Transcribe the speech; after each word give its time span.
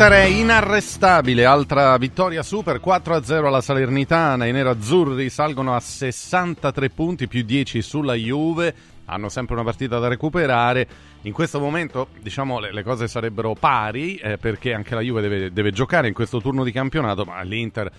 L'Inter 0.00 0.18
è 0.18 0.24
inarrestabile, 0.24 1.44
altra 1.44 1.94
vittoria 1.98 2.42
super 2.42 2.80
4-0 2.82 3.44
alla 3.44 3.60
Salernitana, 3.60 4.46
i 4.46 4.52
nerazzurri 4.52 5.28
salgono 5.28 5.74
a 5.74 5.80
63 5.80 6.88
punti 6.88 7.28
più 7.28 7.42
10 7.42 7.82
sulla 7.82 8.14
Juve, 8.14 8.74
hanno 9.04 9.28
sempre 9.28 9.56
una 9.56 9.62
partita 9.62 9.98
da 9.98 10.08
recuperare. 10.08 10.88
In 11.24 11.34
questo 11.34 11.60
momento, 11.60 12.08
diciamo, 12.18 12.60
le, 12.60 12.72
le 12.72 12.82
cose 12.82 13.08
sarebbero 13.08 13.52
pari 13.52 14.16
eh, 14.16 14.38
perché 14.38 14.72
anche 14.72 14.94
la 14.94 15.02
Juve 15.02 15.20
deve, 15.20 15.52
deve 15.52 15.70
giocare 15.70 16.08
in 16.08 16.14
questo 16.14 16.40
turno 16.40 16.64
di 16.64 16.72
campionato, 16.72 17.26
ma 17.26 17.42
l'Inter 17.42 17.92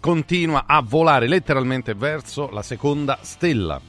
continua 0.00 0.64
a 0.66 0.82
volare 0.84 1.28
letteralmente 1.28 1.94
verso 1.94 2.50
la 2.50 2.62
seconda 2.62 3.18
stella. 3.20 3.80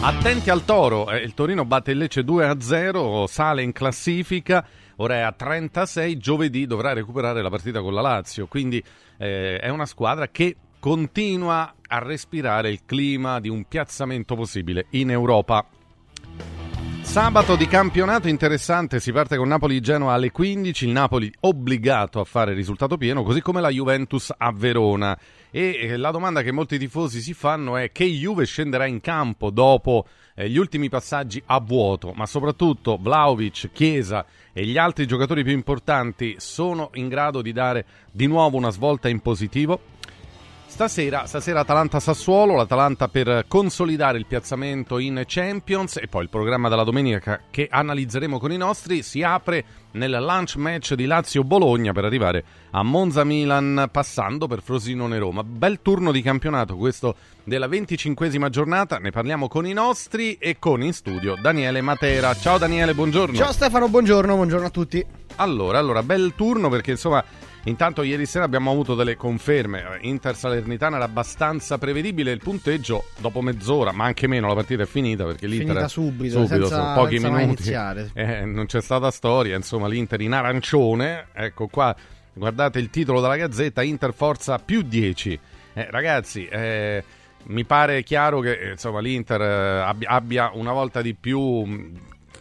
Attenti 0.00 0.48
al 0.48 0.64
Toro, 0.64 1.10
eh, 1.10 1.18
il 1.18 1.34
Torino 1.34 1.66
batte 1.66 1.90
il 1.90 1.98
Lecce 1.98 2.22
2-0, 2.22 3.24
sale 3.26 3.62
in 3.62 3.72
classifica 3.72 4.66
ora 4.96 5.16
è 5.16 5.20
a 5.20 5.32
36, 5.32 6.16
giovedì 6.18 6.66
dovrà 6.66 6.92
recuperare 6.92 7.42
la 7.42 7.50
partita 7.50 7.80
con 7.80 7.94
la 7.94 8.00
Lazio, 8.00 8.46
quindi 8.46 8.82
eh, 9.18 9.58
è 9.58 9.68
una 9.68 9.86
squadra 9.86 10.28
che 10.28 10.56
continua 10.78 11.74
a 11.88 11.98
respirare 11.98 12.70
il 12.70 12.80
clima 12.84 13.40
di 13.40 13.48
un 13.48 13.64
piazzamento 13.64 14.34
possibile 14.34 14.86
in 14.90 15.10
Europa. 15.10 15.66
Sabato 17.06 17.56
di 17.56 17.66
campionato 17.66 18.28
interessante, 18.28 19.00
si 19.00 19.10
parte 19.10 19.36
con 19.36 19.48
Napoli-Genoa 19.48 20.12
alle 20.12 20.30
15, 20.30 20.84
il 20.84 20.90
Napoli 20.90 21.32
obbligato 21.40 22.20
a 22.20 22.24
fare 22.24 22.52
risultato 22.52 22.98
pieno, 22.98 23.22
così 23.22 23.40
come 23.40 23.62
la 23.62 23.70
Juventus 23.70 24.30
a 24.36 24.52
Verona. 24.52 25.18
E 25.50 25.78
eh, 25.80 25.96
la 25.96 26.10
domanda 26.10 26.42
che 26.42 26.52
molti 26.52 26.78
tifosi 26.78 27.22
si 27.22 27.32
fanno 27.32 27.76
è 27.76 27.90
che 27.90 28.04
Juve 28.04 28.44
scenderà 28.44 28.84
in 28.84 29.00
campo 29.00 29.50
dopo 29.50 30.06
eh, 30.36 30.48
gli 30.48 30.58
ultimi 30.58 30.88
passaggi 30.88 31.42
a 31.46 31.58
vuoto, 31.58 32.12
ma 32.12 32.26
soprattutto 32.26 32.98
Vlaovic, 33.00 33.70
Chiesa 33.72 34.24
e 34.52 34.64
gli 34.66 34.76
altri 34.76 35.06
giocatori 35.06 35.42
più 35.42 35.52
importanti 35.52 36.36
sono 36.38 36.90
in 36.94 37.08
grado 37.08 37.40
di 37.40 37.52
dare 37.52 37.84
di 38.12 38.26
nuovo 38.26 38.56
una 38.56 38.70
svolta 38.70 39.08
in 39.08 39.20
positivo? 39.20 39.80
Stasera, 40.76 41.24
stasera 41.24 41.60
Atalanta-Sassuolo, 41.60 42.54
l'Atalanta 42.54 43.08
per 43.08 43.46
consolidare 43.48 44.18
il 44.18 44.26
piazzamento 44.26 44.98
in 44.98 45.22
Champions 45.24 45.96
e 45.96 46.06
poi 46.06 46.24
il 46.24 46.28
programma 46.28 46.68
della 46.68 46.84
domenica 46.84 47.44
che 47.50 47.66
analizzeremo 47.70 48.38
con 48.38 48.52
i 48.52 48.58
nostri 48.58 49.00
si 49.00 49.22
apre 49.22 49.64
nel 49.92 50.10
lunch 50.10 50.56
match 50.56 50.92
di 50.92 51.06
Lazio-Bologna 51.06 51.94
per 51.94 52.04
arrivare 52.04 52.44
a 52.72 52.82
Monza-Milan 52.82 53.88
passando 53.90 54.46
per 54.46 54.60
Frosinone-Roma. 54.60 55.42
Bel 55.44 55.80
turno 55.80 56.12
di 56.12 56.20
campionato 56.20 56.76
questo 56.76 57.16
della 57.42 57.68
venticinquesima 57.68 58.50
giornata, 58.50 58.98
ne 58.98 59.08
parliamo 59.08 59.48
con 59.48 59.66
i 59.66 59.72
nostri 59.72 60.34
e 60.34 60.58
con 60.58 60.82
in 60.82 60.92
studio 60.92 61.38
Daniele 61.40 61.80
Matera. 61.80 62.34
Ciao 62.34 62.58
Daniele, 62.58 62.92
buongiorno. 62.92 63.34
Ciao 63.34 63.52
Stefano, 63.52 63.88
buongiorno, 63.88 64.34
buongiorno 64.34 64.66
a 64.66 64.70
tutti. 64.70 65.02
Allora, 65.36 65.78
allora, 65.78 66.02
bel 66.02 66.34
turno 66.34 66.68
perché 66.68 66.90
insomma 66.90 67.24
Intanto 67.66 68.04
ieri 68.04 68.26
sera 68.26 68.44
abbiamo 68.44 68.70
avuto 68.70 68.94
delle 68.94 69.16
conferme, 69.16 69.98
Inter 70.02 70.36
Salernitana 70.36 70.96
era 70.96 71.04
abbastanza 71.04 71.78
prevedibile, 71.78 72.30
il 72.30 72.38
punteggio 72.38 73.06
dopo 73.18 73.40
mezz'ora, 73.40 73.90
ma 73.90 74.04
anche 74.04 74.28
meno 74.28 74.46
la 74.46 74.54
partita 74.54 74.84
è 74.84 74.86
finita 74.86 75.24
perché 75.24 75.48
l'Inter 75.48 75.66
finita 75.66 75.88
subito, 75.88 76.46
subito 76.46 76.68
senza, 76.68 76.94
pochi 76.94 77.18
minuti, 77.18 77.72
eh, 78.14 78.44
non 78.44 78.66
c'è 78.66 78.80
stata 78.80 79.10
storia, 79.10 79.56
insomma 79.56 79.88
l'Inter 79.88 80.20
in 80.20 80.32
arancione, 80.32 81.26
ecco 81.32 81.66
qua, 81.66 81.94
guardate 82.32 82.78
il 82.78 82.88
titolo 82.88 83.20
della 83.20 83.36
Gazzetta, 83.36 83.82
Inter 83.82 84.14
Forza 84.14 84.58
più 84.58 84.82
10, 84.82 85.38
eh, 85.74 85.86
ragazzi... 85.90 86.46
Eh, 86.46 87.04
mi 87.48 87.64
pare 87.64 88.02
chiaro 88.02 88.40
che 88.40 88.70
insomma, 88.72 88.98
l'Inter 88.98 89.40
eh, 89.40 90.04
abbia 90.04 90.50
una 90.52 90.72
volta 90.72 91.00
di 91.00 91.14
più 91.14 91.64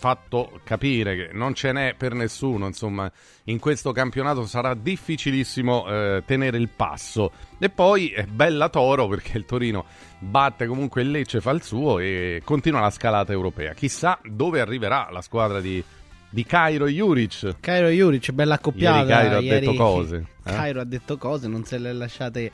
fatto 0.05 0.59
capire 0.63 1.15
che 1.15 1.29
non 1.33 1.55
ce 1.55 1.71
n'è 1.71 1.95
per 1.97 2.13
nessuno, 2.13 2.67
insomma, 2.67 3.11
in 3.45 3.57
questo 3.57 3.91
campionato 3.91 4.45
sarà 4.45 4.75
difficilissimo 4.75 5.87
eh, 5.87 6.23
tenere 6.27 6.57
il 6.59 6.69
passo. 6.69 7.31
E 7.57 7.71
poi 7.71 8.09
è 8.09 8.25
bella 8.25 8.69
Toro 8.69 9.07
perché 9.07 9.35
il 9.39 9.45
Torino 9.45 9.85
batte 10.19 10.67
comunque 10.67 11.01
il 11.01 11.09
Lecce, 11.09 11.41
fa 11.41 11.49
il 11.49 11.63
suo 11.63 11.97
e 11.97 12.43
continua 12.45 12.81
la 12.81 12.91
scalata 12.91 13.31
europea. 13.31 13.73
Chissà 13.73 14.19
dove 14.23 14.61
arriverà 14.61 15.09
la 15.11 15.21
squadra 15.21 15.59
di 15.59 15.83
di 16.29 16.45
Cairo 16.45 16.87
Juric. 16.87 17.55
Cairo 17.59 17.87
Juric, 17.87 18.31
bella 18.31 18.55
accoppiata. 18.55 18.97
Ieri 18.97 19.07
Cairo 19.07 19.39
Ieri 19.39 19.55
ha 19.55 19.59
detto 19.59 19.73
cose. 19.73 20.25
Eh? 20.43 20.51
Cairo 20.51 20.81
ha 20.81 20.83
detto 20.83 21.17
cose, 21.17 21.47
non 21.47 21.63
se 21.63 21.77
le 21.79 21.93
lasciate 21.93 22.51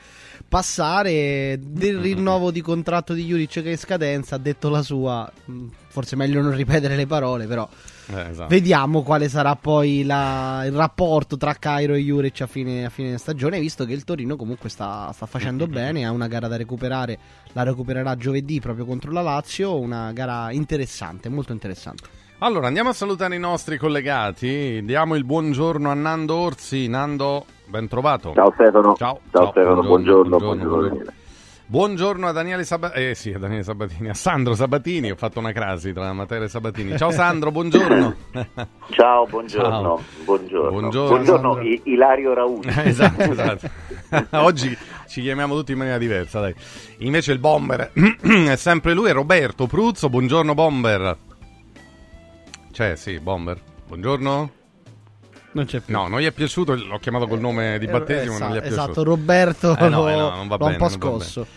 passare. 0.48 1.60
Del 1.60 1.98
rinnovo 1.98 2.50
di 2.52 2.62
contratto 2.62 3.14
di 3.14 3.26
Juric 3.26 3.62
che 3.62 3.64
è 3.64 3.72
in 3.72 3.78
scadenza, 3.78 4.36
ha 4.36 4.40
detto 4.40 4.70
la 4.70 4.84
sua. 4.84 5.30
Forse 5.92 6.16
è 6.16 6.18
meglio 6.18 6.42
non 6.42 6.56
ripetere 6.56 6.96
le 6.96 7.06
parole, 7.06 7.46
però. 7.46 7.68
Eh, 8.08 8.30
esatto. 8.30 8.48
Vediamo 8.48 9.04
quale 9.04 9.30
sarà 9.30 9.56
poi 9.56 10.04
la, 10.04 10.64
il 10.66 10.72
rapporto 10.72 11.38
tra 11.38 11.54
Cairo 11.54 11.94
e 11.94 12.00
Juric 12.00 12.42
a 12.42 12.48
fine, 12.48 12.86
a 12.86 12.90
fine 12.90 13.18
stagione, 13.18 13.60
visto 13.60 13.86
che 13.86 13.94
il 13.94 14.04
Torino 14.04 14.36
comunque 14.36 14.70
sta, 14.70 15.12
sta 15.14 15.26
facendo 15.26 15.68
bene, 15.70 16.06
ha 16.06 16.12
una 16.12 16.28
gara 16.28 16.48
da 16.48 16.56
recuperare, 16.56 17.18
la 17.52 17.64
recupererà 17.64 18.16
giovedì 18.16 18.60
proprio 18.60 18.86
contro 18.86 19.12
la 19.12 19.22
Lazio, 19.22 19.78
una 19.78 20.12
gara 20.14 20.52
interessante, 20.52 21.30
molto 21.30 21.52
interessante. 21.52 22.20
Allora, 22.40 22.66
andiamo 22.66 22.90
a 22.90 22.94
salutare 22.94 23.36
i 23.36 23.40
nostri 23.40 23.78
collegati. 23.78 24.82
Diamo 24.84 25.16
il 25.16 25.26
buongiorno 25.26 25.92
a 25.92 25.94
Nando 25.94 26.36
Orsi. 26.36 26.88
Nando, 26.88 27.46
ben 27.68 27.88
trovato. 27.88 28.34
Ciao 28.34 28.52
Stefano. 28.54 28.96
Ciao, 28.96 29.20
Ciao 29.30 29.52
Stefano, 29.52 29.82
buongiorno. 29.84 30.38
Buongiorno, 30.38 30.38
buongiorno, 30.40 30.88
buongiorno. 30.88 31.20
Buongiorno 31.72 32.28
a 32.28 32.32
Daniele 32.34 32.66
Sabatini. 32.66 33.06
Eh 33.06 33.16
sì, 33.16 33.32
a 33.32 33.40
Daniele 33.40 33.64
Sabatini. 33.64 34.10
A 34.10 34.14
Sandro 34.14 34.54
Sabatini. 34.54 35.10
Ho 35.10 35.16
fatto 35.16 35.40
una 35.40 35.54
crasi 35.54 35.94
tra 35.94 36.12
Matera 36.12 36.44
e 36.44 36.50
Sabatini. 36.50 36.98
Ciao 36.98 37.12
Sandro, 37.12 37.50
buongiorno. 37.52 38.16
Ciao, 38.92 39.26
buongiorno. 39.26 39.70
Ciao. 39.70 40.04
Buongiorno. 40.26 40.70
Buongiorno, 40.70 41.24
buongiorno 41.24 41.62
Ilario 41.86 42.34
Raul. 42.34 42.68
esatto, 42.84 43.22
esatto. 43.22 43.70
Oggi 44.46 44.78
ci 45.08 45.22
chiamiamo 45.22 45.56
tutti 45.56 45.72
in 45.72 45.78
maniera 45.78 45.98
diversa, 45.98 46.42
dai. 46.42 46.54
Invece 47.00 47.32
il 47.32 47.40
bomber 47.40 47.92
è 47.94 48.56
sempre 48.58 48.94
lui, 48.94 49.10
è 49.10 49.14
Roberto 49.14 49.66
Pruzzo. 49.66 50.10
Buongiorno 50.10 50.54
bomber. 50.54 51.18
C'è, 52.72 52.96
sì, 52.96 53.20
Bomber. 53.20 53.60
Buongiorno. 53.88 54.61
Non 55.54 55.66
c'è 55.66 55.80
più. 55.80 55.94
No, 55.94 56.08
non 56.08 56.22
gli 56.22 56.26
è 56.26 56.32
piaciuto, 56.32 56.76
l'ho 56.76 57.00
chiamato 57.00 57.28
col 57.28 57.40
nome 57.40 57.78
di 57.78 57.86
eh, 57.86 57.92
battesimo, 57.92 58.36
esatto, 58.36 58.44
non 58.46 58.54
gli 58.54 58.58
è 58.58 58.62
piaciuto. 58.62 58.82
Esatto, 58.84 59.04
Roberto 59.04 59.78
eh 59.78 59.90
no, 59.90 60.10
eh 60.10 60.16
no, 60.16 60.46
va 60.48 60.58
bene, 60.58 60.72
un 60.72 60.78
po' 60.78 60.90
scosso. 60.90 61.48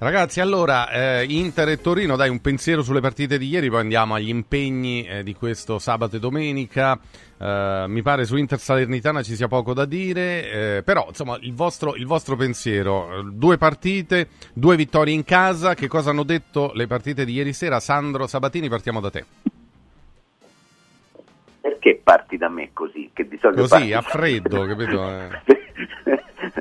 Ragazzi, 0.00 0.38
allora, 0.40 0.90
eh, 0.90 1.24
Inter 1.28 1.70
e 1.70 1.80
Torino, 1.80 2.14
dai 2.14 2.28
un 2.28 2.40
pensiero 2.40 2.84
sulle 2.84 3.00
partite 3.00 3.36
di 3.36 3.48
ieri, 3.48 3.68
poi 3.68 3.80
andiamo 3.80 4.14
agli 4.14 4.28
impegni 4.28 5.04
eh, 5.04 5.24
di 5.24 5.34
questo 5.34 5.80
sabato 5.80 6.14
e 6.14 6.18
domenica. 6.20 6.96
Eh, 7.36 7.84
mi 7.88 8.00
pare 8.02 8.24
su 8.24 8.36
Inter 8.36 8.60
Salernitana 8.60 9.24
ci 9.24 9.34
sia 9.34 9.48
poco 9.48 9.74
da 9.74 9.86
dire, 9.86 10.76
eh, 10.76 10.82
però 10.84 11.06
insomma 11.08 11.36
il 11.40 11.52
vostro, 11.52 11.96
il 11.96 12.06
vostro 12.06 12.36
pensiero, 12.36 13.24
due 13.28 13.58
partite, 13.58 14.28
due 14.52 14.76
vittorie 14.76 15.14
in 15.14 15.24
casa, 15.24 15.74
che 15.74 15.88
cosa 15.88 16.10
hanno 16.10 16.22
detto 16.22 16.70
le 16.74 16.86
partite 16.86 17.24
di 17.24 17.32
ieri 17.32 17.52
sera? 17.52 17.80
Sandro 17.80 18.28
Sabatini, 18.28 18.68
partiamo 18.68 19.00
da 19.00 19.10
te 19.10 19.24
perché 21.60 22.00
parti 22.02 22.36
da 22.36 22.48
me 22.48 22.70
così? 22.72 23.10
Che 23.12 23.26
di 23.26 23.38
solito 23.38 23.62
così, 23.62 23.92
a 23.92 24.00
freddo, 24.00 24.64
capito? 24.64 25.02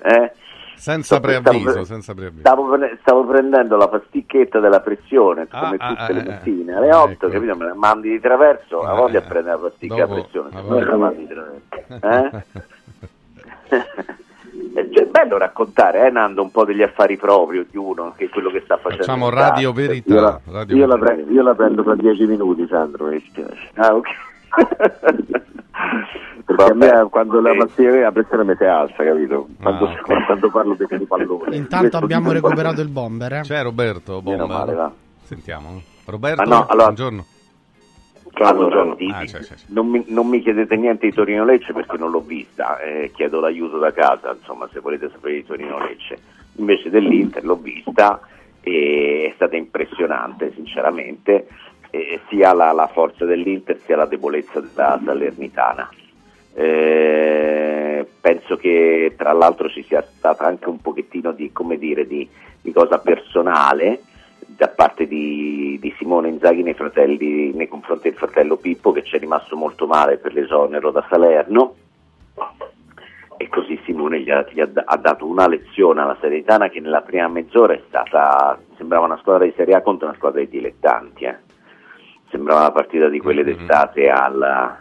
eh? 0.04 0.32
Senza 0.78 1.20
preavviso, 1.20 1.70
stavo, 1.70 1.86
senza 1.86 2.14
preavviso. 2.14 2.42
Stavo, 2.42 2.78
stavo, 3.02 3.26
prendendo 3.26 3.78
la 3.78 3.88
pasticchetta 3.88 4.60
della 4.60 4.80
pressione, 4.80 5.48
ah, 5.50 5.60
come 5.60 5.76
ah, 5.80 5.88
tutte 5.90 6.12
ah, 6.12 6.14
le 6.14 6.24
mattine, 6.24 6.76
alle 6.76 6.94
8, 6.94 7.12
ecco. 7.12 7.28
capito? 7.30 7.56
Me 7.56 7.66
la 7.66 7.74
mandi 7.74 8.10
di 8.10 8.20
traverso, 8.20 8.82
a 8.82 8.94
voglia 8.94 9.20
a 9.20 9.22
prendere 9.24 9.56
la 9.56 9.62
pasticca 9.68 10.06
dopo, 10.06 10.14
a 10.14 10.16
pressione, 10.22 10.50
se 10.52 10.62
me 10.62 10.84
la 10.84 10.96
mandi 10.96 11.20
di 11.20 11.28
traverso. 11.28 11.66
Eh? 13.68 13.80
cioè, 14.92 15.04
è 15.04 15.08
bello 15.08 15.38
raccontare, 15.38 16.06
eh, 16.06 16.10
Nando, 16.12 16.44
un 16.44 16.52
po' 16.52 16.64
degli 16.64 16.84
affari 16.84 17.18
propri 17.18 17.66
di 17.70 17.78
uno, 17.78 18.14
che 18.16 18.26
è 18.26 18.30
quello 18.30 18.50
che 18.50 18.62
sta 18.64 18.78
facendo. 18.78 19.04
Facciamo 19.04 19.30
radio 19.30 19.74
verità. 19.74 20.14
Io 20.14 20.22
la, 20.22 20.40
radio 20.46 20.76
io, 20.76 20.88
verità. 20.88 21.06
La 21.06 21.14
prendo, 21.14 21.32
io 21.32 21.42
la 21.42 21.56
prendo 21.56 21.84
fra 21.84 21.96
dieci 21.96 22.26
minuti, 22.26 22.68
Sandro. 22.68 23.10
Ah, 23.76 23.96
ok. 23.96 24.08
Perché 26.46 26.64
a 26.64 26.74
me 26.74 27.08
quando 27.10 27.42
la 27.42 27.54
mattina 27.54 28.00
la 28.00 28.12
pressione 28.12 28.44
mi 28.46 28.56
si 28.58 28.64
alza, 28.64 29.04
capito? 29.04 29.48
Quando, 29.62 29.86
ah, 29.86 29.92
okay. 29.92 30.26
quando 30.26 30.50
parlo 30.50 30.78
di 30.80 31.06
pallone. 31.06 31.56
Intanto 31.56 31.98
abbiamo 31.98 32.32
recuperato 32.32 32.82
il 32.82 32.88
bomber. 32.88 33.34
Eh? 33.34 33.42
C'è 33.42 33.62
Roberto, 33.62 34.22
bomber. 34.22 34.48
Male, 34.48 34.92
Sentiamo. 35.24 35.82
Roberto, 36.06 36.42
ah, 36.42 36.46
no, 36.46 36.66
allora, 36.68 36.86
buongiorno. 36.86 37.26
Allora, 38.40 38.82
ah, 38.82 39.26
c'è, 39.26 39.40
c'è. 39.40 39.56
Non, 39.68 39.88
mi, 39.88 40.06
non, 40.08 40.28
mi, 40.28 40.42
chiedete 40.42 40.76
niente 40.78 41.08
di 41.08 41.14
Torino 41.14 41.44
Lecce 41.44 41.74
perché 41.74 41.98
non 41.98 42.12
l'ho 42.12 42.22
vista, 42.22 42.80
eh, 42.80 43.12
chiedo 43.14 43.40
l'aiuto 43.40 43.78
da 43.78 43.92
casa, 43.92 44.36
insomma, 44.38 44.70
se 44.72 44.80
volete 44.80 45.10
sapere 45.12 45.36
di 45.36 45.46
Torino 45.46 45.80
Lecce. 45.80 46.18
Invece 46.58 46.90
dell'Inter 46.90 47.44
l'ho 47.44 47.58
vista 47.58 48.22
e 48.62 49.30
è 49.30 49.34
stata 49.36 49.56
impressionante, 49.56 50.54
sinceramente 50.54 51.48
eh, 51.90 52.20
sia 52.30 52.54
la, 52.54 52.72
la, 52.72 52.88
forza 52.88 53.26
dell'Inter 53.26 53.80
sia 53.84 53.96
la 53.96 54.06
debolezza 54.06 54.60
della 54.60 55.00
Salernitana. 55.04 55.90
Eh, 56.54 58.06
penso 58.20 58.58
che 58.58 59.14
tra 59.16 59.32
l'altro 59.32 59.70
ci 59.70 59.84
sia 59.84 60.02
stata 60.02 60.46
anche 60.46 60.70
un 60.70 60.82
pochettino 60.82 61.32
di, 61.32 61.52
dire, 61.78 62.08
di, 62.08 62.28
di 62.62 62.72
cosa 62.72 63.00
personale 63.00 64.02
da 64.40 64.70
parte 64.70 65.08
di, 65.08 65.78
di, 65.80 65.94
Simone 65.98 66.30
Inzaghi 66.30 66.64
nei, 66.64 66.74
fratelli, 66.74 67.54
nei 67.54 67.68
confronti 67.68 68.10
del 68.10 68.18
fratello 68.18 68.58
Pippo 68.58 68.92
che 68.92 69.04
ci 69.04 69.16
è 69.16 69.20
rimasto 69.20 69.56
molto 69.56 69.86
male 69.86 70.18
per 70.18 70.34
l'esonero 70.34 70.90
da 70.90 71.06
Salerno 71.10 71.76
e 73.38 73.50
così 73.50 73.80
Simone 73.86 74.22
gli 74.22 74.32
ha, 74.32 74.46
gli 74.50 74.60
ha, 74.60 74.68
ha, 74.74 74.98
dato 74.98 75.28
una 75.28 75.48
lezione 75.48 76.02
alla 76.02 76.18
Serenitana 76.20 76.70
che 76.70 76.80
nella 76.80 77.02
prima 77.02 77.28
mezz'ora 77.28 77.74
è 77.74 77.82
stata, 77.88 78.60
sembrava 78.78 79.06
una 79.06 79.18
squadra 79.18 79.46
di 79.46 79.54
Serie 79.56 79.76
A 79.76 79.82
contro 79.82 80.08
una 80.08 80.18
squadra 80.18 80.40
di 80.40 80.50
dilettanti, 80.50 81.26
eh. 81.26 81.38
Sembrava 82.30 82.62
la 82.62 82.72
partita 82.72 83.10
di 83.10 83.20
quelle 83.20 83.44
mm-hmm. 83.44 83.58
d'estate 83.58 84.10
al, 84.10 84.78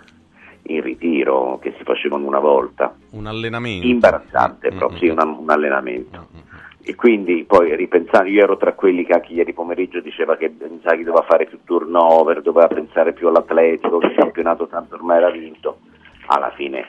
in 0.62 0.80
ritiro 0.82 1.58
che 1.60 1.74
si 1.76 1.84
facevano 1.84 2.26
una 2.26 2.38
volta. 2.38 2.94
Un 3.10 3.26
allenamento. 3.26 3.86
Imbarazzante 3.86 4.68
mm-hmm. 4.68 4.78
proprio, 4.78 4.98
sì, 4.98 5.08
un, 5.08 5.36
un 5.38 5.50
allenamento. 5.50 6.28
Mm-hmm. 6.32 6.44
E 6.88 6.94
quindi 6.94 7.44
poi 7.44 7.74
ripensando, 7.74 8.28
io 8.28 8.44
ero 8.44 8.56
tra 8.56 8.72
quelli 8.74 9.04
che 9.04 9.14
anche 9.14 9.32
ieri 9.32 9.52
pomeriggio 9.52 10.00
diceva 10.00 10.36
che 10.36 10.54
Inzaghi 10.68 11.02
doveva 11.02 11.24
fare 11.26 11.46
più 11.46 11.58
turnover, 11.64 12.42
doveva 12.42 12.68
pensare 12.68 13.12
più 13.12 13.26
all'Atletico, 13.26 13.98
che 13.98 14.06
il 14.06 14.14
campionato 14.14 14.68
tanto 14.68 14.94
ormai 14.94 15.16
era 15.16 15.30
vinto. 15.30 15.78
Alla 16.26 16.50
fine 16.50 16.86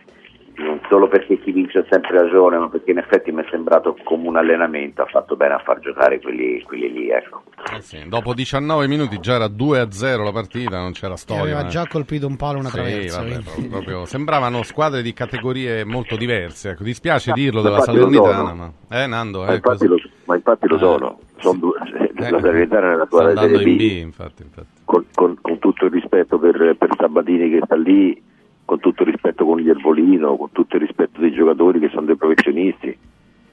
non 0.58 0.80
solo 0.90 1.08
perché 1.08 1.40
chi 1.40 1.52
vince 1.52 1.80
ha 1.80 1.86
sempre 1.90 2.20
ragione, 2.22 2.58
ma 2.58 2.70
perché 2.70 2.92
in 2.92 2.98
effetti 2.98 3.32
mi 3.32 3.44
è 3.44 3.48
sembrato 3.50 3.96
come 4.04 4.28
un 4.28 4.38
allenamento, 4.38 5.04
ha 5.04 5.06
fatto 5.06 5.36
bene 5.36 5.54
a 5.54 5.60
far 5.60 5.80
giocare 5.80 6.20
quelli, 6.20 6.62
quelli 6.64 6.92
lì. 6.92 7.10
Ecco. 7.10 7.44
Eh 7.76 7.82
sì, 7.82 8.04
dopo 8.08 8.34
19 8.34 8.88
minuti 8.88 9.20
già 9.20 9.36
era 9.36 9.46
2-0 9.46 10.24
la 10.24 10.32
partita, 10.32 10.80
non 10.80 10.94
c'era 10.94 11.16
storia. 11.16 11.44
E 11.44 11.46
aveva 11.52 11.68
eh. 11.68 11.70
già 11.70 11.86
colpito 11.88 12.28
un 12.28 12.38
palo 12.38 12.60
una 12.60 12.70
traversa. 12.70 13.22
Sì, 13.24 13.30
vabbè, 13.34 13.68
proprio, 13.68 14.06
sembravano 14.06 14.64
squadre 14.64 15.02
di 15.02 15.14
categorie 15.14 15.84
molto 15.84 16.16
diverse. 16.16 16.72
Ecco, 16.72 16.84
dispiace 16.84 17.32
dirlo 17.34 17.62
della 17.62 17.82
Salernitana, 17.82 18.54
ma... 18.54 18.72
Eh, 18.90 19.06
Nando, 19.06 19.44
ma, 19.44 19.54
infatti 19.54 19.86
lo, 19.86 19.98
ma, 20.26 20.36
infatti 20.36 20.68
lo, 20.68 20.78
sono. 20.78 21.20
sono 21.38 21.60
due, 21.60 21.74
eh, 22.16 22.30
la 22.32 22.40
Salernitana 22.40 22.90
nella 22.90 23.06
squadra 23.06 23.32
di 23.34 23.38
Serie 23.38 23.64
B. 23.64 23.78
B 23.78 24.02
infatti, 24.02 24.42
infatti. 24.42 24.68
Con, 24.86 25.06
con, 25.14 25.38
con, 25.40 25.60
tutto 25.60 25.86
il 25.86 25.92
rispetto 25.92 26.40
per, 26.40 26.76
per 26.78 26.90
Sabatini 26.98 27.50
che 27.50 27.60
sta 27.64 27.76
lì 27.76 28.20
con 28.68 28.82
tutto 28.82 29.04
il 29.04 29.12
rispetto 29.12 29.46
con 29.46 29.60
gli 29.60 29.70
Ervolino, 29.70 30.36
con 30.36 30.52
tutto 30.52 30.76
il 30.76 30.82
rispetto 30.82 31.22
dei 31.22 31.32
giocatori 31.32 31.80
che 31.80 31.88
sono 31.88 32.06
dei 32.06 32.18
professionisti, 32.18 32.98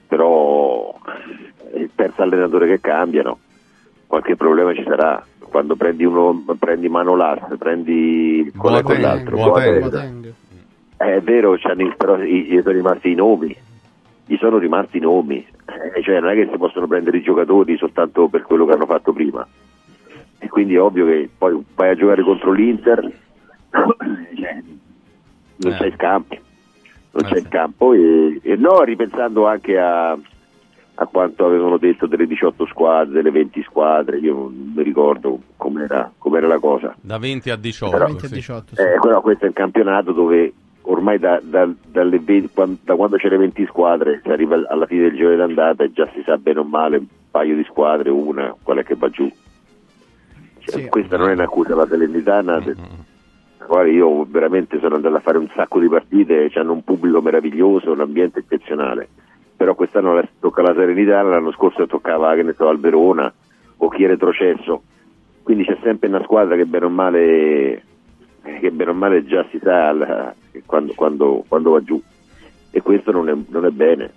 però 0.09 0.93
è 1.73 1.77
il 1.77 1.91
terzo 1.95 2.23
allenatore 2.23 2.67
che 2.67 2.81
cambiano, 2.81 3.39
qualche 4.09 4.35
problema 4.35 4.75
ci 4.75 4.83
sarà. 4.83 5.25
Quando 5.39 5.77
prendi 5.77 6.05
uno, 6.05 6.43
prendi 6.59 6.89
Manolas, 6.89 7.57
prendi 7.59 8.53
qual 8.57 8.81
è 8.81 8.83
quell'altro? 8.83 9.37
Boateng. 9.37 10.35
È 10.97 11.21
vero, 11.21 11.57
però 11.97 12.17
gli 12.17 12.59
sono 12.61 12.73
rimasti 12.73 13.13
i 13.13 13.15
nomi, 13.15 13.57
gli 14.27 14.37
sono 14.39 14.59
rimasti 14.59 14.97
i 14.97 15.01
nomi, 15.01 15.47
eh, 15.95 16.03
cioè 16.03 16.19
non 16.19 16.31
è 16.31 16.35
che 16.35 16.49
si 16.51 16.59
possono 16.59 16.89
prendere 16.89 17.19
i 17.19 17.23
giocatori 17.23 17.77
soltanto 17.77 18.27
per 18.27 18.43
quello 18.43 18.67
che 18.67 18.73
hanno 18.73 18.87
fatto 18.87 19.13
prima. 19.13 19.47
E 20.39 20.49
quindi 20.49 20.75
è 20.75 20.81
ovvio 20.81 21.07
che 21.07 21.31
poi 21.39 21.65
vai 21.77 21.91
a 21.91 21.95
giocare 21.95 22.23
contro 22.25 22.51
l'Inter, 22.51 23.13
cioè, 23.71 24.63
non 25.57 25.73
eh. 25.73 25.77
c'è 25.77 25.87
il 25.87 25.97
campo, 25.97 26.37
non 27.13 27.25
eh 27.25 27.29
c'è 27.29 27.37
il 27.39 27.49
campo 27.49 27.93
e, 27.93 28.41
e, 28.43 28.57
no, 28.57 28.83
ripensando 28.83 29.47
anche 29.47 29.79
a, 29.79 30.11
a, 30.13 31.07
quanto 31.07 31.47
avevano 31.47 31.79
detto 31.79 32.07
delle 32.07 32.27
18 32.27 32.67
squadre, 32.67 33.15
delle 33.15 33.31
20 33.31 33.63
squadre, 33.63 34.19
io 34.19 34.35
non 34.35 34.73
mi 34.75 34.83
ricordo 34.83 35.39
com'era, 35.57 36.11
com'era 36.19 36.47
la 36.47 36.59
cosa. 36.59 36.95
Da 37.01 37.19
20 37.19 37.51
a 37.51 37.57
18. 37.57 37.97
Però, 37.97 38.07
20 38.07 38.27
a 38.27 38.29
18 38.29 38.75
sì. 38.75 38.83
eh, 38.83 38.99
però 39.01 39.21
questo 39.21 39.45
è 39.45 39.49
un 39.49 39.55
campionato 39.55 40.13
dove 40.13 40.53
ormai 40.87 41.19
da, 41.19 41.41
da, 41.43 41.67
20, 41.93 42.51
da, 42.83 42.95
quando 42.95 43.17
c'è 43.17 43.29
le 43.29 43.39
20 43.39 43.67
squadre 43.67 44.21
si 44.23 44.29
arriva 44.29 44.61
alla 44.69 44.87
fine 44.87 45.03
del 45.03 45.15
giro 45.15 45.35
d'andata 45.35 45.85
e 45.85 45.93
già 45.93 46.09
si 46.13 46.23
sa 46.27 46.37
bene 46.37 46.61
o 46.61 46.65
male 46.65 46.99
un 46.99 47.07
paio 47.31 47.57
di 47.57 47.65
squadre, 47.65 48.11
una, 48.11 48.55
quella 48.63 48.83
che 48.83 48.95
va 48.97 49.09
giù. 49.09 49.31
Cioè, 50.59 50.81
sì. 50.81 50.89
Questa 50.89 51.17
non 51.17 51.31
è 51.31 51.33
un'accusa 51.33 51.75
alla 51.75 51.87
Salernitana, 51.87 52.59
mm-hmm 52.59 53.13
quale 53.67 53.91
io 53.91 54.25
veramente 54.29 54.79
sono 54.79 54.97
andato 54.97 55.17
a 55.17 55.21
fare 55.21 55.39
un 55.39 55.49
sacco 55.55 55.79
di 55.79 55.89
partite, 55.89 56.51
hanno 56.55 56.73
un 56.73 56.85
pubblico 56.85 57.21
meraviglioso, 57.21 57.93
un 57.93 58.01
ambiente 58.01 58.41
eccezionale, 58.41 59.09
però 59.57 59.75
quest'anno 59.75 60.23
tocca 60.41 60.63
la 60.63 60.75
Serenità, 60.75 61.23
l'anno 61.23 61.53
scorso 61.53 61.87
toccava 61.87 62.35
che 62.35 62.43
ne 62.43 62.55
so, 62.55 62.69
al 62.69 62.81
Verona 62.81 63.33
o 63.77 63.89
chi 63.89 64.05
è 64.05 64.07
retrocesso, 64.07 64.83
quindi 65.43 65.65
c'è 65.65 65.77
sempre 65.83 66.09
una 66.09 66.23
squadra 66.23 66.57
che 66.57 66.65
bene 66.65 66.87
o 66.87 66.89
male, 66.89 67.83
bene 68.41 68.91
o 68.91 68.95
male 68.95 69.25
già 69.27 69.45
si 69.51 69.59
sa 69.63 69.89
alla, 69.89 70.35
quando, 70.65 70.95
quando, 70.95 71.45
quando, 71.47 71.71
va 71.71 71.83
giù. 71.83 72.01
E 72.71 72.81
questo 72.81 73.13
non 73.13 73.29
è, 73.29 73.37
non 73.49 73.67
è 73.67 73.71
bene. 73.71 74.11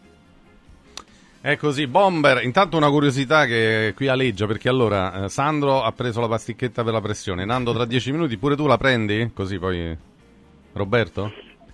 È 1.47 1.55
così, 1.55 1.87
Bomber, 1.87 2.43
intanto 2.43 2.75
una 2.75 2.89
curiosità 2.89 3.45
che 3.45 3.93
qui 3.95 4.09
aleggia, 4.09 4.45
perché 4.47 4.67
allora 4.67 5.23
eh, 5.23 5.29
Sandro 5.29 5.81
ha 5.81 5.93
preso 5.93 6.19
la 6.19 6.27
pasticchetta 6.27 6.83
per 6.83 6.91
la 6.91 6.99
pressione, 6.99 7.45
Nando 7.45 7.71
tra 7.71 7.85
dieci 7.85 8.11
minuti 8.11 8.35
pure 8.35 8.57
tu 8.57 8.67
la 8.67 8.75
prendi? 8.77 9.31
Così 9.33 9.57
poi... 9.57 9.97
Roberto? 10.73 11.31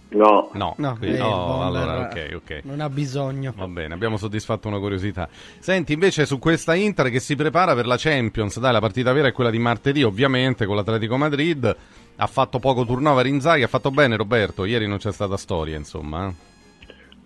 No. 0.09 0.51
No, 0.53 0.75
no, 0.77 0.95
quindi, 0.99 1.17
no 1.17 1.65
allora 1.65 2.01
ok, 2.01 2.33
ok. 2.35 2.59
Non 2.65 2.81
ha 2.81 2.89
bisogno. 2.91 3.51
Va 3.55 3.67
bene, 3.67 3.95
abbiamo 3.95 4.17
soddisfatto 4.17 4.67
una 4.67 4.77
curiosità. 4.77 5.27
Senti, 5.57 5.93
invece 5.93 6.27
su 6.27 6.37
questa 6.37 6.75
Inter 6.75 7.09
che 7.09 7.19
si 7.19 7.35
prepara 7.35 7.73
per 7.73 7.87
la 7.87 7.95
Champions, 7.97 8.59
dai, 8.59 8.73
la 8.73 8.79
partita 8.79 9.11
vera 9.11 9.29
è 9.29 9.31
quella 9.31 9.49
di 9.49 9.57
martedì, 9.57 10.03
ovviamente, 10.03 10.67
con 10.67 10.75
l'Atletico 10.75 11.17
Madrid. 11.17 11.75
Ha 12.17 12.27
fatto 12.27 12.59
poco 12.59 12.85
turnover 12.85 13.25
Inzaghi, 13.25 13.63
ha 13.63 13.67
fatto 13.67 13.89
bene 13.89 14.17
Roberto, 14.17 14.65
ieri 14.65 14.85
non 14.85 14.99
c'è 14.99 15.11
stata 15.11 15.35
storia, 15.35 15.75
insomma. 15.75 16.31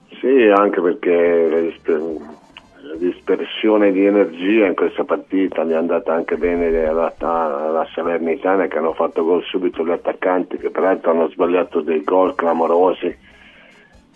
Sì, 0.09 0.48
anche 0.54 0.81
perché 0.81 1.74
la 1.83 2.95
dispersione 2.95 3.92
di 3.92 4.06
energia 4.06 4.65
in 4.65 4.74
questa 4.74 5.04
partita 5.04 5.63
mi 5.63 5.74
è 5.74 5.75
andata 5.75 6.13
anche 6.13 6.38
bene 6.38 6.86
alla, 6.86 7.13
alla 7.19 7.88
Salernitana 7.94 8.68
che 8.68 8.77
hanno 8.77 8.94
fatto 8.94 9.24
gol 9.24 9.44
subito 9.44 9.86
gli 9.86 9.92
attaccanti 9.92 10.57
che 10.57 10.69
peraltro 10.69 11.12
hanno 11.12 11.30
sbagliato 11.30 11.81
dei 11.81 12.04
gol 12.04 12.33
clamorosi, 12.36 13.15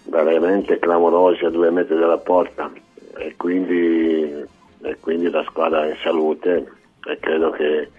veramente 0.05 0.79
clamorosi 0.79 1.45
a 1.45 1.49
due 1.49 1.69
metri 1.69 1.97
dalla 1.97 2.17
porta. 2.17 2.71
E 3.17 3.35
quindi, 3.35 4.45
e 4.81 4.97
quindi 4.99 5.29
la 5.29 5.43
squadra 5.43 5.85
è 5.85 5.89
in 5.89 5.97
salute 6.01 6.71
e 7.05 7.17
credo 7.19 7.51
che, 7.51 7.89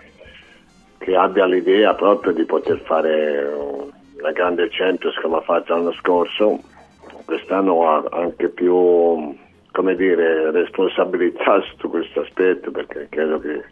che 0.98 1.14
abbia 1.14 1.44
l'idea 1.44 1.94
proprio 1.94 2.32
di 2.32 2.44
poter 2.44 2.78
fare 2.80 3.52
una 4.18 4.32
grande 4.32 4.68
Champions 4.70 5.14
come 5.20 5.36
ha 5.36 5.42
fatto 5.42 5.74
l'anno 5.74 5.92
scorso 5.92 6.58
quest'anno 7.24 7.88
ha 7.88 8.04
anche 8.10 8.48
più 8.48 9.34
come 9.72 9.96
dire, 9.96 10.50
responsabilità 10.52 11.60
su 11.78 11.88
questo 11.88 12.20
aspetto 12.20 12.70
perché 12.70 13.08
credo 13.10 13.40
che, 13.40 13.64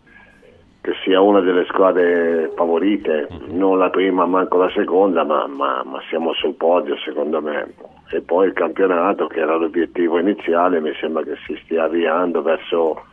che, 0.80 0.92
sia 1.04 1.20
una 1.20 1.40
delle 1.40 1.64
squadre 1.66 2.50
favorite, 2.56 3.28
mhm. 3.30 3.56
non 3.56 3.78
la 3.78 3.90
prima, 3.90 4.26
manco 4.26 4.56
la 4.56 4.70
seconda, 4.70 5.22
ma, 5.24 5.46
ma, 5.46 5.82
ma, 5.84 6.00
siamo 6.08 6.32
sul 6.34 6.54
podio 6.54 6.96
secondo 6.98 7.40
me. 7.40 7.72
E 8.12 8.22
poi 8.22 8.48
il 8.48 8.54
campionato, 8.54 9.28
che 9.28 9.38
era 9.38 9.54
l'obiettivo 9.54 10.18
iniziale, 10.18 10.80
mi 10.80 10.92
sembra 10.98 11.22
che 11.22 11.36
si 11.46 11.56
stia 11.62 11.84
avviando 11.84 12.42
verso, 12.42 13.04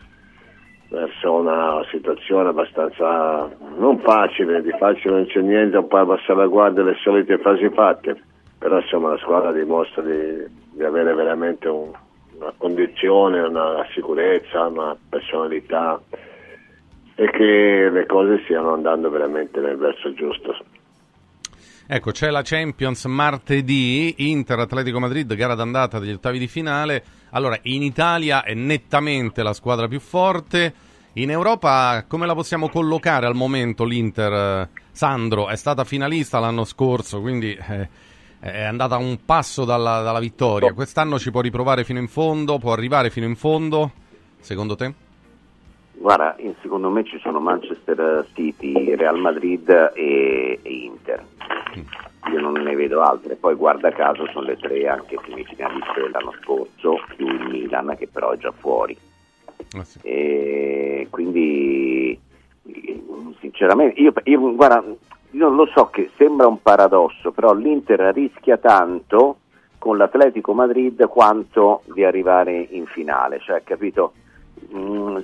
verso 0.90 1.34
una 1.34 1.84
situazione 1.92 2.50
abbastanza 2.50 3.48
non 3.78 4.00
facile, 4.00 4.64
di 4.64 4.74
facile 4.80 5.14
non 5.14 5.26
c'è 5.28 5.42
niente, 5.42 5.78
un 5.78 5.88
po' 5.88 5.98
abbassare 5.98 6.40
la 6.40 6.48
guardia 6.48 6.82
le 6.82 6.96
solite 7.04 7.38
frasi 7.38 7.70
fatte 7.70 8.22
però 8.58 8.80
insomma 8.80 9.12
la 9.12 9.18
squadra 9.18 9.52
dimostra 9.52 10.02
di, 10.02 10.46
di 10.72 10.84
avere 10.84 11.14
veramente 11.14 11.68
un, 11.68 11.92
una 12.38 12.54
condizione, 12.58 13.42
una 13.42 13.86
sicurezza, 13.94 14.68
una 14.68 14.96
personalità 15.10 16.00
e 17.16 17.30
che 17.32 17.90
le 17.92 18.06
cose 18.06 18.42
stiano 18.44 18.74
andando 18.74 19.10
veramente 19.10 19.60
nel 19.60 19.78
verso 19.78 20.14
giusto. 20.14 20.56
Ecco, 21.90 22.12
c'è 22.12 22.30
la 22.30 22.42
Champions 22.44 23.06
martedì, 23.06 24.14
Inter 24.30 24.60
Atletico 24.60 25.00
Madrid, 25.00 25.34
gara 25.36 25.56
d'andata 25.56 26.00
degli 26.00 26.12
ottavi 26.12 26.38
di 26.38 26.48
finale. 26.48 27.04
Allora, 27.32 27.58
in 27.64 27.82
Italia 27.82 28.44
è 28.44 28.54
nettamente 28.54 29.42
la 29.42 29.54
squadra 29.54 29.88
più 29.88 30.00
forte. 30.00 30.74
In 31.14 31.32
Europa 31.32 32.04
come 32.08 32.28
la 32.28 32.36
possiamo 32.36 32.70
collocare 32.70 33.26
al 33.26 33.36
momento 33.36 33.86
l'Inter? 33.86 34.70
Sandro 34.92 35.48
è 35.48 35.56
stata 35.56 35.84
finalista 35.84 36.40
l'anno 36.40 36.64
scorso, 36.66 37.22
quindi 37.22 37.54
eh, 37.54 37.88
è 38.40 38.64
andata 38.64 38.98
un 38.98 39.18
passo 39.26 39.66
dalla, 39.66 40.02
dalla 40.02 40.20
vittoria. 40.20 40.74
Quest'anno 40.74 41.18
ci 41.20 41.32
può 41.32 41.42
riprovare 41.42 41.84
fino 41.84 42.00
in 42.00 42.08
fondo? 42.08 42.58
Può 42.58 42.72
arrivare 42.72 43.10
fino 43.10 43.26
in 43.26 43.36
fondo? 43.36 43.92
Secondo 44.40 44.76
te? 44.76 44.94
Guarda, 45.94 46.36
secondo 46.62 46.90
me 46.90 47.04
ci 47.04 47.18
sono 47.20 47.40
Manchester 47.40 48.28
City, 48.34 48.96
Real 48.96 49.20
Madrid 49.20 49.92
e, 49.96 50.60
e 50.62 50.72
Inter. 50.72 51.26
Mm. 51.78 52.32
Io 52.32 52.40
non 52.40 52.54
ne 52.54 52.76
vedo 52.76 53.02
altre. 53.02 53.36
Poi 53.36 53.56
guarda 53.56 53.92
caso 53.92 54.28
sono 54.32 54.46
le 54.46 54.58
tre 54.58 54.88
anche 54.88 55.18
semifinaliste 55.26 56.02
dell'anno 56.02 56.34
scorso, 56.44 57.00
più 57.16 57.28
il 57.28 57.48
Milan 57.50 57.96
che 57.98 58.08
però 58.08 58.32
è 58.32 58.38
già 58.38 58.52
fuori. 58.52 58.96
Ah, 59.76 59.84
sì. 59.84 60.00
E 60.04 61.08
quindi 61.10 62.20
sinceramente 63.40 64.00
io, 64.00 64.14
io 64.24 64.56
guarda, 64.56 64.84
io 65.32 65.50
lo 65.50 65.66
so 65.68 65.88
che 65.88 66.10
sembra 66.18 66.48
un 66.48 66.62
paradosso, 66.62 67.32
però 67.32 67.54
l'Inter 67.54 68.00
rischia 68.14 68.58
tanto 68.58 69.38
con 69.78 69.98
l'Atletico 69.98 70.54
Madrid 70.54 71.06
quanto 71.08 71.82
di 71.94 72.04
arrivare 72.04 72.68
in 72.72 72.86
finale, 72.86 73.40
cioè 73.40 73.64
capito? 73.64 74.14
Mm, 74.76 75.18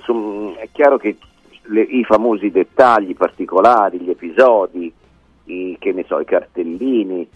è 0.56 0.70
chiaro 0.72 0.98
che 0.98 1.18
le, 1.64 1.82
i 1.82 2.04
famosi 2.04 2.52
dettagli 2.52 3.16
particolari, 3.16 4.00
gli 4.00 4.10
episodi, 4.10 4.94
i, 5.46 5.78
so, 6.08 6.20
i 6.20 6.26
cartellini, 6.26 7.28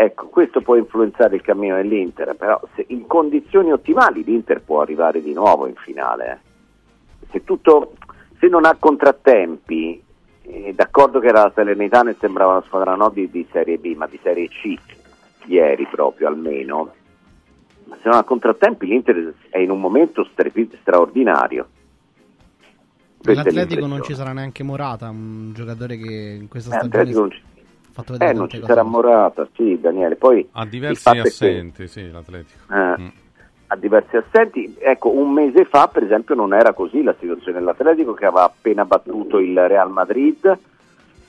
Ecco, 0.00 0.28
questo 0.28 0.60
può 0.60 0.76
influenzare 0.76 1.34
il 1.34 1.42
cammino 1.42 1.74
dell'Inter, 1.74 2.36
però 2.36 2.60
se 2.76 2.84
in 2.90 3.08
condizioni 3.08 3.72
ottimali 3.72 4.22
l'Inter 4.22 4.62
può 4.62 4.80
arrivare 4.80 5.20
di 5.20 5.32
nuovo 5.32 5.66
in 5.66 5.74
finale. 5.74 6.40
Eh. 7.20 7.26
Se, 7.32 7.42
tutto, 7.42 7.94
se 8.38 8.46
non 8.46 8.64
ha 8.64 8.76
contrattempi, 8.78 10.00
d'accordo 10.74 11.18
che 11.20 11.28
era 11.28 11.44
la 11.44 11.52
Salernitana 11.54 12.10
e 12.10 12.16
sembrava 12.18 12.52
una 12.52 12.62
squadra 12.66 12.94
no 12.94 13.10
di, 13.10 13.30
di, 13.30 13.46
Serie 13.50 13.78
B, 13.78 13.94
ma 13.94 14.06
di 14.06 14.18
Serie 14.22 14.48
C, 14.48 14.74
ieri 15.46 15.86
proprio 15.86 16.28
almeno, 16.28 16.92
ma 17.84 17.96
se 17.96 18.08
non 18.08 18.18
ha 18.18 18.22
contrattempi 18.22 18.86
l'Inter 18.86 19.34
è 19.50 19.58
in 19.58 19.70
un 19.70 19.80
momento 19.80 20.24
stre- 20.32 20.52
straordinario. 20.80 21.68
L'Atletico 23.20 23.86
non 23.86 24.02
ci 24.02 24.14
sarà 24.14 24.32
neanche 24.32 24.62
Morata, 24.62 25.10
un 25.10 25.52
giocatore 25.52 25.96
che 25.96 26.36
in 26.40 26.48
questa 26.48 26.78
eh, 26.78 26.84
stagione 26.84 27.42
fatto 27.98 28.12
vedere. 28.12 28.30
Eh, 28.30 28.34
non 28.34 28.48
ci 28.48 28.62
sarà 28.64 28.82
Morata, 28.82 29.48
sì, 29.54 29.78
Daniele. 29.80 30.16
Poi 30.16 30.48
ha 30.52 30.64
diversi 30.64 31.08
assenti, 31.08 31.82
che, 31.82 31.88
sì, 31.88 32.10
l'Atletico. 32.10 32.72
Eh, 32.72 33.00
mm. 33.00 33.08
Ha 33.68 33.76
diversi 33.76 34.16
assenti. 34.16 34.76
Ecco, 34.78 35.10
un 35.10 35.32
mese 35.32 35.64
fa, 35.64 35.88
per 35.88 36.02
esempio, 36.02 36.34
non 36.34 36.54
era 36.54 36.72
così 36.72 37.02
la 37.02 37.14
situazione 37.18 37.58
dell'Atletico, 37.58 38.14
che 38.14 38.26
aveva 38.26 38.44
appena 38.44 38.84
battuto 38.84 39.38
il 39.38 39.68
Real 39.68 39.90
Madrid 39.90 40.58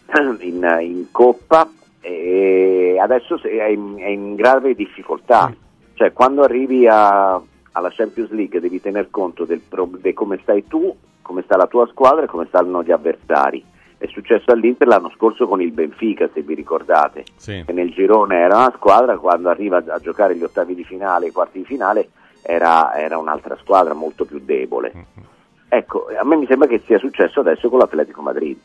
in, 0.39 0.77
in 0.81 1.05
Coppa 1.12 1.69
e 2.01 2.98
adesso 3.00 3.41
è 3.43 3.65
in, 3.65 3.96
è 3.98 4.08
in 4.08 4.36
grave 4.36 4.74
difficoltà. 4.74 5.53
Cioè, 5.93 6.13
quando 6.13 6.43
arrivi 6.43 6.88
a, 6.88 7.34
alla 7.34 7.89
Champions 7.91 8.31
League 8.31 8.60
devi 8.62 8.79
tener 8.79 9.10
conto 9.10 9.43
del, 9.43 9.62
di 10.01 10.13
come 10.13 10.39
stai 10.41 10.65
tu, 10.65 10.96
come 11.22 11.41
sta 11.43 11.58
la 11.58 11.67
tua 11.67 11.88
squadra 11.88 12.24
e 12.24 12.27
come 12.27 12.46
stanno 12.48 12.84
gli 12.84 12.91
avversari 12.91 13.63
è 14.00 14.08
successo 14.08 14.51
all'Inter 14.51 14.88
l'anno 14.88 15.12
scorso 15.13 15.46
con 15.46 15.62
il 15.62 15.74
Benfica, 15.74 16.29
se 16.34 16.41
vi 16.41 16.55
ricordate, 16.55 17.25
sì. 17.36 17.65
nel 17.74 17.91
girone 17.91 18.38
era 18.38 18.55
una 18.55 18.74
squadra, 18.74 19.17
quando 19.17 19.50
arriva 19.50 19.84
a 19.86 20.00
giocare 20.00 20.38
gli 20.38 20.43
ottavi 20.43 20.74
di 20.74 20.86
finale, 20.86 21.27
i 21.27 21.31
quarti 21.31 21.60
di 21.60 21.65
finale, 21.65 22.08
era, 22.41 22.93
era 22.96 23.17
un'altra 23.17 23.58
squadra 23.62 23.93
molto 23.93 24.25
più 24.25 24.39
debole. 24.39 24.91
Mm-hmm. 24.96 25.27
Ecco, 25.69 26.08
a 26.19 26.25
me 26.25 26.36
mi 26.36 26.46
sembra 26.48 26.67
che 26.67 26.81
sia 26.86 26.98
successo 26.98 27.41
adesso 27.41 27.69
con 27.69 27.79
l'Atletico 27.79 28.22
Madrid. 28.22 28.58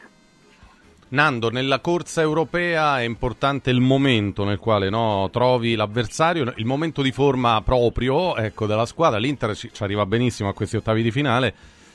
Nando, 1.09 1.51
nella 1.51 1.81
corsa 1.81 2.23
europea 2.23 3.01
è 3.01 3.05
importante 3.05 3.71
il 3.71 3.81
momento 3.81 4.45
nel 4.45 4.59
quale 4.59 4.89
no, 4.89 5.29
trovi 5.31 5.77
l'avversario, 5.77 6.53
il 6.57 6.65
momento 6.65 7.03
di 7.03 7.13
forma 7.13 7.61
proprio 7.63 8.35
ecco, 8.37 8.67
della 8.67 8.87
squadra. 8.87 9.19
L'Inter 9.19 9.55
ci, 9.55 9.71
arriva 9.81 10.07
benissimo 10.07 10.49
a 10.49 10.55
questi 10.55 10.77
ottavi 10.77 11.03
di 11.03 11.11
finale 11.11 11.55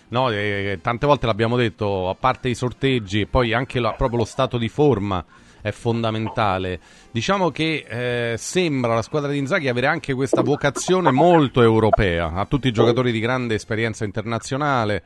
No, 0.09 0.31
eh, 0.31 0.79
tante 0.81 1.05
volte 1.05 1.27
l'abbiamo 1.27 1.55
detto, 1.55 2.09
a 2.09 2.15
parte 2.15 2.49
i 2.49 2.55
sorteggi 2.55 3.21
e 3.21 3.27
poi 3.27 3.53
anche 3.53 3.79
la, 3.79 3.93
proprio 3.93 4.19
lo 4.19 4.25
stato 4.25 4.57
di 4.57 4.67
forma 4.67 5.23
è 5.61 5.71
fondamentale. 5.71 6.79
Diciamo 7.11 7.49
che 7.49 7.85
eh, 7.87 8.37
sembra 8.37 8.93
la 8.93 9.01
squadra 9.01 9.31
di 9.31 9.37
Inzaghi 9.37 9.67
avere 9.67 9.87
anche 9.87 10.13
questa 10.13 10.41
vocazione 10.41 11.11
molto 11.11 11.61
europea, 11.61 12.33
a 12.33 12.45
tutti 12.45 12.67
i 12.67 12.71
giocatori 12.71 13.11
di 13.11 13.19
grande 13.19 13.55
esperienza 13.55 14.05
internazionale. 14.05 15.03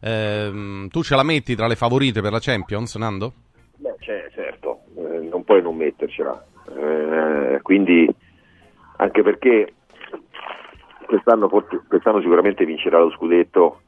Eh, 0.00 0.88
tu 0.90 1.02
ce 1.02 1.16
la 1.16 1.22
metti 1.22 1.54
tra 1.54 1.66
le 1.66 1.76
favorite 1.76 2.20
per 2.20 2.32
la 2.32 2.40
Champions, 2.40 2.94
Nando? 2.96 3.32
Beh, 3.76 3.96
cioè, 4.00 4.28
certo, 4.34 4.82
eh, 4.96 5.28
non 5.30 5.44
puoi 5.44 5.62
non 5.62 5.76
mettercela. 5.76 6.44
Eh, 6.68 7.60
quindi, 7.62 8.08
anche 8.96 9.22
perché 9.22 9.74
quest'anno, 11.06 11.48
quest'anno 11.48 12.20
sicuramente 12.20 12.64
vincerà 12.64 12.98
lo 12.98 13.10
scudetto 13.10 13.80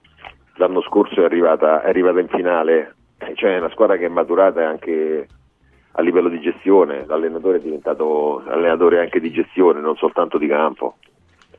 l'anno 0.57 0.83
scorso 0.83 1.21
è 1.21 1.25
arrivata, 1.25 1.83
è 1.83 1.89
arrivata 1.89 2.21
in 2.21 2.29
finale, 2.29 2.95
cioè 3.35 3.55
è 3.55 3.59
una 3.59 3.71
squadra 3.71 3.97
che 3.97 4.07
è 4.07 4.09
maturata 4.09 4.67
anche 4.67 5.27
a 5.99 6.03
livello 6.03 6.29
di 6.29 6.41
gestione, 6.41 7.05
l'allenatore 7.07 7.57
è 7.57 7.61
diventato 7.61 8.43
allenatore 8.47 9.01
anche 9.01 9.19
di 9.19 9.31
gestione, 9.31 9.81
non 9.81 9.97
soltanto 9.97 10.37
di 10.37 10.47
campo, 10.47 10.97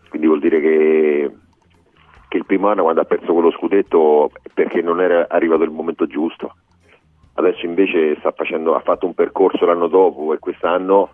quindi 0.10 0.27
vuol 0.27 0.39
dire 0.39 0.62
che, 0.62 1.32
che 2.27 2.38
il 2.38 2.46
primo 2.46 2.67
anno 2.67 2.84
quando 2.84 3.01
ha 3.01 3.06
perso 3.06 3.34
quello 3.34 3.51
scudetto 3.51 4.32
perché 4.53 4.82
non 4.82 5.01
era 5.01 5.27
arrivato 5.27 5.63
il 5.63 5.72
momento 5.72 6.06
giusto, 6.06 6.56
adesso 7.34 7.65
invece 7.65 8.15
facendo, 8.36 8.75
ha 8.75 8.82
fatto 8.82 9.08
un 9.08 9.15
percorso 9.15 9.65
l'anno 9.65 9.88
dopo 9.88 10.34
e 10.34 10.39
quest'anno 10.39 11.10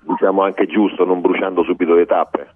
diciamo 0.00 0.42
anche 0.42 0.66
giusto, 0.66 1.04
non 1.04 1.20
bruciando 1.20 1.62
subito 1.62 1.94
le 1.94 2.06
tappe. 2.06 2.54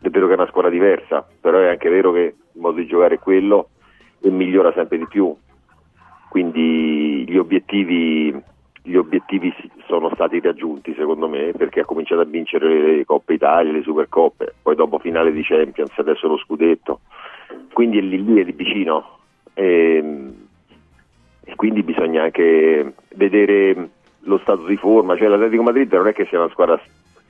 È 0.00 0.08
vero 0.10 0.26
che 0.26 0.32
è 0.32 0.36
una 0.36 0.46
squadra 0.46 0.70
diversa, 0.70 1.26
però 1.40 1.58
è 1.58 1.68
anche 1.68 1.88
vero 1.88 2.12
che 2.12 2.34
il 2.52 2.60
modo 2.60 2.76
di 2.76 2.86
giocare 2.86 3.16
è 3.16 3.18
quello 3.18 3.70
e 4.20 4.30
migliora 4.30 4.72
sempre 4.72 4.98
di 4.98 5.06
più. 5.06 5.34
Quindi 6.28 7.24
gli 7.28 7.36
obiettivi, 7.36 8.30
gli 8.82 8.94
obiettivi 8.94 9.52
sono 9.86 10.10
stati 10.14 10.40
raggiunti 10.40 10.94
secondo 10.94 11.28
me 11.28 11.52
perché 11.56 11.80
ha 11.80 11.84
cominciato 11.84 12.22
a 12.22 12.24
vincere 12.24 12.96
le 12.96 13.04
Coppe 13.04 13.34
Italia, 13.34 13.72
le 13.72 13.82
Supercoppe, 13.82 14.54
poi 14.62 14.74
dopo 14.74 14.98
finale 14.98 15.32
di 15.32 15.42
Champions, 15.42 15.92
adesso 15.96 16.28
lo 16.28 16.38
scudetto. 16.38 17.00
Quindi 17.72 17.98
è 17.98 18.02
lì, 18.02 18.24
lì 18.24 18.40
è 18.40 18.44
lì 18.44 18.52
vicino 18.52 19.18
e, 19.54 20.02
e 21.44 21.54
quindi 21.54 21.82
bisogna 21.82 22.22
anche 22.22 22.94
vedere 23.14 23.90
lo 24.20 24.38
stato 24.38 24.64
di 24.64 24.76
forma, 24.76 25.16
cioè 25.16 25.28
l'Atletico 25.28 25.62
Madrid 25.62 25.92
non 25.92 26.08
è 26.08 26.12
che 26.12 26.26
sia 26.26 26.40
una 26.40 26.50
squadra 26.50 26.80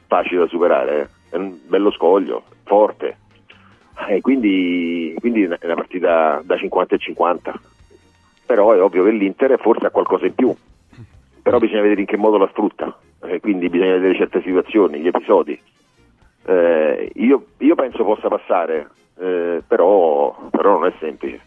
facile 0.07 0.40
da 0.40 0.47
superare, 0.47 1.00
eh 1.00 1.17
è 1.31 1.37
un 1.37 1.59
bello 1.67 1.90
scoglio, 1.90 2.45
forte. 2.64 3.19
E 4.09 4.21
quindi, 4.21 5.14
quindi 5.19 5.43
è 5.43 5.64
una 5.64 5.75
partita 5.75 6.40
da 6.45 6.57
50 6.57 6.95
e 6.95 6.99
50. 6.99 7.61
Però 8.47 8.73
è 8.73 8.83
ovvio 8.83 9.05
che 9.05 9.11
l'Inter 9.11 9.59
forse 9.61 9.87
ha 9.87 9.90
qualcosa 9.90 10.26
in 10.26 10.35
più. 10.35 10.55
Però 11.49 11.59
bisogna 11.59 11.83
vedere 11.83 12.00
in 12.00 12.07
che 12.07 12.17
modo 12.17 12.38
la 12.38 12.49
sfrutta. 12.49 12.97
E 13.23 13.40
quindi 13.40 13.69
bisogna 13.69 13.95
vedere 13.95 14.17
certe 14.17 14.43
situazioni, 14.43 15.00
gli 15.00 15.07
episodi. 15.07 15.61
Eh, 16.47 17.11
io, 17.14 17.45
io, 17.59 17.75
penso 17.75 18.05
possa 18.05 18.28
passare, 18.28 18.88
eh, 19.19 19.62
però, 19.67 20.49
però 20.50 20.78
non 20.78 20.87
è 20.87 20.93
semplice. 20.99 21.40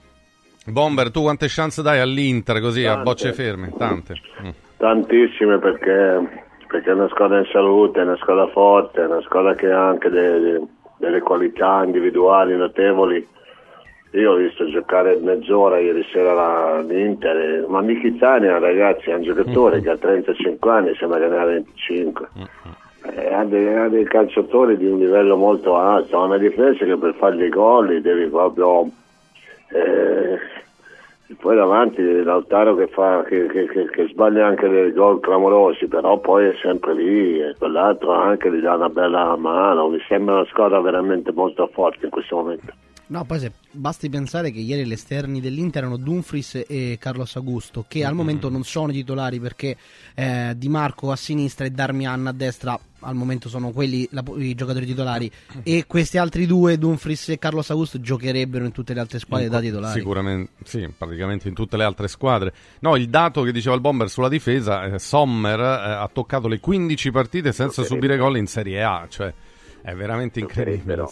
Bomber, 0.65 1.12
tu 1.12 1.22
quante 1.22 1.48
chance 1.50 1.81
dai 1.81 2.00
all'Inter 2.00 2.60
così 2.60 2.84
Tante. 2.84 3.00
a 3.00 3.03
bocce 3.03 3.34
ferme? 3.34 3.72
Tante. 3.75 4.13
Mm. 4.43 4.50
Tantissime 4.77 5.58
perché 5.60 6.50
perché 6.72 6.91
è 6.91 6.93
una 6.93 7.10
squadra 7.10 7.39
in 7.39 7.50
salute, 7.51 8.00
è 8.00 8.03
una 8.03 8.15
squadra 8.15 8.48
forte, 8.48 9.01
è 9.01 9.05
una 9.05 9.22
squadra 9.24 9.55
che 9.55 9.70
ha 9.70 9.89
anche 9.89 10.10
delle, 10.10 10.65
delle 10.98 11.20
qualità 11.20 11.84
individuali 11.84 12.55
notevoli. 12.55 13.27
Io 14.13 14.31
ho 14.31 14.35
visto 14.35 14.69
giocare 14.69 15.17
mezz'ora 15.21 15.79
ieri 15.79 16.03
sera 16.11 16.81
l'Inter, 16.81 17.65
ma 17.67 17.81
Michitani 17.81 18.47
ragazzi, 18.47 19.09
è 19.09 19.15
un 19.15 19.23
giocatore 19.23 19.75
mm-hmm. 19.75 19.83
che 19.83 19.89
ha 19.89 19.97
35 19.97 20.71
anni, 20.71 20.95
sembra 20.95 21.19
che 21.19 21.27
ne 21.27 21.37
ha 21.37 21.45
25. 21.45 22.27
Mm-hmm. 22.37 23.17
Eh, 23.17 23.33
ha, 23.33 23.43
dei, 23.45 23.73
ha, 23.73 23.87
dei, 23.87 24.03
calciatori 24.03 24.77
di 24.77 24.85
un 24.85 24.99
livello 24.99 25.37
molto 25.37 25.75
alto, 25.77 26.19
ha 26.19 26.25
una 26.25 26.37
difesa 26.37 26.83
che 26.83 26.97
per 26.97 27.15
fargli 27.15 27.47
gol 27.49 28.01
devi 28.01 28.27
proprio 28.27 28.83
eh, 29.69 30.37
poi 31.39 31.55
davanti 31.55 32.23
Lautaro 32.23 32.75
che, 32.75 32.87
fa, 32.87 33.23
che, 33.23 33.47
che, 33.47 33.89
che, 33.89 34.07
sbaglia 34.09 34.45
anche 34.45 34.67
dei 34.67 34.91
gol 34.91 35.19
clamorosi, 35.19 35.87
però 35.87 36.19
poi 36.19 36.47
è 36.47 36.55
sempre 36.61 36.93
lì 36.93 37.41
e 37.41 37.55
quell'altro 37.57 38.11
anche 38.11 38.51
gli 38.51 38.59
dà 38.59 38.75
una 38.75 38.89
bella 38.89 39.35
mano, 39.37 39.87
mi 39.87 39.99
sembra 40.07 40.35
una 40.35 40.45
squadra 40.45 40.81
veramente 40.81 41.31
molto 41.31 41.67
forte 41.73 42.05
in 42.05 42.11
questo 42.11 42.35
momento. 42.35 42.73
No, 43.11 43.25
poi 43.25 43.39
se 43.39 43.51
basti 43.71 44.07
pensare 44.09 44.51
che 44.51 44.59
ieri 44.59 44.85
gli 44.85 44.93
esterni 44.93 45.41
dell'Inter 45.41 45.81
erano 45.81 45.97
Dumfries 45.97 46.63
e 46.65 46.95
Carlos 46.97 47.35
Augusto, 47.35 47.83
che 47.85 47.99
mm-hmm. 47.99 48.07
al 48.07 48.15
momento 48.15 48.49
non 48.49 48.63
sono 48.63 48.93
titolari 48.93 49.37
perché 49.37 49.75
eh, 50.15 50.53
Di 50.55 50.69
Marco 50.69 51.11
a 51.11 51.17
sinistra 51.17 51.65
e 51.65 51.71
Darmian 51.71 52.27
a 52.27 52.31
destra 52.31 52.79
al 53.01 53.15
momento 53.15 53.49
sono 53.49 53.71
quelli 53.71 54.07
la, 54.11 54.23
i 54.37 54.55
giocatori 54.55 54.85
titolari 54.85 55.29
e 55.63 55.85
questi 55.87 56.17
altri 56.17 56.45
due, 56.45 56.77
Dumfries 56.77 57.29
e 57.29 57.37
Carlos 57.37 57.69
Augusto, 57.69 57.99
giocherebbero 57.99 58.63
in 58.63 58.71
tutte 58.71 58.93
le 58.93 59.01
altre 59.01 59.19
squadre 59.19 59.47
in, 59.47 59.51
da 59.51 59.59
titolari. 59.59 59.99
Sicuramente, 59.99 60.51
sì, 60.63 60.89
praticamente 60.97 61.49
in 61.49 61.53
tutte 61.53 61.75
le 61.75 61.83
altre 61.83 62.07
squadre. 62.07 62.53
No, 62.79 62.95
il 62.95 63.09
dato 63.09 63.41
che 63.41 63.51
diceva 63.51 63.75
il 63.75 63.81
Bomber 63.81 64.09
sulla 64.09 64.29
difesa, 64.29 64.85
eh, 64.85 64.99
Sommer 64.99 65.59
eh, 65.59 65.63
ha 65.63 66.09
toccato 66.13 66.47
le 66.47 66.61
15 66.61 67.11
partite 67.11 67.51
senza 67.51 67.83
subire 67.83 68.15
gol 68.15 68.37
in 68.37 68.47
Serie 68.47 68.81
A, 68.81 69.05
cioè 69.09 69.33
è 69.81 69.93
veramente 69.95 70.39
incredibile. 70.39 71.03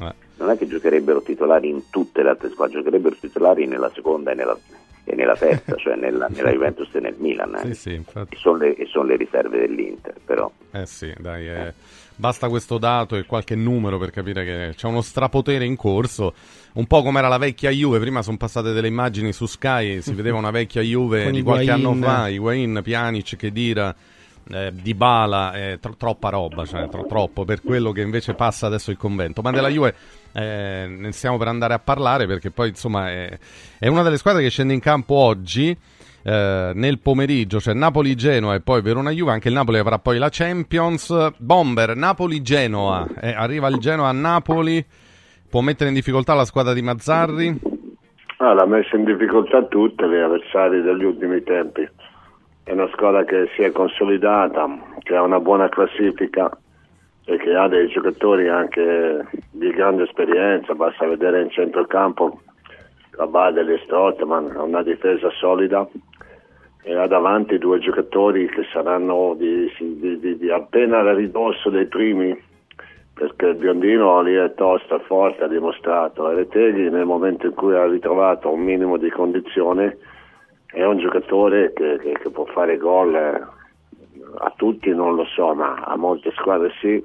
Eh. 0.00 0.27
Non 0.38 0.50
è 0.50 0.56
che 0.56 0.66
giocherebbero 0.66 1.20
titolari 1.22 1.68
in 1.68 1.90
tutte 1.90 2.22
le 2.22 2.30
altre 2.30 2.50
squadre, 2.50 2.78
giocherebbero 2.78 3.16
titolari 3.18 3.66
nella 3.66 3.90
seconda 3.94 4.30
e 4.30 4.34
nella, 4.34 4.56
e 5.04 5.14
nella 5.14 5.34
terza, 5.34 5.74
cioè 5.76 5.96
nella, 5.96 6.28
nella, 6.28 6.50
Juventus 6.50 6.94
e 6.94 7.00
nel 7.00 7.16
Milan. 7.18 7.54
Eh. 7.56 7.74
Sì, 7.74 7.74
sì, 7.74 8.04
e, 8.14 8.36
sono 8.36 8.58
le, 8.58 8.76
e, 8.76 8.86
sono 8.86 9.04
le, 9.04 9.16
riserve 9.16 9.58
dell'Inter, 9.58 10.14
però. 10.24 10.50
Eh 10.70 10.86
sì, 10.86 11.12
dai, 11.18 11.48
eh. 11.48 11.74
basta 12.14 12.48
questo 12.48 12.78
dato 12.78 13.16
e 13.16 13.24
qualche 13.26 13.56
numero 13.56 13.98
per 13.98 14.10
capire 14.10 14.44
che 14.44 14.74
c'è 14.76 14.86
uno 14.86 15.00
strapotere 15.00 15.64
in 15.64 15.76
corso. 15.76 16.34
Un 16.74 16.86
po' 16.86 17.02
come 17.02 17.18
era 17.18 17.28
la 17.28 17.38
vecchia 17.38 17.70
Juve, 17.70 17.98
prima 17.98 18.22
sono 18.22 18.36
passate 18.36 18.72
delle 18.72 18.88
immagini 18.88 19.32
su 19.32 19.46
Sky, 19.46 20.00
si 20.02 20.14
vedeva 20.14 20.36
una 20.38 20.52
vecchia 20.52 20.82
Juve 20.82 21.30
di 21.30 21.42
qualche 21.42 21.70
anno 21.70 21.94
fa, 21.94 22.28
Higuain, 22.28 22.80
Pjanic, 22.82 23.36
Kedira 23.36 23.94
eh, 24.50 24.72
di 24.72 24.94
Bala, 24.94 25.52
eh, 25.52 25.78
tro- 25.80 25.96
troppa 25.96 26.28
roba, 26.30 26.64
cioè 26.64 26.88
tro- 26.88 27.06
troppo 27.06 27.44
per 27.44 27.62
quello 27.62 27.92
che 27.92 28.00
invece 28.02 28.34
passa 28.34 28.66
adesso 28.66 28.90
il 28.90 28.96
convento. 28.96 29.42
Ma 29.42 29.50
della 29.50 29.68
Juve 29.68 29.94
eh, 30.32 30.86
ne 30.88 31.12
stiamo 31.12 31.36
per 31.36 31.48
andare 31.48 31.74
a 31.74 31.78
parlare 31.78 32.26
perché 32.26 32.50
poi 32.50 32.68
insomma 32.68 33.10
è, 33.10 33.38
è 33.78 33.88
una 33.88 34.02
delle 34.02 34.16
squadre 34.16 34.42
che 34.42 34.50
scende 34.50 34.74
in 34.74 34.80
campo 34.80 35.14
oggi. 35.14 35.76
eh, 36.22 36.72
nel 36.74 36.98
pomeriggio 36.98 37.58
c'è 37.58 37.72
Napoli-Genoa 37.72 38.54
e 38.54 38.60
poi 38.60 38.82
Verona-Juve, 38.82 39.30
anche 39.32 39.48
il 39.48 39.54
Napoli 39.54 39.78
avrà 39.78 39.98
poi 39.98 40.18
la 40.18 40.28
Champions. 40.30 41.32
Bomber, 41.38 41.96
Napoli-Genoa, 41.96 43.06
eh, 43.20 43.32
arriva 43.32 43.68
il 43.68 43.78
Genoa 43.78 44.08
a 44.08 44.12
Napoli, 44.12 44.84
può 45.48 45.60
mettere 45.60 45.88
in 45.88 45.94
difficoltà 45.94 46.34
la 46.34 46.44
squadra 46.44 46.74
di 46.74 46.82
Mazzarri? 46.82 47.60
Ah, 48.40 48.52
l'ha 48.52 48.66
messa 48.66 48.96
in 48.96 49.04
difficoltà 49.04 49.64
tutte 49.64 50.06
le 50.06 50.22
avversari 50.22 50.82
degli 50.82 51.04
ultimi 51.04 51.42
tempi. 51.42 51.88
È 52.68 52.72
una 52.72 52.88
squadra 52.88 53.24
che 53.24 53.48
si 53.54 53.62
è 53.62 53.72
consolidata, 53.72 54.68
che 55.02 55.16
ha 55.16 55.22
una 55.22 55.40
buona 55.40 55.70
classifica 55.70 56.50
e 57.24 57.38
che 57.38 57.54
ha 57.54 57.66
dei 57.66 57.88
giocatori 57.88 58.46
anche 58.50 59.26
di 59.50 59.70
grande 59.70 60.02
esperienza, 60.02 60.74
basta 60.74 61.06
vedere 61.06 61.40
in 61.40 61.48
centrocampo 61.48 62.42
Abade 63.16 63.62
e 63.62 63.80
Strottman, 63.84 64.54
ha 64.54 64.62
una 64.64 64.82
difesa 64.82 65.30
solida 65.30 65.88
e 66.82 66.94
ha 66.94 67.06
davanti 67.06 67.56
due 67.56 67.78
giocatori 67.78 68.46
che 68.50 68.64
saranno 68.70 69.34
di, 69.34 69.72
di, 69.78 70.18
di, 70.18 70.36
di 70.36 70.50
appena 70.50 70.98
a 70.98 71.14
ridosso 71.14 71.70
dei 71.70 71.86
primi 71.86 72.38
perché 73.14 73.46
il 73.46 73.54
biondino 73.54 74.20
lì 74.20 74.34
è 74.34 74.52
tosto, 74.52 74.96
è 74.96 75.00
forte, 75.06 75.44
ha 75.44 75.48
dimostrato. 75.48 76.30
E 76.30 76.34
Reteghi 76.34 76.90
nel 76.90 77.06
momento 77.06 77.46
in 77.46 77.54
cui 77.54 77.74
ha 77.74 77.86
ritrovato 77.86 78.52
un 78.52 78.60
minimo 78.60 78.98
di 78.98 79.08
condizione 79.08 79.96
è 80.72 80.84
un 80.84 80.98
giocatore 80.98 81.72
che, 81.72 81.98
che, 81.98 82.12
che 82.12 82.30
può 82.30 82.44
fare 82.46 82.76
gol 82.76 83.14
eh, 83.14 83.42
a 84.38 84.52
tutti 84.56 84.90
non 84.90 85.14
lo 85.14 85.24
so 85.24 85.54
ma 85.54 85.74
a 85.74 85.96
molte 85.96 86.32
squadre 86.36 86.72
sì 86.80 87.02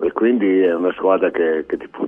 e 0.00 0.12
quindi 0.12 0.60
è 0.60 0.74
una 0.74 0.92
squadra 0.92 1.30
che, 1.30 1.64
che, 1.66 1.76
ti, 1.76 1.88
può, 1.88 2.04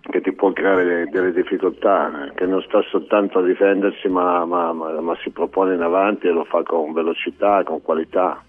ti, 0.00 0.32
può, 0.32 0.52
creare 0.52 0.84
delle, 0.84 1.04
delle, 1.06 1.32
difficoltà, 1.32 2.30
che 2.34 2.46
non 2.46 2.62
sta 2.62 2.82
soltanto 2.82 3.40
a 3.40 3.42
difendersi 3.42 4.08
ma, 4.08 4.44
ma, 4.44 4.72
ma, 4.72 5.00
ma, 5.00 5.16
si 5.22 5.30
propone 5.30 5.74
in 5.74 5.82
avanti 5.82 6.28
e 6.28 6.30
lo 6.30 6.44
fa 6.44 6.62
con 6.62 6.92
velocità, 6.92 7.64
con 7.64 7.82
qualità. 7.82 8.42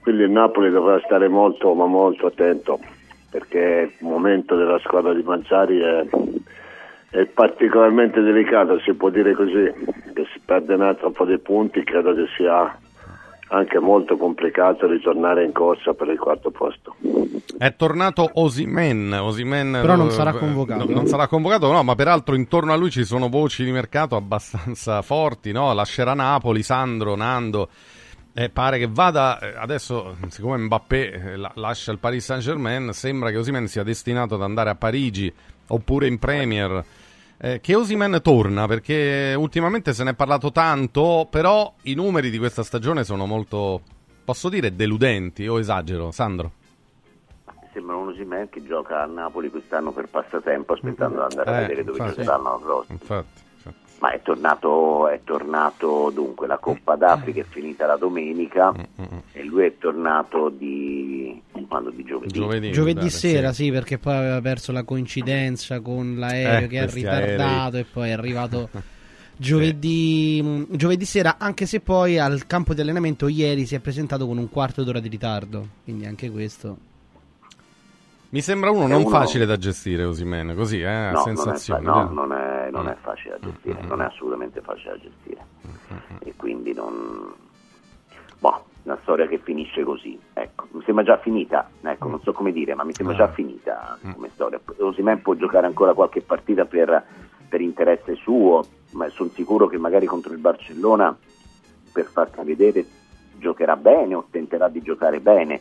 Quindi 0.00 0.22
il 0.22 0.30
Napoli 0.30 0.70
dovrà 0.70 1.00
stare 1.04 1.28
molto 1.28 1.74
ma 1.74 1.86
molto 1.86 2.26
attento 2.26 2.78
perché 3.30 3.94
il 3.98 4.06
momento 4.06 4.56
della 4.56 4.78
squadra 4.78 5.12
di 5.12 5.22
Manzari 5.22 5.80
è, 5.80 6.06
è 7.10 7.24
particolarmente 7.26 8.20
delicato, 8.20 8.78
si 8.80 8.92
può 8.92 9.08
dire 9.08 9.32
così, 9.32 9.72
che 10.12 10.26
si 10.32 10.40
perde 10.44 10.74
un 10.74 10.82
altro 10.82 11.10
po' 11.10 11.24
di 11.24 11.38
punti, 11.38 11.82
credo 11.82 12.14
che 12.14 12.26
sia 12.36 12.76
anche 13.50 13.78
molto 13.78 14.16
complicato 14.16 14.86
ritornare 14.86 15.42
in 15.44 15.52
corsa 15.52 15.94
per 15.94 16.08
il 16.08 16.18
quarto 16.18 16.50
posto. 16.50 16.96
È 17.56 17.74
tornato 17.74 18.28
Osimen, 18.34 19.12
Osimen 19.12 19.78
però 19.80 19.96
non 19.96 20.10
sarà 20.10 20.34
convocato. 20.34 20.84
No, 20.84 20.94
non 20.94 21.06
sarà 21.06 21.26
convocato, 21.28 21.72
no, 21.72 21.82
ma 21.82 21.94
peraltro 21.94 22.34
intorno 22.34 22.72
a 22.72 22.76
lui 22.76 22.90
ci 22.90 23.04
sono 23.04 23.28
voci 23.28 23.64
di 23.64 23.72
mercato 23.72 24.16
abbastanza 24.16 25.00
forti, 25.02 25.50
no? 25.50 25.72
Lascerà 25.72 26.12
Napoli, 26.14 26.62
Sandro, 26.62 27.14
Nando. 27.16 27.68
Eh, 28.34 28.50
pare 28.50 28.78
che 28.78 28.86
vada 28.88 29.38
eh, 29.40 29.54
adesso, 29.56 30.16
siccome 30.28 30.58
Mbappé 30.58 31.10
eh, 31.10 31.36
lascia 31.54 31.90
il 31.90 31.98
Paris 31.98 32.24
Saint 32.24 32.42
Germain, 32.42 32.92
sembra 32.92 33.30
che 33.30 33.38
Osimen 33.38 33.66
sia 33.66 33.82
destinato 33.82 34.34
ad 34.34 34.42
andare 34.42 34.70
a 34.70 34.74
Parigi 34.74 35.32
oppure 35.68 36.06
in 36.06 36.18
Premier 36.18 36.84
eh, 37.38 37.60
che 37.60 37.74
Osimen 37.74 38.20
torna 38.22 38.66
perché 38.66 39.34
ultimamente 39.36 39.92
se 39.92 40.04
ne 40.04 40.10
è 40.10 40.14
parlato 40.14 40.50
tanto, 40.50 41.26
però 41.30 41.72
i 41.82 41.94
numeri 41.94 42.30
di 42.30 42.38
questa 42.38 42.62
stagione 42.62 43.04
sono 43.04 43.26
molto, 43.26 43.80
posso 44.24 44.48
dire, 44.48 44.74
deludenti 44.74 45.46
o 45.46 45.58
esagero, 45.58 46.10
Sandro? 46.10 46.52
Sembra 47.72 47.96
un 47.96 48.08
Osimen 48.08 48.48
che 48.48 48.64
gioca 48.64 49.02
a 49.02 49.06
Napoli 49.06 49.50
quest'anno 49.50 49.92
per 49.92 50.08
passatempo 50.08 50.72
aspettando 50.72 51.26
di 51.26 51.34
andare 51.36 51.50
eh, 51.50 51.54
a 51.54 51.60
vedere 51.60 51.84
dove 51.84 51.98
infatti, 51.98 52.22
giocherà 52.22 52.36
l'anno 52.42 52.58
prossimo. 52.58 52.98
Infatti. 53.00 53.46
Ma 53.98 54.12
è 54.12 54.22
tornato, 54.22 55.08
è 55.08 55.20
tornato, 55.24 56.10
dunque 56.14 56.46
la 56.46 56.58
Coppa 56.58 56.94
d'Africa 56.94 57.40
è 57.40 57.44
finita 57.44 57.84
la 57.84 57.96
domenica 57.96 58.70
mm, 58.70 59.02
mm, 59.02 59.14
mm. 59.14 59.18
e 59.32 59.42
lui 59.42 59.64
è 59.64 59.76
tornato 59.76 60.50
di, 60.50 61.42
quando, 61.66 61.90
di 61.90 62.04
giovedì. 62.04 62.32
Giovedì, 62.32 62.70
giovedì 62.70 63.10
sera, 63.10 63.52
sì. 63.52 63.64
sì. 63.64 63.70
perché 63.72 63.98
poi 63.98 64.14
aveva 64.14 64.40
perso 64.40 64.70
la 64.70 64.84
coincidenza 64.84 65.80
con 65.80 66.14
l'aereo 66.16 66.66
eh, 66.66 66.68
che 66.68 66.78
è 66.78 66.88
ritardato 66.88 67.42
aerei. 67.42 67.80
e 67.80 67.84
poi 67.84 68.08
è 68.08 68.12
arrivato 68.12 68.68
giovedì, 69.38 70.66
giovedì 70.70 71.04
sera, 71.04 71.36
anche 71.38 71.66
se 71.66 71.80
poi 71.80 72.18
al 72.18 72.46
campo 72.46 72.74
di 72.74 72.80
allenamento 72.80 73.28
ieri 73.28 73.66
si 73.66 73.74
è 73.74 73.80
presentato 73.80 74.26
con 74.26 74.36
un 74.36 74.48
quarto 74.48 74.84
d'ora 74.84 75.00
di 75.00 75.08
ritardo, 75.08 75.66
quindi 75.84 76.06
anche 76.06 76.30
questo... 76.30 76.76
Mi 78.30 78.42
sembra 78.42 78.70
uno 78.70 78.86
non 78.86 79.00
uno... 79.00 79.08
facile 79.08 79.46
da 79.46 79.56
gestire 79.56 80.04
Osimene, 80.04 80.54
così, 80.54 80.80
eh, 80.82 81.10
no, 81.12 81.22
sensazione. 81.22 81.80
Non 81.80 81.96
è, 81.96 82.02
no, 82.02 82.12
non 82.12 82.32
è, 82.32 82.57
non 82.70 82.88
è 82.88 82.96
mm. 82.96 83.02
facile 83.02 83.38
da 83.38 83.50
gestire, 83.50 83.78
mm-hmm. 83.78 83.88
non 83.88 84.02
è 84.02 84.04
assolutamente 84.04 84.60
facile 84.60 84.90
da 84.92 84.98
gestire. 84.98 85.44
Mm-hmm. 85.66 86.18
E 86.20 86.34
quindi 86.36 86.72
non... 86.72 87.34
Boh, 88.38 88.64
una 88.84 88.98
storia 89.02 89.26
che 89.26 89.38
finisce 89.38 89.82
così, 89.82 90.18
ecco, 90.32 90.66
mi 90.70 90.82
sembra 90.84 91.04
già 91.04 91.18
finita, 91.18 91.68
ecco, 91.82 92.08
non 92.08 92.20
so 92.22 92.32
come 92.32 92.52
dire, 92.52 92.74
ma 92.74 92.84
mi 92.84 92.94
sembra 92.94 93.16
già 93.16 93.28
finita 93.28 93.98
come 94.14 94.30
storia. 94.32 94.60
Osimene 94.78 95.20
può 95.20 95.34
giocare 95.34 95.66
ancora 95.66 95.92
qualche 95.92 96.20
partita 96.20 96.64
per, 96.64 97.04
per 97.48 97.60
interesse 97.60 98.14
suo, 98.14 98.64
ma 98.92 99.08
sono 99.08 99.30
sicuro 99.30 99.66
che 99.66 99.76
magari 99.76 100.06
contro 100.06 100.32
il 100.32 100.38
Barcellona, 100.38 101.16
per 101.92 102.04
farti 102.06 102.40
vedere, 102.44 102.86
giocherà 103.38 103.76
bene 103.76 104.14
o 104.14 104.26
tenterà 104.30 104.68
di 104.68 104.82
giocare 104.82 105.20
bene 105.20 105.60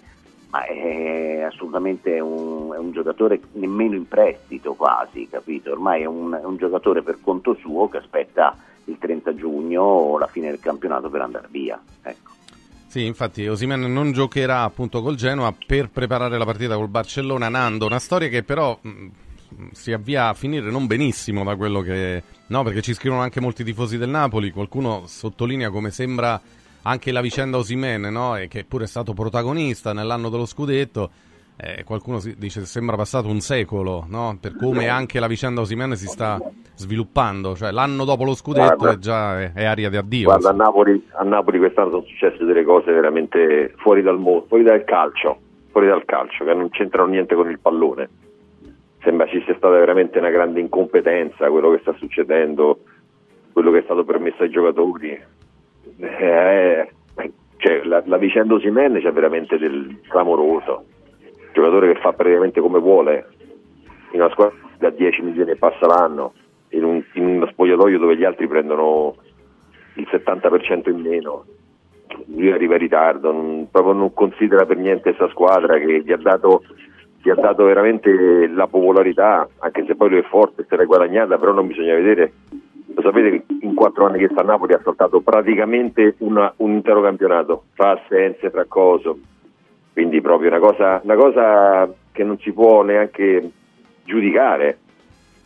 ma 0.49 0.63
è 0.65 1.41
assolutamente 1.41 2.19
un, 2.19 2.71
è 2.73 2.77
un, 2.77 2.91
giocatore 2.91 3.39
nemmeno 3.53 3.95
in 3.95 4.07
prestito 4.07 4.73
quasi, 4.73 5.27
capito? 5.29 5.71
Ormai 5.71 6.03
è 6.03 6.05
un, 6.05 6.37
è 6.41 6.45
un, 6.45 6.57
giocatore 6.57 7.01
per 7.01 7.19
conto 7.21 7.55
suo 7.55 7.89
che 7.89 7.97
aspetta 7.97 8.55
il 8.85 8.97
30 8.97 9.35
giugno 9.35 9.81
o 9.81 10.17
la 10.17 10.27
fine 10.27 10.49
del 10.49 10.59
campionato 10.59 11.09
per 11.09 11.21
andare 11.21 11.47
via. 11.49 11.81
Ecco. 12.01 12.31
Sì, 12.87 13.05
infatti 13.05 13.45
Osimen 13.45 13.91
non 13.91 14.13
giocherà 14.13 14.61
appunto 14.61 15.01
col 15.01 15.15
Genoa 15.15 15.53
per 15.65 15.89
preparare 15.89 16.37
la 16.37 16.45
partita 16.45 16.75
col 16.75 16.87
Barcellona 16.87 17.49
Nando, 17.49 17.85
una 17.85 17.99
storia 17.99 18.29
che 18.29 18.43
però 18.43 18.79
mh, 18.81 19.07
si 19.71 19.91
avvia 19.91 20.29
a 20.29 20.33
finire 20.33 20.71
non 20.71 20.87
benissimo 20.87 21.43
da 21.43 21.55
quello 21.57 21.81
che... 21.81 22.23
No, 22.47 22.63
perché 22.63 22.81
ci 22.81 22.93
scrivono 22.93 23.21
anche 23.21 23.41
molti 23.41 23.65
tifosi 23.65 23.97
del 23.97 24.09
Napoli, 24.09 24.51
qualcuno 24.51 25.03
sottolinea 25.05 25.69
come 25.69 25.91
sembra 25.91 26.39
anche 26.87 27.11
la 27.11 27.21
vicenda 27.21 27.57
Osimene, 27.57 28.09
no? 28.09 28.37
che 28.47 28.63
pure 28.63 28.85
è 28.85 28.87
stato 28.87 29.13
protagonista 29.13 29.93
nell'anno 29.93 30.29
dello 30.29 30.45
scudetto. 30.45 31.09
Eh, 31.59 31.83
qualcuno 31.83 32.19
dice 32.37 32.59
che 32.59 32.65
sembra 32.67 32.95
passato 32.95 33.27
un 33.27 33.39
secolo 33.39 34.05
no? 34.07 34.37
per 34.39 34.55
come 34.55 34.89
anche 34.89 35.19
la 35.19 35.25
vicenda 35.25 35.61
Osimene 35.61 35.95
si 35.95 36.07
sta 36.07 36.39
sviluppando. 36.75 37.55
Cioè, 37.55 37.71
l'anno 37.71 38.05
dopo 38.05 38.23
lo 38.23 38.33
scudetto 38.33 38.75
guarda, 38.77 38.95
è 38.95 38.99
già 38.99 39.41
è, 39.41 39.51
è 39.53 39.65
aria 39.65 39.89
di 39.89 39.97
addio. 39.97 40.25
Guarda, 40.25 40.49
a 40.49 40.53
Napoli, 40.53 41.05
a 41.11 41.23
Napoli, 41.23 41.57
quest'anno 41.57 41.89
sono 41.89 42.03
successe 42.03 42.45
delle 42.45 42.63
cose 42.63 42.91
veramente 42.91 43.73
fuori 43.77 44.01
dal 44.01 44.17
mondo, 44.17 44.45
fuori 44.47 44.63
dal 44.63 44.83
calcio, 44.85 45.37
fuori 45.71 45.87
dal 45.87 46.05
calcio, 46.05 46.45
che 46.45 46.53
non 46.53 46.69
c'entrano 46.69 47.09
niente 47.09 47.35
con 47.35 47.49
il 47.49 47.59
pallone. 47.59 48.09
Sembra 49.01 49.27
ci 49.27 49.41
sia 49.45 49.55
stata 49.57 49.77
veramente 49.77 50.19
una 50.19 50.29
grande 50.29 50.59
incompetenza 50.59 51.49
quello 51.49 51.71
che 51.71 51.79
sta 51.81 51.93
succedendo, 51.97 52.79
quello 53.51 53.71
che 53.71 53.79
è 53.79 53.83
stato 53.83 54.05
permesso 54.05 54.43
ai 54.43 54.49
giocatori 54.49 55.35
eh, 55.99 56.91
cioè, 57.57 57.83
la, 57.83 58.03
la, 58.05 58.17
vicenda 58.17 58.53
Osimene 58.53 59.01
c'è 59.01 59.11
veramente 59.11 59.57
del 59.57 59.99
clamoroso. 60.07 60.85
Giocatore 61.53 61.93
che 61.93 61.99
fa 61.99 62.13
praticamente 62.13 62.61
come 62.61 62.79
vuole. 62.79 63.27
In 64.11 64.21
una 64.21 64.29
squadra 64.29 64.55
da 64.77 64.89
10 64.89 65.21
milioni 65.21 65.51
e 65.51 65.55
passa 65.55 65.85
l'anno 65.85 66.33
in, 66.69 66.83
un, 66.83 67.03
in 67.13 67.25
uno 67.25 67.47
spogliatoio 67.47 67.97
dove 67.97 68.15
gli 68.15 68.23
altri 68.23 68.47
prendono 68.47 69.15
il 69.95 70.07
70% 70.09 70.89
in 70.89 70.99
meno. 70.99 71.45
Lui 72.27 72.51
arriva 72.51 72.75
in 72.75 72.81
ritardo 72.81 73.31
non, 73.31 73.67
proprio 73.69 73.93
non 73.93 74.13
considera 74.13 74.65
per 74.65 74.77
niente 74.77 75.13
questa 75.13 75.29
squadra 75.29 75.77
che 75.77 76.01
gli 76.03 76.11
ha 76.11 76.17
dato 76.17 76.63
gli 77.21 77.29
ha 77.29 77.35
dato 77.35 77.65
veramente 77.65 78.47
la 78.47 78.67
popolarità 78.67 79.47
anche 79.57 79.83
se 79.85 79.95
poi 79.95 80.09
lui 80.09 80.19
è 80.19 80.23
forte 80.23 80.65
se 80.69 80.77
l'è 80.77 80.85
guadagnata 80.85 81.37
però 81.37 81.51
non 81.51 81.67
bisogna 81.67 81.95
vedere. 81.95 82.31
Lo 82.93 83.01
sapete 83.01 83.43
quattro 83.77 84.07
anni 84.07 84.17
che 84.17 84.29
sta 84.31 84.41
a 84.41 84.43
Napoli 84.43 84.73
ha 84.73 84.81
saltato 84.83 85.21
praticamente 85.21 86.15
una, 86.17 86.51
un 86.57 86.71
intero 86.71 87.01
campionato, 87.01 87.65
fra 87.73 87.91
assenze, 87.91 88.49
fra 88.49 88.65
coso. 88.65 89.19
Quindi 89.93 90.19
proprio 90.19 90.49
una 90.49 90.59
cosa, 90.59 90.99
una 91.03 91.15
cosa 91.15 91.93
che 92.11 92.23
non 92.23 92.39
si 92.39 92.51
può 92.51 92.81
neanche 92.81 93.51
giudicare. 94.03 94.79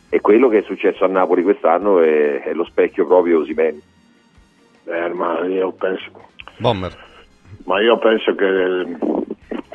E 0.08 0.20
quello 0.20 0.48
che 0.48 0.58
è 0.58 0.62
successo 0.62 1.04
a 1.04 1.08
Napoli 1.08 1.42
quest'anno 1.42 2.00
è, 2.00 2.42
è 2.42 2.52
lo 2.54 2.64
specchio 2.64 3.06
proprio 3.06 3.40
Osimen. 3.40 3.80
Eh, 4.84 5.08
ma 5.10 5.44
io 5.44 5.72
penso... 5.72 6.10
Bomber. 6.56 6.96
Ma 7.64 7.80
io 7.80 7.98
penso 7.98 8.34
che 8.34 8.96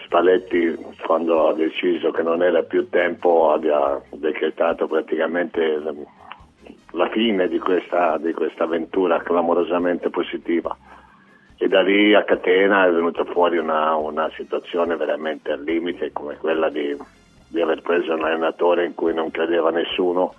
Spalletti 0.04 0.78
quando 1.06 1.50
ha 1.50 1.54
deciso 1.54 2.12
che 2.12 2.24
non 2.24 2.42
era 2.42 2.64
più 2.64 2.90
tempo 2.90 3.52
abbia 3.52 4.02
decretato 4.12 4.88
praticamente 4.88 5.80
la 6.98 7.10
fine 7.10 7.48
di 7.48 7.60
questa, 7.60 8.18
di 8.18 8.34
questa 8.34 8.66
avventura 8.66 9.22
clamorosamente 9.22 10.10
positiva. 10.10 10.76
E 11.58 11.68
da 11.68 11.82
lì 11.82 12.14
a 12.14 12.24
catena 12.24 12.86
è 12.86 12.92
venuta 12.92 13.24
fuori 13.26 13.58
una, 13.58 13.96
una 13.96 14.30
situazione 14.36 14.96
veramente 14.96 15.52
al 15.52 15.64
limite 15.64 16.12
come 16.12 16.36
quella 16.36 16.70
di, 16.70 16.96
di, 17.48 17.62
aver 17.62 17.82
preso 17.82 18.14
un 18.14 18.24
allenatore 18.24 18.86
in 18.86 18.94
cui 18.94 19.14
non 19.14 19.32
credeva 19.32 19.72
nessuno 19.72 20.34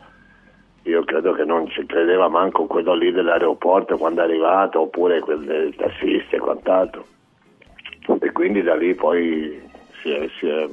io 0.88 1.04
credo 1.04 1.32
che 1.32 1.44
non 1.44 1.68
ci 1.68 1.84
credeva 1.84 2.28
manco 2.28 2.64
quello 2.64 2.94
lì 2.94 3.12
dell'aeroporto 3.12 3.98
quando 3.98 4.22
è 4.22 4.24
arrivato, 4.24 4.80
oppure 4.80 5.20
quel 5.20 5.44
del 5.44 5.74
tassista 5.76 6.36
e 6.36 6.38
quant'altro. 6.38 7.04
E 8.20 8.32
quindi 8.32 8.62
da 8.62 8.74
lì 8.74 8.94
poi 8.94 9.60
si 10.00 10.10
è, 10.10 10.26
si 10.38 10.48
è, 10.48 10.66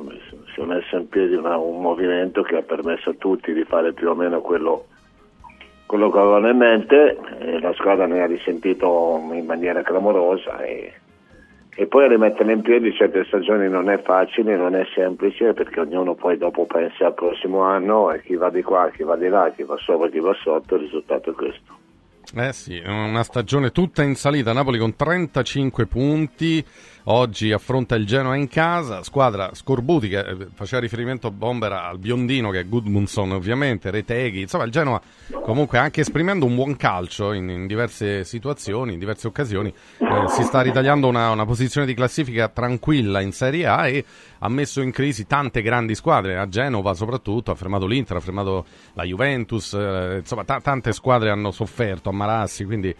si 0.54 0.62
è 0.62 0.64
messo 0.64 0.96
in 0.96 1.10
piedi 1.10 1.36
una, 1.36 1.58
un 1.58 1.82
movimento 1.82 2.44
che 2.44 2.56
ha 2.56 2.62
permesso 2.62 3.10
a 3.10 3.16
tutti 3.18 3.52
di 3.52 3.66
fare 3.66 3.92
più 3.92 4.10
o 4.10 4.16
meno 4.16 4.40
quello, 4.40 4.86
quello 5.86 6.10
che 6.10 6.18
avevano 6.18 6.50
in 6.50 6.58
mente, 6.58 7.18
la 7.62 7.74
squadra 7.74 8.06
ne 8.06 8.22
ha 8.22 8.26
risentito 8.26 9.20
in 9.32 9.46
maniera 9.46 9.82
clamorosa. 9.82 10.60
E, 10.64 10.94
e 11.78 11.88
poi 11.88 12.08
rimettere 12.08 12.54
in 12.54 12.62
piedi 12.62 12.94
certe 12.94 13.26
stagioni 13.26 13.68
non 13.68 13.90
è 13.90 14.02
facile, 14.02 14.56
non 14.56 14.76
è 14.76 14.86
semplice 14.94 15.54
perché 15.54 15.82
ognuno 15.82 16.16
poi 16.16 16.38
dopo 16.38 16.66
pensa 16.66 17.08
al 17.08 17.14
prossimo 17.14 17.62
anno 17.62 18.12
e 18.12 18.22
chi 18.22 18.36
va 18.36 18.50
di 18.50 18.64
qua, 18.64 18.90
chi 18.92 19.04
va 19.04 19.18
di 19.18 19.28
là, 19.28 19.52
chi 19.54 19.64
va 19.64 19.76
sopra, 19.78 20.10
chi 20.10 20.20
va 20.20 20.34
sotto, 20.42 20.76
il 20.76 20.82
risultato 20.82 21.32
è 21.32 21.34
questo. 21.34 21.84
Eh 22.34 22.54
sì, 22.54 22.82
una 22.84 23.24
stagione 23.24 23.72
tutta 23.72 24.04
in 24.04 24.16
salita, 24.16 24.52
Napoli 24.52 24.80
con 24.80 24.96
35 24.96 25.86
punti, 25.86 26.66
oggi 27.06 27.52
affronta 27.52 27.96
il 27.96 28.06
Genoa 28.06 28.36
in 28.36 28.48
casa, 28.48 29.04
squadra 29.04 29.54
Scorbuti 29.54 30.08
che 30.08 30.20
eh, 30.20 30.48
faceva 30.54 30.82
riferimento 30.82 31.28
a 31.28 31.32
Bomber 31.32 31.72
al 31.72 32.00
biondino 32.00 32.50
che 32.50 32.62
è 32.62 32.66
Gudmundsson 32.68 33.32
ovviamente, 33.32 33.92
Reteghi, 33.92 34.42
insomma 34.42 34.64
il 34.64 34.72
Genoa 34.72 35.02
comunque 35.44 35.78
anche 35.78 36.02
esprimendo 36.02 36.46
un 36.46 36.56
buon 36.56 36.76
calcio 36.76 37.34
in, 37.34 37.50
in 37.50 37.68
diverse 37.68 38.24
situazioni, 38.24 38.94
in 38.94 39.00
diverse 39.00 39.28
occasioni, 39.28 39.70
eh, 39.70 40.28
si 40.30 40.44
sta 40.44 40.62
ritagliando 40.62 41.08
una, 41.08 41.30
una, 41.30 41.46
posizione 41.46 41.86
di 41.86 41.94
classifica 41.94 42.48
tranquilla 42.48 43.22
in 43.22 43.32
Serie 43.32 43.68
A 43.68 43.88
e 43.88 44.04
ha 44.40 44.50
messo 44.50 44.82
in 44.82 44.92
crisi 44.92 45.28
tante 45.28 45.62
grandi 45.62 45.94
squadre, 45.96 46.38
a 46.38 46.48
Genova 46.48 46.94
soprattutto, 46.94 47.52
ha 47.52 47.56
fermato 47.56 47.86
l'Inter, 47.86 48.18
ha 48.18 48.22
fermato 48.22 48.66
la 48.94 49.04
Juventus, 49.04 49.74
eh, 49.74 50.18
insomma 50.20 50.44
t- 50.44 50.62
tante 50.62 50.94
squadre 50.94 51.30
hanno 51.30 51.52
sofferto, 51.52 52.10
a 52.10 52.14
Marassi, 52.14 52.66
quindi 52.66 52.96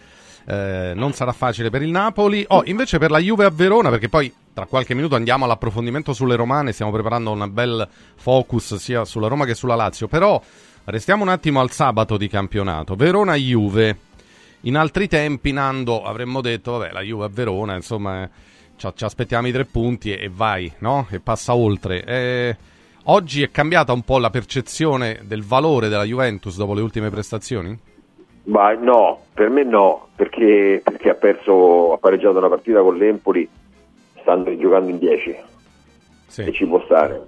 eh, 0.46 0.94
non 0.96 1.14
sarà 1.14 1.32
facile 1.32 1.70
per 1.70 1.82
il 1.82 1.90
Napoli. 1.90 2.46
Oh, 2.50 2.64
invece 2.66 2.98
per 2.98 3.12
la 3.12 3.20
Juve 3.20 3.46
a 3.46 3.50
Verona, 3.50 3.90
perché 3.90 4.10
poi 4.10 4.32
tra 4.54 4.66
qualche 4.66 4.94
minuto 4.94 5.16
andiamo 5.16 5.46
all'approfondimento 5.46 6.14
sulle 6.14 6.36
romane, 6.36 6.72
stiamo 6.72 6.92
preparando 6.92 7.32
un 7.32 7.50
bel 7.52 7.88
focus 8.16 8.76
sia 8.76 9.04
sulla 9.06 9.28
Roma 9.28 9.46
che 9.46 9.56
sulla 9.56 9.76
Lazio, 9.76 10.08
però 10.08 10.42
restiamo 10.86 11.24
un 11.24 11.30
attimo 11.30 11.60
al 11.60 11.72
sabato 11.72 12.18
di 12.18 12.28
campionato. 12.28 12.96
Verona-Juve. 12.96 13.98
In 14.62 14.78
altri 14.78 15.08
tempi, 15.08 15.52
Nando, 15.52 16.04
avremmo 16.04 16.42
detto, 16.42 16.78
vabbè, 16.78 16.92
la 16.92 17.02
Juve 17.02 17.26
a 17.26 17.30
Verona, 17.30 17.76
insomma, 17.76 18.28
ci, 18.76 18.88
ci, 18.96 19.04
aspettiamo 19.04 19.48
i 19.48 19.52
tre 19.52 19.66
punti 19.66 20.12
e, 20.12 20.24
e 20.24 20.32
vai, 20.34 20.72
no? 20.80 21.06
E 21.12 21.20
passa 21.20 21.54
oltre. 21.54 22.04
Eh, 22.04 22.58
oggi 23.04 23.44
è 23.44 23.52
cambiata 23.52 23.94
un 23.94 24.02
po' 24.02 24.18
la 24.18 24.32
percezione 24.32 25.22
del 25.24 25.44
valore 25.44 25.88
della 25.88 26.04
Juventus 26.04 26.56
dopo 26.56 26.74
le 26.74 26.82
ultime 26.82 27.12
prestazioni? 27.12 27.78
Ma 28.46 28.74
no, 28.74 29.20
per 29.34 29.50
me 29.50 29.64
no, 29.64 30.08
perché, 30.16 30.82
perché 30.84 31.10
ha 31.10 31.16
perso, 31.16 31.94
ha 31.94 31.98
pareggiato 31.98 32.38
una 32.38 32.50
partita 32.50 32.82
con 32.82 32.98
l'Empoli 32.98 33.48
stando 34.22 34.56
giocando 34.58 34.90
in 34.90 34.98
10 34.98 35.36
sì. 36.28 36.42
e 36.42 36.52
ci 36.52 36.66
può 36.66 36.82
stare. 36.86 37.28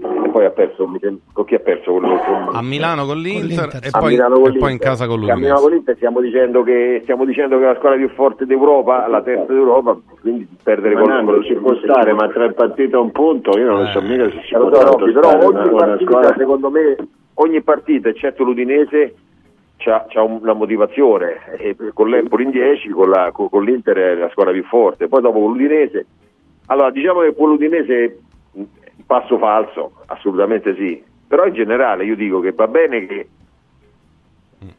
E 0.00 0.28
poi 0.30 0.44
ha 0.44 0.50
perso, 0.50 0.88
con 1.32 1.44
chi 1.44 1.54
ha 1.56 1.58
perso? 1.58 1.90
Con, 1.90 2.02
con, 2.02 2.54
a 2.54 2.62
Milano 2.62 3.04
con 3.04 3.18
l'Inter, 3.18 3.68
con 3.68 3.80
e, 3.82 3.90
poi, 3.90 4.14
e 4.14 4.58
poi, 4.58 4.72
in 4.72 4.78
casa 4.78 5.06
con 5.06 5.18
l'Udinese. 5.18 5.38
A 5.38 5.40
Milano 5.40 5.60
con 5.60 5.70
l'Inter 5.72 5.96
stiamo 5.96 6.20
dicendo, 6.20 6.62
che, 6.62 7.00
stiamo 7.02 7.24
dicendo 7.24 7.58
che 7.58 7.64
è 7.64 7.66
la 7.66 7.74
squadra 7.74 7.98
più 7.98 8.08
forte 8.10 8.46
d'Europa, 8.46 9.08
la 9.08 9.22
terza 9.22 9.52
d'Europa, 9.52 9.98
quindi 10.20 10.46
perdere 10.62 10.94
ma 10.94 11.00
con 11.00 11.24
non 11.24 11.42
ci 11.42 11.54
può 11.54 11.74
stare, 11.82 12.12
ma 12.12 12.28
tre 12.28 12.52
partite 12.52 12.94
a 12.94 13.00
un 13.00 13.10
punto, 13.10 13.58
io 13.58 13.66
non 13.66 13.86
eh. 13.86 13.90
so 13.90 14.00
mica 14.02 14.30
se 14.30 14.40
ci 14.44 14.54
può 14.54 14.72
so, 14.72 14.96
però 14.96 15.46
ogni 15.46 15.70
partita, 15.70 16.34
secondo 16.36 16.70
me, 16.70 16.96
ogni 17.34 17.62
partita, 17.62 18.08
eccetto 18.08 18.44
l'Udinese, 18.44 19.14
c'ha, 19.78 20.06
c'ha 20.08 20.22
una 20.22 20.52
motivazione, 20.52 21.56
e 21.56 21.76
con 21.94 22.08
l'Empoli 22.08 22.44
in 22.44 22.50
10, 22.50 22.90
con, 22.90 23.08
la, 23.08 23.30
con, 23.32 23.48
con, 23.48 23.64
l'Inter 23.64 23.96
è 23.96 24.14
la 24.14 24.28
squadra 24.30 24.52
più 24.52 24.64
forte, 24.64 25.08
poi 25.08 25.22
dopo 25.22 25.40
con 25.40 25.52
l'Udinese, 25.52 26.06
allora 26.66 26.90
diciamo 26.90 27.20
che 27.20 27.34
con 27.34 27.48
l'Udinese 27.48 28.18
passo 29.06 29.38
falso, 29.38 29.92
assolutamente 30.06 30.74
sì, 30.74 31.02
però 31.26 31.46
in 31.46 31.54
generale 31.54 32.04
io 32.04 32.16
dico 32.16 32.40
che 32.40 32.52
va 32.52 32.68
bene 32.68 33.06
che 33.06 33.28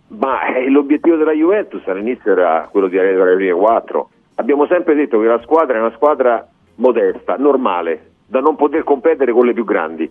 ma 0.08 0.46
eh, 0.56 0.70
l'obiettivo 0.70 1.16
della 1.16 1.32
Juventus 1.32 1.88
all'inizio 1.88 2.32
era 2.32 2.68
quello 2.70 2.88
di 2.88 2.98
arrivare 2.98 3.30
alle 3.30 3.38
prime 3.38 3.54
4 3.54 4.10
abbiamo 4.36 4.66
sempre 4.66 4.96
detto 4.96 5.20
che 5.20 5.28
la 5.28 5.40
squadra 5.42 5.78
è 5.78 5.80
una 5.80 5.94
squadra 5.96 6.46
modesta, 6.76 7.36
normale 7.38 8.08
da 8.26 8.40
non 8.40 8.56
poter 8.56 8.84
competere 8.84 9.32
con 9.32 9.46
le 9.46 9.54
più 9.54 9.64
grandi 9.64 10.10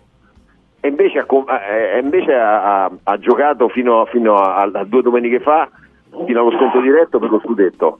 e 0.81 0.87
invece, 0.87 1.19
ha, 1.19 1.25
eh, 1.69 1.99
invece 1.99 2.33
ha, 2.33 2.85
ha, 2.85 3.17
giocato 3.17 3.67
fino, 3.67 4.05
fino 4.05 4.35
a, 4.35 4.69
a, 4.71 4.83
due 4.85 5.01
domeniche 5.01 5.39
fa 5.39 5.69
fino 6.25 6.39
allo 6.39 6.51
sconto 6.51 6.79
diretto 6.79 7.19
per 7.19 7.29
lo 7.29 7.39
scudetto. 7.39 7.99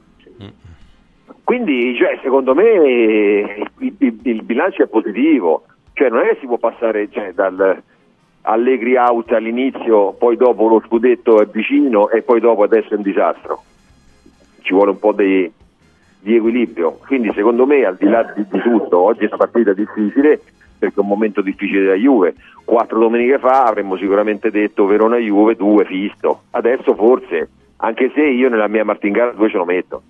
Quindi 1.43 1.95
cioè, 1.97 2.19
secondo 2.21 2.53
me 2.53 2.63
il, 3.79 3.95
il, 3.97 4.19
il, 4.21 4.43
bilancio 4.43 4.83
è 4.83 4.87
positivo. 4.87 5.63
Cioè 5.93 6.09
non 6.09 6.19
è 6.19 6.29
che 6.29 6.37
si 6.39 6.45
può 6.45 6.57
passare 6.57 7.09
cioè, 7.09 7.33
dal 7.33 7.81
Allegri 8.43 8.95
out 8.95 9.31
all'inizio 9.31 10.13
poi 10.13 10.37
dopo 10.37 10.67
lo 10.67 10.81
scudetto 10.85 11.41
è 11.41 11.47
vicino 11.47 12.09
e 12.09 12.21
poi 12.21 12.39
dopo 12.39 12.63
adesso 12.63 12.93
è 12.93 12.97
un 12.97 13.01
disastro. 13.01 13.63
Ci 14.61 14.73
vuole 14.73 14.91
un 14.91 14.99
po' 14.99 15.11
di, 15.11 15.51
di 16.19 16.35
equilibrio. 16.35 16.99
Quindi 17.05 17.31
secondo 17.33 17.65
me 17.65 17.83
al 17.83 17.97
di 17.97 18.05
là 18.05 18.31
di, 18.35 18.45
di 18.47 18.59
tutto 18.61 18.99
oggi 18.99 19.23
è 19.23 19.27
una 19.27 19.37
partita 19.37 19.73
difficile 19.73 20.41
perché 20.79 20.95
è 20.95 20.99
un 21.01 21.07
momento 21.07 21.41
difficile 21.41 21.81
della 21.81 21.95
Juve. 21.95 22.33
Quattro 22.63 22.97
domeniche 22.97 23.37
fa 23.37 23.65
avremmo 23.65 23.97
sicuramente 23.97 24.49
detto 24.49 24.85
Verona-Juve, 24.85 25.55
due 25.55 25.85
fisto. 25.85 26.43
Adesso 26.51 26.95
forse, 26.95 27.49
anche 27.77 28.11
se 28.15 28.21
io 28.21 28.49
nella 28.49 28.67
mia 28.67 28.85
martingala 28.85 29.33
due 29.33 29.49
ce 29.49 29.57
lo 29.57 29.65
metto. 29.65 30.01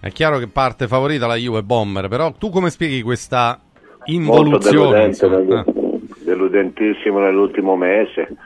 È 0.00 0.10
chiaro 0.10 0.38
che 0.38 0.48
parte 0.48 0.88
favorita 0.88 1.26
la 1.26 1.36
Juve 1.36 1.62
Bomber, 1.62 2.08
però 2.08 2.32
tu 2.32 2.50
come 2.50 2.70
spieghi 2.70 3.02
questa 3.02 3.60
involuzione? 4.06 5.10
Deludente, 5.10 5.70
eh. 5.70 5.92
deludentissimo 6.24 7.20
nell'ultimo 7.20 7.76
mese 7.76 8.36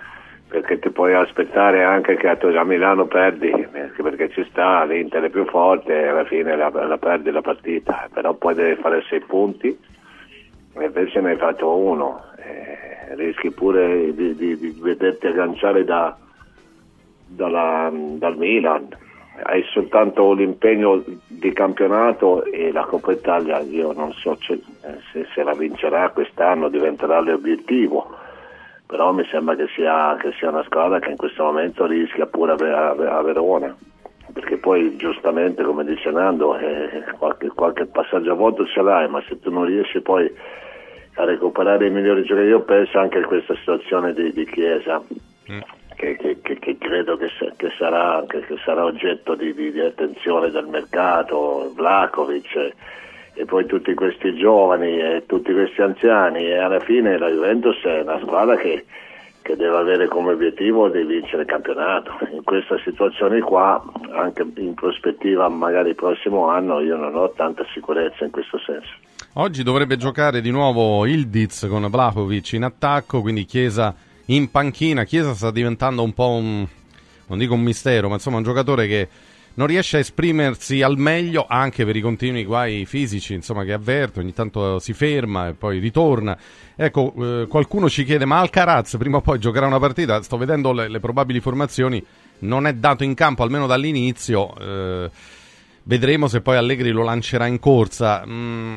perché 0.48 0.78
ti 0.78 0.88
puoi 0.90 1.12
aspettare 1.12 1.84
anche 1.84 2.16
che 2.16 2.26
a 2.26 2.64
Milano 2.64 3.06
perdi 3.06 3.50
perché 3.96 4.30
ci 4.30 4.46
sta 4.48 4.82
l'Inter 4.84 5.24
è 5.24 5.28
più 5.28 5.44
forte 5.44 5.92
e 5.92 6.06
alla 6.06 6.24
fine 6.24 6.56
la, 6.56 6.70
la 6.70 6.96
perdi 6.96 7.30
la 7.30 7.42
partita 7.42 8.08
però 8.12 8.32
poi 8.32 8.54
devi 8.54 8.80
fare 8.80 9.04
sei 9.08 9.20
punti 9.20 9.78
invece 10.86 11.20
ne 11.20 11.30
hai 11.30 11.36
fatto 11.36 11.76
uno, 11.76 12.22
eh, 12.36 13.14
rischi 13.14 13.50
pure 13.50 14.14
di, 14.14 14.34
di, 14.34 14.58
di, 14.58 14.76
vederti 14.80 15.26
agganciare 15.26 15.84
da, 15.84 16.16
dalla, 17.26 17.90
dal 17.92 18.36
Milan. 18.36 18.88
Hai 19.40 19.62
soltanto 19.72 20.32
l'impegno 20.32 21.02
di 21.26 21.52
campionato 21.52 22.44
e 22.44 22.72
la 22.72 22.84
Coppa 22.84 23.12
Italia, 23.12 23.60
io 23.60 23.92
non 23.92 24.12
so 24.12 24.36
se, 24.40 24.60
se 25.32 25.42
la 25.44 25.54
vincerà 25.54 26.10
quest'anno, 26.10 26.68
diventerà 26.68 27.20
l'obiettivo, 27.20 28.16
però 28.84 29.12
mi 29.12 29.24
sembra 29.30 29.54
che 29.54 29.68
sia, 29.76 30.16
che 30.18 30.32
sia 30.38 30.48
una 30.48 30.64
squadra 30.64 30.98
che 30.98 31.10
in 31.10 31.16
questo 31.16 31.44
momento 31.44 31.86
rischia 31.86 32.26
pure 32.26 32.52
a, 32.52 32.90
a, 32.90 33.18
a 33.18 33.22
Verona 33.22 33.76
perché 34.32 34.58
poi 34.58 34.96
giustamente 34.96 35.62
come 35.62 35.84
dice 35.84 36.10
Nando 36.10 36.56
eh, 36.58 37.04
qualche, 37.18 37.48
qualche, 37.48 37.86
passaggio 37.86 38.32
a 38.32 38.34
voto 38.34 38.66
ce 38.66 38.82
l'hai 38.82 39.08
ma 39.08 39.22
se 39.26 39.38
tu 39.40 39.50
non 39.50 39.64
riesci 39.64 40.00
poi 40.00 40.30
a 41.18 41.24
recuperare 41.24 41.86
i 41.86 41.90
migliori 41.90 42.22
giocatori. 42.22 42.48
Io 42.48 42.62
penso 42.62 42.98
anche 42.98 43.18
a 43.18 43.26
questa 43.26 43.54
situazione 43.56 44.12
di, 44.12 44.32
di 44.32 44.46
Chiesa, 44.46 45.02
mm. 45.50 45.60
che, 45.96 46.16
che, 46.16 46.38
che, 46.40 46.58
che, 46.58 46.78
credo 46.78 47.16
che, 47.16 47.28
sarà, 47.76 48.24
sarà, 48.64 48.84
oggetto 48.84 49.34
di, 49.34 49.52
di, 49.52 49.72
di, 49.72 49.80
attenzione 49.80 50.50
del 50.50 50.66
mercato, 50.66 51.72
Vlakovic 51.74 52.54
e, 52.54 52.74
e 53.34 53.44
poi 53.44 53.66
tutti 53.66 53.92
questi 53.94 54.34
giovani 54.36 55.00
e 55.00 55.24
tutti 55.26 55.52
questi 55.52 55.82
anziani 55.82 56.46
e 56.46 56.56
alla 56.56 56.80
fine 56.80 57.18
la 57.18 57.28
Juventus 57.28 57.82
è 57.82 58.00
una 58.00 58.20
squadra 58.20 58.56
che, 58.56 58.84
che 59.42 59.56
deve 59.56 59.76
avere 59.76 60.06
come 60.06 60.32
obiettivo 60.32 60.88
di 60.88 61.02
vincere 61.02 61.42
il 61.42 61.48
campionato. 61.48 62.12
In 62.30 62.44
questa 62.44 62.78
situazione 62.78 63.40
qua, 63.40 63.82
anche 64.12 64.46
in 64.54 64.74
prospettiva 64.74 65.48
magari 65.48 65.90
il 65.90 65.94
prossimo 65.96 66.48
anno, 66.48 66.78
io 66.78 66.96
non 66.96 67.16
ho 67.16 67.30
tanta 67.30 67.66
sicurezza 67.72 68.24
in 68.24 68.30
questo 68.30 68.58
senso. 68.58 69.06
Oggi 69.40 69.62
dovrebbe 69.62 69.96
giocare 69.96 70.40
di 70.40 70.50
nuovo 70.50 71.06
Ildiz 71.06 71.68
con 71.68 71.86
Vlahovic 71.88 72.54
in 72.54 72.64
attacco, 72.64 73.20
quindi 73.20 73.44
Chiesa 73.44 73.94
in 74.26 74.50
panchina. 74.50 75.04
Chiesa 75.04 75.32
sta 75.32 75.52
diventando 75.52 76.02
un 76.02 76.12
po' 76.12 76.30
un, 76.30 76.66
non 77.28 77.38
dico 77.38 77.54
un 77.54 77.60
mistero, 77.60 78.08
ma 78.08 78.14
insomma 78.14 78.38
un 78.38 78.42
giocatore 78.42 78.88
che 78.88 79.08
non 79.54 79.68
riesce 79.68 79.98
a 79.98 80.00
esprimersi 80.00 80.82
al 80.82 80.98
meglio 80.98 81.46
anche 81.48 81.84
per 81.84 81.94
i 81.94 82.00
continui 82.00 82.44
guai 82.44 82.84
fisici 82.84 83.34
insomma, 83.34 83.62
che 83.62 83.72
avverte, 83.72 84.18
ogni 84.18 84.32
tanto 84.32 84.80
si 84.80 84.92
ferma 84.92 85.46
e 85.46 85.52
poi 85.54 85.78
ritorna. 85.78 86.36
Ecco, 86.74 87.14
eh, 87.16 87.46
qualcuno 87.46 87.88
ci 87.88 88.02
chiede, 88.02 88.24
ma 88.24 88.40
Alcaraz 88.40 88.96
prima 88.96 89.18
o 89.18 89.20
poi 89.20 89.38
giocherà 89.38 89.66
una 89.66 89.78
partita? 89.78 90.20
Sto 90.20 90.36
vedendo 90.36 90.72
le, 90.72 90.88
le 90.88 90.98
probabili 90.98 91.38
formazioni, 91.38 92.04
non 92.40 92.66
è 92.66 92.72
dato 92.72 93.04
in 93.04 93.14
campo 93.14 93.44
almeno 93.44 93.68
dall'inizio. 93.68 94.52
Eh, 94.58 95.10
vedremo 95.84 96.26
se 96.26 96.40
poi 96.40 96.56
Allegri 96.56 96.90
lo 96.90 97.04
lancerà 97.04 97.46
in 97.46 97.60
corsa. 97.60 98.24
Mm, 98.26 98.76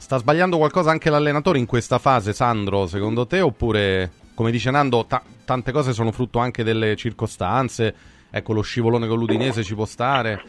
Sta 0.00 0.16
sbagliando 0.16 0.56
qualcosa 0.56 0.90
anche 0.90 1.10
l'allenatore 1.10 1.58
in 1.58 1.66
questa 1.66 1.98
fase, 1.98 2.32
Sandro, 2.32 2.86
secondo 2.86 3.26
te, 3.26 3.42
oppure 3.42 4.10
come 4.34 4.50
dice 4.50 4.70
Nando, 4.70 5.04
ta- 5.04 5.22
tante 5.44 5.72
cose 5.72 5.92
sono 5.92 6.10
frutto 6.10 6.38
anche 6.38 6.64
delle 6.64 6.96
circostanze. 6.96 7.94
Ecco, 8.30 8.54
lo 8.54 8.62
scivolone 8.62 9.06
con 9.06 9.18
l'Udinese 9.18 9.62
ci 9.62 9.74
può 9.74 9.84
stare. 9.84 10.42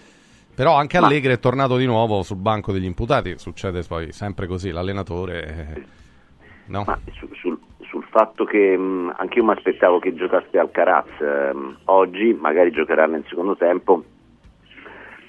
Però 0.55 0.77
anche 0.77 0.97
Allegri 0.97 1.27
Ma... 1.27 1.33
è 1.33 1.39
tornato 1.39 1.75
di 1.75 1.85
nuovo 1.85 2.23
sul 2.23 2.37
banco 2.37 2.71
degli 2.71 2.85
imputati. 2.85 3.37
Succede 3.37 3.83
poi 3.83 4.13
sempre 4.13 4.47
così, 4.47 4.71
l'allenatore. 4.71 5.45
Eh, 5.45 5.83
no? 6.67 6.85
Ma 6.87 6.97
su, 7.11 7.27
sul, 7.33 7.59
sul, 7.81 8.05
fatto 8.09 8.45
che 8.45 8.77
mh, 8.77 9.15
anche 9.17 9.39
io 9.39 9.43
mi 9.43 9.51
aspettavo 9.51 9.99
che 9.99 10.13
giocasse 10.13 10.57
Alcaraz 10.57 11.09
ehm, 11.19 11.77
oggi, 11.85 12.33
magari 12.39 12.71
giocherà 12.71 13.05
nel 13.05 13.25
secondo 13.27 13.57
tempo 13.57 14.01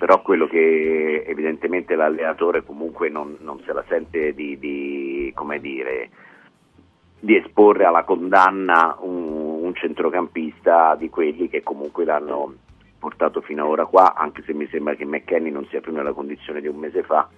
però 0.03 0.21
quello 0.21 0.49
che 0.49 1.23
evidentemente 1.25 1.95
l'allenatore 1.95 2.65
comunque 2.65 3.09
non, 3.09 3.37
non 3.39 3.63
se 3.65 3.73
la 3.73 3.85
sente 3.87 4.35
di, 4.35 4.59
di, 4.59 5.33
dire, 5.61 6.11
di, 7.21 7.37
esporre 7.37 7.85
alla 7.85 8.03
condanna 8.03 8.97
un, 8.99 9.63
un, 9.63 9.73
centrocampista 9.77 10.97
di 10.97 11.09
quelli 11.09 11.49
che 11.49 11.63
comunque 11.63 12.05
l'hanno 12.05 12.53
portato 12.99 13.43
fino 13.43 13.63
ad 13.63 13.71
ora 13.71 13.87
qua, 13.87 14.15
anche 14.17 14.43
se 14.43 14.53
mi 14.53 14.67
sembra 14.73 14.97
che 14.97 15.05
McKenny 15.05 15.53
non 15.53 15.67
sia 15.67 15.81
più 15.81 15.93
nella 15.93 16.13
condizione 16.13 16.61
di 16.61 16.67
un 16.67 16.79
mese 16.79 17.05
fa 17.05 17.29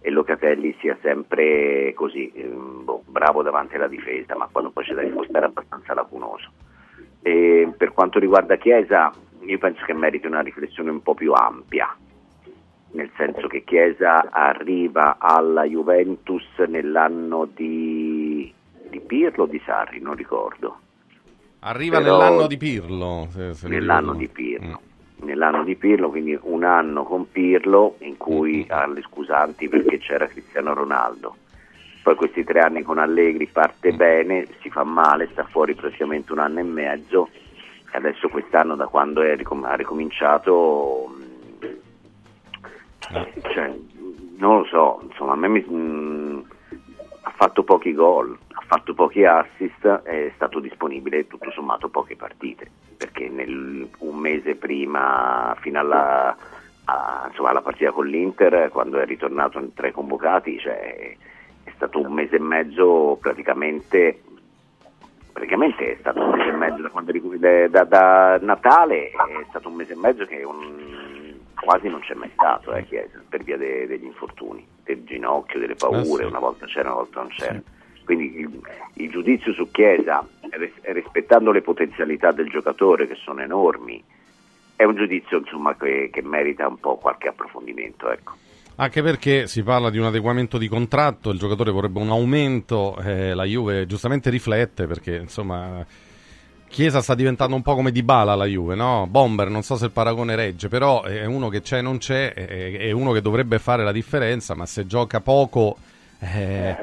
e 0.00 0.10
Locatelli 0.10 0.74
sia 0.80 0.98
sempre 1.02 1.92
così, 1.94 2.32
ehm, 2.34 2.86
boh, 2.86 3.04
bravo 3.06 3.42
davanti 3.42 3.76
alla 3.76 3.86
difesa, 3.86 4.34
ma 4.34 4.48
quando 4.50 4.70
poi 4.70 4.82
c'è 4.82 4.94
da 4.94 5.02
rispostare 5.02 5.44
è 5.44 5.48
abbastanza 5.48 5.94
lacunoso. 5.94 6.50
E 7.22 7.72
per 7.76 7.92
quanto 7.92 8.18
riguarda 8.18 8.56
Chiesa, 8.56 9.12
io 9.50 9.58
penso 9.58 9.84
che 9.84 9.92
meriti 9.92 10.26
una 10.26 10.40
riflessione 10.40 10.90
un 10.90 11.02
po' 11.02 11.14
più 11.14 11.32
ampia, 11.32 11.94
nel 12.92 13.10
senso 13.16 13.48
che 13.48 13.64
Chiesa 13.64 14.30
arriva 14.30 15.16
alla 15.18 15.64
Juventus 15.64 16.44
nell'anno 16.68 17.48
di, 17.52 18.52
di 18.88 19.00
Pirlo 19.00 19.44
o 19.44 19.46
di 19.46 19.60
Sarri, 19.64 20.00
non 20.00 20.14
ricordo. 20.14 20.78
Arriva 21.60 21.98
Però, 21.98 22.18
nell'anno 22.18 22.46
di 22.46 22.56
Pirlo. 22.56 23.26
Se, 23.30 23.54
se 23.54 23.68
nell'anno 23.68 24.14
di 24.14 24.28
Pirlo. 24.28 24.80
Mm. 24.80 25.26
Nell'anno 25.26 25.64
di 25.64 25.76
Pirlo, 25.76 26.08
quindi 26.08 26.38
un 26.42 26.64
anno 26.64 27.02
con 27.02 27.30
Pirlo 27.30 27.96
in 27.98 28.16
cui 28.16 28.64
mm. 28.64 28.72
ha 28.72 28.86
le 28.86 29.02
scusanti 29.02 29.68
perché 29.68 29.98
c'era 29.98 30.26
Cristiano 30.26 30.72
Ronaldo. 30.72 31.36
Poi 32.02 32.14
questi 32.14 32.44
tre 32.44 32.60
anni 32.60 32.82
con 32.82 32.98
Allegri 32.98 33.46
parte 33.46 33.92
mm. 33.92 33.96
bene, 33.96 34.46
si 34.62 34.70
fa 34.70 34.84
male, 34.84 35.28
sta 35.32 35.44
fuori 35.44 35.74
praticamente 35.74 36.32
un 36.32 36.38
anno 36.38 36.60
e 36.60 36.62
mezzo 36.62 37.28
adesso 37.92 38.28
quest'anno 38.28 38.76
da 38.76 38.86
quando 38.86 39.22
ricom- 39.22 39.64
ha 39.64 39.74
ricominciato 39.74 41.14
eh. 43.12 43.32
cioè, 43.52 43.74
non 44.36 44.58
lo 44.58 44.64
so, 44.64 45.00
insomma 45.08 45.32
a 45.32 45.36
me 45.36 45.48
mi, 45.48 45.60
mh, 45.60 45.74
mm, 45.74 46.40
ha 47.22 47.32
fatto 47.34 47.64
pochi 47.64 47.92
gol, 47.92 48.36
ha 48.52 48.62
fatto 48.66 48.94
pochi 48.94 49.24
assist, 49.24 49.84
è 49.84 50.30
stato 50.34 50.60
disponibile 50.60 51.26
tutto 51.26 51.50
sommato 51.50 51.88
poche 51.88 52.16
partite, 52.16 52.70
perché 52.96 53.28
nel, 53.28 53.88
un 53.98 54.16
mese 54.16 54.54
prima 54.54 55.56
fino 55.60 55.80
alla, 55.80 56.36
a, 56.84 57.26
insomma, 57.28 57.50
alla 57.50 57.62
partita 57.62 57.90
con 57.90 58.06
l'Inter, 58.06 58.68
quando 58.70 58.98
è 58.98 59.04
ritornato 59.04 59.58
in 59.58 59.74
tre 59.74 59.90
convocati, 59.90 60.58
cioè, 60.58 61.16
è 61.64 61.72
stato 61.74 62.00
un 62.00 62.12
mese 62.12 62.36
e 62.36 62.40
mezzo 62.40 63.18
praticamente 63.20 64.22
praticamente 65.32 65.92
è 65.92 65.96
stato 66.00 66.20
un 66.20 66.30
mese 66.30 66.48
e 66.48 66.52
mezzo 66.52 66.82
da, 66.82 67.68
da, 67.68 67.84
da, 67.84 68.38
Natale, 68.40 69.10
è 69.10 69.46
stato 69.48 69.68
un 69.68 69.74
mese 69.74 69.92
e 69.92 69.96
mezzo 69.96 70.24
che 70.24 70.42
un, 70.42 71.34
quasi 71.54 71.88
non 71.88 72.00
c'è 72.00 72.14
mai 72.14 72.30
stato 72.32 72.72
eh, 72.72 72.84
Chiesa 72.84 73.22
per 73.28 73.42
via 73.42 73.56
de, 73.56 73.86
degli 73.86 74.04
infortuni, 74.04 74.66
del 74.84 75.04
ginocchio, 75.04 75.58
delle 75.58 75.74
paure, 75.74 76.00
ah, 76.00 76.04
sì. 76.04 76.24
una 76.24 76.38
volta 76.38 76.66
c'era, 76.66 76.88
una 76.88 76.98
volta 76.98 77.20
non 77.20 77.30
c'era. 77.30 77.54
Sì. 77.54 77.78
Quindi 78.04 78.38
il, 78.40 78.60
il, 78.94 79.10
giudizio 79.10 79.52
su 79.52 79.70
Chiesa, 79.70 80.26
rispettando 80.82 81.52
le 81.52 81.60
potenzialità 81.60 82.32
del 82.32 82.48
giocatore 82.48 83.06
che 83.06 83.14
sono 83.14 83.40
enormi, 83.40 84.02
è 84.74 84.84
un 84.84 84.96
giudizio 84.96 85.38
insomma, 85.38 85.76
che, 85.76 86.10
che 86.12 86.22
merita 86.22 86.66
un 86.66 86.80
po' 86.80 86.96
qualche 86.96 87.28
approfondimento. 87.28 88.10
Ecco. 88.10 88.32
Anche 88.80 89.02
perché 89.02 89.46
si 89.46 89.62
parla 89.62 89.90
di 89.90 89.98
un 89.98 90.06
adeguamento 90.06 90.56
di 90.56 90.66
contratto, 90.66 91.28
il 91.28 91.38
giocatore 91.38 91.70
vorrebbe 91.70 91.98
un 91.98 92.08
aumento, 92.08 92.96
eh, 92.96 93.34
la 93.34 93.44
Juve 93.44 93.84
giustamente 93.84 94.30
riflette 94.30 94.86
perché 94.86 95.16
insomma 95.16 95.84
Chiesa 96.66 97.02
sta 97.02 97.14
diventando 97.14 97.54
un 97.54 97.60
po' 97.60 97.74
come 97.74 97.90
Di 97.90 98.02
Bala 98.02 98.34
la 98.34 98.46
Juve, 98.46 98.76
no? 98.76 99.06
Bomber, 99.06 99.50
non 99.50 99.60
so 99.60 99.76
se 99.76 99.84
il 99.84 99.90
paragone 99.90 100.34
regge, 100.34 100.68
però 100.68 101.02
è 101.02 101.26
uno 101.26 101.48
che 101.48 101.60
c'è 101.60 101.78
e 101.78 101.82
non 101.82 101.98
c'è, 101.98 102.32
è 102.32 102.90
uno 102.90 103.12
che 103.12 103.20
dovrebbe 103.20 103.58
fare 103.58 103.84
la 103.84 103.92
differenza, 103.92 104.54
ma 104.54 104.64
se 104.64 104.86
gioca 104.86 105.20
poco... 105.20 105.76
Eh, 106.18 106.74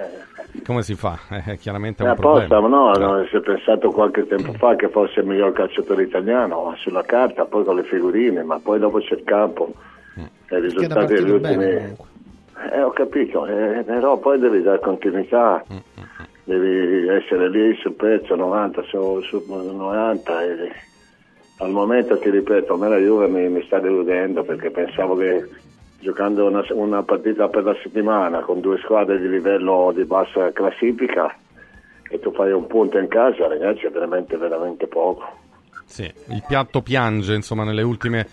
come 0.64 0.84
si 0.84 0.94
fa? 0.94 1.18
Eh, 1.48 1.58
chiaramente 1.58 2.04
è 2.04 2.06
un 2.06 2.12
apposta, 2.12 2.60
problema. 2.60 2.68
No, 2.68 2.92
no, 2.92 3.26
si 3.26 3.38
è 3.38 3.40
pensato 3.40 3.90
qualche 3.90 4.28
tempo 4.28 4.54
fa 4.54 4.76
che 4.76 4.90
fosse 4.90 5.22
il 5.22 5.26
miglior 5.26 5.52
calciatore 5.52 6.04
italiano 6.04 6.76
sulla 6.78 7.04
carta, 7.04 7.46
poi 7.46 7.64
con 7.64 7.76
le 7.76 7.84
figurine, 7.84 8.44
ma 8.44 8.60
poi 8.60 8.78
dopo 8.78 9.00
c'è 9.00 9.16
il 9.16 9.24
campo 9.24 9.74
i 10.22 10.60
risultati 10.60 11.14
degli 11.14 11.30
ultimi... 11.30 11.96
Eh, 12.72 12.82
ho 12.82 12.90
capito, 12.90 13.46
eh, 13.46 13.84
però 13.86 14.18
poi 14.18 14.40
devi 14.40 14.64
dare 14.64 14.80
continuità, 14.80 15.64
mm, 15.72 15.76
mm, 15.76 16.02
mm. 16.02 16.26
devi 16.44 17.08
essere 17.08 17.50
lì 17.50 17.76
sul 17.76 17.94
pezzo 17.94 18.36
90 18.36 18.82
su, 18.84 19.22
su 19.22 19.44
90 19.48 20.44
e 20.44 20.72
al 21.60 21.72
momento 21.72 22.18
ti 22.18 22.30
ripeto, 22.30 22.74
a 22.74 22.78
me 22.78 22.90
la 22.90 22.98
Juve 22.98 23.28
mi, 23.28 23.48
mi 23.50 23.64
sta 23.64 23.80
deludendo 23.80 24.44
perché 24.44 24.72
pensavo 24.72 25.16
che 25.16 25.48
giocando 26.00 26.46
una, 26.46 26.64
una, 26.72 27.04
partita 27.04 27.48
per 27.48 27.64
la 27.64 27.76
settimana 27.82 28.42
con 28.42 28.60
due 28.60 28.78
squadre 28.80 29.20
di 29.20 29.28
livello 29.28 29.92
di 29.96 30.06
bassa 30.06 30.52
classifica 30.52 31.36
e 32.10 32.20
tu 32.20 32.32
fai 32.32 32.52
un 32.52 32.68
punto 32.68 32.98
in 32.98 33.08
casa, 33.08 33.48
ragazzi, 33.48 33.86
è 33.86 33.90
veramente, 33.90 34.38
veramente 34.38 34.88
poco. 34.88 35.46
Sì, 35.86 36.04
il 36.04 36.44
piatto 36.48 36.82
piange 36.82 37.34
insomma 37.34 37.64
nelle 37.64 37.82
ultime, 37.82 38.28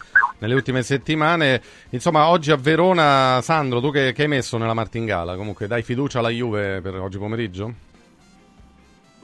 nelle 0.44 0.54
ultime, 0.54 0.82
settimane. 0.82 1.60
Insomma, 1.90 2.28
oggi 2.28 2.50
a 2.50 2.56
Verona, 2.56 3.40
Sandro, 3.42 3.80
tu 3.80 3.90
che, 3.90 4.12
che, 4.12 4.22
hai 4.22 4.28
messo 4.28 4.58
nella 4.58 4.74
martingala? 4.74 5.36
Comunque, 5.36 5.66
dai 5.66 5.82
fiducia 5.82 6.18
alla 6.18 6.28
Juve 6.28 6.80
per 6.80 6.94
oggi 6.96 7.18
pomeriggio? 7.18 7.72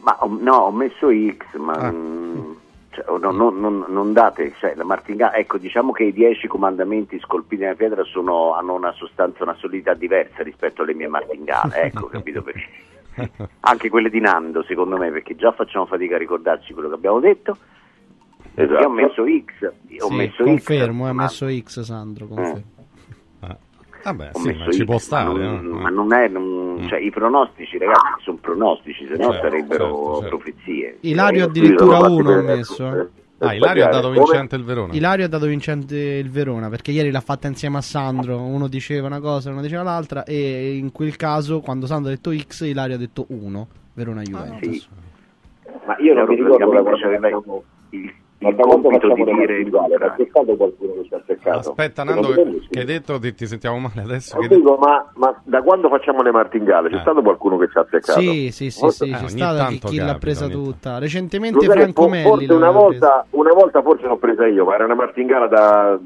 Ma 0.01 0.19
no, 0.41 0.55
ho 0.55 0.73
messo 0.73 1.09
X, 1.11 1.57
ma 1.57 1.75
ah. 1.75 1.93
cioè, 2.91 3.05
no, 3.19 3.31
no, 3.31 3.51
no, 3.51 3.85
non 3.87 4.13
date, 4.15 4.55
cioè, 4.59 4.75
la 4.75 4.85
martingala, 4.85 5.35
ecco, 5.35 5.59
diciamo 5.59 5.93
che 5.93 6.05
i 6.05 6.13
dieci 6.13 6.49
comandamenti 6.49 7.21
scolpiti 7.21 7.63
nella 7.63 7.75
pietra 7.75 8.03
sono, 8.05 8.55
hanno 8.55 8.73
una 8.73 8.93
sostanza, 8.93 9.43
una 9.43 9.57
solidità 9.59 9.93
diversa 9.93 10.43
rispetto 10.43 10.83
alle 10.83 10.95
mie 10.95 11.09
martingale, 11.09 11.83
ecco, 11.83 12.07
capito 12.13 12.43
perché? 12.43 12.89
Anche 13.61 13.91
quelle 13.91 14.09
di 14.09 14.21
Nando, 14.21 14.63
secondo 14.63 14.97
me, 14.97 15.11
perché 15.11 15.37
già 15.37 15.53
facciamo 15.53 15.85
fatica 15.85 16.15
a 16.15 16.19
ricordarci 16.19 16.73
quello 16.73 16.89
che 16.89 16.95
abbiamo 16.95 17.21
detto 17.21 17.59
Esatto. 18.63 18.81
Io 18.81 18.87
ho 18.87 18.91
messo 18.91 19.25
X. 19.25 19.73
Ho 20.01 20.09
sì, 20.09 20.15
messo 20.15 20.45
confermo, 20.45 21.07
ha 21.07 21.13
messo 21.13 21.49
X 21.49 21.81
Sandro, 21.81 22.27
confermo. 22.27 22.63
Eh. 22.77 23.47
Ah. 23.47 23.57
Vabbè, 24.03 24.31
sì, 24.35 24.53
ma 24.53 24.71
ci 24.71 24.85
può 24.85 24.99
stare. 24.99 25.29
Ma 25.29 25.33
non, 25.33 25.67
no? 25.67 25.79
ma 25.79 25.89
non 25.89 26.13
è, 26.15 26.29
non, 26.29 26.79
mm. 26.81 26.89
cioè, 26.89 26.99
i 27.01 27.11
pronostici, 27.11 27.79
ragazzi, 27.79 28.23
sono 28.23 28.39
pronostici, 28.41 29.07
se 29.07 29.17
no 29.17 29.33
certo, 29.33 29.49
sarebbero 29.49 29.85
certo, 29.85 30.21
certo. 30.21 30.37
profezie. 30.37 30.97
Ilario 31.01 31.45
addirittura 31.45 31.99
uno 31.99 32.33
ha 32.33 32.43
messo. 32.43 33.09
Ah, 33.43 33.55
Ilario 33.55 33.87
ha 33.87 33.89
dato 33.89 34.11
vincente 34.11 34.57
il 34.57 34.65
Verona. 34.65 34.93
Ilario 34.93 35.25
ha 35.25 35.29
dato 35.29 35.47
vincente 35.47 35.97
il 35.97 36.31
Verona 36.31 36.69
perché 36.69 36.91
ieri 36.91 37.11
l'ha 37.11 37.23
fatta 37.23 37.47
insieme 37.47 37.79
a 37.79 37.81
Sandro. 37.81 38.39
Uno 38.39 38.69
diceva 38.69 39.07
una 39.07 39.21
cosa, 39.21 39.51
uno 39.51 39.63
diceva 39.63 39.83
l'altra. 39.83 40.25
E 40.25 40.77
in 40.77 40.93
quel 40.93 41.17
caso, 41.17 41.61
quando 41.61 41.87
Sandro 41.87 42.13
ha 42.13 42.15
detto 42.15 42.37
X, 42.37 42.61
Ilario 42.63 42.97
ha 42.97 42.99
detto 42.99 43.25
1. 43.29 43.69
Verona 43.95 44.23
Juventus. 44.23 44.69
Ah, 44.69 44.73
sì. 44.73 45.09
Ma 45.87 45.97
io 45.99 46.15
non 46.15 46.27
mi 46.27 46.35
ricordo 46.37 47.65
il 47.91 48.15
ma 48.41 48.53
da 48.53 48.63
quando 48.63 48.91
facciamo 48.91 49.25
di 49.25 49.35
dire 49.35 49.59
individuale? 49.59 49.99
C'è 49.99 50.27
stato 50.31 50.57
qualcuno 50.57 50.95
che 50.95 51.05
ci 51.05 51.15
ha 51.15 51.23
seccato? 51.27 51.59
Aspetta 51.59 52.05
Nando, 52.05 52.29
che, 52.29 52.61
che 52.71 52.79
hai 52.81 52.85
detto? 52.87 53.19
Ti, 53.19 53.35
ti, 53.35 53.47
sentiamo 53.47 53.79
male 53.79 54.01
adesso. 54.01 54.39
Che 54.39 54.49
dico, 54.49 54.77
ma, 54.77 55.11
ma, 55.15 55.39
da 55.45 55.61
quando 55.63 55.91
facciamo 55.91 56.23
le 56.23 56.31
martingale 56.31 56.89
c'è 56.89 56.97
eh. 56.97 57.01
stato 57.01 57.21
qualcuno 57.21 57.59
che 57.59 57.69
ci 57.69 57.77
ha 57.77 57.87
seccato? 57.91 58.19
Sì, 58.19 58.51
sì, 58.51 58.71
sì, 58.71 58.89
sì 58.89 59.11
eh, 59.11 59.17
c'è 59.17 59.29
stato 59.29 59.67
chi, 59.69 59.79
chi 59.79 59.97
l'ha 59.99 60.17
presa 60.19 60.49
tutta. 60.49 60.99
Recentemente 60.99 61.67
Franco 61.67 62.09
Melli 62.09 62.29
forse 62.29 62.53
una 62.53 62.71
volta, 62.71 63.27
una 63.31 63.53
volta 63.53 63.83
forse 63.83 64.07
l'ho 64.07 64.17
presa 64.17 64.47
io, 64.47 64.65
ma 64.65 64.75
era 64.75 64.87
una 64.87 64.95
martingala 64.95 65.47
da 65.47 65.99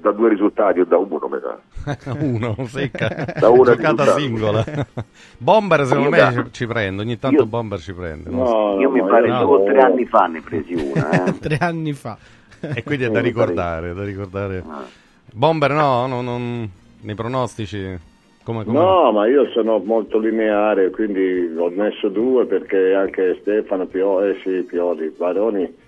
da 0.00 0.12
due 0.12 0.28
risultati 0.30 0.80
o 0.80 0.84
da 0.84 0.96
uno 0.96 1.18
sa 1.40 2.12
uno 2.18 2.54
secca 2.66 3.34
da 3.38 3.48
una 3.48 3.74
giocata 3.74 4.04
singola 4.16 4.64
Bomber 5.38 5.86
secondo 5.86 6.10
me 6.10 6.32
ci, 6.32 6.44
ci, 6.52 6.66
prende 6.66 7.02
ogni 7.02 7.18
tanto 7.18 7.42
io, 7.42 7.46
Bomber 7.46 7.78
ci 7.80 7.92
prende 7.92 8.30
no, 8.30 8.78
io 8.78 8.88
no, 8.88 8.94
mi 8.94 9.00
pare 9.04 9.28
no. 9.28 9.64
che 9.64 9.72
tre 9.72 9.80
anni 9.80 10.04
fa 10.06 10.26
ne 10.26 10.40
presi 10.40 10.74
una 10.94 11.24
eh. 11.24 11.38
tre 11.38 11.56
anni 11.60 11.92
fa 11.92 12.18
e 12.60 12.82
quindi 12.82 13.04
è 13.04 13.10
da 13.10 13.20
ricordare, 13.20 13.94
da 13.94 14.04
ricordare. 14.04 14.64
Ah. 14.66 14.84
Bomber 15.32 15.72
no, 15.72 16.06
no 16.06 16.22
non, 16.22 16.68
nei 17.02 17.14
pronostici 17.14 17.96
come, 18.42 18.64
come... 18.64 18.78
No, 18.78 19.12
ma 19.12 19.28
io 19.28 19.48
sono 19.50 19.78
molto 19.78 20.18
lineare, 20.18 20.90
quindi 20.90 21.52
ho 21.56 21.68
messo 21.68 22.08
due 22.08 22.46
perché 22.46 22.94
anche 22.94 23.38
Stefano 23.40 23.86
Pioli, 23.86 24.30
eh 24.30 24.40
sì, 24.42 24.62
Pioli, 24.66 25.12
Baroni 25.16 25.86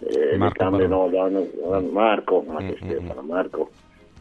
eh, 0.00 0.36
Marco, 0.36 0.54
cambiano, 0.56 1.08
danno, 1.08 1.46
Marco, 1.90 2.44
ma 2.46 2.60
mm, 2.60 2.66
mm, 2.66 2.72
Stefano, 2.76 3.22
mm. 3.22 3.28
Marco 3.28 3.70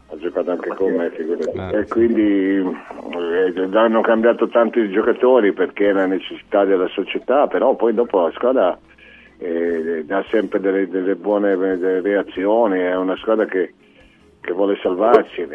ha 0.10 0.18
giocato 0.18 0.52
anche 0.52 0.70
con 0.70 0.94
me, 0.94 1.12
ah. 1.58 1.78
e 1.78 1.88
quindi 1.88 2.58
eh, 2.60 3.70
hanno 3.74 4.02
cambiato 4.02 4.48
tanti 4.48 4.90
giocatori 4.90 5.52
perché 5.52 5.90
è 5.90 5.92
la 5.92 6.06
necessità 6.06 6.64
della 6.64 6.88
società, 6.88 7.48
però 7.48 7.76
poi 7.76 7.94
dopo 7.94 8.22
la 8.22 8.32
squadra 8.32 8.80
eh, 9.38 10.04
dà 10.06 10.24
sempre 10.30 10.60
delle, 10.60 10.88
delle 10.88 11.16
buone 11.16 11.58
delle 11.58 12.02
reazioni, 12.02 12.80
è 12.80 12.96
una 12.96 13.18
squadra 13.18 13.46
che 13.46 13.74
che 14.48 14.54
vuole 14.54 14.80
salvarsi, 14.82 15.46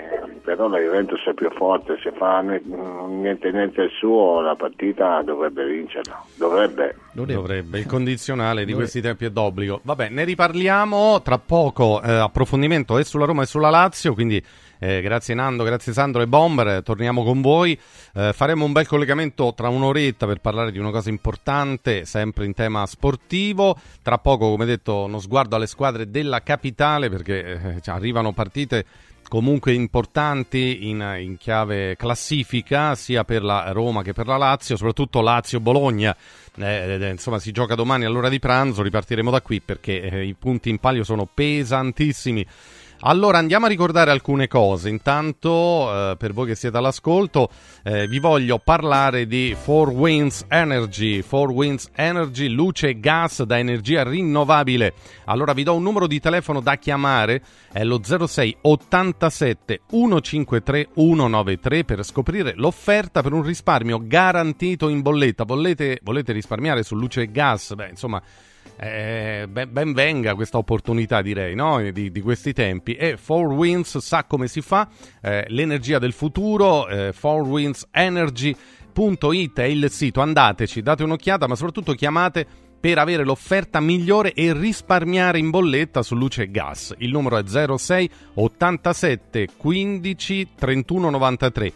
però 0.43 0.69
la 0.69 0.79
Juventus 0.79 1.25
è 1.25 1.33
più 1.33 1.51
forte, 1.53 1.97
se 2.03 2.13
fa 2.13 2.41
niente 2.43 3.51
niente 3.51 3.81
il 3.81 3.91
suo 3.99 4.43
la 4.43 4.55
partita 4.55 5.23
dovrebbe 5.23 5.65
vincerla, 5.65 6.23
dovrebbe. 6.37 6.97
Dovrebbe, 7.13 7.79
il 7.79 7.87
condizionale 7.87 8.67
di 8.67 8.75
questi 8.75 9.01
tempi 9.01 9.25
è 9.25 9.31
d'obbligo. 9.31 9.81
Vabbè, 9.83 10.11
ne 10.11 10.25
riparliamo 10.25 11.23
tra 11.23 11.39
poco, 11.39 12.03
eh, 12.03 12.13
approfondimento 12.13 12.99
e 12.99 13.05
sulla 13.05 13.25
Roma 13.25 13.45
e 13.45 13.47
sulla 13.47 13.71
Lazio, 13.71 14.13
quindi 14.13 14.45
eh, 14.83 15.01
grazie 15.01 15.33
Nando, 15.35 15.63
grazie 15.63 15.93
Sandro 15.93 16.23
e 16.23 16.27
Bomber, 16.27 16.83
torniamo 16.83 17.23
con 17.23 17.41
voi. 17.41 17.79
Eh, 18.15 18.33
faremo 18.33 18.65
un 18.65 18.73
bel 18.73 18.89
collegamento 18.89 19.55
tra 19.55 19.69
un'oretta 19.69 20.27
per 20.27 20.41
parlare 20.41 20.73
di 20.73 20.79
una 20.81 20.91
cosa 20.91 21.09
importante, 21.09 22.05
sempre 22.05 22.47
in 22.47 22.53
tema 22.53 22.85
sportivo. 22.87 23.77
Tra 24.03 24.19
poco, 24.19 24.51
come 24.51 24.65
detto, 24.65 25.05
uno 25.05 25.21
sguardo 25.21 25.55
alle 25.55 25.69
squadre 25.69 26.11
della 26.11 26.43
capitale 26.43 27.09
perché 27.11 27.45
eh, 27.45 27.81
cioè, 27.81 27.95
arrivano 27.95 28.33
partite 28.33 28.85
comunque 29.29 29.73
importanti 29.73 30.89
in, 30.89 31.17
in, 31.21 31.37
chiave 31.37 31.95
classifica 31.95 32.97
sia 32.97 33.23
per 33.23 33.45
la 33.45 33.71
Roma 33.71 34.03
che 34.03 34.13
per 34.13 34.27
la 34.27 34.37
Lazio, 34.37 34.75
soprattutto 34.75 35.21
Lazio-Bologna. 35.21 36.15
Eh, 36.57 36.99
eh, 37.01 37.09
insomma, 37.09 37.39
si 37.39 37.53
gioca 37.53 37.77
domani 37.77 38.05
all'ora 38.05 38.29
di 38.29 38.41
pranzo, 38.41 38.83
ripartiremo 38.83 39.31
da 39.31 39.41
qui 39.41 39.61
perché 39.61 40.03
eh, 40.03 40.25
i 40.25 40.35
punti 40.35 40.71
in 40.71 40.79
palio 40.79 41.05
sono 41.05 41.25
pesantissimi. 41.33 42.45
Allora 43.05 43.39
andiamo 43.39 43.67
a 43.67 43.69
ricordare 43.69 44.13
alcune 44.13 44.47
cose. 44.47 44.89
Intanto, 44.89 46.11
eh, 46.13 46.17
per 46.17 46.33
voi 46.33 46.47
che 46.47 46.55
siete 46.55 46.77
all'ascolto, 46.77 47.51
eh, 47.83 48.07
vi 48.07 48.21
voglio 48.21 48.59
parlare 48.59 49.27
di 49.27 49.57
4 49.65 49.91
Winds 49.91 50.45
Energy. 50.49 51.21
4 51.21 51.53
Winds 51.53 51.91
Energy, 51.97 52.47
luce 52.47 52.91
e 52.91 53.01
gas 53.01 53.43
da 53.43 53.59
energia 53.59 54.05
rinnovabile. 54.05 54.95
Allora 55.25 55.53
vi 55.53 55.65
do 55.65 55.75
un 55.75 55.83
numero 55.83 56.07
di 56.07 56.21
telefono 56.21 56.61
da 56.61 56.77
chiamare, 56.77 57.43
è 57.73 57.83
lo 57.83 58.01
06 58.05 58.59
87 58.61 59.81
153 59.91 60.89
193 60.95 61.85
per 61.85 62.05
scoprire 62.05 62.53
l'offerta 62.55 63.21
per 63.21 63.33
un 63.33 63.43
risparmio 63.43 64.01
garantito 64.01 64.89
in 64.89 65.03
bolletta. 65.03 65.43
Volete, 65.43 65.99
volete 66.05 66.33
risparmiare 66.33 66.85
su 66.85 66.95
luce 66.95 67.23
e 67.23 67.33
gas? 67.33 67.75
Beh, 67.75 67.89
insomma 67.89 68.23
eh, 68.77 69.47
ben, 69.49 69.93
venga 69.93 70.35
questa 70.35 70.59
opportunità, 70.59 71.23
direi, 71.23 71.55
no? 71.55 71.81
di, 71.93 72.11
di, 72.11 72.21
questi 72.21 72.53
tempi. 72.53 72.95
E 72.95 73.17
4Winds 73.17 73.99
sa 73.99 74.25
come 74.25 74.49
si 74.49 74.61
fa, 74.61 74.89
eh, 75.21 75.45
l'energia 75.49 76.01
del 76.01 76.13
futuro, 76.13 76.89
eh, 76.89 77.15
4windsenergy.it 77.15 79.61
è 79.61 79.65
il 79.65 79.89
sito, 79.91 80.21
andateci, 80.21 80.83
date 80.83 81.05
un'occhiata, 81.05 81.47
ma 81.47 81.55
soprattutto 81.55 81.93
chiamate 81.93 82.71
per 82.83 82.99
avere 82.99 83.25
l'offerta 83.25 83.79
migliore 83.79 84.33
e 84.33 84.53
risparmiare 84.53 85.39
in 85.39 85.51
bolletta 85.51 86.03
su 86.03 86.17
luce 86.17 86.43
e 86.43 86.51
gas. 86.51 86.93
Il 86.99 87.13
numero 87.13 87.37
è 87.37 87.45
06 87.47 88.11
87 88.35 89.49
15 89.57 90.49
31 90.57 91.11
93 91.11 91.73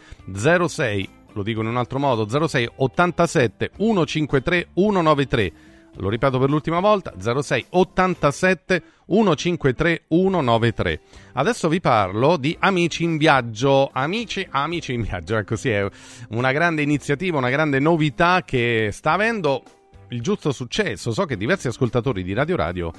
06 0.67 1.09
lo 1.33 1.43
dico 1.43 1.61
in 1.61 1.67
un 1.67 1.77
altro 1.77 1.99
modo 1.99 2.49
06 2.49 2.71
87 2.77 3.71
153 3.77 4.69
193 4.75 5.53
lo 5.97 6.09
ripeto 6.09 6.39
per 6.39 6.51
l'ultima 6.51 6.81
volta, 6.81 7.15
06 7.19 7.67
87 7.71 8.83
153 9.07 10.03
193. 10.09 11.01
Adesso 11.35 11.69
vi 11.69 11.81
parlo 11.81 12.37
di 12.37 12.57
Amici 12.59 13.05
in 13.05 13.17
Viaggio. 13.17 13.91
Amici, 13.93 14.47
amici 14.51 14.93
in 14.93 15.03
Viaggio, 15.03 15.37
ecco 15.37 15.57
sì, 15.57 15.71
è 15.71 15.89
una 16.31 16.53
grande 16.53 16.83
iniziativa, 16.83 17.39
una 17.39 17.51
grande 17.51 17.79
novità 17.79 18.43
che 18.45 18.91
sta 18.93 19.13
avendo 19.13 19.63
il 20.09 20.21
giusto 20.21 20.53
successo. 20.53 21.13
So 21.13 21.25
che 21.25 21.37
diversi 21.37 21.69
ascoltatori 21.69 22.23
di 22.23 22.33
Radio 22.33 22.57
Radio 22.57 22.93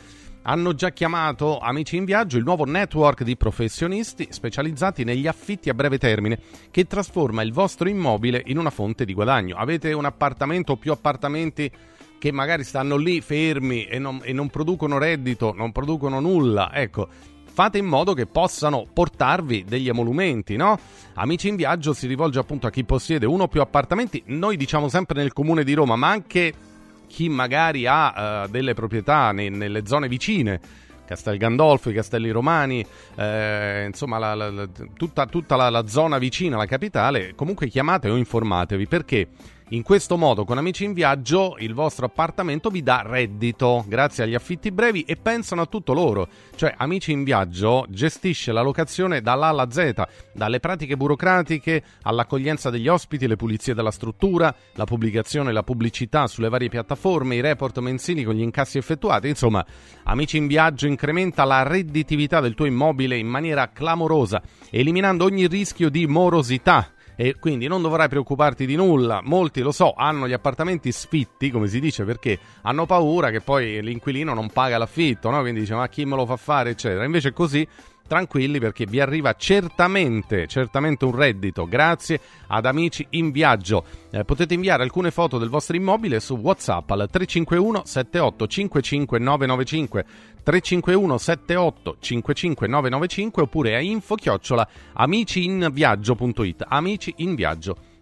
hanno 0.44 0.74
già 0.74 0.92
chiamato 0.92 1.60
Amici 1.60 1.98
in 1.98 2.06
Viaggio 2.06 2.38
il 2.38 2.44
nuovo 2.44 2.64
network 2.64 3.24
di 3.24 3.36
professionisti 3.36 4.28
specializzati 4.30 5.04
negli 5.04 5.28
affitti 5.28 5.70
a 5.70 5.74
breve 5.74 5.98
termine 5.98 6.40
che 6.72 6.86
trasforma 6.86 7.42
il 7.42 7.52
vostro 7.52 7.90
immobile 7.90 8.42
in 8.46 8.58
una 8.58 8.70
fonte 8.70 9.04
di 9.04 9.14
guadagno. 9.14 9.58
Avete 9.58 9.92
un 9.92 10.06
appartamento 10.06 10.74
o 10.74 10.78
più 10.78 10.94
appartamenti 10.94 11.70
che 12.20 12.32
magari 12.32 12.64
stanno 12.64 12.98
lì 12.98 13.22
fermi 13.22 13.86
e 13.86 14.00
non, 14.00 14.22
e 14.24 14.34
non 14.34 14.50
producono 14.50 14.98
reddito, 14.98 15.54
non 15.56 15.72
producono 15.72 16.20
nulla, 16.20 16.72
ecco, 16.74 17.08
fate 17.58 17.78
in 17.78 17.86
modo 17.86 18.14
che 18.14 18.28
possano 18.28 18.86
portarvi 18.92 19.64
degli 19.64 19.90
emolumenti, 19.90 20.56
no? 20.56 20.78
Amici 21.16 21.48
in 21.48 21.56
viaggio 21.56 21.94
si 21.94 22.06
rivolge 22.06 22.40
appunto 22.40 22.68
a 22.68 22.70
chi 22.70 22.84
possiede 22.84 23.26
uno 23.26 23.44
o 23.44 23.48
più 23.48 23.62
appartamenti, 23.62 24.22
noi 24.28 24.58
diciamo 24.58 24.90
sempre 24.90 25.20
nel 25.20 25.34
comune 25.34 25.64
di 25.64 25.74
Roma, 25.74 25.96
ma 25.96 26.10
anche 26.10 26.54
chi 27.08 27.30
magari 27.30 27.88
ha 27.88 28.44
uh, 28.44 28.50
delle 28.50 28.74
proprietà 28.74 29.32
ne, 29.32 29.50
nelle 29.50 29.86
zone 29.88 30.08
vicine. 30.08 30.86
Castel 31.08 31.38
Gandolfo, 31.38 31.90
i 31.90 31.94
Castelli 31.94 32.30
Romani, 32.32 32.86
eh, 33.16 33.86
insomma 33.88 34.18
la, 34.18 34.36
la, 34.36 34.52
la, 34.52 34.68
tutta, 34.94 35.26
tutta 35.26 35.56
la, 35.56 35.88
zona 35.88 36.18
vicina 36.18 36.58
alla 36.58 36.66
capitale, 36.66 37.34
comunque 37.34 37.70
chiamate 37.70 38.10
o 38.10 38.18
informatevi 38.18 38.88
perché 38.88 39.30
in 39.72 39.84
questo 39.84 40.16
modo, 40.16 40.46
con 40.46 40.58
Amici 40.58 40.86
in 40.86 40.94
Viaggio, 40.94 41.58
il 41.60 41.74
vostro 41.74 42.06
appartamento 42.06 42.70
vi 42.70 42.82
dà 42.82 43.04
reddito 43.06 43.84
grazie 43.86 44.24
agli 44.24 44.34
affitti 44.34 44.72
brevi 44.72 45.02
e 45.02 45.18
pensano 45.18 45.64
a 45.64 45.66
tutto 45.66 45.92
loro. 45.92 46.30
Cioè, 46.56 46.74
Amici 46.78 47.12
in 47.12 47.26
Viaggio 47.26 47.86
gestisce 47.90 48.54
la 48.54 48.62
locazione 48.62 49.20
dall'A 49.20 49.48
alla 49.48 49.70
Z, 49.70 49.92
dalle 50.34 50.62
pratiche 50.62 50.96
burocratiche 50.96 51.84
all'accoglienza 52.04 52.70
degli 52.70 52.88
ospiti, 52.88 53.28
le 53.28 53.36
pulizie 53.36 53.74
della 53.74 53.92
struttura, 53.92 54.56
la 54.76 54.86
pubblicazione 54.86 55.50
e 55.50 55.54
la 55.54 55.64
pubblicità 55.64 56.28
sulle 56.28 56.48
varie 56.48 56.70
piattaforme, 56.70 57.36
i 57.36 57.42
report 57.42 57.80
mensili 57.80 58.24
con 58.24 58.36
gli 58.36 58.44
incassi 58.44 58.78
effettuati. 58.78 59.28
Insomma, 59.28 59.66
Amici 60.04 60.38
in 60.38 60.48
Viaggio 60.48 60.88
incrementa 60.88 61.44
la 61.44 61.64
redditività 61.64 62.40
del 62.40 62.56
tuo 62.56 62.68
immobile 62.68 63.18
in 63.18 63.28
maniera 63.28 63.70
clamorosa, 63.74 64.42
eliminando 64.70 65.26
ogni 65.26 65.46
rischio 65.48 65.90
di 65.90 66.08
morosità 66.08 66.92
e 67.20 67.36
quindi 67.40 67.68
non 67.68 67.82
dovrai 67.82 68.08
preoccuparti 68.08 68.68
di 68.68 68.76
nulla. 68.76 69.22
Molti 69.24 69.62
lo 69.62 69.72
so, 69.72 69.94
hanno 69.98 70.28
gli 70.28 70.34
appartamenti 70.34 70.92
sfitti, 70.92 71.50
come 71.50 71.68
si 71.68 71.80
dice, 71.80 72.06
perché 72.06 72.38
hanno 72.62 72.86
paura 72.86 73.32
che 73.32 73.42
poi 73.42 73.82
l'inquilino 73.82 74.36
non 74.36 74.52
paga 74.52 74.78
l'affitto, 74.78 75.32
no? 75.32 75.42
Quindi 75.42 75.62
dice 75.62 75.74
ma 75.74 75.90
chi 75.90 76.06
me 76.06 76.16
lo 76.16 76.28
fa 76.28 76.38
fare, 76.38 76.70
eccetera. 76.70 77.04
Invece 77.04 77.34
così 77.34 77.68
tranquilli 78.08 78.60
perché 78.60 78.86
vi 78.86 79.00
arriva 79.00 79.34
certamente, 79.34 80.48
certamente 80.48 81.06
un 81.06 81.16
reddito 81.16 81.68
grazie 81.68 82.20
ad 82.48 82.66
amici 82.66 83.06
in 83.12 83.32
viaggio. 83.32 83.84
Eh, 84.10 84.24
potete 84.24 84.54
inviare 84.54 84.84
alcune 84.84 85.12
foto 85.12 85.38
del 85.38 85.50
vostro 85.50 85.76
immobile 85.76 86.20
su 86.20 86.36
WhatsApp 86.36 86.90
al 86.92 87.08
351 87.12 87.82
78 87.84 88.48
55 88.48 89.20
995 89.20 90.06
351 90.48 91.20
78 91.20 91.98
55 92.00 92.68
995 92.70 93.44
oppure 93.44 93.76
a 93.76 93.82
info 93.82 94.16
chiocciola 94.16 94.66
amiciinviaggio.it 94.94 96.66
amiciinviaggio.it 96.70 97.97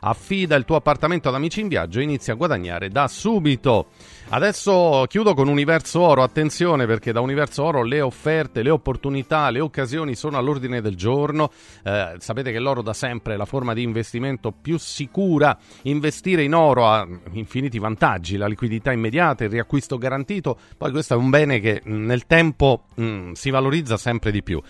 affida 0.00 0.56
il 0.56 0.64
tuo 0.64 0.76
appartamento 0.76 1.28
ad 1.28 1.34
Amici 1.34 1.60
in 1.60 1.68
Viaggio 1.68 2.00
e 2.00 2.02
inizia 2.02 2.32
a 2.32 2.36
guadagnare 2.36 2.88
da 2.88 3.08
subito. 3.08 3.86
Adesso 4.28 5.04
chiudo 5.08 5.34
con 5.34 5.48
Universo 5.48 6.00
Oro, 6.00 6.22
attenzione 6.22 6.86
perché 6.86 7.12
da 7.12 7.20
Universo 7.20 7.64
Oro 7.64 7.82
le 7.82 8.00
offerte, 8.00 8.62
le 8.62 8.70
opportunità, 8.70 9.50
le 9.50 9.60
occasioni 9.60 10.14
sono 10.14 10.38
all'ordine 10.38 10.80
del 10.80 10.96
giorno. 10.96 11.50
Eh, 11.82 12.14
sapete 12.18 12.50
che 12.50 12.58
l'oro 12.58 12.80
da 12.80 12.94
sempre 12.94 13.34
è 13.34 13.36
la 13.36 13.44
forma 13.44 13.74
di 13.74 13.82
investimento 13.82 14.50
più 14.50 14.78
sicura. 14.78 15.56
Investire 15.82 16.42
in 16.42 16.54
oro 16.54 16.88
ha 16.88 17.06
infiniti 17.32 17.78
vantaggi, 17.78 18.38
la 18.38 18.46
liquidità 18.46 18.90
immediata, 18.90 19.44
il 19.44 19.50
riacquisto 19.50 19.98
garantito, 19.98 20.58
poi 20.78 20.90
questo 20.90 21.12
è 21.12 21.16
un 21.16 21.28
bene 21.28 21.60
che 21.60 21.82
nel 21.84 22.26
tempo 22.26 22.84
mh, 22.94 23.04
mm, 23.04 23.32
si 23.32 23.50
valorizza 23.50 23.98
sempre 23.98 24.30
di 24.30 24.42
più. 24.42 24.62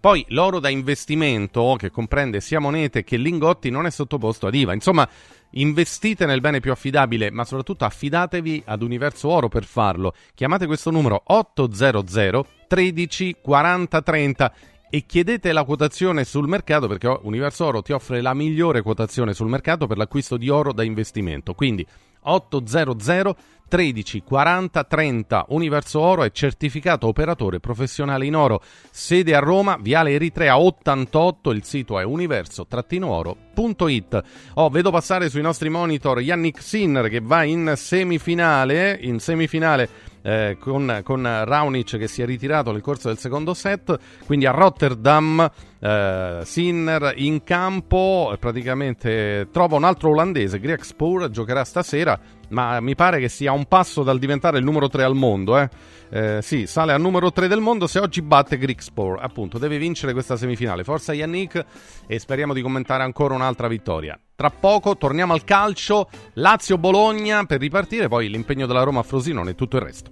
Poi 0.00 0.24
l'oro 0.28 0.60
da 0.60 0.68
investimento, 0.68 1.76
che 1.78 1.90
comprende 1.90 2.40
sia 2.40 2.60
monete 2.60 3.04
che 3.04 3.16
lingotti, 3.16 3.70
non 3.70 3.86
è 3.86 3.90
sottoposto 3.90 4.46
ad 4.46 4.54
IVA. 4.54 4.74
Insomma, 4.74 5.08
Investite 5.52 6.26
nel 6.26 6.42
bene 6.42 6.60
più 6.60 6.70
affidabile, 6.70 7.30
ma 7.30 7.44
soprattutto 7.44 7.86
affidatevi 7.86 8.64
ad 8.66 8.82
Universo 8.82 9.28
Oro 9.28 9.48
per 9.48 9.64
farlo. 9.64 10.12
Chiamate 10.34 10.66
questo 10.66 10.90
numero 10.90 11.22
800 11.24 12.46
13 12.68 13.36
40 13.40 14.02
30 14.02 14.52
e 14.90 15.06
chiedete 15.06 15.52
la 15.52 15.64
quotazione 15.64 16.24
sul 16.24 16.48
mercato 16.48 16.86
perché 16.86 17.18
Universo 17.22 17.64
Oro 17.64 17.80
ti 17.80 17.92
offre 17.92 18.20
la 18.20 18.34
migliore 18.34 18.82
quotazione 18.82 19.32
sul 19.32 19.48
mercato 19.48 19.86
per 19.86 19.96
l'acquisto 19.96 20.36
di 20.36 20.50
oro 20.50 20.74
da 20.74 20.82
investimento. 20.82 21.54
Quindi 21.54 21.86
800 22.20 23.36
13 23.68 24.22
40 24.22 24.84
30 24.84 25.46
Universo 25.50 26.00
Oro 26.00 26.24
è 26.24 26.32
certificato 26.32 27.06
operatore 27.06 27.60
professionale 27.60 28.24
in 28.26 28.34
oro. 28.34 28.60
Sede 28.90 29.36
a 29.36 29.40
Roma, 29.40 29.76
Viale 29.80 30.12
Eritrea 30.12 30.58
88, 30.58 31.50
il 31.50 31.62
sito 31.64 31.98
è 31.98 32.04
universo-oro.it. 32.04 34.22
Oh, 34.54 34.70
vedo 34.70 34.90
passare 34.90 35.28
sui 35.28 35.42
nostri 35.42 35.68
monitor 35.68 36.20
Yannick 36.20 36.62
Sinner 36.62 37.08
che 37.08 37.20
va 37.20 37.42
in 37.44 37.74
semifinale, 37.76 38.98
in 39.00 39.20
semifinale 39.20 40.08
eh, 40.22 40.56
con, 40.58 41.00
con 41.04 41.22
Raonic 41.22 41.96
che 41.96 42.08
si 42.08 42.22
è 42.22 42.26
ritirato 42.26 42.72
nel 42.72 42.80
corso 42.80 43.08
del 43.08 43.18
secondo 43.18 43.54
set, 43.54 43.96
quindi 44.26 44.46
a 44.46 44.50
Rotterdam 44.50 45.48
eh, 45.78 46.40
Sinner 46.42 47.12
in 47.16 47.44
campo, 47.44 48.34
praticamente 48.38 49.48
trova 49.50 49.76
un 49.76 49.84
altro 49.84 50.10
olandese, 50.10 50.60
Greg 50.60 50.82
giocherà 51.30 51.64
stasera, 51.64 52.18
ma 52.50 52.80
mi 52.80 52.94
pare 52.94 53.20
che 53.20 53.28
sia 53.28 53.52
un 53.52 53.66
passo 53.66 54.02
dal 54.02 54.18
diventare 54.18 54.58
il 54.58 54.64
numero 54.64 54.88
3 54.88 55.04
al 55.04 55.14
mondo, 55.14 55.58
eh. 55.58 55.68
Eh, 56.10 56.38
sì, 56.40 56.66
sale 56.66 56.92
al 56.92 57.00
numero 57.00 57.30
3 57.32 57.48
del 57.48 57.60
mondo 57.60 57.86
se 57.86 57.98
oggi 57.98 58.22
batte 58.22 58.56
Grigspor. 58.56 59.18
Appunto, 59.20 59.58
deve 59.58 59.78
vincere 59.78 60.12
questa 60.12 60.36
semifinale. 60.36 60.84
Forza 60.84 61.12
Yannick 61.12 61.64
e 62.06 62.18
speriamo 62.18 62.54
di 62.54 62.62
commentare 62.62 63.02
ancora 63.02 63.34
un'altra 63.34 63.68
vittoria. 63.68 64.18
Tra 64.34 64.50
poco 64.50 64.96
torniamo 64.96 65.32
al 65.32 65.44
calcio, 65.44 66.08
Lazio-Bologna 66.34 67.44
per 67.44 67.60
ripartire, 67.60 68.08
poi 68.08 68.28
l'impegno 68.28 68.66
della 68.66 68.82
Roma 68.82 69.00
a 69.00 69.02
Frosinone 69.02 69.50
e 69.50 69.54
tutto 69.54 69.76
il 69.76 69.82
resto. 69.82 70.10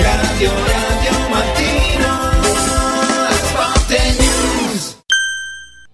Radio 0.00 0.87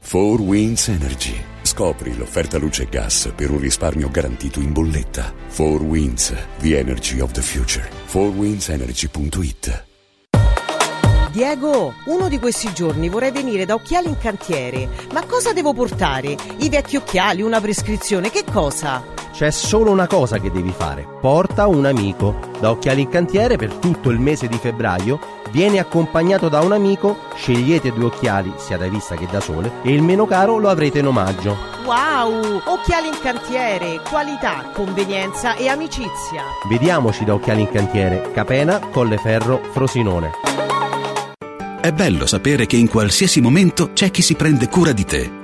4 0.07 0.43
Winds 0.43 0.89
Energy 0.89 1.35
Scopri 1.63 2.15
l'offerta 2.17 2.59
luce 2.59 2.83
e 2.83 2.89
gas 2.89 3.33
per 3.35 3.51
un 3.51 3.59
risparmio 3.59 4.11
garantito 4.11 4.61
in 4.61 4.73
bolletta 4.73 5.33
4 5.57 5.83
Winds 5.83 6.35
The 6.59 6.79
Energy 6.79 7.21
of 7.21 7.33
the 7.33 7.41
Future 7.41 7.89
4windsenergy.it 8.13 9.85
Diego, 11.33 11.95
uno 12.05 12.29
di 12.29 12.39
questi 12.39 12.73
giorni 12.73 13.09
vorrei 13.09 13.33
venire 13.33 13.65
da 13.65 13.75
Occhiali 13.75 14.07
in 14.07 14.17
Cantiere. 14.19 14.89
Ma 15.13 15.27
cosa 15.27 15.53
devo 15.53 15.73
portare? 15.73 16.37
I 16.59 16.69
vecchi 16.69 16.95
occhiali, 16.95 17.43
una 17.43 17.61
prescrizione, 17.61 18.31
che 18.31 18.45
cosa? 18.45 19.03
C'è 19.33 19.51
solo 19.51 19.91
una 19.91 20.07
cosa 20.07 20.39
che 20.39 20.53
devi 20.53 20.71
fare. 20.71 21.05
Porta 21.21 21.67
un 21.67 21.87
amico. 21.87 22.39
Da 22.61 22.71
Occhiali 22.71 23.01
in 23.01 23.09
Cantiere 23.09 23.57
per 23.57 23.73
tutto 23.73 24.11
il 24.11 24.21
mese 24.21 24.47
di 24.47 24.59
febbraio 24.59 25.19
viene 25.55 25.79
accompagnato 25.79 26.49
da 26.49 26.61
un 26.63 26.73
amico, 26.73 27.17
scegliete 27.37 27.93
due 27.93 28.07
occhiali, 28.07 28.53
sia 28.57 28.77
da 28.77 28.89
vista 28.89 29.15
che 29.15 29.29
da 29.31 29.39
sole, 29.39 29.71
e 29.83 29.93
il 29.93 30.03
meno 30.03 30.27
caro 30.27 30.59
lo 30.59 30.69
avrete 30.69 30.99
in 30.99 31.07
omaggio. 31.07 31.57
Wow! 31.85 32.61
Occhiali 32.65 33.07
in 33.07 33.19
Cantiere, 33.23 34.01
qualità, 34.11 34.71
convenienza 34.73 35.55
e 35.55 35.69
amicizia. 35.69 36.43
Vediamoci 36.69 37.25
da 37.25 37.35
Occhiali 37.35 37.61
in 37.61 37.71
Cantiere, 37.71 38.33
Capena, 38.33 38.81
Colleferro, 38.81 39.61
Frosinone. 39.71 40.33
È 41.81 41.93
bello 41.93 42.27
sapere 42.27 42.67
che 42.67 42.77
in 42.77 42.89
qualsiasi 42.89 43.41
momento 43.41 43.93
c'è 43.93 44.11
chi 44.11 44.23
si 44.23 44.35
prende 44.35 44.69
cura 44.69 44.91
di 44.91 45.05
te. 45.05 45.44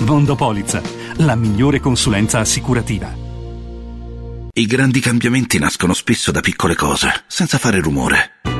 Mondopolizza, 0.00 0.80
la 1.16 1.34
migliore 1.34 1.78
consulenza 1.78 2.38
assicurativa. 2.38 3.14
I 4.52 4.66
grandi 4.66 5.00
cambiamenti 5.00 5.58
nascono 5.58 5.94
spesso 5.94 6.30
da 6.32 6.40
piccole 6.40 6.74
cose, 6.74 7.24
senza 7.26 7.58
fare 7.58 7.80
rumore. 7.80 8.59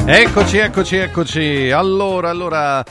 Eccoci, 0.08 0.58
eccoci, 0.58 0.95
eccoci. 0.97 1.72
Allora, 1.72 2.30
allora. 2.30 2.84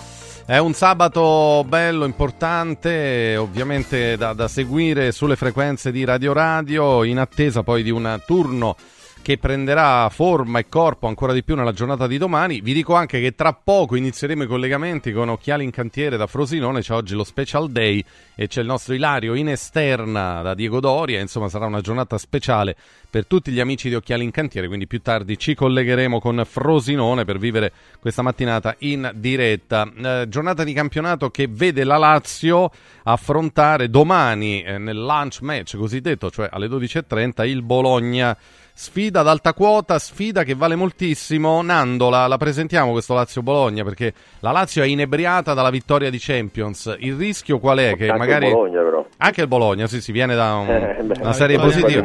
È 0.47 0.59
un 0.59 0.75
sabato 0.75 1.65
bello, 1.67 2.05
importante, 2.05 3.35
ovviamente 3.39 4.19
da, 4.19 4.35
da, 4.35 4.47
seguire 4.47 5.11
sulle 5.11 5.37
frequenze 5.37 5.91
di 5.91 6.05
Radio 6.05 6.35
Radio, 6.35 7.03
in 7.03 7.19
attesa 7.19 7.63
poi 7.63 7.83
di 7.83 7.91
un 7.91 8.21
turno 8.27 8.77
che 9.25 9.39
prenderà 9.39 10.07
forma 10.11 10.59
e 10.59 10.69
corpo 10.69 11.07
ancora 11.07 11.33
di 11.33 11.43
più 11.43 11.55
nella 11.55 11.73
giornata 11.73 12.07
di 12.07 12.19
domani. 12.19 12.61
Vi 12.61 12.75
dico 12.75 12.95
anche 12.95 13.23
che 13.23 13.35
tra 13.35 13.55
poco 13.55 13.97
inizieremo 13.97 14.43
i 14.43 14.47
collegamenti 14.47 15.13
con 15.13 15.31
Occhiali 15.31 15.65
in 15.65 15.71
Cantiere 15.71 16.19
da 16.19 16.27
Frosinone, 16.27 16.83
c'è 16.83 16.93
oggi 16.93 17.15
lo 17.15 17.25
Special 17.25 17.71
Day 17.71 18.05
e 18.35 18.49
c'è 18.49 18.61
il 18.61 18.67
nostro 18.67 18.93
Ilario 18.93 19.33
in 19.33 19.49
esterna 19.49 20.43
da 20.43 20.53
Diego 20.53 20.79
Doria, 20.79 21.21
insomma 21.21 21.49
sarà 21.49 21.65
una 21.65 21.81
giornata 21.81 22.19
speciale 22.19 22.77
per 23.09 23.27
tutti 23.27 23.51
gli 23.51 23.61
amici 23.61 23.89
di 23.89 23.95
Occhiali 23.95 24.25
in 24.25 24.31
Cantiere, 24.31 24.67
quindi 24.67 24.87
più 24.87 25.01
tardi 25.01 25.39
ci 25.39 25.55
collegheremo 25.55 26.21
con 26.21 26.43
Frosinone 26.45 27.25
per 27.25 27.39
vivere 27.39 27.73
questa 28.01 28.21
mattinata 28.21 28.75
in 28.81 29.11
diretta. 29.15 29.91
Eh, 29.91 30.27
giornata 30.29 30.65
di 30.65 30.75
campionato 30.75 31.31
che 31.31 31.49
vede 31.49 31.85
la 31.85 31.97
Lazio 31.97 32.71
affrontare 33.05 33.89
domani 33.89 34.63
eh, 34.63 34.77
nel 34.77 34.99
lunch 34.99 35.41
match 35.41 35.79
cosiddetto, 35.79 36.31
cioè 36.31 36.51
alle 36.53 36.67
12.30, 36.67 37.47
il 37.47 37.63
Bologna 37.63 38.37
Sfida 38.77 39.21
ad 39.21 39.29
alta 39.29 39.55
quota, 39.55 40.01
sfida 40.01 40.43
che 40.43 40.57
vale 40.57 40.75
moltissimo. 40.75 41.63
Nando, 41.63 42.11
la, 42.11 42.35
presentiamo 42.37 42.91
questo 42.91 43.15
Lazio-Bologna 43.15 43.85
perché 43.85 44.13
la 44.41 44.51
Lazio 44.51 44.83
è 44.83 44.87
inebriata 44.87 45.55
dalla 45.55 45.71
vittoria 45.71 46.11
di 46.11 46.19
Champions. 46.19 46.93
Il 46.99 47.15
rischio 47.15 47.61
qual 47.61 47.79
è? 47.79 47.95
Che 47.95 48.09
anche 48.09 48.19
magari... 48.19 48.47
il 48.49 48.53
Bologna 48.53 48.83
però. 48.83 49.07
Anche 49.19 49.41
il 49.43 49.47
Bologna, 49.47 49.87
sì, 49.87 50.01
si 50.01 50.11
viene 50.11 50.35
da 50.35 50.55
un, 50.57 50.69
Eh, 50.69 51.03
beh, 51.05 51.21
una 51.21 51.33
serie 51.33 51.57
positiva. 51.57 52.03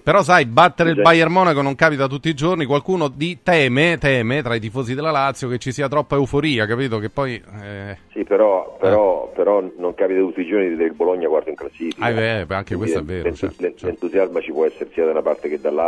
Però 0.00 0.22
sai, 0.22 0.46
battere 0.46 0.90
il. 0.90 1.02
Bayern 1.02 1.32
Monaco 1.32 1.60
non 1.60 1.74
capita 1.74 2.06
tutti 2.06 2.28
i 2.28 2.34
giorni. 2.34 2.66
Qualcuno 2.66 3.08
di 3.08 3.40
teme, 3.42 3.98
teme 3.98 4.42
tra 4.42 4.54
i 4.54 4.60
tifosi 4.60 4.94
della 4.94 5.10
Lazio 5.10 5.48
che 5.48 5.58
ci 5.58 5.72
sia 5.72 5.88
troppa 5.88 6.14
euforia, 6.14 6.66
capito? 6.66 7.00
Che 7.00 7.10
poi... 7.10 7.42
eh, 7.62 7.98
Sì, 8.12 8.22
però, 8.22 8.76
però, 8.78 9.28
però 9.34 9.60
non 9.76 9.94
capita 9.94 10.20
tutti 10.20 10.42
i 10.42 10.46
giorni 10.46 10.66
di 10.66 10.70
vedere 10.70 10.90
il 10.90 10.94
Bologna 10.94 11.26
quarto 11.26 11.48
in 11.50 11.56
classifica. 11.56 12.04
Ah, 12.04 12.12
beh, 12.12 12.46
anche 12.48 12.76
Quindi 12.76 12.92
questo 12.92 12.98
è 13.00 13.02
vero, 13.02 13.34
certo, 13.34 13.56
l'ent- 13.58 13.82
L'entusiasmo 13.82 14.40
ci 14.40 14.52
può 14.52 14.64
essere 14.66 14.88
sia 14.92 15.04
da 15.04 15.10
una 15.10 15.22
parte 15.22 15.48
che 15.48 15.56
dall'altra. 15.60 15.78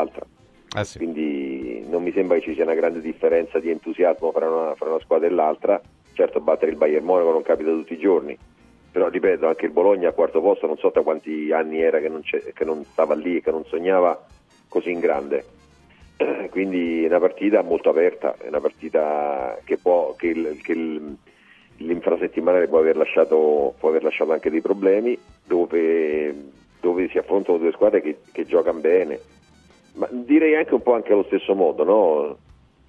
Eh 0.74 0.84
sì. 0.84 0.98
Quindi 0.98 1.84
non 1.88 2.02
mi 2.02 2.12
sembra 2.12 2.36
che 2.38 2.44
ci 2.44 2.54
sia 2.54 2.64
una 2.64 2.74
grande 2.74 3.00
differenza 3.00 3.58
di 3.58 3.70
entusiasmo 3.70 4.32
fra 4.32 4.48
una, 4.48 4.74
fra 4.74 4.88
una 4.88 5.00
squadra 5.00 5.26
e 5.26 5.30
l'altra. 5.30 5.80
Certo, 6.14 6.40
battere 6.40 6.70
il 6.70 6.76
Bayern 6.78 7.04
Monaco 7.04 7.30
non 7.32 7.42
capita 7.42 7.70
tutti 7.70 7.92
i 7.94 7.98
giorni. 7.98 8.36
Però 8.90 9.08
ripeto, 9.08 9.46
anche 9.46 9.66
il 9.66 9.72
Bologna 9.72 10.10
a 10.10 10.12
quarto 10.12 10.40
posto 10.40 10.66
non 10.66 10.76
so 10.76 10.90
da 10.92 11.00
quanti 11.02 11.50
anni 11.52 11.80
era 11.80 11.98
che 11.98 12.08
non, 12.08 12.22
che 12.22 12.64
non 12.64 12.84
stava 12.84 13.14
lì 13.14 13.36
e 13.36 13.42
che 13.42 13.50
non 13.50 13.64
sognava 13.66 14.22
così 14.68 14.90
in 14.90 15.00
grande. 15.00 15.44
Quindi 16.50 17.02
è 17.02 17.06
una 17.06 17.20
partita 17.20 17.62
molto 17.62 17.88
aperta, 17.90 18.34
è 18.38 18.48
una 18.48 18.60
partita 18.60 19.58
che, 19.64 19.78
può, 19.78 20.14
che, 20.16 20.26
il- 20.26 20.60
che 20.62 20.72
il- 20.72 21.16
l'infrasettimanale 21.78 22.68
può 22.68 22.78
aver, 22.78 22.96
lasciato, 22.96 23.74
può 23.78 23.88
aver 23.88 24.04
lasciato 24.04 24.32
anche 24.32 24.50
dei 24.50 24.60
problemi, 24.60 25.18
dove, 25.44 26.34
dove 26.80 27.08
si 27.08 27.18
affrontano 27.18 27.58
due 27.58 27.72
squadre 27.72 28.00
che, 28.02 28.18
che 28.30 28.44
giocano 28.46 28.78
bene. 28.80 29.18
Ma 29.94 30.08
direi 30.10 30.56
anche 30.56 30.74
un 30.74 30.82
po' 30.82 30.94
anche 30.94 31.12
allo 31.12 31.24
stesso 31.24 31.54
modo, 31.54 31.84
no? 31.84 32.36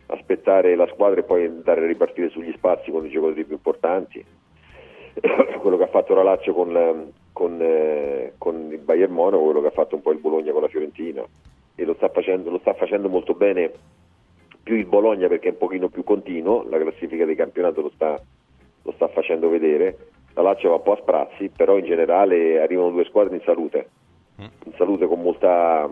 aspettare 0.08 0.76
la 0.76 0.88
squadra 0.88 1.22
e 1.22 1.24
poi 1.24 1.46
andare 1.46 1.84
a 1.84 1.88
ripartire 1.88 2.30
sugli 2.30 2.54
spazi 2.54 2.92
con 2.92 3.06
i 3.06 3.10
giocatori 3.10 3.46
più 3.46 3.56
importanti. 3.56 4.24
quello 5.60 5.78
che 5.78 5.84
ha 5.84 5.88
fatto 5.88 6.14
la 6.14 6.24
Lazio 6.24 6.54
con, 6.54 7.12
con, 7.32 7.58
eh, 7.62 8.34
con 8.38 8.70
il 8.72 8.80
Bayern 8.80 9.14
Monaco, 9.14 9.44
quello 9.44 9.62
che 9.62 9.68
ha 9.68 9.72
fatto 9.72 9.96
un 9.96 10.02
po' 10.02 10.12
il 10.12 10.20
Bologna 10.20 10.52
con 10.52 10.62
la 10.62 10.68
Fiorentina 10.68 11.24
e 11.76 11.86
lo 11.86 11.94
sta 11.96 12.10
facendo, 12.10 12.50
lo 12.50 12.60
sta 12.60 12.74
facendo 12.74 13.10
molto 13.10 13.34
bene 13.34 13.72
più 14.62 14.76
il 14.76 14.86
Bologna 14.86 15.28
perché 15.28 15.50
è 15.50 15.52
un 15.52 15.58
pochino 15.58 15.90
più 15.90 16.04
continuo, 16.04 16.66
la 16.70 16.78
classifica 16.78 17.26
di 17.26 17.36
campionato 17.36 17.82
lo 17.82 17.92
sta, 17.94 18.20
lo 18.82 18.92
sta 18.94 19.08
facendo 19.10 19.50
vedere, 19.50 19.98
la 20.34 20.42
Lazio 20.42 20.70
va 20.70 20.76
un 20.76 20.84
po' 20.84 20.94
a 20.94 20.98
sprazzi, 21.02 21.50
però 21.50 21.78
in 21.78 21.86
generale 21.86 22.62
arrivano 22.62 22.92
due 22.92 23.04
squadre 23.06 23.36
in 23.36 23.42
salute, 23.44 23.90
in 24.38 24.74
salute 24.78 25.06
con 25.06 25.22
molta 25.22 25.90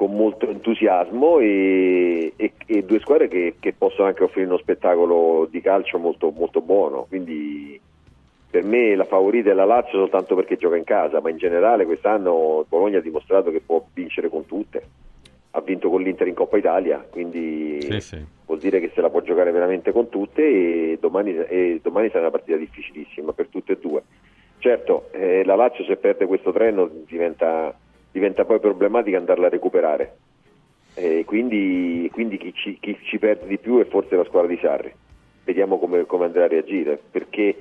con 0.00 0.16
molto 0.16 0.48
entusiasmo 0.48 1.40
e, 1.40 2.32
e- 2.34 2.52
e 2.64 2.84
due 2.84 3.00
squadre 3.00 3.28
che, 3.28 3.56
che 3.60 3.74
possono 3.74 4.08
anche 4.08 4.24
offrire 4.24 4.46
uno 4.46 4.56
spettacolo 4.56 5.46
di 5.50 5.60
calcio 5.60 5.98
molto, 5.98 6.30
molto 6.30 6.62
buono. 6.62 7.04
Quindi 7.06 7.78
per 8.48 8.64
me 8.64 8.94
la 8.94 9.04
favorita 9.04 9.50
è 9.50 9.52
la 9.52 9.66
Lazio 9.66 9.98
soltanto 9.98 10.34
perché 10.34 10.56
gioca 10.56 10.76
in 10.76 10.84
casa, 10.84 11.20
ma 11.20 11.28
in 11.28 11.36
generale 11.36 11.84
quest'anno 11.84 12.64
Bologna 12.66 12.96
ha 12.96 13.02
dimostrato 13.02 13.50
che 13.50 13.60
può 13.60 13.84
vincere 13.92 14.30
con 14.30 14.46
tutte. 14.46 14.86
Ha 15.50 15.60
vinto 15.60 15.90
con 15.90 16.00
l'Inter 16.00 16.28
in 16.28 16.34
Coppa 16.34 16.56
Italia, 16.56 17.06
quindi 17.10 17.82
Sì, 17.82 18.00
sì. 18.00 18.24
vuol 18.46 18.58
dire 18.58 18.80
che 18.80 18.92
se 18.94 19.02
la 19.02 19.10
può 19.10 19.20
giocare 19.20 19.50
veramente 19.50 19.92
con 19.92 20.08
tutte 20.08 20.42
e 20.42 20.96
domani, 20.98 21.36
e 21.36 21.78
domani 21.82 22.08
sarà 22.08 22.20
una 22.20 22.30
partita 22.30 22.56
difficilissima 22.56 23.32
per 23.32 23.48
tutte 23.48 23.72
e 23.72 23.78
due. 23.78 24.02
Certo, 24.60 25.08
eh, 25.12 25.44
la 25.44 25.56
Lazio 25.56 25.84
se 25.84 25.96
perde 25.96 26.24
questo 26.24 26.52
treno 26.52 26.88
diventa, 27.06 27.76
diventa 28.10 28.44
poi 28.44 28.60
problematica 28.60 29.18
andarla 29.18 29.46
a 29.46 29.50
recuperare. 29.50 30.16
E 30.94 31.24
quindi 31.24 32.08
quindi 32.12 32.36
chi, 32.36 32.52
ci, 32.52 32.78
chi 32.80 32.98
ci 33.02 33.18
perde 33.18 33.46
di 33.46 33.58
più 33.58 33.78
è 33.80 33.84
forse 33.84 34.16
la 34.16 34.24
squadra 34.24 34.48
di 34.48 34.58
Sarri. 34.60 34.92
Vediamo 35.44 35.78
come, 35.78 36.04
come 36.04 36.26
andrà 36.26 36.44
a 36.44 36.48
reagire, 36.48 37.00
perché 37.10 37.56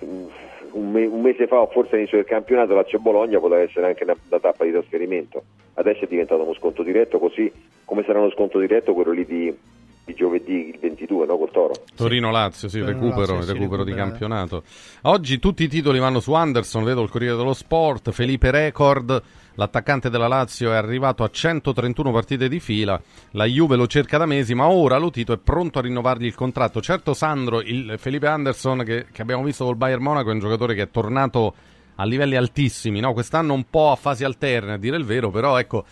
mh, 0.00 0.26
un, 0.72 0.90
me- 0.90 1.06
un 1.06 1.20
mese 1.20 1.46
fa 1.46 1.60
o 1.60 1.66
forse 1.66 1.94
all'inizio 1.94 2.18
del 2.18 2.26
campionato 2.26 2.74
Lazio-Bologna 2.74 3.40
poteva 3.40 3.62
essere 3.62 3.86
anche 3.86 4.04
una, 4.04 4.16
una 4.28 4.40
tappa 4.40 4.64
di 4.64 4.72
trasferimento. 4.72 5.42
Adesso 5.74 6.04
è 6.04 6.08
diventato 6.08 6.42
uno 6.42 6.54
sconto 6.54 6.82
diretto, 6.82 7.18
così 7.18 7.50
come 7.84 8.04
sarà 8.04 8.20
uno 8.20 8.30
sconto 8.30 8.58
diretto 8.58 8.94
quello 8.94 9.12
lì 9.12 9.24
di, 9.24 9.58
di 10.06 10.14
giovedì 10.14 10.68
il 10.68 10.78
22 10.78 11.26
no, 11.26 11.36
col 11.36 11.50
Toro. 11.50 11.74
Torino-Lazio, 11.96 12.68
sì, 12.68 12.80
recupero, 12.80 13.42
sì, 13.42 13.52
recupero 13.52 13.82
di 13.82 13.92
campionato. 13.92 14.62
Oggi 15.02 15.40
tutti 15.40 15.64
i 15.64 15.68
titoli 15.68 15.98
vanno 15.98 16.20
su 16.20 16.32
Anderson, 16.32 16.84
vedo 16.84 17.02
il 17.02 17.10
Corriere 17.10 17.36
dello 17.36 17.52
Sport, 17.52 18.12
Felipe 18.12 18.52
Record, 18.52 19.20
l'attaccante 19.54 20.08
della 20.08 20.28
Lazio 20.28 20.70
è 20.70 20.76
arrivato 20.76 21.24
a 21.24 21.28
131 21.28 22.12
partite 22.12 22.48
di 22.48 22.60
fila, 22.60 23.00
la 23.32 23.46
Juve 23.46 23.74
lo 23.74 23.88
cerca 23.88 24.16
da 24.16 24.26
mesi, 24.26 24.54
ma 24.54 24.68
ora 24.68 24.96
Lotito 24.96 25.32
è 25.32 25.38
pronto 25.38 25.80
a 25.80 25.82
rinnovargli 25.82 26.26
il 26.26 26.36
contratto. 26.36 26.80
Certo 26.80 27.12
Sandro, 27.12 27.60
il 27.60 27.96
Felipe 27.98 28.28
Anderson 28.28 28.84
che, 28.84 29.06
che 29.10 29.22
abbiamo 29.22 29.42
visto 29.42 29.64
col 29.64 29.76
Bayern 29.76 30.02
Monaco 30.02 30.30
è 30.30 30.32
un 30.32 30.38
giocatore 30.38 30.76
che 30.76 30.82
è 30.82 30.90
tornato 30.90 31.52
a 31.96 32.04
livelli 32.04 32.36
altissimi, 32.36 33.00
no? 33.00 33.12
quest'anno 33.12 33.54
un 33.54 33.64
po' 33.68 33.90
a 33.90 33.96
fasi 33.96 34.22
alterne 34.22 34.74
a 34.74 34.78
dire 34.78 34.96
il 34.96 35.04
vero, 35.04 35.30
però 35.30 35.58
ecco... 35.58 35.84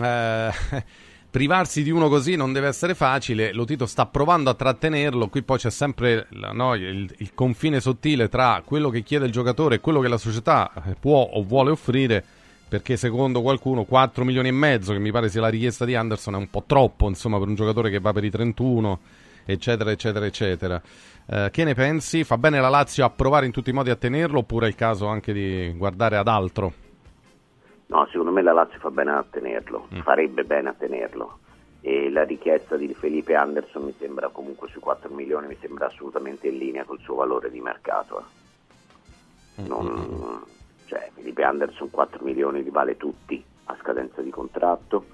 eh, 0.00 0.50
privarsi 1.36 1.82
di 1.82 1.90
uno 1.90 2.08
così 2.08 2.34
non 2.34 2.54
deve 2.54 2.68
essere 2.68 2.94
facile. 2.94 3.52
Lotito 3.52 3.84
sta 3.84 4.06
provando 4.06 4.48
a 4.48 4.54
trattenerlo. 4.54 5.28
Qui 5.28 5.42
poi 5.42 5.58
c'è 5.58 5.68
sempre 5.68 6.28
no, 6.30 6.72
il, 6.72 7.14
il 7.18 7.34
confine 7.34 7.78
sottile 7.78 8.30
tra 8.30 8.62
quello 8.64 8.88
che 8.88 9.02
chiede 9.02 9.26
il 9.26 9.32
giocatore 9.32 9.74
e 9.74 9.80
quello 9.80 10.00
che 10.00 10.08
la 10.08 10.16
società 10.16 10.72
eh, 10.86 10.96
può 10.98 11.28
o 11.30 11.42
vuole 11.42 11.72
offrire. 11.72 12.24
Perché 12.66 12.96
secondo 12.96 13.42
qualcuno 13.42 13.84
4 13.84 14.24
milioni 14.24 14.48
e 14.48 14.52
mezzo, 14.52 14.94
che 14.94 14.98
mi 14.98 15.10
pare 15.10 15.28
sia 15.28 15.42
la 15.42 15.48
richiesta 15.48 15.84
di 15.84 15.94
Anderson, 15.94 16.36
è 16.36 16.38
un 16.38 16.48
po' 16.48 16.64
troppo, 16.66 17.06
insomma, 17.06 17.38
per 17.38 17.48
un 17.48 17.54
giocatore 17.54 17.90
che 17.90 18.00
va 18.00 18.14
per 18.14 18.24
i 18.24 18.30
31, 18.30 18.98
eccetera, 19.44 19.90
eccetera, 19.90 20.24
eccetera. 20.24 20.82
Eh, 21.26 21.50
che 21.52 21.64
ne 21.64 21.74
pensi? 21.74 22.24
Fa 22.24 22.38
bene 22.38 22.60
la 22.60 22.70
Lazio 22.70 23.04
a 23.04 23.10
provare 23.10 23.44
in 23.44 23.52
tutti 23.52 23.68
i 23.68 23.74
modi 23.74 23.90
a 23.90 23.96
tenerlo 23.96 24.38
oppure 24.38 24.64
è 24.64 24.68
il 24.70 24.74
caso 24.74 25.06
anche 25.06 25.34
di 25.34 25.70
guardare 25.76 26.16
ad 26.16 26.28
altro? 26.28 26.85
No, 27.88 28.06
secondo 28.10 28.32
me 28.32 28.42
la 28.42 28.52
Lazio 28.52 28.78
fa 28.80 28.90
bene 28.90 29.12
a 29.12 29.24
tenerlo, 29.28 29.88
farebbe 30.02 30.44
bene 30.44 30.70
a 30.70 30.74
tenerlo. 30.74 31.38
E 31.80 32.10
la 32.10 32.24
richiesta 32.24 32.76
di 32.76 32.92
Felipe 32.94 33.36
Anderson 33.36 33.84
mi 33.84 33.94
sembra 33.96 34.28
comunque 34.28 34.68
sui 34.68 34.80
4 34.80 35.08
milioni, 35.14 35.46
mi 35.46 35.56
sembra 35.60 35.86
assolutamente 35.86 36.48
in 36.48 36.58
linea 36.58 36.84
col 36.84 36.98
suo 37.00 37.14
valore 37.14 37.50
di 37.50 37.60
mercato. 37.60 38.24
eh. 39.54 39.62
Non- 39.62 40.42
cioè, 40.86 41.10
Felipe 41.14 41.42
Anderson 41.42 41.90
4 41.90 42.24
milioni 42.24 42.62
li 42.62 42.70
vale 42.70 42.96
tutti 42.96 43.42
a 43.64 43.76
scadenza 43.80 44.20
di 44.20 44.30
contratto 44.30 45.06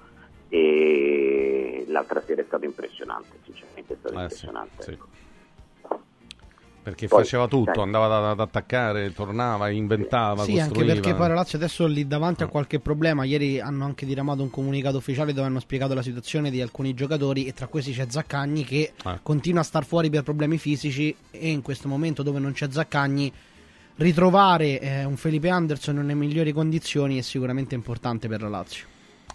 e 0.49 1.83
l'altra 1.87 2.21
sera 2.21 2.41
è 2.41 2.45
stato 2.45 2.65
impressionante, 2.65 3.37
sinceramente 3.43 3.93
è 3.93 3.97
stato 3.97 4.15
sì, 4.15 4.21
impressionante. 4.21 4.83
sì. 4.83 4.91
ecco. 4.91 5.07
Perché 6.83 7.07
Poi, 7.07 7.19
faceva 7.23 7.47
tutto, 7.47 7.71
sai. 7.75 7.83
andava 7.83 8.17
ad, 8.17 8.23
ad 8.25 8.39
attaccare, 8.41 9.13
tornava, 9.13 9.69
inventava, 9.69 10.43
Sì, 10.43 10.51
anche 10.59 10.73
costruiva. 10.73 10.93
perché 10.93 11.13
poi 11.13 11.27
la 11.29 11.33
Lazio 11.35 11.57
adesso 11.57 11.87
lì 11.87 12.05
davanti 12.05 12.43
a 12.43 12.47
qualche 12.47 12.79
problema. 12.81 13.23
Ieri 13.23 13.61
hanno 13.61 13.85
anche 13.85 14.05
diramato 14.05 14.41
un 14.43 14.49
comunicato 14.49 14.97
ufficiale 14.97 15.31
dove 15.31 15.47
hanno 15.47 15.61
spiegato 15.61 15.93
la 15.93 16.01
situazione 16.01 16.51
di 16.51 16.61
alcuni 16.61 16.93
giocatori 16.93 17.45
e 17.45 17.53
tra 17.53 17.67
questi 17.67 17.93
c'è 17.93 18.05
Zaccagni 18.09 18.65
che 18.65 18.91
Ah. 19.03 19.17
continua 19.23 19.61
a 19.61 19.63
star 19.63 19.85
fuori 19.85 20.09
per 20.09 20.23
problemi 20.23 20.57
fisici 20.57 21.15
e 21.31 21.49
in 21.49 21.61
questo 21.61 21.87
momento 21.87 22.21
dove 22.21 22.39
non 22.39 22.51
c'è 22.51 22.67
Zaccagni 22.69 23.31
ritrovare 23.95 24.79
eh, 24.81 25.03
un 25.05 25.15
Felipe 25.15 25.49
Anderson 25.49 25.95
nelle 25.95 26.15
migliori 26.15 26.51
condizioni 26.51 27.17
è 27.17 27.21
sicuramente 27.21 27.75
importante 27.75 28.27
per 28.27 28.41
la 28.41 28.49
Lazio. 28.49 28.85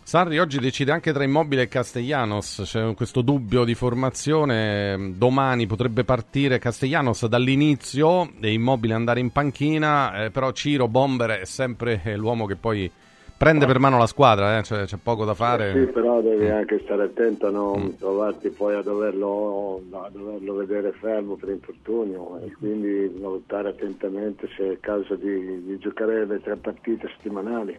Sarri 0.09 0.39
oggi 0.39 0.59
decide 0.59 0.91
anche 0.91 1.13
tra 1.13 1.23
Immobile 1.23 1.61
e 1.61 1.69
Castellanos, 1.69 2.63
c'è 2.65 2.95
questo 2.95 3.21
dubbio 3.21 3.65
di 3.65 3.75
formazione, 3.75 5.13
domani 5.19 5.67
potrebbe 5.67 6.03
partire 6.03 6.59
Castellanos 6.59 7.27
dall'inizio 7.27 8.31
e 8.41 8.55
Immobile 8.55 8.95
andare 8.95 9.21
in 9.21 9.29
panchina, 9.29 10.25
eh, 10.25 10.31
però 10.31 10.51
Ciro 10.53 10.89
Bomber 10.89 11.41
è 11.41 11.45
sempre 11.45 12.01
eh, 12.03 12.17
l'uomo 12.17 12.47
che 12.47 12.57
poi 12.57 12.91
prende 13.37 13.67
per 13.67 13.79
mano 13.81 13.99
la 13.99 14.07
squadra, 14.07 14.57
eh? 14.57 14.63
cioè, 14.63 14.85
c'è 14.87 14.97
poco 14.97 15.27
da 15.27 15.35
fare. 15.35 15.75
Sì, 15.75 15.93
però 15.93 16.23
devi 16.23 16.47
mm. 16.47 16.53
anche 16.53 16.81
stare 16.85 17.03
attento 17.03 17.49
a 17.49 17.51
non 17.51 17.79
mm. 17.79 17.99
trovarti 17.99 18.49
poi 18.49 18.77
a 18.77 18.81
doverlo, 18.81 19.83
a 19.91 20.09
doverlo, 20.11 20.55
vedere 20.55 20.93
fermo 20.93 21.35
per 21.35 21.51
infortunio 21.51 22.41
e 22.41 22.51
quindi 22.59 23.15
valutare 23.21 23.69
attentamente 23.69 24.49
se 24.57 24.69
è 24.69 24.71
il 24.71 24.81
caso 24.81 25.17
di, 25.17 25.67
di 25.67 25.79
giocare 25.79 26.25
le 26.25 26.41
tre 26.41 26.57
partite 26.57 27.09
settimanali 27.15 27.79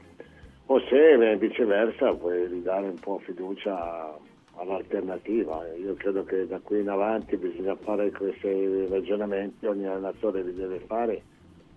o 0.71 0.79
se 0.87 1.35
viceversa 1.37 2.13
puoi 2.13 2.45
ridare 2.47 2.87
un 2.87 2.99
po' 2.99 3.19
fiducia 3.25 4.15
all'alternativa. 4.55 5.65
Io 5.75 5.95
credo 5.95 6.23
che 6.23 6.45
da 6.45 6.59
qui 6.59 6.81
in 6.81 6.89
avanti 6.89 7.37
bisogna 7.37 7.75
fare 7.75 8.11
questi 8.11 8.85
ragionamenti, 8.87 9.65
ogni 9.65 9.87
allenatore 9.87 10.43
li 10.43 10.53
deve 10.53 10.79
fare 10.85 11.21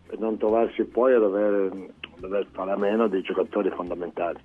per 0.06 0.18
non 0.18 0.36
trovarsi 0.36 0.84
poi 0.84 1.14
a 1.14 1.18
dover, 1.18 1.72
dover 2.18 2.46
fare 2.52 2.72
a 2.72 2.76
meno 2.76 3.08
dei 3.08 3.22
giocatori 3.22 3.70
fondamentali. 3.70 4.38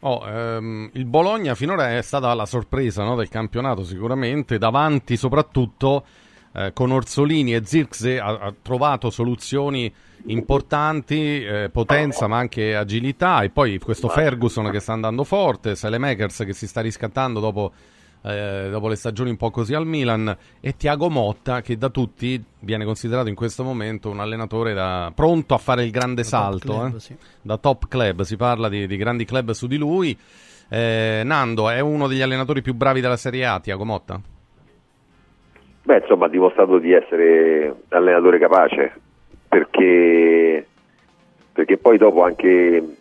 Oh, 0.00 0.26
ehm, 0.26 0.90
il 0.94 1.06
Bologna 1.06 1.54
finora 1.54 1.96
è 1.96 2.02
stata 2.02 2.34
la 2.34 2.46
sorpresa 2.46 3.02
no, 3.04 3.16
del 3.16 3.30
campionato 3.30 3.82
sicuramente, 3.84 4.58
davanti 4.58 5.16
soprattutto 5.16 6.04
eh, 6.52 6.72
con 6.72 6.90
Orsolini 6.90 7.54
e 7.54 7.64
Zirkse 7.64 8.18
ha, 8.18 8.38
ha 8.38 8.54
trovato 8.60 9.10
soluzioni 9.10 9.92
importanti, 10.26 11.42
eh, 11.42 11.70
potenza 11.70 12.26
ma 12.26 12.38
anche 12.38 12.76
agilità 12.76 13.42
e 13.42 13.50
poi 13.50 13.78
questo 13.78 14.08
Ferguson 14.08 14.70
che 14.70 14.80
sta 14.80 14.92
andando 14.92 15.24
forte, 15.24 15.74
Selemakers 15.74 16.42
che 16.44 16.52
si 16.52 16.66
sta 16.66 16.80
riscattando 16.80 17.40
dopo, 17.40 17.72
eh, 18.22 18.68
dopo, 18.70 18.88
le 18.88 18.96
stagioni 18.96 19.30
un 19.30 19.36
po' 19.36 19.50
così 19.50 19.74
al 19.74 19.86
Milan 19.86 20.36
e 20.60 20.76
Tiago 20.76 21.08
Motta 21.08 21.62
che 21.62 21.78
da 21.78 21.88
tutti 21.88 22.42
viene 22.60 22.84
considerato 22.84 23.28
in 23.28 23.34
questo 23.34 23.64
momento 23.64 24.10
un 24.10 24.20
allenatore 24.20 24.74
da, 24.74 25.10
pronto 25.14 25.54
a 25.54 25.58
fare 25.58 25.84
il 25.84 25.90
grande 25.90 26.22
da 26.22 26.28
salto 26.28 26.66
top 26.66 26.76
club, 26.76 26.94
eh? 26.94 27.00
sì. 27.00 27.16
da 27.40 27.56
top 27.56 27.88
club, 27.88 28.22
si 28.22 28.36
parla 28.36 28.68
di, 28.68 28.86
di 28.86 28.96
grandi 28.96 29.24
club 29.24 29.52
su 29.52 29.66
di 29.66 29.76
lui. 29.76 30.18
Eh, 30.72 31.22
Nando 31.24 31.68
è 31.68 31.80
uno 31.80 32.06
degli 32.06 32.20
allenatori 32.20 32.62
più 32.62 32.74
bravi 32.74 33.00
della 33.00 33.16
Serie 33.16 33.44
A, 33.46 33.58
Tiago 33.58 33.84
Motta? 33.84 34.20
Beh, 35.82 35.98
insomma, 35.98 36.26
ha 36.26 36.28
dimostrato 36.28 36.78
di 36.78 36.92
essere 36.92 37.74
allenatore 37.88 38.38
capace, 38.38 38.92
perché, 39.48 40.66
perché 41.52 41.76
poi 41.78 41.98
dopo 41.98 42.22
anche 42.22 42.96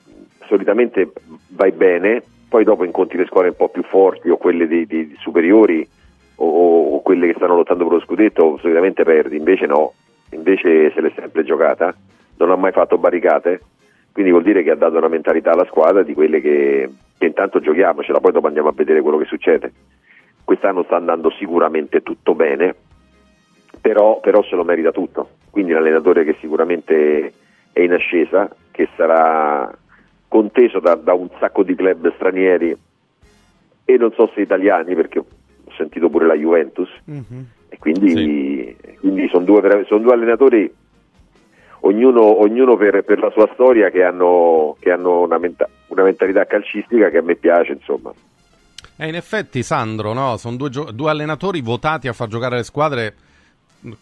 solitamente 0.45 1.11
vai 1.49 1.71
bene, 1.71 2.23
poi 2.47 2.63
dopo 2.63 2.83
incontri 2.83 3.17
le 3.17 3.25
squadre 3.25 3.49
un 3.49 3.55
po' 3.55 3.69
più 3.69 3.83
forti 3.83 4.29
o 4.29 4.37
quelle 4.37 4.67
dei, 4.67 4.87
dei 4.87 5.15
superiori 5.19 5.87
o, 6.35 6.95
o, 6.95 7.01
quelle 7.01 7.27
che 7.27 7.35
stanno 7.35 7.55
lottando 7.55 7.83
per 7.83 7.93
lo 7.93 7.99
scudetto, 7.99 8.57
solitamente 8.59 9.03
perdi, 9.03 9.37
invece 9.37 9.65
no, 9.65 9.93
invece 10.31 10.91
se 10.91 11.01
l'è 11.01 11.11
sempre 11.15 11.43
giocata, 11.43 11.93
non 12.37 12.49
ha 12.49 12.55
mai 12.55 12.71
fatto 12.71 12.97
barricate, 12.97 13.61
quindi 14.11 14.31
vuol 14.31 14.43
dire 14.43 14.63
che 14.63 14.71
ha 14.71 14.75
dato 14.75 14.97
una 14.97 15.07
mentalità 15.07 15.51
alla 15.51 15.65
squadra 15.65 16.01
di 16.01 16.13
quelle 16.13 16.41
che, 16.41 16.89
che 17.17 17.25
intanto 17.25 17.59
giochiamocela, 17.59 18.19
poi 18.19 18.31
dopo 18.31 18.47
andiamo 18.47 18.69
a 18.69 18.73
vedere 18.73 19.01
quello 19.01 19.17
che 19.17 19.25
succede. 19.25 19.71
Quest'anno 20.49 20.81
sta 20.81 20.95
andando 20.95 21.29
sicuramente 21.29 22.01
tutto 22.01 22.33
bene, 22.33 22.73
però, 23.79 24.19
però 24.19 24.41
se 24.41 24.55
lo 24.55 24.63
merita 24.63 24.91
tutto. 24.91 25.29
Quindi 25.51 25.73
l'allenatore 25.73 26.23
che 26.23 26.35
sicuramente 26.39 27.31
è 27.71 27.81
in 27.81 27.93
ascesa, 27.93 28.49
che 28.71 28.89
sarà 28.95 29.71
conteso 30.27 30.79
da, 30.79 30.95
da 30.95 31.13
un 31.13 31.29
sacco 31.37 31.61
di 31.61 31.75
club 31.75 32.11
stranieri 32.15 32.75
e 33.85 33.97
non 33.97 34.11
so 34.13 34.31
se 34.33 34.41
italiani, 34.41 34.95
perché 34.95 35.19
ho 35.19 35.25
sentito 35.77 36.09
pure 36.09 36.25
la 36.25 36.33
Juventus, 36.33 36.89
mm-hmm. 37.07 37.41
e 37.69 37.77
quindi, 37.77 38.75
sì. 38.81 38.97
quindi 39.01 39.27
sono, 39.27 39.45
due, 39.45 39.85
son 39.85 40.01
due, 40.01 40.13
allenatori, 40.13 40.73
ognuno, 41.81 42.41
ognuno 42.41 42.75
per, 42.75 43.03
per, 43.03 43.19
la 43.19 43.29
sua 43.29 43.47
storia, 43.53 43.91
che 43.91 44.03
hanno, 44.03 44.75
che 44.79 44.89
hanno 44.89 45.21
una, 45.21 45.37
menta- 45.37 45.69
una, 45.89 46.01
mentalità 46.01 46.45
calcistica 46.45 47.11
che 47.11 47.19
a 47.19 47.21
me 47.21 47.35
piace, 47.35 47.73
insomma. 47.73 48.11
E 49.01 49.07
in 49.07 49.15
effetti, 49.15 49.63
Sandro, 49.63 50.11
no? 50.11 50.35
sono 50.35 50.57
due, 50.57 50.69
gio- 50.69 50.91
due 50.91 51.09
allenatori 51.09 51.61
votati 51.61 52.09
a 52.09 52.13
far 52.13 52.27
giocare 52.27 52.57
le 52.57 52.63
squadre 52.63 53.15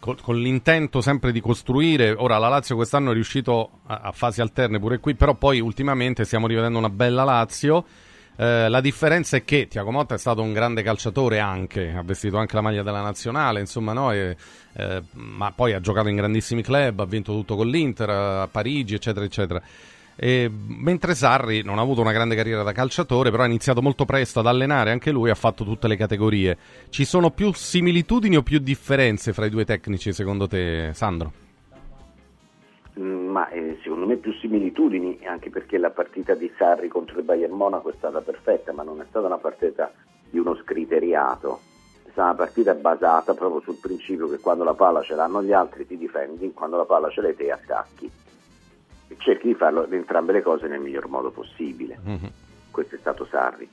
con, 0.00 0.16
con, 0.20 0.36
l'intento 0.36 1.00
sempre 1.00 1.30
di 1.30 1.40
costruire. 1.40 2.10
Ora 2.10 2.36
la 2.38 2.48
Lazio 2.48 2.74
quest'anno 2.74 3.12
è 3.12 3.14
riuscito 3.14 3.78
a, 3.86 4.00
a, 4.02 4.10
fasi 4.10 4.40
alterne 4.40 4.80
pure 4.80 4.98
qui, 4.98 5.14
però 5.14 5.34
poi 5.34 5.60
ultimamente 5.60 6.24
stiamo 6.24 6.48
rivedendo 6.48 6.78
una 6.78 6.90
bella 6.90 7.22
Lazio. 7.22 7.84
Eh, 8.34 8.68
la 8.68 8.80
differenza 8.80 9.36
è 9.36 9.44
che 9.44 9.68
Tiago 9.68 9.92
Motta 9.92 10.16
è 10.16 10.18
stato 10.18 10.42
un 10.42 10.52
grande 10.52 10.82
calciatore 10.82 11.38
anche, 11.38 11.94
ha 11.96 12.02
vestito 12.02 12.36
anche 12.36 12.56
la 12.56 12.62
maglia 12.62 12.82
della 12.82 13.00
nazionale, 13.00 13.60
insomma, 13.60 13.92
no? 13.92 14.10
e, 14.10 14.36
eh, 14.72 15.02
ma 15.12 15.52
poi 15.52 15.74
ha 15.74 15.80
giocato 15.80 16.08
in 16.08 16.16
grandissimi 16.16 16.62
club, 16.62 16.98
ha 16.98 17.06
vinto 17.06 17.32
tutto 17.32 17.54
con 17.54 17.68
l'Inter, 17.68 18.10
a 18.10 18.48
Parigi, 18.48 18.94
eccetera, 18.94 19.24
eccetera. 19.24 19.62
E, 20.20 20.50
mentre 20.50 21.14
Sarri 21.14 21.62
non 21.62 21.78
ha 21.78 21.82
avuto 21.82 22.00
una 22.00 22.10
grande 22.10 22.34
carriera 22.34 22.64
da 22.64 22.72
calciatore, 22.72 23.30
però 23.30 23.44
ha 23.44 23.46
iniziato 23.46 23.80
molto 23.80 24.04
presto 24.04 24.40
ad 24.40 24.48
allenare 24.48 24.90
anche 24.90 25.12
lui, 25.12 25.30
ha 25.30 25.36
fatto 25.36 25.62
tutte 25.62 25.86
le 25.86 25.96
categorie. 25.96 26.58
Ci 26.88 27.04
sono 27.04 27.30
più 27.30 27.52
similitudini 27.52 28.36
o 28.36 28.42
più 28.42 28.58
differenze 28.58 29.32
fra 29.32 29.46
i 29.46 29.50
due 29.50 29.64
tecnici, 29.64 30.12
secondo 30.12 30.48
te, 30.48 30.90
Sandro? 30.92 31.32
Mm, 32.98 33.28
ma 33.28 33.48
eh, 33.50 33.78
secondo 33.80 34.06
me 34.06 34.16
più 34.16 34.32
similitudini, 34.32 35.20
anche 35.24 35.50
perché 35.50 35.78
la 35.78 35.90
partita 35.90 36.34
di 36.34 36.50
Sarri 36.58 36.88
contro 36.88 37.16
il 37.16 37.24
Bayern 37.24 37.54
Monaco 37.54 37.90
è 37.90 37.94
stata 37.96 38.20
perfetta, 38.20 38.72
ma 38.72 38.82
non 38.82 39.00
è 39.00 39.04
stata 39.08 39.26
una 39.26 39.38
partita 39.38 39.92
di 40.28 40.40
uno 40.40 40.56
scriteriato. 40.56 41.60
È 42.02 42.10
stata 42.10 42.30
una 42.30 42.34
partita 42.34 42.74
basata 42.74 43.34
proprio 43.34 43.60
sul 43.60 43.78
principio 43.80 44.28
che 44.28 44.38
quando 44.38 44.64
la 44.64 44.74
palla 44.74 45.00
ce 45.00 45.14
l'hanno 45.14 45.44
gli 45.44 45.52
altri 45.52 45.86
ti 45.86 45.96
difendi, 45.96 46.52
quando 46.52 46.76
la 46.76 46.86
palla 46.86 47.08
ce 47.08 47.20
l'hai 47.20 47.36
te 47.36 47.52
attacchi 47.52 48.10
cerchi 49.16 49.48
di 49.48 49.54
farlo 49.54 49.86
entrambe 49.88 50.32
le 50.32 50.42
cose 50.42 50.66
nel 50.66 50.80
miglior 50.80 51.08
modo 51.08 51.30
possibile. 51.30 51.98
Mm-hmm. 52.06 52.28
Questo 52.70 52.96
è 52.96 52.98
stato 52.98 53.24
Sarri. 53.24 53.68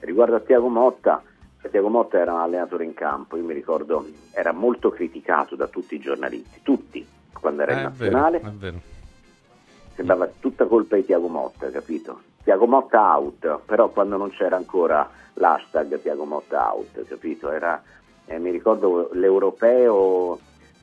Riguardo 0.00 0.36
a 0.36 0.40
Tiago 0.40 0.68
Motta, 0.68 1.22
Tiago 1.68 1.88
Motta 1.88 2.18
era 2.18 2.32
un 2.32 2.40
allenatore 2.40 2.84
in 2.84 2.94
campo, 2.94 3.36
io 3.36 3.44
mi 3.44 3.52
ricordo, 3.52 4.06
era 4.32 4.52
molto 4.52 4.90
criticato 4.90 5.56
da 5.56 5.66
tutti 5.66 5.94
i 5.94 6.00
giornalisti, 6.00 6.60
tutti, 6.62 7.06
quando 7.38 7.62
era 7.62 7.72
eh, 7.72 7.76
in 7.76 7.82
nazionale. 7.82 8.38
Vero, 8.38 8.50
è 8.50 8.54
vero. 8.54 8.80
Sembrava 9.94 10.30
tutta 10.40 10.64
colpa 10.64 10.96
di 10.96 11.04
Tiago 11.04 11.28
Motta, 11.28 11.70
capito? 11.70 12.22
Tiago 12.42 12.66
Motta 12.66 13.16
out, 13.16 13.60
però 13.66 13.90
quando 13.90 14.16
non 14.16 14.30
c'era 14.30 14.56
ancora 14.56 15.08
l'hashtag 15.34 16.00
Tiago 16.00 16.24
Motta 16.24 16.72
out, 16.72 17.04
capito? 17.04 17.50
Era, 17.50 17.82
eh, 18.24 18.38
mi 18.38 18.50
ricordo 18.50 19.10
l'europeo 19.12 20.38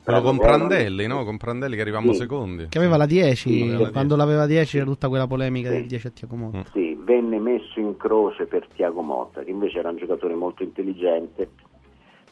però 0.08 0.22
con 0.22 0.38
Prandelli, 0.38 1.06
no? 1.06 1.26
Con 1.26 1.36
Prandelli 1.36 1.76
che 1.76 1.82
arrivammo 1.82 2.14
sì. 2.14 2.20
secondi. 2.20 2.68
Che 2.70 2.78
aveva 2.78 2.96
la 2.96 3.06
10, 3.06 3.36
sì, 3.36 3.76
quando 3.92 4.16
10. 4.16 4.18
l'aveva 4.18 4.46
10 4.46 4.78
era 4.78 4.86
tutta 4.86 5.10
quella 5.10 5.28
polemica 5.28 5.68
sì. 5.68 5.76
del 5.76 5.86
10 5.86 6.08
a 6.08 6.10
Tiago 6.12 6.36
Motta. 6.38 6.64
Sì, 6.72 6.98
venne 6.98 7.40
messo 7.40 7.78
in 7.82 7.98
croce 7.98 8.46
per 8.46 8.66
Tiago 8.74 9.02
Motta, 9.02 9.44
che 9.44 9.52
invece 9.52 9.80
era 9.80 9.90
un 9.90 9.98
giocatore 9.98 10.34
molto 10.34 10.64
intelligente, 10.64 11.50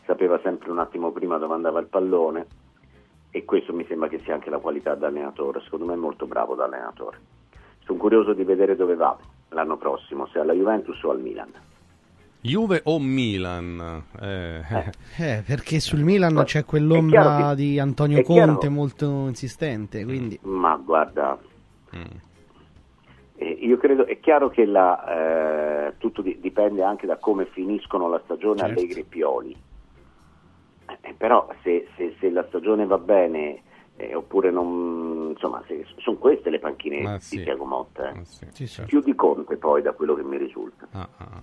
sapeva 0.06 0.40
sempre 0.42 0.72
un 0.72 0.80
attimo 0.80 1.12
prima 1.12 1.38
dove 1.38 1.54
andava 1.54 1.82
il 1.82 1.88
pallone 1.88 2.46
e 3.30 3.44
questo 3.44 3.74
mi 3.74 3.86
sembra 3.90 4.08
che 4.08 4.22
sia 4.24 4.36
anche 4.36 4.50
la 4.50 4.60
qualità 4.60 4.96
da 4.96 5.08
allenatore, 5.08 5.60
secondo 5.66 5.84
me 5.84 5.96
è 5.96 5.98
molto 5.98 6.28
bravo 6.28 6.56
da 6.56 6.64
allenatore. 6.64 7.18
Sono 7.84 8.00
curioso 8.00 8.32
di 8.32 8.46
vedere 8.46 8.78
dove 8.78 8.96
va 8.96 9.18
l'anno 9.50 9.76
prossimo, 9.76 10.28
se 10.28 10.40
alla 10.40 10.54
Juventus 10.54 11.04
o 11.04 11.10
al 11.10 11.20
Milan. 11.20 11.52
Juve 12.46 12.82
o 12.84 13.00
Milan? 13.00 14.04
Eh. 14.22 14.62
Eh, 15.18 15.44
perché 15.46 15.80
sul 15.80 16.02
Milan 16.02 16.44
c'è 16.44 16.64
quell'ombra 16.64 17.50
che, 17.50 17.56
di 17.56 17.80
Antonio 17.80 18.22
Conte 18.22 18.60
chiaro, 18.60 18.70
molto 18.70 19.06
insistente. 19.28 20.04
Quindi... 20.04 20.38
Ma 20.44 20.76
guarda, 20.76 21.40
mm. 21.96 22.04
eh, 23.38 23.50
io 23.50 23.78
credo 23.78 24.06
è 24.06 24.20
chiaro 24.20 24.50
che 24.50 24.66
la, 24.66 25.88
eh, 25.88 25.94
tutto 25.98 26.22
di, 26.22 26.40
dipende 26.40 26.84
anche 26.84 27.08
da 27.08 27.18
come 27.18 27.46
finiscono 27.48 28.08
la 28.10 28.22
stagione 28.24 28.60
certo. 28.60 28.80
Allegri 28.80 29.00
e 29.00 29.06
Pioli. 29.06 29.58
Eh, 31.02 31.14
però 31.18 31.48
se, 31.64 31.88
se, 31.96 32.16
se, 32.20 32.30
la 32.30 32.46
stagione 32.48 32.86
va 32.86 33.00
bene 33.00 33.64
eh, 33.96 34.14
oppure 34.14 34.52
non 34.52 35.30
insomma 35.32 35.64
sono 35.98 36.18
queste 36.18 36.52
le 36.52 36.60
panchine 36.60 37.02
Ma 37.02 37.16
di 37.16 37.22
sì. 37.22 37.42
Tiago 37.42 37.66
Motta 37.66 38.14
sì. 38.24 38.46
Sì, 38.52 38.68
certo. 38.68 38.90
più 38.90 39.02
di 39.02 39.16
Conte 39.16 39.58
poi 39.58 39.82
da 39.82 39.94
quello 39.94 40.14
che 40.14 40.24
mi 40.24 40.38
risulta 40.38 40.88
ah, 40.92 41.10
ah. 41.18 41.42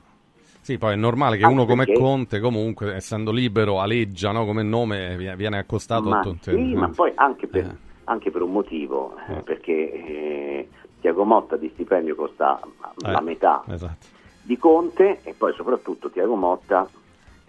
Sì, 0.62 0.78
poi 0.78 0.92
è 0.92 0.96
normale 0.96 1.36
che 1.36 1.42
anche 1.42 1.54
uno 1.56 1.66
come 1.66 1.84
perché... 1.86 2.00
Conte, 2.00 2.38
comunque, 2.38 2.94
essendo 2.94 3.32
libero, 3.32 3.80
aleggia 3.80 4.30
no? 4.30 4.44
come 4.44 4.62
nome, 4.62 5.16
viene 5.16 5.58
accostato 5.58 6.08
ma 6.08 6.20
a 6.20 6.22
tutte. 6.22 6.54
Sì, 6.54 6.74
ma 6.74 6.88
poi 6.88 7.10
anche 7.16 7.48
per, 7.48 7.64
eh. 7.64 7.76
anche 8.04 8.30
per 8.30 8.42
un 8.42 8.52
motivo, 8.52 9.16
eh. 9.28 9.42
perché 9.42 9.92
eh, 9.92 10.68
Tiago 11.00 11.24
Motta 11.24 11.56
di 11.56 11.68
stipendio 11.74 12.14
costa 12.14 12.60
la 12.98 13.18
eh, 13.18 13.22
metà 13.22 13.64
esatto. 13.66 14.06
di 14.40 14.56
Conte 14.56 15.18
e 15.24 15.34
poi 15.36 15.52
soprattutto 15.52 16.10
Tiago 16.10 16.36
Motta 16.36 16.88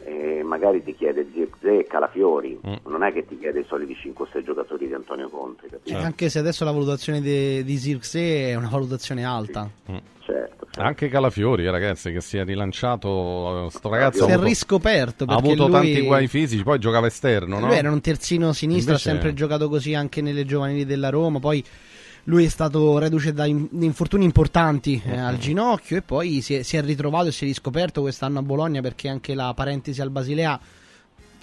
eh, 0.06 0.44
magari 0.44 0.84
ti 0.84 0.96
chiede 0.96 1.28
Zirkzee 1.34 1.80
e 1.80 1.84
Calafiori, 1.86 2.60
mm. 2.66 2.74
non 2.88 3.04
è 3.04 3.12
che 3.12 3.26
ti 3.26 3.38
chiede 3.38 3.62
i 3.62 3.66
soliti 3.68 3.94
5-6 3.94 4.44
giocatori 4.44 4.88
di 4.88 4.94
Antonio 4.94 5.30
Conte. 5.30 5.68
Certo. 5.84 6.06
Anche 6.06 6.30
se 6.30 6.40
adesso 6.40 6.64
la 6.66 6.72
valutazione 6.72 7.22
di, 7.22 7.64
di 7.64 7.78
Zirkzee 7.78 8.52
è 8.52 8.56
una 8.56 8.70
valutazione 8.70 9.24
alta. 9.26 9.70
Sì. 9.86 9.92
Mm. 9.92 9.98
Certo, 10.26 10.68
certo, 10.72 10.82
Anche 10.82 11.10
Calafiori, 11.10 11.70
ragazzi, 11.70 12.12
che 12.14 12.22
si 12.22 12.38
è 12.38 12.46
rilanciato. 12.46 13.68
Sto 13.70 13.90
ragazzo 13.90 14.26
si 14.26 14.32
è 14.32 14.40
riscoperto. 14.40 15.26
Ha 15.28 15.36
avuto 15.36 15.64
lui... 15.64 15.72
tanti 15.72 16.02
guai 16.02 16.28
fisici, 16.28 16.64
poi 16.64 16.80
giocava 16.80 17.08
esterno. 17.08 17.60
No? 17.60 17.68
Lui 17.68 17.76
era 17.76 17.92
un 17.92 18.00
terzino 18.00 18.54
sinistro, 18.54 18.92
Invece... 18.92 19.10
ha 19.10 19.12
sempre 19.12 19.34
giocato 19.34 19.68
così 19.68 19.94
anche 19.94 20.22
nelle 20.22 20.46
giovanili 20.46 20.86
della 20.86 21.10
Roma. 21.10 21.40
Poi 21.40 21.62
lui 22.26 22.46
è 22.46 22.50
stato 22.50 22.98
reduce 23.00 23.34
da 23.34 23.46
infortuni 23.46 24.24
importanti 24.24 25.02
eh, 25.06 25.18
al 25.18 25.38
ginocchio 25.38 25.98
e 25.98 26.02
poi 26.02 26.42
si 26.42 26.56
è, 26.56 26.62
si 26.62 26.78
è, 26.78 26.82
ritrovato 26.82 27.28
e 27.28 27.32
si 27.32 27.44
è 27.44 27.48
riscoperto 27.48 28.02
quest'anno 28.02 28.40
a 28.40 28.42
Bologna 28.42 28.82
perché 28.82 29.10
anche 29.10 29.36
la 29.36 29.54
parentesi 29.54 30.02
al 30.02 30.10
Basilea 30.10 30.60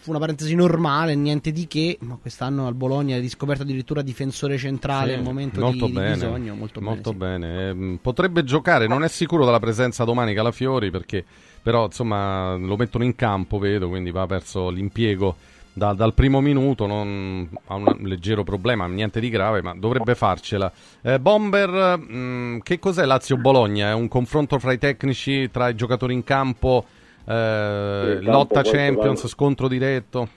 fu 0.00 0.08
una 0.10 0.18
parentesi 0.18 0.54
normale, 0.54 1.14
niente 1.14 1.52
di 1.52 1.66
che, 1.66 1.98
ma 2.00 2.16
quest'anno 2.18 2.66
al 2.66 2.72
Bologna 2.72 3.16
è 3.16 3.20
riscoperto 3.20 3.64
addirittura 3.64 4.00
difensore 4.00 4.56
centrale 4.56 5.16
sì, 5.16 5.20
momento 5.20 5.60
molto 5.60 5.84
di, 5.84 5.92
bene, 5.92 6.06
di 6.06 6.14
bisogno. 6.14 6.54
Molto, 6.54 6.80
molto 6.80 7.12
bene. 7.12 7.72
bene. 7.74 7.94
Eh, 7.94 7.98
potrebbe 8.00 8.42
giocare, 8.42 8.86
non 8.86 9.04
è 9.04 9.08
sicuro 9.08 9.44
della 9.44 9.60
presenza 9.60 10.04
domani 10.04 10.32
Calafiori 10.32 10.90
perché 10.90 11.22
però 11.62 11.84
insomma 11.84 12.54
lo 12.54 12.76
mettono 12.76 13.04
in 13.04 13.14
campo, 13.14 13.58
vedo, 13.58 13.88
quindi 13.88 14.10
va 14.10 14.24
verso 14.24 14.70
l'impiego 14.70 15.36
da, 15.80 15.94
dal 15.94 16.12
primo 16.12 16.42
minuto, 16.42 16.84
non, 16.84 17.48
ha 17.68 17.74
un 17.74 17.96
leggero 18.02 18.44
problema, 18.44 18.86
niente 18.86 19.18
di 19.18 19.30
grave, 19.30 19.62
ma 19.62 19.74
dovrebbe 19.74 20.14
farcela. 20.14 20.70
Eh, 21.00 21.18
Bomber, 21.18 21.96
mh, 21.96 22.14
mm, 22.14 22.58
che 22.58 22.78
cos'è 22.78 23.06
Lazio-Bologna? 23.06 23.88
È 23.88 23.94
un 23.94 24.06
confronto 24.06 24.58
fra 24.58 24.72
i 24.72 24.78
tecnici, 24.78 25.50
tra 25.50 25.70
i 25.70 25.74
giocatori 25.74 26.12
in 26.12 26.22
campo, 26.22 26.84
eh, 27.26 28.18
lotta 28.20 28.60
Champions, 28.62 29.26
scontro 29.26 29.68
diretto? 29.68 30.28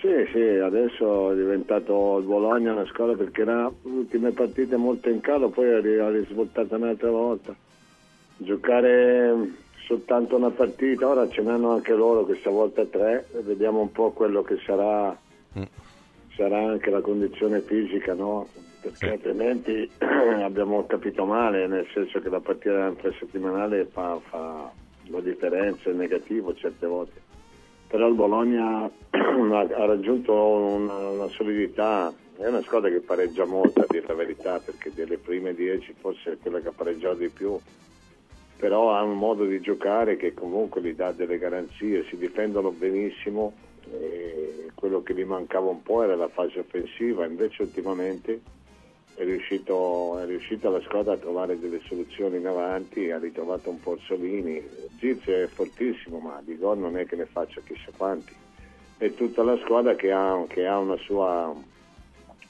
Sì, 0.00 0.26
sì, 0.32 0.40
adesso 0.40 1.30
è 1.30 1.36
diventato 1.36 2.18
il 2.18 2.24
Bologna 2.24 2.72
una 2.72 2.86
scuola 2.86 3.14
perché 3.14 3.42
era 3.42 3.66
le 3.66 3.90
ultime 3.90 4.32
partite 4.32 4.74
molto 4.74 5.08
in 5.08 5.20
calo, 5.20 5.48
poi 5.48 5.74
ha 5.74 6.10
risvoltato 6.10 6.74
un'altra 6.74 7.10
volta. 7.10 7.54
Giocare 8.38 9.32
soltanto 9.86 10.36
una 10.36 10.50
partita, 10.50 11.08
ora 11.08 11.28
ce 11.28 11.42
n'hanno 11.42 11.70
anche 11.70 11.94
loro 11.94 12.24
questa 12.24 12.50
volta 12.50 12.84
tre, 12.84 13.26
vediamo 13.42 13.80
un 13.80 13.92
po' 13.92 14.10
quello 14.10 14.42
che 14.42 14.58
sarà, 14.66 15.16
mm. 15.58 15.62
sarà 16.34 16.58
anche 16.58 16.90
la 16.90 17.00
condizione 17.00 17.60
fisica, 17.60 18.12
no? 18.14 18.48
perché 18.80 19.10
altrimenti 19.10 19.88
abbiamo 20.42 20.84
capito 20.86 21.24
male, 21.24 21.68
nel 21.68 21.86
senso 21.94 22.20
che 22.20 22.28
la 22.28 22.40
partita 22.40 22.88
infrasettimanale 22.88 23.86
fa, 23.86 24.18
fa 24.28 24.70
la 25.04 25.20
differenza, 25.20 25.88
è 25.88 25.92
negativo 25.92 26.54
certe 26.54 26.86
volte. 26.86 27.22
Però 27.86 28.08
il 28.08 28.14
Bologna 28.14 28.90
ha 29.10 29.84
raggiunto 29.84 30.34
una, 30.34 31.08
una 31.10 31.28
solidità, 31.28 32.12
è 32.36 32.46
una 32.46 32.62
squadra 32.62 32.90
che 32.90 33.00
pareggia 33.00 33.44
molto 33.44 33.82
a 33.82 33.86
dire 33.88 34.06
la 34.08 34.14
verità, 34.14 34.58
perché 34.58 34.90
delle 34.92 35.18
prime 35.18 35.54
dieci 35.54 35.94
forse 35.96 36.32
è 36.32 36.38
quella 36.38 36.58
che 36.58 36.68
ha 36.68 36.72
pareggiato 36.74 37.18
di 37.18 37.28
più 37.28 37.56
però 38.56 38.94
ha 38.94 39.02
un 39.02 39.18
modo 39.18 39.44
di 39.44 39.60
giocare 39.60 40.16
che 40.16 40.34
comunque 40.34 40.80
gli 40.80 40.94
dà 40.94 41.12
delle 41.12 41.38
garanzie, 41.38 42.04
si 42.04 42.16
difendono 42.16 42.70
benissimo, 42.70 43.52
quello 44.74 45.02
che 45.02 45.14
gli 45.14 45.24
mancava 45.24 45.70
un 45.70 45.82
po' 45.82 46.02
era 46.02 46.16
la 46.16 46.28
fase 46.28 46.60
offensiva, 46.60 47.26
invece 47.26 47.62
ultimamente 47.62 48.40
è 49.14 49.24
riuscito, 49.24 50.18
è 50.18 50.26
riuscita 50.26 50.68
la 50.68 50.80
squadra 50.82 51.14
a 51.14 51.16
trovare 51.16 51.58
delle 51.58 51.80
soluzioni 51.86 52.36
in 52.36 52.46
avanti, 52.46 53.10
ha 53.10 53.18
ritrovato 53.18 53.70
un 53.70 53.80
po' 53.80 53.92
Orsolini, 53.92 54.62
Giz 54.98 55.24
è 55.24 55.46
fortissimo 55.46 56.18
ma 56.18 56.40
di 56.44 56.58
gol 56.58 56.78
non 56.78 56.96
è 56.98 57.06
che 57.06 57.16
ne 57.16 57.24
faccia 57.26 57.60
chissà 57.64 57.90
quanti, 57.96 58.34
è 58.98 59.12
tutta 59.14 59.42
la 59.42 59.56
squadra 59.58 59.94
che 59.94 60.12
ha, 60.12 60.44
che 60.46 60.66
ha 60.66 60.78
una, 60.78 60.96
sua, 60.98 61.54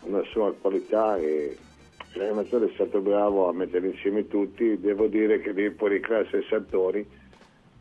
una 0.00 0.22
sua 0.24 0.52
qualità 0.54 1.16
e 1.16 1.57
l'allenatore 2.17 2.67
è 2.67 2.71
stato 2.75 3.01
bravo 3.01 3.49
a 3.49 3.53
mettere 3.53 3.89
insieme 3.89 4.27
tutti, 4.27 4.79
devo 4.81 5.07
dire 5.07 5.41
che 5.41 5.75
fuori 5.77 6.01
classe 6.01 6.45
Sartori 6.49 7.07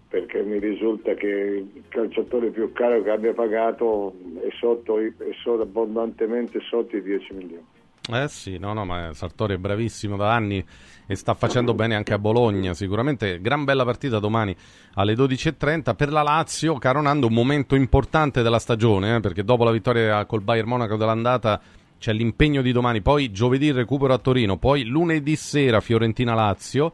perché 0.08 0.44
mi 0.44 0.60
risulta 0.60 1.14
che 1.14 1.28
il 1.74 1.84
calciatore 1.90 2.50
più 2.50 2.72
caro 2.72 3.02
che 3.02 3.10
abbia 3.10 3.34
pagato 3.34 4.14
è, 4.40 4.48
sotto, 4.58 4.98
è 5.00 5.12
sotto, 5.44 5.64
abbondantemente 5.64 6.60
sotto 6.62 6.96
i 6.96 7.02
10 7.02 7.34
milioni. 7.34 7.66
Eh 8.08 8.28
sì, 8.28 8.58
no, 8.58 8.72
no, 8.74 8.86
ma 8.86 9.14
Sartori 9.14 9.56
è 9.56 9.58
bravissimo 9.58 10.16
da 10.16 10.32
anni 10.34 10.64
e 11.08 11.16
sta 11.16 11.34
facendo 11.34 11.74
bene 11.74 11.96
anche 11.96 12.14
a 12.14 12.20
Bologna. 12.20 12.74
Sicuramente 12.74 13.42
gran 13.42 13.64
bella 13.64 13.84
partita 13.84 14.20
domani 14.20 14.56
alle 14.94 15.16
12.30 15.16 15.96
per 15.96 16.12
la 16.12 16.22
Lazio, 16.22 16.78
caronando 16.78 17.28
un 17.28 17.34
momento 17.34 17.76
importante 17.76 18.44
della 18.44 18.60
stagione, 18.60 19.16
eh, 19.16 19.20
perché 19.20 19.44
dopo 19.44 19.64
la 19.64 19.72
vittoria 19.72 20.24
col 20.26 20.42
Bayern 20.42 20.68
Monaco 20.68 20.98
dell'andata 20.98 21.60
c'è 21.98 22.14
l'impegno 22.14 22.62
di 22.62 22.72
domani, 22.72 23.02
poi 23.02 23.32
giovedì 23.32 23.68
il 23.68 23.74
recupero 23.74 24.14
a 24.14 24.18
Torino, 24.18 24.58
poi 24.58 24.86
lunedì 24.86 25.36
sera 25.36 25.80
Fiorentina-Lazio, 25.80 26.94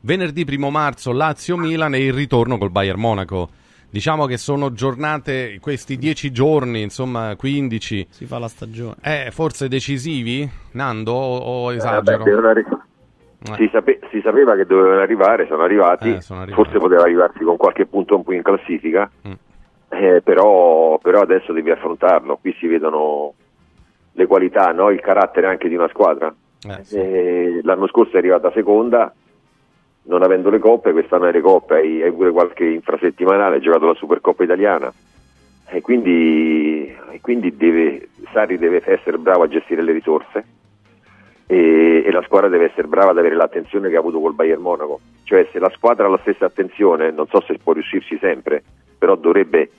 venerdì 0.00 0.44
primo 0.44 0.70
marzo 0.70 1.12
Lazio-Milan 1.12 1.94
e 1.94 2.04
il 2.04 2.12
ritorno 2.12 2.58
col 2.58 2.70
Bayern 2.70 3.00
Monaco. 3.00 3.48
Diciamo 3.88 4.26
che 4.26 4.36
sono 4.36 4.72
giornate, 4.72 5.58
questi 5.60 5.96
dieci 5.96 6.30
giorni, 6.30 6.82
insomma, 6.82 7.34
15. 7.36 8.08
Si 8.10 8.26
fa 8.26 8.38
la 8.38 8.48
stagione. 8.48 8.96
Eh, 9.02 9.30
forse 9.30 9.68
decisivi, 9.68 10.48
Nando, 10.72 11.12
o, 11.12 11.38
o 11.38 11.72
esagero? 11.72 12.24
Eh, 12.24 12.34
vabbè, 12.34 12.60
eh. 13.52 13.54
si, 13.56 13.68
sape- 13.72 14.00
si, 14.10 14.20
sapeva 14.22 14.56
che 14.56 14.66
dovevano 14.66 15.00
arrivare, 15.00 15.46
sono 15.46 15.62
arrivati, 15.62 16.14
eh, 16.14 16.20
sono 16.20 16.40
arrivati. 16.40 16.62
forse 16.62 16.78
poteva 16.78 17.02
arrivarsi 17.02 17.44
con 17.44 17.56
qualche 17.56 17.86
punto 17.86 18.16
un 18.16 18.24
po' 18.24 18.32
in 18.32 18.42
classifica, 18.42 19.10
mm. 19.28 19.32
eh, 19.90 20.20
però, 20.22 20.98
però, 20.98 21.20
adesso 21.20 21.52
devi 21.52 21.70
affrontarlo, 21.70 22.38
qui 22.38 22.54
si 22.58 22.66
vedono 22.66 23.34
le 24.16 24.26
qualità, 24.26 24.72
no? 24.72 24.90
il 24.90 25.00
carattere 25.00 25.46
anche 25.46 25.68
di 25.68 25.74
una 25.74 25.88
squadra. 25.88 26.34
Eh, 26.68 26.84
sì. 26.84 27.60
l'anno 27.62 27.86
scorso 27.86 28.16
è 28.16 28.18
arrivata 28.18 28.50
seconda, 28.50 29.14
non 30.04 30.22
avendo 30.22 30.50
le 30.50 30.58
coppe, 30.58 30.92
quest'anno 30.92 31.26
hai 31.26 31.32
le 31.32 31.40
coppe, 31.40 31.74
hai, 31.76 32.02
hai 32.02 32.12
pure 32.12 32.30
qualche 32.32 32.64
infrasettimanale, 32.64 33.56
hai 33.56 33.60
giocato 33.60 33.86
la 33.86 33.94
Supercoppa 33.94 34.42
italiana 34.42 34.92
e 35.68 35.80
quindi, 35.80 36.92
e 37.10 37.20
quindi 37.20 37.56
deve, 37.56 38.08
Sarri 38.32 38.56
deve 38.56 38.82
essere 38.84 39.18
bravo 39.18 39.42
a 39.42 39.48
gestire 39.48 39.82
le 39.82 39.92
risorse 39.92 40.44
e, 41.46 42.04
e, 42.06 42.10
la 42.10 42.22
squadra 42.22 42.48
deve 42.48 42.66
essere 42.66 42.88
brava 42.88 43.10
ad 43.10 43.18
avere 43.18 43.34
l'attenzione 43.34 43.88
che 43.88 43.96
ha 43.96 44.00
avuto 44.00 44.20
col 44.20 44.34
Bayern 44.34 44.62
Monaco. 44.62 45.00
Cioè 45.24 45.48
se 45.52 45.58
la 45.58 45.70
squadra 45.70 46.06
ha 46.06 46.10
la 46.10 46.18
stessa 46.22 46.46
attenzione, 46.46 47.10
non 47.10 47.26
so 47.26 47.40
se 47.42 47.58
può 47.62 47.72
riuscirci 47.72 48.16
sempre, 48.18 48.62
però 48.96 49.16
dovrebbe 49.16 49.70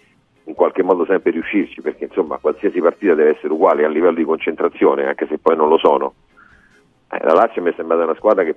in 0.47 0.53
qualche 0.53 0.81
modo 0.81 1.05
sempre 1.05 1.31
riuscirci, 1.31 1.81
perché 1.81 2.05
insomma 2.05 2.37
qualsiasi 2.37 2.79
partita 2.79 3.13
deve 3.13 3.35
essere 3.35 3.53
uguale 3.53 3.83
a 3.83 3.89
livello 3.89 4.15
di 4.15 4.23
concentrazione, 4.23 5.05
anche 5.05 5.27
se 5.27 5.37
poi 5.37 5.55
non 5.55 5.67
lo 5.67 5.77
sono. 5.77 6.13
Eh, 7.11 7.19
la 7.23 7.33
Lazio 7.33 7.61
mi 7.61 7.69
è 7.69 7.73
sembrata 7.75 8.03
una 8.03 8.15
squadra 8.15 8.43
che 8.43 8.55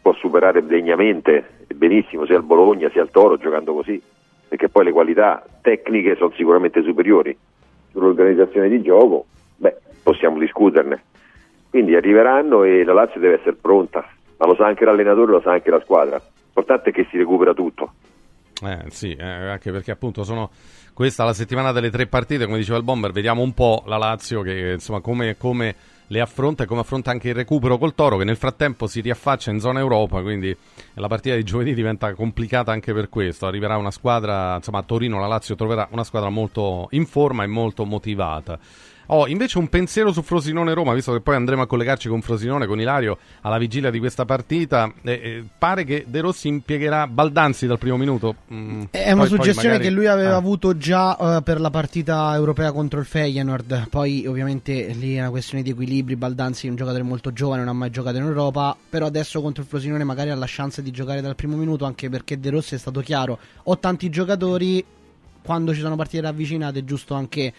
può 0.00 0.14
superare 0.14 0.64
degnamente 0.64 1.64
e 1.66 1.74
benissimo 1.74 2.26
sia 2.26 2.36
il 2.36 2.42
Bologna 2.42 2.88
sia 2.90 3.02
il 3.02 3.10
Toro 3.10 3.36
giocando 3.36 3.74
così, 3.74 4.02
perché 4.48 4.68
poi 4.68 4.84
le 4.84 4.92
qualità 4.92 5.44
tecniche 5.60 6.16
sono 6.16 6.32
sicuramente 6.36 6.82
superiori. 6.82 7.36
Sull'organizzazione 7.92 8.68
di 8.68 8.82
gioco, 8.82 9.26
beh, 9.56 9.76
possiamo 10.02 10.38
discuterne. 10.38 11.04
Quindi 11.68 11.94
arriveranno 11.94 12.64
e 12.64 12.82
la 12.82 12.92
Lazio 12.92 13.20
deve 13.20 13.34
essere 13.34 13.56
pronta, 13.56 14.06
ma 14.38 14.46
lo 14.46 14.54
sa 14.54 14.66
anche 14.66 14.84
l'allenatore, 14.84 15.32
lo 15.32 15.40
sa 15.40 15.52
anche 15.52 15.70
la 15.70 15.80
squadra. 15.80 16.16
L'importante 16.16 16.90
è 16.90 16.92
che 16.92 17.06
si 17.10 17.18
recupera 17.18 17.52
tutto. 17.52 17.92
Eh, 18.62 18.84
sì, 18.88 19.12
eh, 19.14 19.24
anche 19.24 19.72
perché 19.72 19.90
appunto 19.90 20.22
sono 20.22 20.50
questa 20.94 21.24
la 21.24 21.34
settimana 21.34 21.72
delle 21.72 21.90
tre 21.90 22.06
partite, 22.06 22.46
come 22.46 22.58
diceva 22.58 22.78
il 22.78 22.84
Bomber, 22.84 23.10
vediamo 23.10 23.42
un 23.42 23.52
po' 23.52 23.82
la 23.86 23.98
Lazio 23.98 24.42
che 24.42 24.72
insomma 24.74 25.00
come, 25.00 25.36
come 25.36 25.74
le 26.06 26.20
affronta 26.20 26.62
e 26.62 26.66
come 26.66 26.80
affronta 26.80 27.10
anche 27.10 27.30
il 27.30 27.34
recupero 27.34 27.78
col 27.78 27.94
Toro 27.94 28.16
che 28.16 28.24
nel 28.24 28.36
frattempo 28.36 28.86
si 28.86 29.00
riaffaccia 29.00 29.50
in 29.50 29.58
zona 29.58 29.80
Europa, 29.80 30.22
quindi 30.22 30.56
la 30.94 31.08
partita 31.08 31.34
di 31.34 31.42
giovedì 31.42 31.74
diventa 31.74 32.14
complicata 32.14 32.70
anche 32.70 32.92
per 32.92 33.08
questo. 33.08 33.46
Arriverà 33.46 33.76
una 33.76 33.90
squadra, 33.90 34.54
insomma 34.54 34.78
a 34.78 34.82
Torino 34.82 35.18
la 35.18 35.26
Lazio 35.26 35.56
troverà 35.56 35.88
una 35.90 36.04
squadra 36.04 36.30
molto 36.30 36.86
in 36.90 37.06
forma 37.06 37.42
e 37.42 37.48
molto 37.48 37.84
motivata. 37.84 38.58
Ho 39.06 39.26
invece 39.28 39.58
un 39.58 39.68
pensiero 39.68 40.12
su 40.12 40.22
Frosinone-Roma, 40.22 40.94
visto 40.94 41.12
che 41.12 41.20
poi 41.20 41.34
andremo 41.34 41.62
a 41.62 41.66
collegarci 41.66 42.08
con 42.08 42.22
Frosinone, 42.22 42.66
con 42.66 42.80
Ilario, 42.80 43.18
alla 43.42 43.58
vigilia 43.58 43.90
di 43.90 43.98
questa 43.98 44.24
partita. 44.24 44.92
Eh, 45.02 45.12
eh, 45.12 45.44
pare 45.58 45.84
che 45.84 46.04
De 46.06 46.20
Rossi 46.20 46.48
impiegherà 46.48 47.06
Baldanzi 47.06 47.66
dal 47.66 47.78
primo 47.78 47.96
minuto. 47.96 48.36
Mm, 48.52 48.84
è 48.90 49.12
una 49.12 49.26
suggestione 49.26 49.74
magari... 49.74 49.84
che 49.84 49.90
lui 49.90 50.06
aveva 50.06 50.34
ah. 50.34 50.36
avuto 50.36 50.76
già 50.76 51.16
uh, 51.18 51.42
per 51.42 51.60
la 51.60 51.70
partita 51.70 52.34
europea 52.34 52.72
contro 52.72 53.00
il 53.00 53.06
Feyenoord. 53.06 53.88
Poi, 53.90 54.26
ovviamente, 54.26 54.86
lì 54.94 55.16
è 55.16 55.20
una 55.20 55.30
questione 55.30 55.62
di 55.62 55.70
equilibri. 55.70 56.16
Baldanzi 56.16 56.66
è 56.66 56.70
un 56.70 56.76
giocatore 56.76 57.02
molto 57.02 57.32
giovane, 57.32 57.60
non 57.60 57.74
ha 57.74 57.78
mai 57.78 57.90
giocato 57.90 58.16
in 58.16 58.22
Europa. 58.22 58.76
Però 58.88 59.06
adesso 59.06 59.42
contro 59.42 59.62
il 59.62 59.68
Frosinone 59.68 60.04
magari 60.04 60.30
ha 60.30 60.34
la 60.34 60.46
chance 60.48 60.82
di 60.82 60.90
giocare 60.90 61.20
dal 61.20 61.34
primo 61.34 61.56
minuto, 61.56 61.84
anche 61.84 62.08
perché 62.08 62.40
De 62.40 62.50
Rossi 62.50 62.74
è 62.74 62.78
stato 62.78 63.00
chiaro. 63.00 63.38
Ho 63.64 63.78
tanti 63.78 64.08
giocatori, 64.08 64.84
quando 65.44 65.74
ci 65.74 65.80
sono 65.80 65.94
partite 65.94 66.22
ravvicinate 66.22 66.78
è 66.78 66.84
giusto 66.84 67.14
anche 67.14 67.52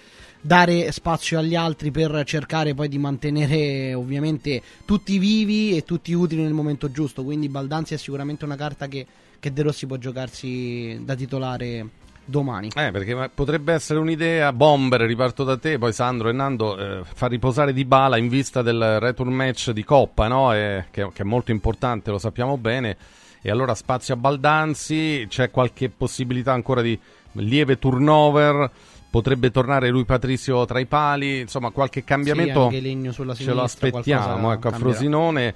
dare 0.45 0.91
spazio 0.91 1.39
agli 1.39 1.55
altri 1.55 1.89
per 1.89 2.21
cercare 2.23 2.75
poi 2.75 2.87
di 2.87 2.99
mantenere 2.99 3.95
ovviamente 3.95 4.61
tutti 4.85 5.17
vivi 5.17 5.75
e 5.75 5.83
tutti 5.83 6.13
utili 6.13 6.43
nel 6.43 6.53
momento 6.53 6.91
giusto. 6.91 7.23
Quindi 7.23 7.49
Baldanzi 7.49 7.95
è 7.95 7.97
sicuramente 7.97 8.45
una 8.45 8.55
carta 8.55 8.87
che, 8.87 9.07
che 9.39 9.51
De 9.51 9.63
Rossi 9.63 9.87
può 9.87 9.97
giocarsi 9.97 10.99
da 11.01 11.15
titolare 11.15 11.87
domani. 12.23 12.69
Eh, 12.75 12.91
perché 12.91 13.31
potrebbe 13.33 13.73
essere 13.73 13.97
un'idea. 13.97 14.53
Bomber, 14.53 15.01
riparto 15.01 15.43
da 15.43 15.57
te, 15.57 15.79
poi 15.79 15.93
Sandro 15.93 16.29
e 16.29 16.33
Nando, 16.33 16.77
eh, 16.77 17.01
far 17.03 17.31
riposare 17.31 17.73
Di 17.73 17.83
Bala 17.83 18.17
in 18.17 18.27
vista 18.27 18.61
del 18.61 18.99
return 18.99 19.33
match 19.33 19.71
di 19.71 19.83
Coppa, 19.83 20.27
no? 20.27 20.53
eh, 20.53 20.85
che, 20.91 21.09
che, 21.11 21.23
è 21.23 21.25
molto 21.25 21.49
importante, 21.49 22.11
lo 22.11 22.19
sappiamo 22.19 22.55
bene. 22.57 22.97
E 23.41 23.49
allora 23.49 23.73
spazio 23.73 24.13
a 24.13 24.17
Baldanzi, 24.17 25.25
c'è 25.27 25.49
qualche 25.49 25.89
possibilità 25.89 26.53
ancora 26.53 26.83
di 26.83 26.99
lieve 27.33 27.79
turnover 27.79 28.71
potrebbe 29.15 29.49
tornare 29.49 29.87
lui 29.87 30.03
Patrizio 30.03 30.65
tra 30.65 30.77
i 30.77 30.87
pali, 30.87 31.39
insomma 31.39 31.69
qualche 31.69 32.03
cambiamento 32.03 32.69
sì, 32.69 33.13
ce 33.35 33.53
lo 33.53 33.61
aspettiamo 33.61 34.51
ecco, 34.51 34.67
a 34.67 34.71
Frosinone. 34.71 35.55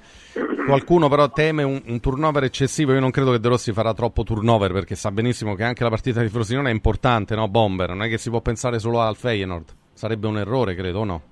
Qualcuno 0.64 1.10
però 1.10 1.28
teme 1.28 1.62
un, 1.62 1.78
un, 1.84 2.00
turnover 2.00 2.44
eccessivo, 2.44 2.94
io 2.94 3.00
non 3.00 3.10
credo 3.10 3.32
che 3.32 3.38
De 3.38 3.48
Rossi 3.48 3.72
farà 3.72 3.92
troppo 3.92 4.22
turnover 4.22 4.72
perché 4.72 4.94
sa 4.94 5.10
benissimo 5.10 5.54
che 5.56 5.64
anche 5.64 5.82
la 5.82 5.90
partita 5.90 6.22
di 6.22 6.28
Frosinone 6.28 6.70
è 6.70 6.72
importante, 6.72 7.34
no 7.34 7.48
Bomber? 7.48 7.90
Non 7.90 8.04
è 8.04 8.08
che 8.08 8.16
si 8.16 8.30
può 8.30 8.40
pensare 8.40 8.78
solo 8.78 9.00
al 9.00 9.16
Feyenoord, 9.16 9.74
sarebbe 9.92 10.26
un 10.26 10.38
errore 10.38 10.74
credo, 10.74 11.04
no? 11.04 11.22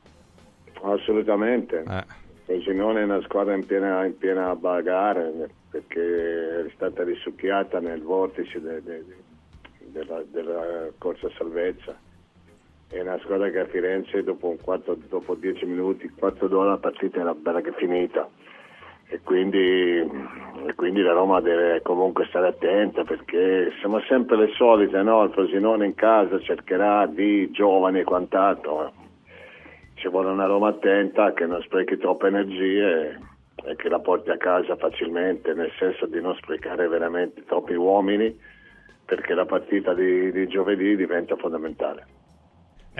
Assolutamente. 0.82 1.82
Eh. 1.88 2.04
Frosinone 2.44 3.00
è 3.00 3.04
una 3.04 3.22
squadra 3.22 3.54
in 3.54 3.64
piena, 3.64 4.04
in 4.04 4.18
piena 4.18 4.54
bagarre 4.54 5.48
perché 5.70 6.66
è 6.66 6.70
stata 6.74 7.04
risucchiata 7.04 7.80
nel 7.80 8.02
vortice 8.02 8.60
de, 8.60 8.82
de, 8.82 9.04
de, 9.06 9.16
della, 9.92 10.22
della, 10.30 10.88
corsa 10.98 11.30
salvezza. 11.38 11.98
È 12.90 12.98
una 13.00 13.18
squadra 13.18 13.50
che 13.50 13.58
a 13.58 13.66
Firenze 13.66 14.22
dopo, 14.22 14.48
un 14.48 14.56
quarto, 14.62 14.96
dopo 15.10 15.34
dieci 15.34 15.66
minuti, 15.66 16.10
quarto 16.16 16.48
d'ora 16.48 16.70
la 16.70 16.78
partita 16.78 17.20
era 17.20 17.34
bella 17.34 17.60
che 17.60 17.72
finita. 17.72 18.26
E 19.10 19.20
quindi, 19.22 19.58
e 19.98 20.74
quindi, 20.74 21.02
la 21.02 21.12
Roma 21.12 21.40
deve 21.42 21.82
comunque 21.82 22.24
stare 22.28 22.48
attenta 22.48 23.04
perché 23.04 23.72
siamo 23.80 24.00
sempre 24.08 24.38
le 24.38 24.48
solite, 24.54 25.02
no? 25.02 25.22
Il 25.24 25.32
Frosinone 25.32 25.84
in 25.84 25.94
casa 25.94 26.40
cercherà 26.40 27.04
di 27.06 27.50
giovani 27.50 28.00
e 28.00 28.04
quant'altro. 28.04 28.92
Ci 29.94 30.08
vuole 30.08 30.30
una 30.30 30.46
Roma 30.46 30.68
attenta 30.68 31.34
che 31.34 31.44
non 31.44 31.60
sprechi 31.62 31.98
troppe 31.98 32.28
energie 32.28 33.20
e 33.66 33.76
che 33.76 33.88
la 33.90 33.98
porti 33.98 34.30
a 34.30 34.38
casa 34.38 34.76
facilmente, 34.76 35.52
nel 35.52 35.72
senso 35.78 36.06
di 36.06 36.22
non 36.22 36.34
sprecare 36.36 36.88
veramente 36.88 37.44
troppi 37.44 37.74
uomini 37.74 38.34
perché 39.04 39.34
la 39.34 39.44
partita 39.44 39.92
di, 39.92 40.32
di 40.32 40.46
giovedì 40.48 40.96
diventa 40.96 41.36
fondamentale. 41.36 42.17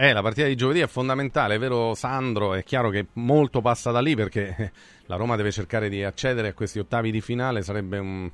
Eh, 0.01 0.13
la 0.13 0.21
partita 0.21 0.47
di 0.47 0.55
giovedì 0.55 0.79
è 0.79 0.87
fondamentale, 0.87 1.55
è 1.55 1.59
vero 1.59 1.93
Sandro? 1.93 2.53
È 2.53 2.63
chiaro 2.63 2.89
che 2.89 3.07
molto 3.15 3.59
passa 3.59 3.91
da 3.91 3.99
lì 3.99 4.15
perché 4.15 4.71
la 5.07 5.17
Roma 5.17 5.35
deve 5.35 5.51
cercare 5.51 5.89
di 5.89 6.05
accedere 6.05 6.47
a 6.47 6.53
questi 6.53 6.79
ottavi 6.79 7.11
di 7.11 7.19
finale, 7.19 7.63
sarebbe 7.63 7.97
un, 7.97 8.31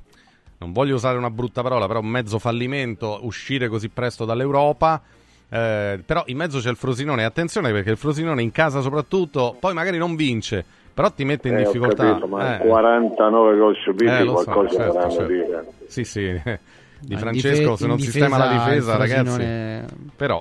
non 0.58 0.70
voglio 0.70 0.94
usare 0.94 1.18
una 1.18 1.28
brutta 1.28 1.62
parola, 1.62 1.88
però 1.88 1.98
un 1.98 2.06
mezzo 2.06 2.38
fallimento 2.38 3.18
uscire 3.22 3.66
così 3.66 3.88
presto 3.88 4.24
dall'Europa. 4.24 5.02
Eh, 5.48 6.00
però 6.06 6.22
in 6.26 6.36
mezzo 6.36 6.60
c'è 6.60 6.70
il 6.70 6.76
Frosinone, 6.76 7.24
attenzione 7.24 7.72
perché 7.72 7.90
il 7.90 7.96
Frosinone 7.96 8.42
in 8.42 8.52
casa 8.52 8.80
soprattutto, 8.80 9.56
poi 9.58 9.74
magari 9.74 9.98
non 9.98 10.14
vince, 10.14 10.64
però 10.94 11.10
ti 11.10 11.24
mette 11.24 11.48
in 11.48 11.56
eh, 11.56 11.64
difficoltà. 11.64 12.04
Capito, 12.10 12.28
ma 12.28 12.60
eh. 12.60 12.64
49 12.64 13.58
gol 13.58 13.76
subiti 13.82 14.12
eh, 14.12 14.24
qualcosa 14.24 14.68
so, 14.68 14.76
certo, 14.76 15.10
certo. 15.10 15.26
dire. 15.26 15.66
Sì, 15.88 16.04
sì 16.04 16.20
di 17.00 17.16
Francesco, 17.16 17.74
se 17.74 17.88
non 17.88 17.98
sistema 17.98 18.38
la 18.38 18.52
difesa, 18.52 18.96
ragazzi. 18.96 19.40
È... 19.42 19.84
Però, 20.14 20.40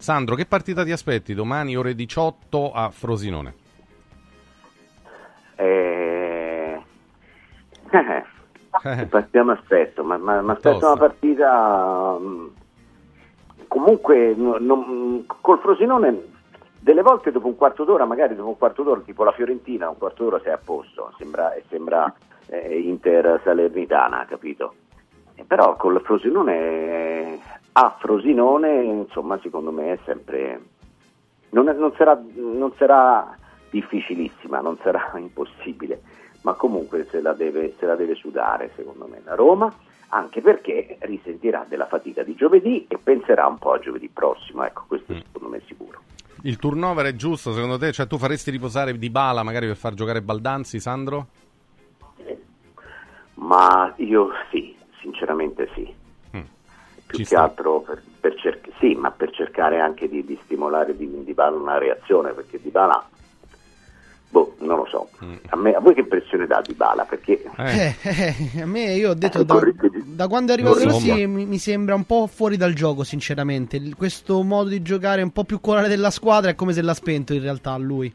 Sandro, 0.00 0.34
che 0.34 0.46
partita 0.46 0.82
ti 0.82 0.92
aspetti 0.92 1.34
domani 1.34 1.76
ore 1.76 1.94
18 1.94 2.72
a 2.72 2.90
Frosinone? 2.90 3.54
Eh... 5.56 6.82
eh. 8.82 9.06
Partiamo 9.06 9.52
aspetto, 9.52 10.02
ma, 10.02 10.16
ma, 10.16 10.40
ma 10.40 10.52
aspetto 10.52 10.86
una 10.86 10.96
partita 10.96 12.16
mm, 12.18 12.46
comunque 13.68 14.34
non, 14.34 14.64
non, 14.64 15.24
col 15.26 15.58
Frosinone 15.58 16.28
delle 16.78 17.02
volte 17.02 17.30
dopo 17.30 17.48
un 17.48 17.56
quarto 17.56 17.84
d'ora, 17.84 18.06
magari 18.06 18.34
dopo 18.34 18.48
un 18.48 18.56
quarto 18.56 18.82
d'ora, 18.82 19.00
tipo 19.00 19.22
la 19.22 19.32
Fiorentina, 19.32 19.90
un 19.90 19.98
quarto 19.98 20.24
d'ora 20.24 20.40
sei 20.42 20.52
a 20.52 20.58
posto, 20.58 21.12
sembra, 21.18 21.54
sembra 21.68 22.10
eh, 22.46 22.78
Inter 22.78 23.38
Salernitana, 23.44 24.24
capito? 24.26 24.74
però 25.46 25.76
con 25.76 25.94
il 25.94 26.00
Frosinone 26.00 27.40
a 27.72 27.96
Frosinone 27.98 28.82
insomma 28.82 29.38
secondo 29.42 29.70
me 29.70 29.92
è 29.92 29.98
sempre 30.04 30.60
non, 31.50 31.68
è, 31.68 31.72
non, 31.72 31.92
sarà, 31.96 32.20
non 32.34 32.72
sarà, 32.76 33.36
difficilissima 33.70 34.60
non 34.60 34.76
sarà 34.82 35.12
impossibile 35.18 36.02
ma 36.42 36.54
comunque 36.54 37.06
se 37.10 37.20
la, 37.20 37.32
deve, 37.32 37.74
se 37.78 37.86
la 37.86 37.96
deve 37.96 38.14
sudare 38.14 38.72
secondo 38.76 39.06
me 39.06 39.20
la 39.24 39.34
Roma 39.34 39.72
anche 40.12 40.40
perché 40.40 40.96
risentirà 41.00 41.64
della 41.68 41.86
fatica 41.86 42.22
di 42.22 42.34
giovedì 42.34 42.86
e 42.88 42.98
penserà 42.98 43.46
un 43.46 43.58
po' 43.58 43.72
a 43.72 43.78
giovedì 43.78 44.08
prossimo 44.08 44.64
ecco 44.64 44.84
questo 44.88 45.12
mm. 45.12 45.18
secondo 45.32 45.48
me 45.48 45.56
è 45.58 45.62
sicuro 45.66 46.00
il 46.44 46.56
turnover 46.56 47.04
è 47.04 47.14
giusto 47.14 47.52
secondo 47.52 47.76
te? 47.76 47.92
Cioè 47.92 48.06
tu 48.06 48.16
faresti 48.16 48.50
riposare 48.50 48.96
Di 48.96 49.10
Bala 49.10 49.42
magari 49.42 49.66
per 49.66 49.76
far 49.76 49.92
giocare 49.92 50.22
Baldanzi, 50.22 50.80
Sandro? 50.80 51.26
Ma 53.34 53.92
io 53.96 54.30
sì, 54.50 54.74
sinceramente 55.00 55.68
sì. 55.74 55.99
Più 57.10 57.18
Ci 57.18 57.24
che 57.24 57.30
sta. 57.30 57.42
altro 57.42 57.80
per, 57.80 58.00
per 58.20 58.34
cerc- 58.36 58.70
sì, 58.78 58.94
ma 58.94 59.10
per 59.10 59.32
cercare 59.32 59.80
anche 59.80 60.08
di, 60.08 60.24
di 60.24 60.38
stimolare 60.44 60.96
di, 60.96 61.24
di 61.24 61.34
Bala 61.34 61.56
una 61.56 61.76
reazione, 61.76 62.30
perché 62.32 62.60
Di 62.62 62.70
Bala 62.70 63.04
Boh, 64.30 64.54
non 64.58 64.76
lo 64.76 64.86
so. 64.86 65.08
Mm. 65.24 65.34
A, 65.48 65.56
me, 65.56 65.72
a 65.72 65.80
voi 65.80 65.92
che 65.92 66.00
impressione 66.00 66.46
dà 66.46 66.62
Di 66.64 66.74
Bala? 66.74 67.04
Perché... 67.04 67.42
Eh. 67.56 67.96
Eh, 68.02 68.62
a 68.62 68.66
me, 68.66 68.94
io 68.94 69.10
ho 69.10 69.14
detto, 69.14 69.42
da, 69.42 69.60
da 70.04 70.28
quando 70.28 70.52
è 70.52 70.54
arrivato 70.54 70.84
Rossi 70.84 71.26
mi, 71.26 71.46
mi, 71.46 71.58
sembra 71.58 71.96
un 71.96 72.04
po' 72.04 72.28
fuori 72.28 72.56
dal 72.56 72.72
gioco, 72.72 73.02
sinceramente. 73.02 73.80
Questo 73.96 74.40
modo 74.44 74.68
di 74.68 74.82
giocare 74.82 75.22
un 75.22 75.32
po' 75.32 75.42
più 75.42 75.60
colare 75.60 75.88
della 75.88 76.10
squadra 76.10 76.52
è 76.52 76.54
come 76.54 76.72
se 76.72 76.80
l'ha 76.80 76.94
spento 76.94 77.34
in 77.34 77.42
realtà 77.42 77.72
a 77.72 77.78
lui. 77.78 78.14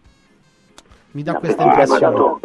Mi 1.11 1.21
dà 1.21 1.33
no, 1.33 1.39
questa 1.39 1.63
impressione. 1.63 1.99
Dato, 1.99 2.39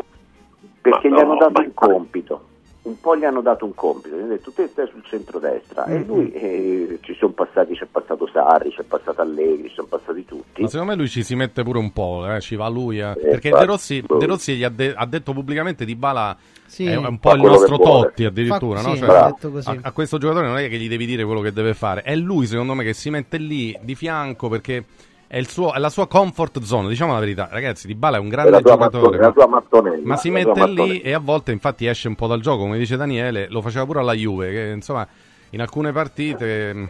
perché 0.80 1.08
gli 1.08 1.18
hanno 1.18 1.36
dato 1.36 1.60
un 1.60 1.72
compito 1.72 2.48
un 2.82 2.98
po' 2.98 3.16
gli 3.16 3.24
hanno 3.24 3.42
dato 3.42 3.66
un 3.66 3.74
compito, 3.74 4.16
gli 4.16 4.20
hanno 4.20 4.28
detto 4.28 4.52
te 4.52 4.66
stai 4.68 4.88
sul 4.88 5.04
centro-destra 5.04 5.84
mm-hmm. 5.86 6.00
e 6.00 6.04
lui 6.04 6.32
eh, 6.32 6.98
ci 7.02 7.14
sono 7.14 7.32
passati, 7.32 7.74
c'è 7.74 7.86
passato 7.86 8.26
Sarri, 8.32 8.70
c'è 8.70 8.84
passato 8.84 9.20
Allegri, 9.20 9.68
ci 9.68 9.74
sono 9.74 9.88
passati 9.88 10.24
tutti. 10.24 10.62
Ma 10.62 10.68
secondo 10.68 10.92
me 10.92 10.96
lui 10.96 11.08
ci 11.08 11.22
si 11.22 11.34
mette 11.34 11.62
pure 11.62 11.78
un 11.78 11.92
po', 11.92 12.26
eh, 12.26 12.40
ci 12.40 12.56
va 12.56 12.68
lui, 12.68 13.00
eh. 13.00 13.10
eh 13.10 13.16
perché 13.16 13.50
De 13.50 13.64
Rossi, 13.66 14.02
De 14.06 14.26
Rossi 14.26 14.56
gli 14.56 14.64
ha, 14.64 14.70
de- 14.70 14.94
ha, 14.94 15.04
detto 15.04 15.32
pubblicamente 15.34 15.84
di 15.84 15.94
Bala 15.94 16.34
sì. 16.64 16.86
è 16.86 16.96
un 16.96 17.18
po' 17.18 17.34
il 17.34 17.42
nostro 17.42 17.76
Totti 17.76 18.24
addirittura, 18.24 18.80
Fa, 18.80 18.88
no? 18.88 18.94
sì, 18.94 19.00
cioè, 19.00 19.10
a, 19.10 19.78
a 19.82 19.92
questo 19.92 20.16
giocatore 20.16 20.46
non 20.46 20.56
è 20.56 20.68
che 20.68 20.78
gli 20.78 20.88
devi 20.88 21.04
dire 21.04 21.24
quello 21.24 21.42
che 21.42 21.52
deve 21.52 21.74
fare, 21.74 22.00
è 22.00 22.16
lui 22.16 22.46
secondo 22.46 22.72
me 22.72 22.82
che 22.82 22.94
si 22.94 23.10
mette 23.10 23.36
lì 23.36 23.76
di 23.82 23.94
fianco 23.94 24.48
perché 24.48 24.84
è, 25.32 25.40
suo, 25.42 25.72
è, 25.72 25.78
la 25.78 25.90
sua 25.90 26.08
comfort 26.08 26.60
zone, 26.60 26.88
diciamo 26.88 27.12
la 27.12 27.20
verità, 27.20 27.48
ragazzi. 27.52 27.86
Di 27.86 27.94
Bala 27.94 28.16
è 28.16 28.20
un 28.20 28.28
grande 28.28 28.56
è 28.56 28.62
giocatore, 28.62 29.16
mattone, 29.48 29.90
ma, 29.98 30.00
ma 30.02 30.16
si 30.16 30.28
mette 30.28 30.66
lì 30.66 31.00
e 31.02 31.12
a 31.12 31.20
volte, 31.20 31.52
infatti, 31.52 31.86
esce 31.86 32.08
un 32.08 32.16
po' 32.16 32.26
dal 32.26 32.40
gioco. 32.40 32.62
Come 32.62 32.78
dice 32.78 32.96
Daniele, 32.96 33.46
lo 33.48 33.62
faceva 33.62 33.86
pure 33.86 34.00
alla 34.00 34.12
Juve. 34.12 34.50
Che 34.50 34.72
insomma, 34.74 35.06
in 35.50 35.60
alcune 35.60 35.92
partite 35.92 36.74
mm, 36.74 36.84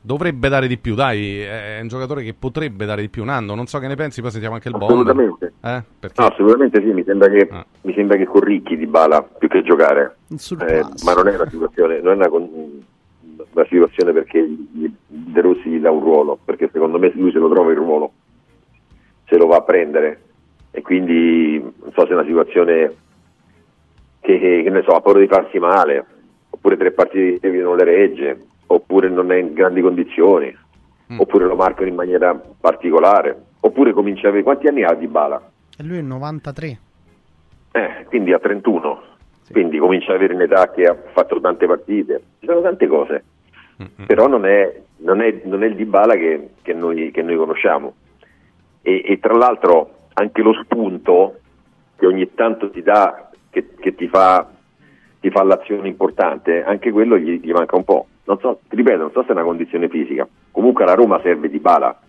dovrebbe 0.00 0.48
dare 0.48 0.66
di 0.66 0.78
più. 0.78 0.96
Dai, 0.96 1.38
è 1.38 1.78
un 1.80 1.86
giocatore 1.86 2.24
che 2.24 2.34
potrebbe 2.34 2.86
dare 2.86 3.02
di 3.02 3.08
più. 3.08 3.22
Nando, 3.22 3.54
non 3.54 3.66
so 3.66 3.78
che 3.78 3.86
ne 3.86 3.94
pensi. 3.94 4.20
Poi 4.20 4.32
sentiamo 4.32 4.56
anche 4.56 4.68
il 4.68 4.76
bomber. 4.76 4.96
Assolutamente, 4.96 5.52
eh? 5.62 5.82
no, 6.16 6.26
assolutamente 6.26 6.80
sì. 6.80 6.86
Mi 6.86 7.04
sembra 7.04 7.28
che, 7.28 7.48
ah. 7.48 7.64
mi 7.82 7.94
sembra 7.94 8.16
che 8.16 8.24
Corricchi 8.24 8.76
di 8.76 8.88
Bala 8.88 9.22
più 9.22 9.46
che 9.46 9.62
giocare, 9.62 10.16
eh, 10.28 10.84
ma 11.04 11.12
non 11.14 11.28
è 11.28 11.36
una 11.36 11.48
situazione, 11.48 12.00
non 12.00 12.14
è 12.14 12.16
una 12.16 12.28
la 13.56 13.66
situazione 13.70 14.12
perché 14.12 14.46
De 15.06 15.40
Rossi 15.40 15.70
gli 15.70 15.80
dà 15.80 15.90
un 15.90 16.00
ruolo, 16.00 16.38
perché 16.44 16.68
secondo 16.70 16.98
me 16.98 17.10
lui 17.14 17.32
se 17.32 17.38
lo 17.38 17.48
trova 17.48 17.70
il 17.70 17.78
ruolo, 17.78 18.12
se 19.24 19.36
lo 19.36 19.46
va 19.46 19.56
a 19.56 19.62
prendere 19.62 20.20
e 20.70 20.82
quindi 20.82 21.58
non 21.58 21.92
so 21.94 22.02
se 22.02 22.08
è 22.08 22.12
una 22.12 22.26
situazione 22.26 22.94
che, 24.20 24.38
che, 24.38 24.62
che 24.62 24.70
ne 24.70 24.82
so, 24.82 24.90
ha 24.90 25.00
paura 25.00 25.20
di 25.20 25.26
farsi 25.26 25.58
male, 25.58 26.04
oppure 26.50 26.76
tre 26.76 26.90
partite 26.92 27.50
di 27.50 27.58
non 27.58 27.76
le 27.76 27.84
regge, 27.84 28.44
oppure 28.66 29.08
non 29.08 29.32
è 29.32 29.36
in 29.36 29.54
grandi 29.54 29.80
condizioni, 29.80 30.54
mm. 31.12 31.18
oppure 31.18 31.46
lo 31.46 31.56
marcano 31.56 31.88
in 31.88 31.94
maniera 31.94 32.34
particolare, 32.34 33.44
oppure 33.60 33.94
comincia 33.94 34.26
a 34.26 34.28
avere 34.28 34.42
quanti 34.42 34.66
anni 34.66 34.84
ha 34.84 34.92
Di 34.92 35.06
Bala? 35.06 35.50
E 35.78 35.82
lui 35.82 35.98
è 35.98 36.02
93. 36.02 36.78
Eh, 37.72 38.04
quindi 38.08 38.34
ha 38.34 38.38
31, 38.38 39.02
sì. 39.44 39.52
quindi 39.52 39.78
comincia 39.78 40.10
ad 40.10 40.16
avere 40.16 40.34
un'età 40.34 40.70
che 40.72 40.84
ha 40.84 40.96
fatto 41.12 41.40
tante 41.40 41.66
partite, 41.66 42.22
ci 42.40 42.46
sono 42.46 42.60
tante 42.60 42.86
cose 42.86 43.24
mm-hmm. 43.80 44.06
però 44.06 44.26
non 44.26 44.46
è, 44.46 44.80
non, 44.98 45.20
è, 45.20 45.40
non 45.44 45.62
è, 45.62 45.66
il 45.66 45.76
Dybala 45.76 46.14
che, 46.14 46.50
che, 46.62 46.72
noi, 46.72 47.10
che 47.10 47.22
noi 47.22 47.36
conosciamo. 47.36 47.94
E, 48.82 49.02
e, 49.04 49.18
tra 49.18 49.34
l'altro 49.34 50.08
anche 50.14 50.42
lo 50.42 50.52
spunto 50.62 51.40
che 51.96 52.06
ogni 52.06 52.32
tanto 52.34 52.70
ti 52.70 52.82
dà, 52.82 53.30
che, 53.50 53.74
che 53.78 53.94
ti, 53.94 54.06
fa, 54.08 54.48
ti, 55.20 55.30
fa, 55.30 55.42
l'azione 55.42 55.88
importante, 55.88 56.62
anche 56.62 56.90
quello 56.90 57.18
gli, 57.18 57.40
gli 57.40 57.52
manca 57.52 57.76
un 57.76 57.84
po'. 57.84 58.06
Non 58.24 58.38
so, 58.38 58.60
ti 58.68 58.76
ripeto, 58.76 58.98
non 58.98 59.12
so 59.12 59.22
se 59.22 59.28
è 59.28 59.32
una 59.32 59.42
condizione 59.42 59.88
fisica. 59.88 60.26
Comunque 60.50 60.84
alla 60.84 60.94
Roma 60.94 61.20
serve 61.22 61.48
Dybala. 61.48 62.00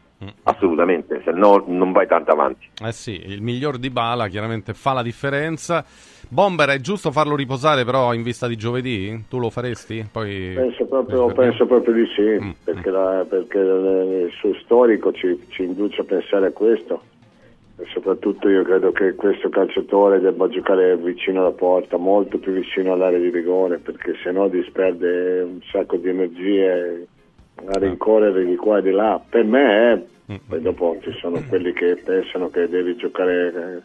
Assolutamente, 0.43 1.22
se 1.24 1.32
no 1.32 1.63
non 1.68 1.91
vai 1.91 2.07
tanto 2.07 2.32
avanti. 2.32 2.68
Eh 2.84 2.91
sì, 2.91 3.22
il 3.24 3.43
miglior 3.43 3.78
di 3.78 3.91
Bala 3.91 4.28
chiaramente 4.28 4.74
fa 4.74 4.93
la 4.93 5.03
differenza. 5.03 5.86
Bomber, 6.30 6.69
è 6.69 6.80
giusto 6.80 7.11
farlo 7.11 7.36
riposare 7.36 7.86
però 7.86 8.13
in 8.13 8.23
vista 8.23 8.47
di 8.47 8.55
giovedì? 8.55 9.25
Tu 9.30 9.39
lo 9.39 9.49
faresti? 9.49 10.05
Poi... 10.11 10.53
Penso, 10.55 10.86
proprio, 10.86 11.28
penso 11.28 11.65
proprio 11.65 11.93
di 11.93 12.05
sì, 12.15 12.43
mm. 12.43 12.49
perché, 12.63 12.89
la, 12.89 13.25
perché, 13.28 13.57
il 13.57 14.32
suo 14.39 14.53
storico 14.63 15.11
ci, 15.13 15.39
ci 15.49 15.63
induce 15.63 16.01
a 16.01 16.03
pensare 16.05 16.47
a 16.47 16.51
questo. 16.51 17.01
E 17.80 17.86
soprattutto 17.93 18.49
io 18.49 18.63
credo 18.63 18.91
che 18.91 19.13
questo 19.13 19.49
calciatore 19.49 20.19
debba 20.19 20.49
giocare 20.49 20.97
vicino 20.97 21.41
alla 21.41 21.51
porta, 21.51 21.97
molto 21.97 22.39
più 22.39 22.51
vicino 22.51 22.93
all'area 22.93 23.19
di 23.19 23.30
rigore, 23.30 23.78
perché 23.78 24.15
se 24.23 24.32
no 24.32 24.47
disperde 24.47 25.41
un 25.41 25.59
sacco 25.71 25.95
di 25.97 26.09
energie 26.09 27.07
a 27.65 27.78
rincorrere 27.78 28.45
di 28.45 28.55
qua 28.55 28.80
e 28.80 28.82
di 28.82 28.91
là. 28.91 29.21
Per 29.30 29.43
me, 29.43 29.91
eh, 29.93 30.34
mm. 30.34 30.36
poi 30.47 30.61
dopo 30.61 30.97
ci 31.01 31.11
sono 31.19 31.41
quelli 31.47 31.71
che 31.73 32.01
pensano 32.03 32.49
che 32.49 32.67
devi 32.67 32.95
giocare, 32.95 33.84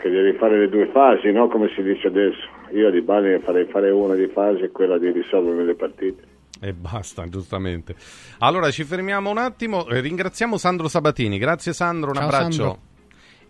che 0.00 0.10
devi 0.10 0.36
fare 0.38 0.58
le 0.58 0.68
due 0.68 0.88
fasi, 0.92 1.30
no? 1.30 1.48
come 1.48 1.70
si 1.74 1.82
dice 1.82 2.08
adesso. 2.08 2.48
Io 2.72 2.90
di 2.90 3.02
base 3.02 3.40
farei 3.40 3.66
fare 3.66 3.90
una 3.90 4.14
di 4.14 4.26
fase 4.28 4.64
e 4.64 4.70
quella 4.70 4.98
di 4.98 5.10
risolvere 5.10 5.64
le 5.64 5.74
partite. 5.74 6.22
E 6.60 6.72
basta, 6.72 7.26
giustamente. 7.28 7.94
Allora 8.38 8.70
ci 8.70 8.84
fermiamo 8.84 9.30
un 9.30 9.38
attimo. 9.38 9.86
Ringraziamo 9.88 10.58
Sandro 10.58 10.88
Sabatini. 10.88 11.38
Grazie 11.38 11.72
Sandro, 11.72 12.10
un 12.10 12.16
Ciao, 12.16 12.24
abbraccio. 12.24 12.50
Sandro. 12.50 12.78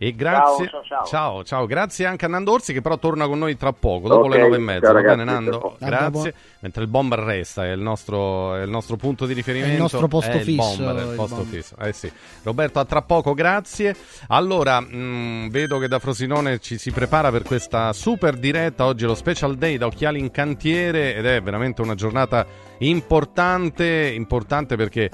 E 0.02 0.14
grazie, 0.14 0.66
Ciao, 0.66 0.82
ciao, 0.82 1.04
ciao. 1.04 1.44
ciao, 1.44 1.66
grazie 1.66 2.06
anche 2.06 2.24
a 2.24 2.28
Nando 2.28 2.52
Orsi 2.52 2.72
che 2.72 2.80
però 2.80 2.96
torna 2.96 3.26
con 3.26 3.38
noi 3.38 3.58
tra 3.58 3.74
poco, 3.74 4.08
dopo 4.08 4.24
Ok, 4.28 4.32
le 4.32 4.38
nove 4.40 4.56
e 4.56 4.58
mezza. 4.58 4.80
ciao, 4.86 4.92
Va 4.94 4.98
ragazzi, 5.00 5.16
bene 5.18 5.30
Nando? 5.30 5.76
Grazie. 5.78 6.34
Mentre 6.60 6.82
il 6.84 6.88
bomber 6.88 7.18
resta, 7.18 7.66
è 7.66 7.72
il 7.72 7.80
nostro, 7.80 8.54
è 8.54 8.62
il 8.62 8.70
nostro 8.70 8.96
punto 8.96 9.26
di 9.26 9.34
riferimento. 9.34 9.72
È 9.72 9.74
il 9.76 9.80
nostro 9.82 10.08
posto 10.08 10.30
è 10.30 10.36
il 10.36 10.40
fisso, 10.42 10.76
bomber, 10.76 10.96
è 10.96 11.02
il 11.04 11.08
il 11.10 11.14
posto 11.16 11.34
bomber. 11.36 11.54
fisso. 11.54 11.76
Eh 11.78 11.92
sì. 11.92 12.10
Roberto, 12.44 12.78
a 12.78 12.84
tra 12.86 13.02
poco, 13.02 13.34
grazie. 13.34 13.94
Allora, 14.28 14.80
mh, 14.80 15.50
vedo 15.50 15.76
che 15.78 15.86
da 15.88 15.98
Frosinone 15.98 16.60
ci 16.60 16.78
si 16.78 16.90
prepara 16.92 17.30
per 17.30 17.42
questa 17.42 17.92
super 17.92 18.36
diretta. 18.38 18.86
Oggi 18.86 19.04
è 19.04 19.06
lo 19.06 19.14
special 19.14 19.56
day 19.56 19.76
da 19.76 19.84
Occhiali 19.84 20.18
in 20.18 20.30
Cantiere 20.30 21.14
ed 21.14 21.26
è 21.26 21.42
veramente 21.42 21.82
una 21.82 21.94
giornata 21.94 22.46
importante, 22.78 24.10
importante 24.14 24.76
perché 24.76 25.10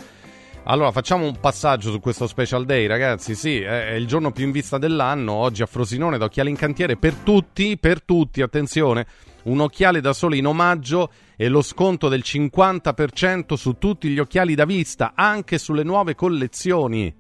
allora, 0.69 0.91
facciamo 0.91 1.27
un 1.27 1.39
passaggio 1.39 1.93
su 1.93 2.01
questo 2.01 2.27
special 2.27 2.65
day, 2.65 2.87
ragazzi. 2.87 3.37
Sì, 3.37 3.61
è 3.61 3.93
il 3.93 4.09
giorno 4.09 4.33
più 4.33 4.45
in 4.45 4.51
vista 4.51 4.79
dell'anno. 4.79 5.33
Oggi 5.33 5.63
a 5.63 5.67
Frosinone, 5.67 6.19
da 6.19 6.25
Occhiali 6.25 6.51
in 6.51 6.57
Cantiere, 6.57 6.97
per 6.97 7.15
tutti, 7.15 7.79
per 7.79 8.03
tutti, 8.03 8.43
attenzione, 8.43 9.07
un 9.45 9.61
occhiale 9.61 10.01
da 10.01 10.13
sole 10.13 10.37
in 10.37 10.47
omaggio 10.47 11.13
e 11.37 11.47
lo 11.49 11.63
sconto 11.63 12.09
del 12.09 12.23
50% 12.25 13.55
su 13.55 13.79
tutti 13.79 14.09
gli 14.09 14.19
occhiali 14.19 14.57
da 14.57 14.65
vista, 14.65 15.13
anche 15.15 15.59
sulle 15.59 15.85
nuove 15.85 16.17
collezioni. 16.17 17.15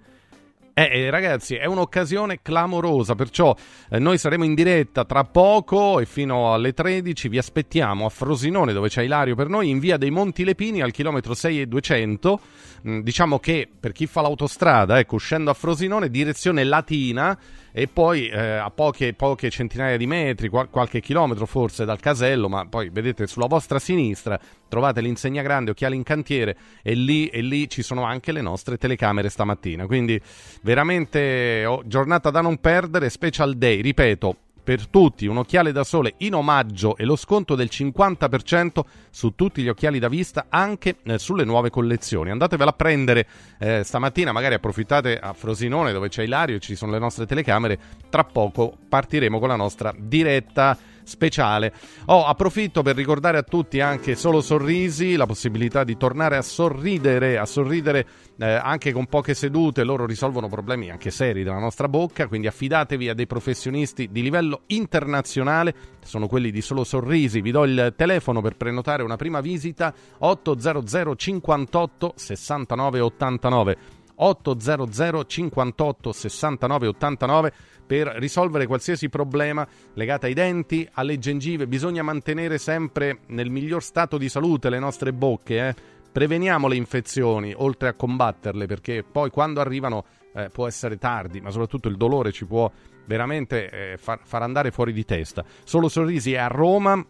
Eh, 0.78 0.90
eh, 0.92 1.08
ragazzi, 1.08 1.54
è 1.54 1.64
un'occasione 1.64 2.42
clamorosa, 2.42 3.14
perciò 3.14 3.56
eh, 3.88 3.98
noi 3.98 4.18
saremo 4.18 4.44
in 4.44 4.54
diretta 4.54 5.06
tra 5.06 5.24
poco 5.24 6.00
e 6.00 6.04
fino 6.04 6.52
alle 6.52 6.74
13 6.74 7.30
vi 7.30 7.38
aspettiamo 7.38 8.04
a 8.04 8.10
Frosinone 8.10 8.74
dove 8.74 8.90
c'è 8.90 9.00
Ilario 9.00 9.34
per 9.34 9.48
noi 9.48 9.70
in 9.70 9.78
via 9.78 9.96
dei 9.96 10.10
Monti 10.10 10.44
Lepini 10.44 10.82
al 10.82 10.90
chilometro 10.90 11.32
6 11.32 11.62
e 11.62 11.66
200. 11.66 12.40
Mm, 12.86 13.00
diciamo 13.00 13.38
che 13.38 13.68
per 13.78 13.92
chi 13.92 14.06
fa 14.06 14.20
l'autostrada, 14.20 14.98
ecco, 14.98 15.16
uscendo 15.16 15.50
a 15.50 15.54
Frosinone, 15.54 16.10
direzione 16.10 16.64
latina 16.64 17.38
e 17.72 17.88
poi 17.88 18.28
eh, 18.28 18.38
a 18.38 18.70
poche, 18.70 19.12
poche 19.14 19.50
centinaia 19.50 19.96
di 19.96 20.06
metri, 20.06 20.48
qual- 20.48 20.70
qualche 20.70 21.00
chilometro 21.00 21.46
forse 21.46 21.84
dal 21.84 22.00
casello, 22.00 22.48
ma 22.48 22.66
poi 22.66 22.88
vedete 22.90 23.26
sulla 23.26 23.46
vostra 23.46 23.78
sinistra 23.78 24.38
trovate 24.68 25.00
l'insegna 25.00 25.42
grande 25.42 25.72
Occhiali 25.72 25.96
in 25.96 26.02
Cantiere 26.02 26.56
e 26.82 26.94
lì, 26.94 27.26
e 27.28 27.42
lì 27.42 27.68
ci 27.68 27.82
sono 27.82 28.04
anche 28.04 28.32
le 28.32 28.40
nostre 28.40 28.76
telecamere 28.76 29.28
stamattina. 29.28 29.86
Quindi 29.86 30.20
veramente 30.62 31.64
oh, 31.66 31.82
giornata 31.86 32.30
da 32.30 32.40
non 32.40 32.58
perdere, 32.58 33.10
special 33.10 33.56
day, 33.56 33.80
ripeto. 33.80 34.36
Per 34.66 34.88
tutti 34.88 35.26
un 35.26 35.36
occhiale 35.36 35.70
da 35.70 35.84
sole 35.84 36.14
in 36.18 36.34
omaggio 36.34 36.96
e 36.96 37.04
lo 37.04 37.14
sconto 37.14 37.54
del 37.54 37.68
50% 37.70 38.80
su 39.10 39.36
tutti 39.36 39.62
gli 39.62 39.68
occhiali 39.68 40.00
da 40.00 40.08
vista 40.08 40.46
anche 40.48 40.96
eh, 41.04 41.20
sulle 41.20 41.44
nuove 41.44 41.70
collezioni. 41.70 42.30
Andatevela 42.32 42.70
a 42.70 42.72
prendere 42.72 43.28
eh, 43.60 43.84
stamattina, 43.84 44.32
magari 44.32 44.54
approfittate 44.54 45.20
a 45.20 45.34
Frosinone 45.34 45.92
dove 45.92 46.08
c'è 46.08 46.24
Ilario 46.24 46.56
e 46.56 46.58
ci 46.58 46.74
sono 46.74 46.90
le 46.90 46.98
nostre 46.98 47.26
telecamere. 47.26 47.78
Tra 48.10 48.24
poco 48.24 48.76
partiremo 48.88 49.38
con 49.38 49.46
la 49.46 49.54
nostra 49.54 49.94
diretta 49.96 50.76
speciale. 51.06 51.72
Oh, 52.06 52.24
approfitto 52.24 52.82
per 52.82 52.96
ricordare 52.96 53.38
a 53.38 53.42
tutti 53.42 53.80
anche 53.80 54.16
Solo 54.16 54.40
Sorrisi, 54.40 55.16
la 55.16 55.26
possibilità 55.26 55.84
di 55.84 55.96
tornare 55.96 56.36
a 56.36 56.42
sorridere, 56.42 57.38
a 57.38 57.46
sorridere 57.46 58.06
eh, 58.38 58.46
anche 58.46 58.92
con 58.92 59.06
poche 59.06 59.34
sedute, 59.34 59.84
loro 59.84 60.04
risolvono 60.04 60.48
problemi 60.48 60.90
anche 60.90 61.10
seri 61.10 61.42
della 61.42 61.58
nostra 61.58 61.88
bocca, 61.88 62.26
quindi 62.26 62.48
affidatevi 62.48 63.08
a 63.08 63.14
dei 63.14 63.26
professionisti 63.26 64.08
di 64.10 64.22
livello 64.22 64.62
internazionale, 64.66 65.74
sono 66.02 66.26
quelli 66.26 66.50
di 66.50 66.60
Solo 66.60 66.84
Sorrisi, 66.84 67.40
vi 67.40 67.52
do 67.52 67.64
il 67.64 67.94
telefono 67.96 68.40
per 68.40 68.56
prenotare 68.56 69.02
una 69.02 69.16
prima 69.16 69.40
visita. 69.40 69.94
800 70.18 71.14
58 71.14 72.12
69 72.16 73.00
89 73.00 73.76
800 74.16 75.26
58 75.26 76.12
69 76.12 76.86
89 76.86 77.52
per 77.86 78.08
risolvere 78.18 78.66
qualsiasi 78.66 79.08
problema 79.08 79.66
legato 79.94 80.26
ai 80.26 80.34
denti, 80.34 80.88
alle 80.92 81.18
gengive. 81.18 81.66
Bisogna 81.66 82.02
mantenere 82.02 82.58
sempre 82.58 83.20
nel 83.28 83.50
miglior 83.50 83.82
stato 83.82 84.18
di 84.18 84.28
salute 84.28 84.68
le 84.68 84.78
nostre 84.78 85.12
bocche. 85.12 85.68
Eh? 85.68 85.74
Preveniamo 86.10 86.66
le 86.66 86.76
infezioni 86.76 87.52
oltre 87.56 87.88
a 87.88 87.94
combatterle 87.94 88.66
perché 88.66 89.04
poi 89.04 89.30
quando 89.30 89.60
arrivano 89.60 90.04
eh, 90.34 90.48
può 90.50 90.66
essere 90.66 90.98
tardi, 90.98 91.40
ma 91.40 91.50
soprattutto 91.50 91.88
il 91.88 91.96
dolore 91.96 92.32
ci 92.32 92.46
può 92.46 92.70
veramente 93.06 93.70
eh, 93.70 93.96
far, 93.96 94.20
far 94.24 94.42
andare 94.42 94.70
fuori 94.70 94.92
di 94.92 95.04
testa. 95.04 95.44
Solo 95.64 95.88
Sorrisi 95.88 96.32
è 96.32 96.38
a 96.38 96.48
Roma, 96.48 97.04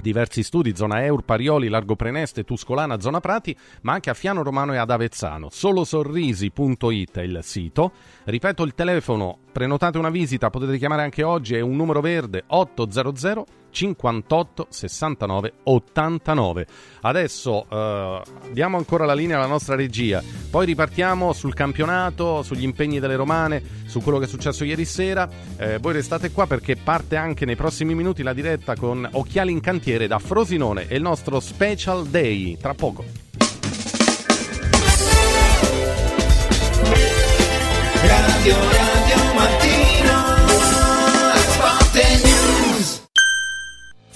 diversi 0.00 0.42
studi, 0.42 0.76
zona 0.76 1.04
Eur, 1.04 1.22
Parioli, 1.22 1.68
Largo 1.68 1.96
Preneste, 1.96 2.44
Tuscolana, 2.44 3.00
zona 3.00 3.20
Prati, 3.20 3.56
ma 3.82 3.92
anche 3.92 4.10
a 4.10 4.14
Fiano 4.14 4.42
Romano 4.42 4.72
e 4.74 4.76
ad 4.76 4.90
Avezzano. 4.90 5.48
Solosorrisi.it 5.50 7.18
è 7.18 7.22
il 7.22 7.40
sito. 7.42 7.92
Ripeto 8.24 8.62
il 8.64 8.74
telefono, 8.74 9.38
prenotate 9.52 9.98
una 9.98 10.10
visita, 10.10 10.50
potete 10.50 10.78
chiamare 10.78 11.02
anche 11.02 11.22
oggi, 11.22 11.54
è 11.54 11.60
un 11.60 11.76
numero 11.76 12.00
verde 12.00 12.44
800 12.46 13.57
58 13.70 14.66
69 14.68 15.52
89. 15.64 16.66
Adesso 17.02 17.66
eh, 17.70 18.22
diamo 18.52 18.76
ancora 18.76 19.04
la 19.04 19.14
linea 19.14 19.36
alla 19.36 19.46
nostra 19.46 19.74
regia, 19.74 20.22
poi 20.50 20.66
ripartiamo 20.66 21.32
sul 21.32 21.54
campionato, 21.54 22.42
sugli 22.42 22.64
impegni 22.64 23.00
delle 23.00 23.16
romane, 23.16 23.62
su 23.86 24.00
quello 24.00 24.18
che 24.18 24.24
è 24.24 24.28
successo 24.28 24.64
ieri 24.64 24.84
sera. 24.84 25.28
Eh, 25.56 25.78
voi 25.78 25.92
restate 25.92 26.30
qua 26.30 26.46
perché 26.46 26.76
parte 26.76 27.16
anche 27.16 27.44
nei 27.44 27.56
prossimi 27.56 27.94
minuti 27.94 28.22
la 28.22 28.32
diretta 28.32 28.76
con 28.76 29.08
Occhiali 29.10 29.52
in 29.52 29.60
Cantiere 29.60 30.06
da 30.06 30.18
Frosinone 30.18 30.88
e 30.88 30.96
il 30.96 31.02
nostro 31.02 31.40
Special 31.40 32.06
Day. 32.06 32.56
Tra 32.60 32.74
poco. 32.74 33.04
Radio 38.02 38.54
Radio 38.54 38.97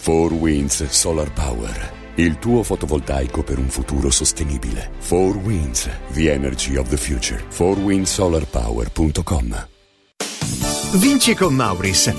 4 0.03 0.34
Winds 0.34 0.88
Solar 0.88 1.32
Power. 1.32 1.92
Il 2.16 2.40
tuo 2.40 2.64
fotovoltaico 2.64 3.44
per 3.44 3.59
un 3.59 3.68
futuro 3.68 4.11
sostenibile. 4.11 4.90
4 5.07 5.38
Winds, 5.38 5.88
the 6.14 6.32
energy 6.32 6.74
of 6.74 6.88
the 6.88 6.96
future. 6.96 7.40
4windsolarpower.com 7.57 9.68
Vinci 10.94 11.36
con 11.36 11.55
Mauris. 11.55 12.12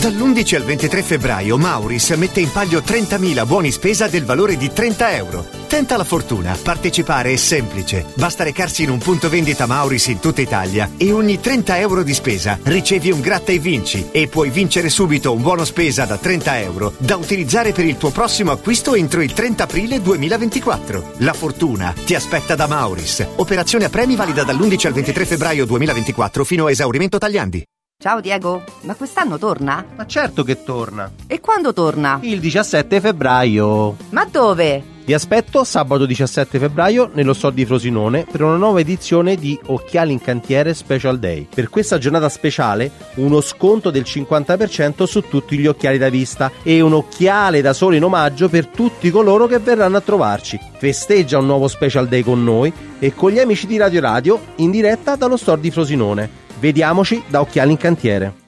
Dall'11 0.00 0.54
al 0.54 0.64
23 0.64 1.02
febbraio 1.02 1.58
Mauris 1.58 2.08
mette 2.12 2.40
in 2.40 2.50
palio 2.50 2.80
30.000 2.80 3.46
buoni 3.46 3.70
spesa 3.70 4.08
del 4.08 4.24
valore 4.24 4.56
di 4.56 4.72
30 4.72 5.16
euro. 5.16 5.57
Tenta 5.68 5.98
la 5.98 6.04
fortuna, 6.04 6.56
partecipare 6.60 7.30
è 7.30 7.36
semplice. 7.36 8.06
Basta 8.14 8.42
recarsi 8.42 8.84
in 8.84 8.90
un 8.90 8.96
punto 8.96 9.28
vendita 9.28 9.66
Mauris 9.66 10.06
in 10.06 10.18
tutta 10.18 10.40
Italia 10.40 10.92
e 10.96 11.12
ogni 11.12 11.40
30 11.40 11.78
euro 11.78 12.02
di 12.02 12.14
spesa 12.14 12.58
ricevi 12.62 13.10
un 13.10 13.20
gratta 13.20 13.52
e 13.52 13.58
vinci 13.58 14.08
e 14.10 14.28
puoi 14.28 14.48
vincere 14.48 14.88
subito 14.88 15.30
un 15.30 15.42
buono 15.42 15.66
spesa 15.66 16.06
da 16.06 16.16
30 16.16 16.60
euro 16.60 16.94
da 16.96 17.16
utilizzare 17.16 17.72
per 17.72 17.84
il 17.84 17.98
tuo 17.98 18.10
prossimo 18.10 18.50
acquisto 18.50 18.94
entro 18.94 19.20
il 19.20 19.34
30 19.34 19.64
aprile 19.64 20.00
2024. 20.00 21.12
La 21.18 21.34
fortuna 21.34 21.94
ti 22.02 22.14
aspetta 22.14 22.54
da 22.54 22.66
Mauris. 22.66 23.26
Operazione 23.36 23.84
a 23.84 23.90
premi 23.90 24.16
valida 24.16 24.44
dall'11 24.44 24.86
al 24.86 24.94
23 24.94 25.26
febbraio 25.26 25.66
2024 25.66 26.44
fino 26.44 26.64
a 26.64 26.70
esaurimento 26.70 27.18
tagliandi. 27.18 27.62
Ciao 28.02 28.22
Diego, 28.22 28.64
ma 28.82 28.94
quest'anno 28.94 29.36
torna? 29.36 29.84
Ma 29.94 30.06
certo 30.06 30.44
che 30.44 30.62
torna. 30.64 31.12
E 31.26 31.40
quando 31.40 31.74
torna? 31.74 32.20
Il 32.22 32.40
17 32.40 33.00
febbraio. 33.00 33.96
Ma 34.10 34.24
dove? 34.24 34.96
Vi 35.08 35.14
aspetto 35.14 35.64
sabato 35.64 36.04
17 36.04 36.58
febbraio 36.58 37.08
nello 37.14 37.32
store 37.32 37.54
di 37.54 37.64
Frosinone 37.64 38.26
per 38.30 38.42
una 38.42 38.56
nuova 38.56 38.80
edizione 38.80 39.36
di 39.36 39.58
Occhiali 39.68 40.12
in 40.12 40.20
Cantiere 40.20 40.74
Special 40.74 41.18
Day. 41.18 41.48
Per 41.48 41.70
questa 41.70 41.96
giornata 41.96 42.28
speciale 42.28 42.90
uno 43.14 43.40
sconto 43.40 43.88
del 43.88 44.02
50% 44.02 45.04
su 45.04 45.22
tutti 45.22 45.56
gli 45.56 45.66
occhiali 45.66 45.96
da 45.96 46.10
vista 46.10 46.52
e 46.62 46.82
un 46.82 46.92
occhiale 46.92 47.62
da 47.62 47.72
sole 47.72 47.96
in 47.96 48.04
omaggio 48.04 48.50
per 48.50 48.66
tutti 48.66 49.10
coloro 49.10 49.46
che 49.46 49.60
verranno 49.60 49.96
a 49.96 50.02
trovarci. 50.02 50.60
Festeggia 50.76 51.38
un 51.38 51.46
nuovo 51.46 51.68
Special 51.68 52.06
Day 52.06 52.20
con 52.22 52.44
noi 52.44 52.70
e 52.98 53.14
con 53.14 53.30
gli 53.30 53.38
amici 53.38 53.66
di 53.66 53.78
Radio 53.78 54.02
Radio 54.02 54.38
in 54.56 54.70
diretta 54.70 55.16
dallo 55.16 55.38
store 55.38 55.62
di 55.62 55.70
Frosinone. 55.70 56.28
Vediamoci 56.60 57.22
da 57.28 57.40
Occhiali 57.40 57.70
in 57.70 57.78
Cantiere. 57.78 58.47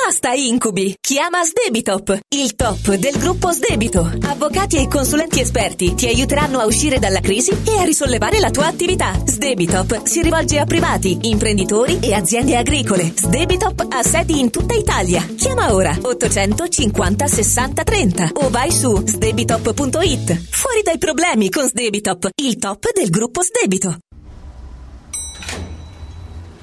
Basta 0.11 0.33
incubi! 0.33 0.93
Chiama 0.99 1.41
Sdebitop, 1.41 2.19
il 2.35 2.53
top 2.57 2.95
del 2.95 3.17
gruppo 3.17 3.51
Sdebito. 3.51 4.11
Avvocati 4.23 4.75
e 4.75 4.89
consulenti 4.89 5.39
esperti 5.39 5.93
ti 5.93 6.07
aiuteranno 6.07 6.59
a 6.59 6.65
uscire 6.65 6.99
dalla 6.99 7.21
crisi 7.21 7.51
e 7.65 7.79
a 7.79 7.85
risollevare 7.85 8.41
la 8.41 8.51
tua 8.51 8.65
attività. 8.65 9.13
Sdebitop 9.25 10.03
si 10.03 10.21
rivolge 10.21 10.59
a 10.59 10.65
privati, 10.65 11.17
imprenditori 11.21 11.99
e 12.01 12.13
aziende 12.13 12.57
agricole. 12.57 13.13
Sdebitop 13.15 13.85
ha 13.87 14.03
sedi 14.03 14.37
in 14.37 14.49
tutta 14.49 14.73
Italia. 14.73 15.25
Chiama 15.37 15.73
ora 15.73 15.97
850 16.01 17.27
60 17.27 17.81
30 17.81 18.29
o 18.33 18.49
vai 18.49 18.69
su 18.69 18.93
sdebitop.it. 18.93 20.49
Fuori 20.49 20.81
dai 20.83 20.97
problemi 20.97 21.49
con 21.49 21.65
Sdebitop, 21.65 22.31
il 22.35 22.57
top 22.57 22.91
del 22.91 23.09
gruppo 23.09 23.41
Sdebito. 23.43 23.97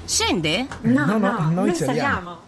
Scende? 0.05 0.67
No, 0.81 1.05
no, 1.05 1.17
no 1.17 1.49
noi, 1.51 1.53
noi 1.53 1.73
saliamo. 1.73 2.47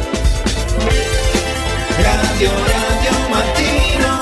Radio 2.01 2.49
Radio 2.49 3.29
Mattino. 3.29 4.19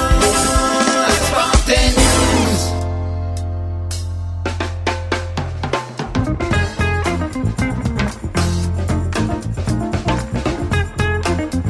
Sport 1.08 1.68
News. 1.96 2.78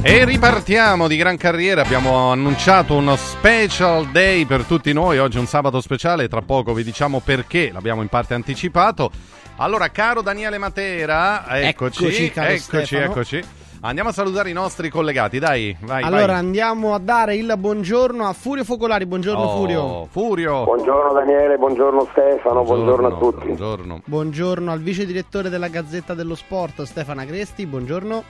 E 0.02 0.26
ripartiamo 0.26 1.08
di 1.08 1.16
gran 1.18 1.38
carriera, 1.38 1.82
abbiamo 1.82 2.32
annunciato 2.32 2.96
uno 2.96 3.16
special 3.16 4.10
day 4.10 4.46
per 4.46 4.64
tutti 4.64 4.92
noi, 4.92 5.20
oggi 5.20 5.38
è 5.38 5.40
un 5.40 5.46
sabato 5.46 5.80
speciale, 5.82 6.28
tra 6.28 6.42
poco 6.42 6.74
vi 6.74 6.84
diciamo 6.84 7.20
perché, 7.20 7.70
l'abbiamo 7.72 8.02
in 8.02 8.08
parte 8.08 8.34
anticipato. 8.34 9.12
Allora, 9.58 9.90
caro 9.90 10.22
Daniele 10.24 10.58
Matera, 10.58 11.46
eccoci, 11.60 12.06
Eccoci, 12.06 12.34
eccoci, 12.36 12.96
eccoci. 12.96 13.44
Andiamo 13.82 14.10
a 14.10 14.12
salutare 14.12 14.50
i 14.50 14.54
nostri 14.54 14.90
collegati, 14.90 15.40
dai, 15.40 15.74
vai, 15.82 16.04
Allora 16.04 16.26
vai. 16.28 16.36
andiamo 16.36 16.94
a 16.94 17.00
dare 17.00 17.36
il 17.38 17.54
buongiorno 17.58 18.28
a 18.28 18.34
Furio 18.34 18.66
Focolari. 18.66 19.06
Buongiorno 19.06 19.42
Oh, 19.42 19.56
Furio. 19.56 20.06
Furio. 20.12 20.64
Buongiorno 20.66 21.14
Daniele, 21.14 21.58
buongiorno 21.58 22.06
Stefano, 22.12 22.64
buongiorno, 22.64 23.08
a 23.08 23.18
tutti. 23.18 23.46
Buongiorno. 23.46 24.02
Buongiorno 24.04 24.72
al 24.74 24.80
vice 24.82 25.06
direttore 25.06 25.48
della 25.50 25.70
Gazzetta 25.70 26.14
dello 26.14 26.36
Sport 26.36 26.82
Stefano 26.84 27.22
Agresti. 27.22 27.66
Buongiorno. 27.66 28.24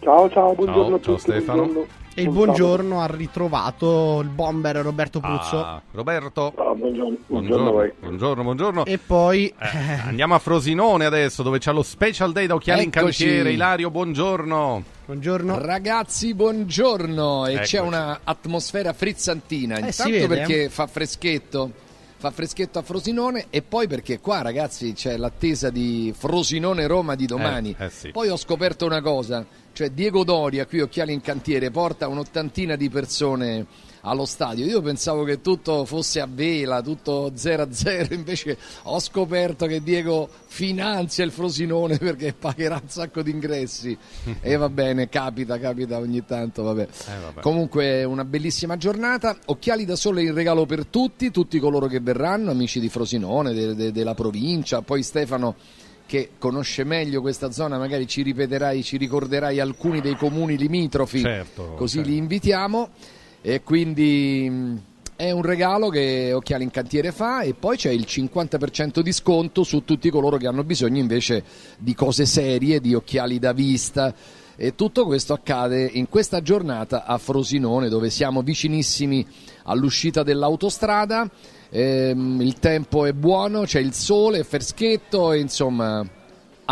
Ciao, 0.00 0.28
ciao, 0.28 0.52
buongiorno 0.52 0.84
Ciao, 0.84 0.94
a 0.96 1.00
ciao, 1.00 1.14
tutti. 1.14 1.20
Stefano. 1.20 1.62
buongiorno. 1.62 1.86
E 2.12 2.22
il 2.22 2.28
Buon 2.28 2.46
buongiorno 2.46 3.00
ha 3.00 3.06
ritrovato 3.06 4.18
il 4.20 4.28
bomber 4.28 4.76
Roberto 4.76 5.20
Puzzo. 5.20 5.64
Ah, 5.64 5.80
Roberto. 5.92 6.52
Ah, 6.56 6.74
buongiorno, 6.74 6.76
buongiorno 6.76 7.14
a 7.14 7.26
Buongiorno, 7.28 7.70
voi. 7.70 7.92
buongiorno, 8.00 8.42
buongiorno. 8.42 8.84
E 8.84 8.98
poi 8.98 9.46
Eh, 9.56 9.92
andiamo 10.06 10.34
a 10.34 10.40
Frosinone 10.40 11.04
adesso, 11.04 11.44
dove 11.44 11.58
c'è 11.58 11.72
lo 11.72 11.84
special 11.84 12.32
day 12.32 12.46
da 12.46 12.54
occhiali 12.54 12.82
in 12.82 12.88
Eccoci. 12.92 13.24
cantiere. 13.24 13.52
Ilario, 13.52 13.90
buongiorno. 13.90 14.82
buongiorno. 15.06 15.58
Ragazzi, 15.60 16.34
buongiorno. 16.34 17.46
E 17.46 17.52
Eccoci. 17.54 17.76
c'è 17.76 17.80
una 17.80 18.20
atmosfera 18.24 18.92
frizzantina. 18.92 19.76
Eh, 19.76 19.80
Intanto 19.86 20.10
vede, 20.12 20.26
perché 20.26 20.68
fa 20.68 20.86
freschetto. 20.88 21.70
Fa 22.20 22.30
freschetto 22.32 22.78
a 22.78 22.82
Frosinone 22.82 23.46
e 23.48 23.62
poi 23.62 23.86
perché 23.86 24.20
qua 24.20 24.42
ragazzi 24.42 24.92
c'è 24.92 25.16
l'attesa 25.16 25.70
di 25.70 26.12
Frosinone-Roma 26.14 27.14
di 27.14 27.24
domani. 27.24 27.74
Eh, 27.78 27.84
eh 27.86 27.88
sì. 27.88 28.10
Poi 28.10 28.28
ho 28.28 28.36
scoperto 28.36 28.84
una 28.84 29.00
cosa, 29.00 29.42
cioè 29.80 29.92
Diego 29.92 30.24
Doria 30.24 30.66
qui 30.66 30.82
Occhiali 30.82 31.14
in 31.14 31.22
Cantiere 31.22 31.70
porta 31.70 32.06
un'ottantina 32.06 32.76
di 32.76 32.90
persone 32.90 33.66
allo 34.02 34.26
stadio. 34.26 34.66
Io 34.66 34.82
pensavo 34.82 35.24
che 35.24 35.40
tutto 35.40 35.86
fosse 35.86 36.20
a 36.20 36.28
vela, 36.30 36.82
tutto 36.82 37.32
0-0, 37.34 38.12
invece 38.12 38.58
ho 38.82 39.00
scoperto 39.00 39.64
che 39.64 39.82
Diego 39.82 40.28
finanzia 40.48 41.24
il 41.24 41.30
Frosinone 41.30 41.96
perché 41.98 42.34
pagherà 42.34 42.78
un 42.82 42.90
sacco 42.90 43.22
di 43.22 43.30
ingressi. 43.30 43.96
e 44.42 44.56
va 44.56 44.68
bene, 44.68 45.08
capita, 45.08 45.58
capita 45.58 45.96
ogni 45.96 46.26
tanto, 46.26 46.62
vabbè. 46.62 46.82
Eh, 46.82 47.20
vabbè. 47.22 47.40
Comunque 47.40 48.04
una 48.04 48.26
bellissima 48.26 48.76
giornata, 48.76 49.34
occhiali 49.46 49.86
da 49.86 49.96
sole 49.96 50.22
in 50.22 50.34
regalo 50.34 50.66
per 50.66 50.84
tutti, 50.84 51.30
tutti 51.30 51.58
coloro 51.58 51.86
che 51.86 52.00
verranno, 52.00 52.50
amici 52.50 52.80
di 52.80 52.90
Frosinone, 52.90 53.54
de- 53.54 53.74
de- 53.74 53.92
della 53.92 54.12
provincia, 54.12 54.82
poi 54.82 55.02
Stefano 55.02 55.56
che 56.10 56.30
conosce 56.38 56.82
meglio 56.82 57.20
questa 57.20 57.52
zona, 57.52 57.78
magari 57.78 58.08
ci 58.08 58.22
ripeterai, 58.22 58.82
ci 58.82 58.96
ricorderai 58.96 59.60
alcuni 59.60 60.00
dei 60.00 60.16
comuni 60.16 60.56
limitrofi, 60.56 61.20
Certo, 61.20 61.74
così 61.76 61.98
certo. 61.98 62.10
li 62.10 62.16
invitiamo. 62.16 62.88
E 63.40 63.62
quindi 63.62 64.76
è 65.14 65.30
un 65.30 65.42
regalo 65.42 65.88
che 65.88 66.32
Occhiali 66.32 66.64
in 66.64 66.72
Cantiere 66.72 67.12
fa 67.12 67.42
e 67.42 67.54
poi 67.54 67.76
c'è 67.76 67.90
il 67.90 68.06
50% 68.08 68.98
di 68.98 69.12
sconto 69.12 69.62
su 69.62 69.84
tutti 69.84 70.10
coloro 70.10 70.36
che 70.36 70.48
hanno 70.48 70.64
bisogno 70.64 70.98
invece 70.98 71.44
di 71.78 71.94
cose 71.94 72.26
serie, 72.26 72.80
di 72.80 72.92
occhiali 72.92 73.38
da 73.38 73.52
vista. 73.52 74.12
E 74.56 74.74
tutto 74.74 75.06
questo 75.06 75.32
accade 75.32 75.88
in 75.92 76.08
questa 76.08 76.42
giornata 76.42 77.04
a 77.04 77.18
Frosinone 77.18 77.88
dove 77.88 78.10
siamo 78.10 78.42
vicinissimi 78.42 79.24
all'uscita 79.62 80.24
dell'autostrada, 80.24 81.30
ehm, 81.70 82.40
il 82.40 82.58
tempo 82.58 83.06
è 83.06 83.12
buono, 83.12 83.62
c'è 83.62 83.80
il 83.80 83.94
sole, 83.94 84.40
è 84.40 84.44
freschetto, 84.44 85.32
insomma 85.32 86.04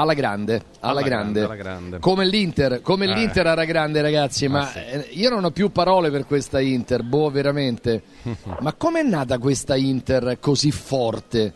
alla 0.00 0.14
grande, 0.14 0.62
alla, 0.80 1.00
alla 1.00 1.02
grande. 1.02 1.40
grande. 1.40 1.44
Alla 1.44 1.56
grande. 1.56 1.98
Come 1.98 2.26
l'Inter, 2.26 2.80
come 2.82 3.06
eh. 3.06 3.14
l'Inter 3.14 3.46
era 3.46 3.64
grande 3.64 4.00
ragazzi, 4.00 4.46
ma, 4.46 4.60
ma 4.60 4.66
sì. 4.66 4.78
Eh, 4.78 5.08
io 5.12 5.28
non 5.30 5.44
ho 5.44 5.50
più 5.50 5.72
parole 5.72 6.10
per 6.10 6.24
questa 6.24 6.60
Inter, 6.60 7.02
boh 7.02 7.30
veramente. 7.30 8.02
ma 8.60 8.72
com'è 8.74 9.02
nata 9.02 9.38
questa 9.38 9.76
Inter 9.76 10.38
così 10.40 10.70
forte? 10.70 11.52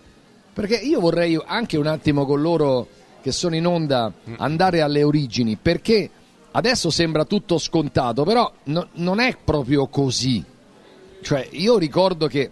Perché 0.53 0.75
io 0.77 1.01
vorrei 1.01 1.41
anche 1.45 1.77
un 1.77 1.87
attimo 1.87 2.27
con 2.27 2.41
loro 2.41 2.89
che 3.23 3.31
sono 3.31 3.55
in 3.55 3.67
onda 3.67 4.13
andare 4.39 4.81
alle 4.81 5.05
origini, 5.05 5.57
perché 5.57 6.11
adesso 6.51 6.91
sembra 6.91 7.25
tutto 7.25 7.59
scontato, 7.59 8.25
però 8.25 8.53
no, 8.65 8.89
non 8.95 9.21
è 9.21 9.37
proprio 9.43 9.87
così. 9.87 10.45
Cioè, 11.23 11.49
io 11.53 11.79
ricordo 11.79 12.27
che 12.27 12.51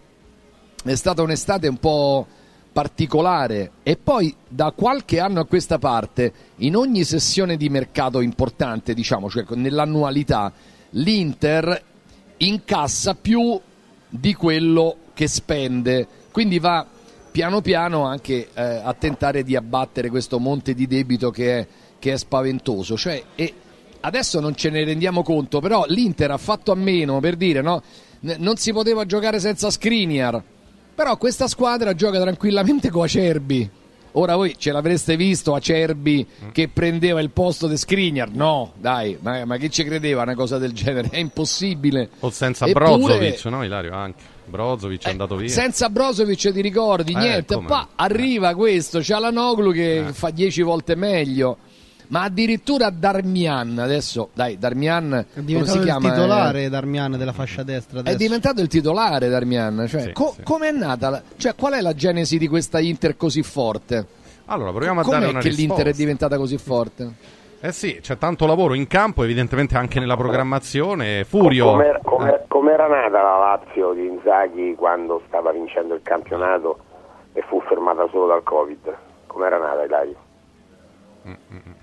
è 0.84 0.94
stata 0.94 1.22
un'estate 1.22 1.68
un 1.68 1.78
po' 1.78 2.26
particolare. 2.72 3.72
E 3.82 3.96
poi 3.96 4.34
da 4.46 4.72
qualche 4.74 5.20
anno 5.20 5.40
a 5.40 5.46
questa 5.46 5.78
parte 5.78 6.32
in 6.56 6.76
ogni 6.76 7.04
sessione 7.04 7.56
di 7.56 7.68
mercato 7.68 8.20
importante, 8.20 8.94
diciamo, 8.94 9.28
cioè 9.28 9.44
nell'annualità, 9.50 10.52
l'Inter 10.90 11.82
incassa 12.38 13.14
più 13.14 13.58
di 14.08 14.34
quello 14.34 14.96
che 15.14 15.28
spende, 15.28 16.06
quindi 16.32 16.58
va 16.58 16.86
piano 17.30 17.60
piano 17.60 18.04
anche 18.06 18.48
eh, 18.52 18.62
a 18.62 18.92
tentare 18.94 19.44
di 19.44 19.54
abbattere 19.54 20.08
questo 20.08 20.40
monte 20.40 20.74
di 20.74 20.86
debito 20.86 21.30
che 21.30 21.58
è, 21.58 21.66
che 21.98 22.12
è 22.12 22.16
spaventoso. 22.16 22.96
Cioè, 22.96 23.22
adesso 24.00 24.40
non 24.40 24.54
ce 24.54 24.70
ne 24.70 24.84
rendiamo 24.84 25.22
conto, 25.22 25.60
però 25.60 25.84
l'Inter 25.86 26.32
ha 26.32 26.38
fatto 26.38 26.72
a 26.72 26.74
meno 26.74 27.20
per 27.20 27.36
dire 27.36 27.60
no, 27.60 27.82
non 28.38 28.56
si 28.56 28.72
poteva 28.72 29.06
giocare 29.06 29.38
senza 29.38 29.70
Skriniar 29.70 30.42
però 31.00 31.16
questa 31.16 31.48
squadra 31.48 31.94
gioca 31.94 32.20
tranquillamente 32.20 32.90
con 32.90 33.04
Acerbi. 33.04 33.70
Ora 34.12 34.36
voi 34.36 34.54
ce 34.58 34.70
l'avreste 34.70 35.16
visto 35.16 35.54
Acerbi 35.54 36.26
mm. 36.44 36.48
che 36.50 36.68
prendeva 36.68 37.22
il 37.22 37.30
posto 37.30 37.66
di 37.68 37.78
Skriniar? 37.78 38.28
No, 38.30 38.72
dai, 38.76 39.16
ma, 39.22 39.46
ma, 39.46 39.56
chi 39.56 39.70
ci 39.70 39.82
credeva 39.82 40.20
una 40.24 40.34
cosa 40.34 40.58
del 40.58 40.72
genere? 40.72 41.08
È 41.12 41.16
impossibile. 41.16 42.10
O 42.20 42.28
senza 42.28 42.66
Eppure, 42.66 42.84
Brozovic, 42.84 43.44
no 43.46 43.64
Ilario? 43.64 43.94
Anche. 43.94 44.22
Brozovic 44.44 45.04
è 45.04 45.06
eh, 45.06 45.10
andato 45.12 45.36
via. 45.36 45.48
Senza 45.48 45.88
Brozovic 45.88 46.52
ti 46.52 46.60
ricordi? 46.60 47.12
Eh, 47.12 47.18
niente. 47.18 47.56
Poi 47.56 47.86
arriva 47.94 48.54
questo, 48.54 48.98
c'è 48.98 49.18
la 49.18 49.30
Noglu 49.30 49.72
che 49.72 50.08
eh. 50.08 50.12
fa 50.12 50.28
dieci 50.28 50.60
volte 50.60 50.96
meglio 50.96 51.56
ma 52.10 52.22
addirittura 52.22 52.90
Darmian 52.90 53.78
adesso 53.78 54.30
dai 54.32 54.58
Darmian 54.58 55.26
è 55.34 55.40
diventato 55.40 55.78
il 55.78 55.96
titolare 55.96 56.68
Darmian 56.68 57.16
della 57.16 57.32
fascia 57.32 57.62
destra 57.62 58.00
adesso. 58.00 58.14
è 58.14 58.18
diventato 58.18 58.60
il 58.60 58.68
titolare 58.68 59.28
Darmian 59.28 59.86
cioè, 59.88 60.00
sì, 60.02 60.12
co- 60.12 60.32
sì. 60.36 60.42
come 60.42 60.68
è 60.68 60.72
nata 60.72 61.22
cioè, 61.36 61.54
qual 61.54 61.74
è 61.74 61.80
la 61.80 61.94
genesi 61.94 62.38
di 62.38 62.48
questa 62.48 62.78
Inter 62.80 63.16
così 63.16 63.42
forte 63.42 64.06
allora 64.46 64.70
proviamo 64.70 65.00
a 65.00 65.02
Com'è 65.04 65.18
dare 65.18 65.30
una 65.30 65.40
che 65.40 65.48
risposta. 65.48 65.74
l'Inter 65.74 65.92
è 65.92 65.96
diventata 65.96 66.36
così 66.36 66.58
forte 66.58 67.38
eh 67.62 67.72
sì, 67.72 67.98
c'è 68.00 68.16
tanto 68.16 68.46
lavoro 68.46 68.72
in 68.72 68.86
campo, 68.86 69.22
evidentemente 69.22 69.76
anche 69.76 70.00
nella 70.00 70.16
programmazione. 70.16 71.24
Furio. 71.24 71.66
Com'era, 71.66 72.00
com'era, 72.02 72.40
eh. 72.40 72.44
com'era 72.48 72.86
nata 72.86 73.20
la 73.20 73.36
Lazio 73.36 73.92
di 73.92 74.06
Inzaghi 74.06 74.74
quando 74.74 75.20
stava 75.26 75.52
vincendo 75.52 75.94
il 75.94 76.00
campionato 76.02 76.78
e 77.34 77.42
fu 77.46 77.60
fermata 77.68 78.08
solo 78.10 78.28
dal 78.28 78.42
Covid? 78.44 78.96
Com'era 79.26 79.58
nata 79.58 79.84
Ilario? 79.84 80.16
Mm-mm. 81.26 81.74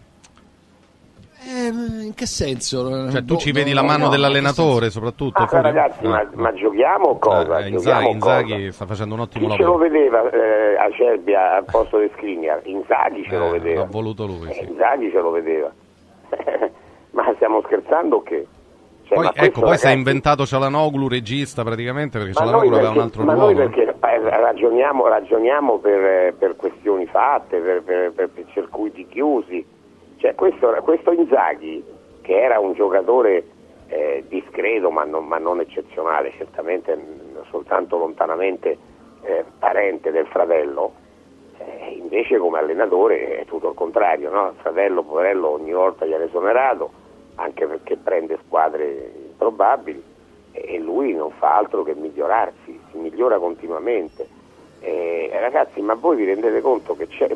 Eh, 1.49 2.03
in 2.07 2.13
che 2.13 2.25
senso? 2.25 3.09
Cioè, 3.09 3.23
tu 3.23 3.37
ci 3.37 3.53
vedi 3.53 3.71
la 3.71 3.81
mano 3.81 4.09
dell'allenatore, 4.09 4.89
soprattutto. 4.89 5.43
Ah, 5.43 5.61
ragazzi, 5.61 6.05
ma, 6.05 6.21
no. 6.21 6.29
ma, 6.33 6.53
giochiamo 6.53 7.05
o 7.05 7.17
cosa? 7.17 7.59
Eh, 7.59 7.69
Inzaghi, 7.69 8.09
Inzaghi 8.09 8.71
sta 8.73 8.85
facendo 8.85 9.13
un 9.13 9.21
ottimo 9.21 9.47
Chi 9.47 9.57
lavoro. 9.57 9.63
ce 9.63 9.85
lo 9.85 9.89
vedeva 9.89 10.29
eh, 10.29 10.75
a 10.75 10.89
Cerbia 10.91 11.55
al 11.55 11.63
posto 11.63 11.99
di 11.99 12.09
Skriniar? 12.15 12.59
Inzaghi 12.65 13.23
ce 13.23 13.37
lo 13.37 13.47
eh, 13.47 13.59
vedeva. 13.59 13.83
Ha 13.83 13.85
voluto 13.85 14.25
lui. 14.25 14.51
Sì. 14.51 14.59
Eh, 14.59 14.65
Inzaghi 14.65 15.09
ce 15.09 15.19
lo 15.19 15.31
vedeva. 15.31 15.71
ma 17.11 17.31
stiamo 17.35 17.61
scherzando 17.61 18.17
o 18.17 18.23
che? 18.23 18.45
Cioè, 19.03 19.15
poi, 19.15 19.27
ecco, 19.33 19.61
poi 19.61 19.69
ragazzi... 19.69 19.87
si 19.87 19.87
è 19.87 19.95
inventato 19.95 20.45
Cialanoglu, 20.45 21.07
regista 21.07 21.63
praticamente, 21.63 22.17
perché 22.17 22.33
Cialanoglu 22.33 22.73
aveva 22.73 22.89
un 22.89 22.99
altro 22.99 23.23
ma 23.23 23.33
ruolo. 23.35 23.53
Ma 23.53 23.53
noi 23.53 23.69
perché 23.69 23.95
ragioniamo, 24.01 25.07
ragioniamo 25.07 25.77
per, 25.77 26.33
per, 26.33 26.57
questioni 26.57 27.05
fatte, 27.05 27.57
per, 27.59 27.83
per, 27.83 28.11
per 28.11 28.31
circuiti 28.51 29.07
chiusi 29.07 29.75
cioè, 30.27 30.35
questo, 30.35 30.67
questo, 30.83 31.11
Inzaghi, 31.13 31.83
che 32.21 32.41
era 32.41 32.59
un 32.59 32.73
giocatore 32.73 33.45
eh, 33.87 34.25
discreto 34.27 34.91
ma 34.91 35.05
non, 35.05 35.25
ma 35.25 35.37
non, 35.37 35.61
eccezionale, 35.61 36.33
certamente 36.35 36.97
soltanto 37.49 37.97
lontanamente 37.97 38.77
eh, 39.21 39.45
parente 39.57 40.11
del 40.11 40.25
fratello, 40.27 40.91
eh, 41.59 41.93
invece 41.97 42.37
come 42.37 42.59
allenatore 42.59 43.39
è 43.39 43.45
tutto 43.45 43.69
il 43.69 43.75
contrario, 43.75 44.29
no? 44.29 44.49
il 44.49 44.55
fratello 44.59 45.03
poverello 45.03 45.47
ogni 45.47 45.71
volta 45.71 46.05
gli 46.05 46.13
ha 46.13 46.21
esonerato, 46.21 46.91
anche 47.35 47.65
perché 47.65 47.95
prende 47.95 48.37
squadre 48.45 49.11
improbabili 49.29 50.03
e 50.51 50.77
lui 50.79 51.13
non 51.13 51.31
fa 51.31 51.55
altro 51.55 51.83
che 51.83 51.95
migliorarsi, 51.95 52.77
si 52.91 52.97
migliora 52.97 53.37
continuamente. 53.37 54.27
ragazzi, 55.39 55.79
ma 55.81 55.93
voi 55.93 56.17
vi 56.17 56.25
rendete 56.25 56.59
conto 56.59 56.97
che 56.97 57.07
c'è 57.07 57.29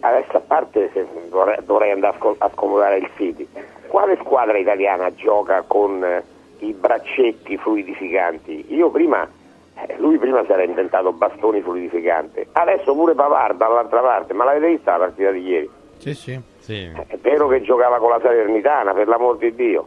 adesso 0.00 0.36
a 0.36 0.40
parte 0.40 0.90
se 0.92 1.06
dovrei, 1.28 1.58
dovrei 1.64 1.90
andare 1.90 2.16
a 2.38 2.50
scomodare 2.52 2.98
il 2.98 3.10
City, 3.16 3.46
quale 3.88 4.16
squadra 4.20 4.56
italiana 4.56 5.12
gioca 5.14 5.62
con 5.66 6.02
eh, 6.04 6.22
i 6.58 6.72
braccetti 6.72 7.56
fluidificanti? 7.56 8.66
Io 8.74 8.90
prima, 8.90 9.28
eh, 9.74 9.96
lui 9.98 10.18
prima 10.18 10.44
si 10.44 10.52
era 10.52 10.62
inventato 10.62 11.12
bastoni 11.12 11.60
fluidificanti, 11.60 12.46
adesso 12.52 12.94
pure 12.94 13.14
Pavard 13.14 13.56
dall'altra 13.56 14.00
parte, 14.00 14.32
ma 14.32 14.44
l'avete 14.44 14.68
vista 14.68 14.92
la 14.92 14.98
partita 15.06 15.30
di 15.30 15.42
ieri? 15.42 15.70
Sì, 15.98 16.14
sì. 16.14 16.40
sì. 16.58 16.90
È 17.06 17.16
vero 17.18 17.48
che 17.48 17.62
giocava 17.62 17.98
con 17.98 18.10
la 18.10 18.20
Salernitana, 18.20 18.94
per 18.94 19.08
l'amor 19.08 19.36
di 19.36 19.54
Dio, 19.54 19.86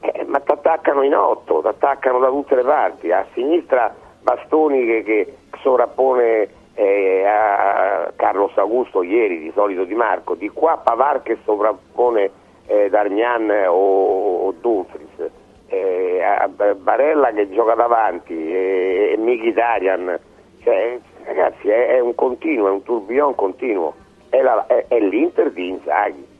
eh, 0.00 0.24
ma 0.26 0.40
ti 0.40 0.50
attaccano 0.50 1.02
in 1.02 1.14
otto, 1.14 1.60
ti 1.60 1.68
attaccano 1.68 2.18
da 2.18 2.28
tutte 2.28 2.54
le 2.54 2.64
parti, 2.64 3.10
a 3.10 3.26
sinistra 3.32 3.94
Bastoni 4.20 4.84
che, 4.84 5.02
che 5.04 5.36
sovrappone 5.62 6.62
eh, 6.74 7.24
a 7.24 8.12
Carlos 8.16 8.56
Augusto 8.56 9.02
ieri, 9.02 9.38
di 9.40 9.52
solito 9.54 9.84
Di 9.84 9.94
Marco, 9.94 10.34
di 10.34 10.48
qua 10.48 10.80
Pavar 10.82 11.22
che 11.22 11.38
sovrappone 11.44 12.30
eh, 12.66 12.88
Darmian 12.90 13.50
o, 13.68 14.46
o 14.46 14.52
Dumfries, 14.60 15.30
eh, 15.68 16.22
a 16.22 16.48
Barella 16.48 17.32
che 17.32 17.50
gioca 17.50 17.74
davanti 17.74 18.34
e, 18.34 19.12
e 19.12 19.16
Mkhitaryan, 19.18 20.18
cioè, 20.62 20.98
ragazzi 21.24 21.68
è, 21.68 21.96
è, 21.96 22.00
un 22.00 22.14
continuo, 22.14 22.68
è 22.68 22.70
un 22.70 22.82
tourbillon 22.82 23.34
continuo, 23.34 23.94
è, 24.28 24.40
la, 24.40 24.66
è, 24.66 24.86
è 24.88 24.98
l'Inter 24.98 25.52
di 25.52 25.68
Inzaghi. 25.68 26.32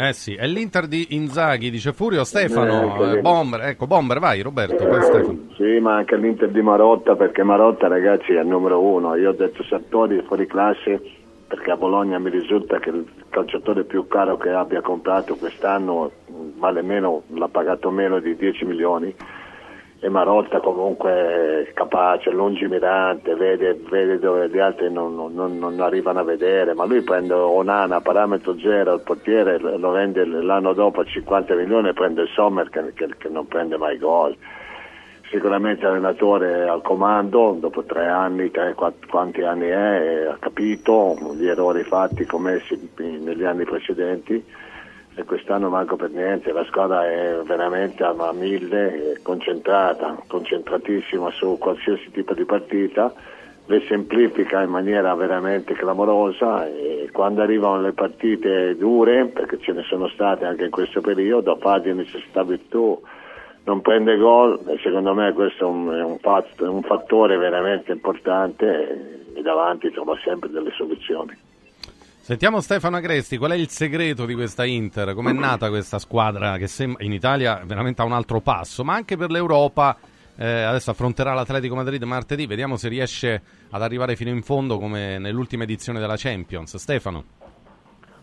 Eh 0.00 0.12
sì, 0.12 0.36
è 0.36 0.46
l'Inter 0.46 0.86
di 0.86 1.08
Inzaghi, 1.16 1.70
dice 1.70 1.92
Furio 1.92 2.22
Stefano, 2.22 3.14
eh, 3.14 3.20
Bomber, 3.20 3.62
ecco 3.62 3.88
Bomber, 3.88 4.20
vai 4.20 4.40
Roberto, 4.42 4.86
poi 4.86 5.02
Stefano. 5.02 5.48
Sì, 5.56 5.80
ma 5.80 5.96
anche 5.96 6.16
l'Inter 6.16 6.50
di 6.50 6.62
Marotta, 6.62 7.16
perché 7.16 7.42
Marotta 7.42 7.88
ragazzi 7.88 8.32
è 8.32 8.40
il 8.40 8.46
numero 8.46 8.80
uno, 8.80 9.16
io 9.16 9.30
ho 9.30 9.32
detto 9.32 9.64
Sartori 9.64 10.22
fuori 10.24 10.46
classe, 10.46 11.02
perché 11.48 11.72
a 11.72 11.76
Bologna 11.76 12.20
mi 12.20 12.30
risulta 12.30 12.78
che 12.78 12.90
il 12.90 13.06
calciatore 13.28 13.82
più 13.82 14.06
caro 14.06 14.36
che 14.36 14.50
abbia 14.50 14.82
comprato 14.82 15.34
quest'anno 15.34 16.12
vale 16.58 16.82
meno, 16.82 17.24
l'ha 17.34 17.48
pagato 17.48 17.90
meno 17.90 18.20
di 18.20 18.36
10 18.36 18.64
milioni 18.66 19.12
e 20.00 20.08
Marotta 20.08 20.60
comunque 20.60 21.72
capace, 21.74 22.30
lungimirante, 22.30 23.34
vede, 23.34 23.74
vede 23.90 24.20
dove 24.20 24.48
gli 24.48 24.58
altri 24.58 24.92
non, 24.92 25.14
non, 25.16 25.58
non, 25.58 25.80
arrivano 25.80 26.20
a 26.20 26.24
vedere, 26.24 26.72
ma 26.72 26.84
lui 26.84 27.02
prende 27.02 27.34
Onana, 27.34 28.00
parametro 28.00 28.56
zero, 28.60 28.94
il 28.94 29.00
portiere 29.00 29.58
lo 29.58 29.90
vende 29.90 30.24
l'anno 30.24 30.72
dopo 30.72 31.00
a 31.00 31.04
50 31.04 31.54
milioni 31.56 31.88
e 31.88 31.94
prende 31.94 32.26
Sommer 32.26 32.68
che, 32.68 32.92
che, 32.94 33.08
che 33.18 33.28
non 33.28 33.48
prende 33.48 33.76
mai 33.76 33.98
gol. 33.98 34.36
Sicuramente 35.30 35.84
l'allenatore 35.84 36.68
al 36.68 36.80
comando, 36.80 37.56
dopo 37.58 37.82
tre 37.82 38.06
anni, 38.06 38.50
tre, 38.52 38.74
quattro, 38.74 39.08
quanti 39.10 39.42
anni 39.42 39.66
è, 39.66 40.26
ha 40.30 40.36
capito 40.38 41.16
gli 41.34 41.46
errori 41.46 41.82
fatti 41.82 42.24
commessi 42.24 42.90
negli 42.96 43.44
anni 43.44 43.64
precedenti 43.64 44.42
e 45.18 45.24
quest'anno 45.24 45.68
manco 45.68 45.96
per 45.96 46.10
niente, 46.10 46.52
la 46.52 46.64
squadra 46.66 47.04
è 47.04 47.40
veramente 47.44 48.04
a 48.04 48.14
mille, 48.32 49.18
concentrata, 49.20 50.16
concentratissima 50.28 51.32
su 51.32 51.58
qualsiasi 51.58 52.12
tipo 52.12 52.34
di 52.34 52.44
partita, 52.44 53.12
le 53.66 53.82
semplifica 53.88 54.62
in 54.62 54.70
maniera 54.70 55.12
veramente 55.16 55.74
clamorosa 55.74 56.68
e 56.68 57.08
quando 57.12 57.42
arrivano 57.42 57.80
le 57.80 57.92
partite 57.92 58.76
dure, 58.76 59.26
perché 59.26 59.58
ce 59.58 59.72
ne 59.72 59.82
sono 59.82 60.06
state 60.06 60.44
anche 60.44 60.66
in 60.66 60.70
questo 60.70 61.00
periodo, 61.00 61.56
fa 61.56 61.80
di 61.80 61.92
necessità 61.92 62.44
virtù, 62.44 63.02
non 63.64 63.80
prende 63.80 64.16
gol 64.18 64.60
e 64.68 64.78
secondo 64.80 65.14
me 65.14 65.32
questo 65.32 65.64
è 65.64 65.66
un, 65.66 66.16
fatto, 66.20 66.64
è 66.64 66.68
un 66.68 66.82
fattore 66.82 67.36
veramente 67.36 67.90
importante 67.90 69.32
e 69.34 69.42
davanti 69.42 69.90
trova 69.90 70.16
sempre 70.22 70.48
delle 70.48 70.70
soluzioni. 70.76 71.47
Sentiamo 72.28 72.60
Stefano 72.60 72.96
Agresti, 72.96 73.38
qual 73.38 73.52
è 73.52 73.54
il 73.54 73.68
segreto 73.68 74.26
di 74.26 74.34
questa 74.34 74.66
Inter? 74.66 75.14
Com'è 75.14 75.32
nata 75.32 75.70
questa 75.70 75.98
squadra 75.98 76.58
che 76.58 76.68
in 76.98 77.10
Italia 77.10 77.62
veramente 77.64 78.02
a 78.02 78.04
un 78.04 78.12
altro 78.12 78.40
passo, 78.40 78.84
ma 78.84 78.92
anche 78.92 79.16
per 79.16 79.30
l'Europa 79.30 79.96
eh, 80.36 80.46
adesso 80.46 80.90
affronterà 80.90 81.32
l'Atletico 81.32 81.74
Madrid 81.74 82.02
martedì, 82.02 82.44
vediamo 82.44 82.76
se 82.76 82.90
riesce 82.90 83.40
ad 83.70 83.80
arrivare 83.80 84.14
fino 84.14 84.28
in 84.28 84.42
fondo 84.42 84.78
come 84.78 85.16
nell'ultima 85.16 85.62
edizione 85.62 86.00
della 86.00 86.16
Champions. 86.18 86.76
Stefano. 86.76 87.24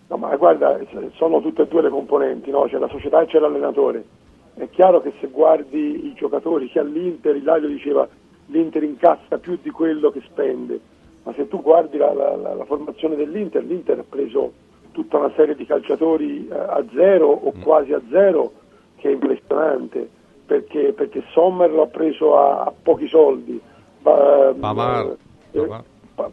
No, 0.08 0.18
ma 0.18 0.36
guarda, 0.36 0.80
sono 1.16 1.42
tutte 1.42 1.64
e 1.64 1.68
due 1.68 1.82
le 1.82 1.90
componenti, 1.90 2.52
no? 2.52 2.68
c'è 2.70 2.78
la 2.78 2.90
società 2.90 3.22
e 3.22 3.26
c'è 3.26 3.40
l'allenatore. 3.40 4.06
È 4.54 4.70
chiaro 4.70 5.02
che 5.02 5.14
se 5.20 5.30
guardi 5.30 6.06
i 6.06 6.14
giocatori 6.14 6.70
che 6.70 6.78
all'Inter, 6.78 7.36
Ilario 7.36 7.70
diceva 7.70 8.08
l'Inter 8.50 8.84
incassa 8.84 9.40
più 9.40 9.58
di 9.64 9.72
quello 9.72 10.12
che 10.12 10.22
spende, 10.30 10.80
ma 11.26 11.34
se 11.34 11.48
tu 11.48 11.60
guardi 11.62 11.98
la, 11.98 12.14
la, 12.14 12.36
la, 12.36 12.66
formazione 12.66 13.16
dell'Inter, 13.16 13.64
l'Inter 13.64 14.00
ha 14.00 14.06
preso 14.08 14.54
tutta 14.92 15.18
una 15.18 15.32
serie 15.36 15.56
di 15.56 15.66
calciatori 15.66 16.48
eh, 16.48 16.54
a 16.56 16.86
zero 16.94 17.28
o 17.28 17.52
mm. 17.56 17.62
quasi 17.64 17.94
a 17.94 18.02
zero, 18.12 18.52
che 18.98 19.10
è 19.10 19.14
impressionante, 19.14 20.08
perché, 20.46 20.94
perché 20.94 21.24
Sommer 21.32 21.72
l'ha 21.72 21.88
preso 21.88 22.38
a, 22.38 22.62
a 22.62 22.74
pochi 22.80 23.08
soldi. 23.08 23.60
Pavard. 24.04 25.18
Eh, 25.52 25.68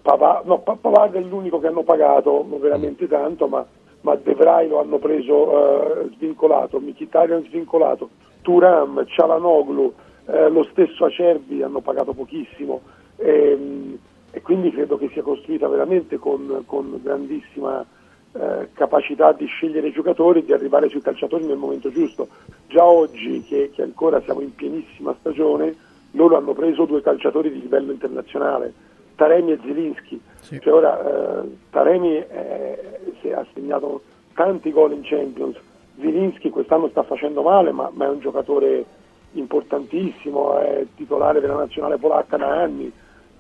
Pavard, 0.03 0.47
no, 0.47 0.59
Pavard 0.59 1.15
è 1.15 1.21
l'unico 1.21 1.59
che 1.59 1.69
hanno 1.69 1.85
pagato 1.85 2.47
veramente 2.61 3.09
tanto, 3.09 3.49
ma, 3.49 3.65
ma 4.03 4.15
De 4.17 4.35
Vrij 4.35 4.69
lo 4.69 4.81
hanno 4.81 4.99
preso 4.99 6.03
eh, 6.03 6.11
svincolato, 6.17 6.79
Mkhitaryan 6.81 7.45
svincolato, 7.45 8.11
Turam, 8.43 9.07
Cialanoglu, 9.07 9.93
eh, 10.27 10.51
lo 10.51 10.63
stesso 10.65 11.07
Acerbi 11.07 11.63
hanno 11.63 11.81
pagato 11.81 12.13
pochissimo 12.13 12.83
ehm, 13.17 13.99
e, 14.33 14.43
quindi 14.43 14.73
credo 14.73 14.99
che 14.99 15.11
sia 15.13 15.23
costruita 15.23 15.69
veramente 15.69 16.19
con, 16.19 16.65
con 16.67 16.99
grandissima 17.03 17.85
eh, 18.33 18.69
capacità 18.73 19.33
di 19.33 19.47
scegliere 19.47 19.89
i 19.89 19.93
giocatori 19.93 20.41
e 20.41 20.45
di 20.45 20.53
arrivare 20.53 20.89
sui 20.89 21.01
calciatori 21.01 21.45
nel 21.45 21.59
momento 21.59 21.91
giusto. 21.91 22.29
Già 22.67 22.85
oggi 22.85 23.43
che, 23.43 23.71
che 23.73 23.83
ancora 23.83 24.21
siamo 24.23 24.41
in 24.41 24.55
pienissima 24.55 25.15
stagione, 25.21 25.75
loro 26.13 26.37
hanno 26.37 26.53
preso 26.53 26.85
due 26.85 27.03
calciatori 27.03 27.51
di 27.53 27.61
livello 27.61 27.93
internazionale 27.93 28.73
Taremi 29.15 29.53
e 29.53 29.59
Zilinski. 29.63 30.21
Sì. 30.41 30.61
Cioè 30.61 30.73
ora, 30.73 31.43
eh, 31.43 31.57
Taremi 31.71 32.19
ha 32.19 33.47
segnato 33.53 34.03
tanti 34.35 34.73
gol 34.73 34.93
in 34.93 35.03
Champions, 35.03 35.57
Zilinski 36.01 36.51
quest'anno 36.51 36.89
sta 36.89 37.03
facendo 37.03 37.43
male, 37.43 37.71
ma, 37.73 37.91
ma, 37.93 38.07
è 38.07 38.09
un 38.09 38.21
giocatore 38.21 38.85
importantissimo, 39.33 40.59
è 40.59 40.85
titolare 40.97 41.41
della 41.41 41.55
nazionale 41.55 41.99
polacca 41.99 42.37
da 42.37 42.49
anni. 42.49 42.93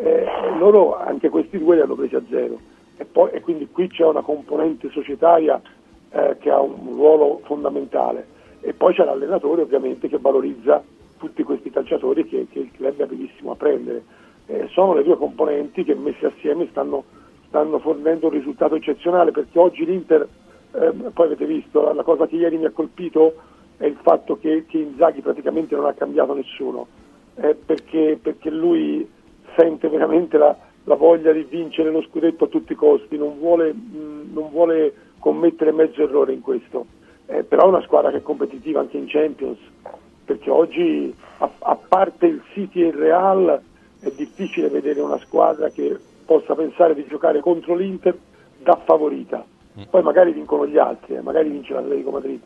Eh, 0.03 0.27
loro 0.59 0.99
anche 0.99 1.29
questi 1.29 1.59
due 1.59 1.77
li 1.77 1.83
hanno 1.83 1.95
presi 1.95 2.17
a 2.17 2.23
zero. 2.29 2.59
E, 2.97 3.05
poi, 3.05 3.31
e 3.33 3.41
quindi 3.41 3.69
qui 3.71 3.89
c'è 3.89 4.05
una 4.05 4.23
componente 4.23 4.91
societaria 4.91 5.61
eh, 6.11 6.37
che 6.39 6.51
ha 6.51 6.61
un 6.61 6.95
ruolo 6.95 7.41
fondamentale. 7.45 8.27
E 8.61 8.73
poi 8.73 8.95
c'è 8.95 9.05
l'allenatore 9.05 9.63
ovviamente 9.63 10.09
che 10.09 10.19
valorizza 10.19 10.83
tutti 11.19 11.43
questi 11.43 11.71
calciatori 11.71 12.27
che, 12.27 12.47
che 12.51 12.59
il 12.59 12.71
club 12.73 12.99
è 12.99 13.03
abilissimo 13.03 13.53
a 13.53 13.57
prendere 13.57 14.03
eh, 14.47 14.69
sono 14.73 14.95
le 14.95 15.03
due 15.03 15.17
componenti 15.17 15.85
che 15.85 15.95
messe 15.95 16.27
assieme 16.27 16.67
stanno, 16.71 17.05
stanno, 17.47 17.79
fornendo 17.79 18.27
un 18.27 18.33
risultato 18.33 18.75
eccezionale 18.75 19.31
perché 19.31 19.59
oggi 19.59 19.85
l'Inter, 19.85 20.29
eh, 20.73 20.91
poi 21.13 21.27
avete 21.27 21.47
visto, 21.47 21.93
la 21.93 22.03
cosa 22.03 22.27
che 22.27 22.37
ieri 22.37 22.59
mi 22.59 22.67
ha 22.67 22.71
colpito 22.71 23.35
è 23.77 23.87
il 23.87 23.97
fatto 24.03 24.39
che, 24.39 24.65
che 24.67 24.79
Inzaghi 24.79 25.21
praticamente 25.21 25.75
non 25.75 25.87
ha 25.87 25.95
cambiato 25.95 26.35
nessuno, 26.35 26.87
eh, 27.37 27.55
perché, 27.55 28.19
perché, 28.21 28.51
lui 28.51 29.09
sente 29.57 29.89
veramente 29.89 30.39
la, 30.39 30.57
la, 30.85 30.95
voglia 30.95 31.33
di 31.33 31.47
vincere 31.49 31.91
lo 31.91 32.03
scudetto 32.03 32.45
a 32.45 32.49
tutti 32.49 32.73
i 32.73 32.77
costi, 32.77 33.17
non 33.17 33.39
vuole, 33.39 33.73
mh, 33.73 34.31
non 34.33 34.51
vuole 34.51 34.95
commettere 35.19 35.73
mezzo 35.73 36.03
errore 36.03 36.33
in 36.33 36.41
questo, 36.41 36.87
eh, 37.27 37.43
però 37.45 37.65
è 37.65 37.69
una 37.69 37.83
squadra 37.83 38.11
che 38.11 38.19
è 38.19 38.23
competitiva 38.23 38.81
anche 38.81 38.97
in 38.97 39.07
Champions, 39.07 39.59
perché 40.25 40.51
oggi 40.51 41.15
a, 41.39 41.51
a 41.59 41.77
parte 41.77 42.27
il 42.27 42.43
City 42.53 42.83
e 42.83 42.87
il 42.89 42.95
Real 42.95 43.61
è 44.01 44.11
difficile 44.17 44.69
vedere 44.69 45.01
una 45.01 45.19
squadra 45.19 45.69
che 45.71 45.97
possa 46.25 46.55
pensare 46.55 46.95
di 46.95 47.07
giocare 47.07 47.41
contro 47.41 47.75
l'Inter 47.75 48.17
da 48.59 48.77
favorita. 48.85 49.45
Mm. 49.79 49.83
Poi 49.89 50.03
magari 50.03 50.33
vincono 50.33 50.67
gli 50.67 50.79
altri, 50.79 51.15
eh, 51.15 51.21
magari 51.21 51.49
vince 51.49 51.73
l'Atletico 51.73 52.11
Madrid, 52.11 52.41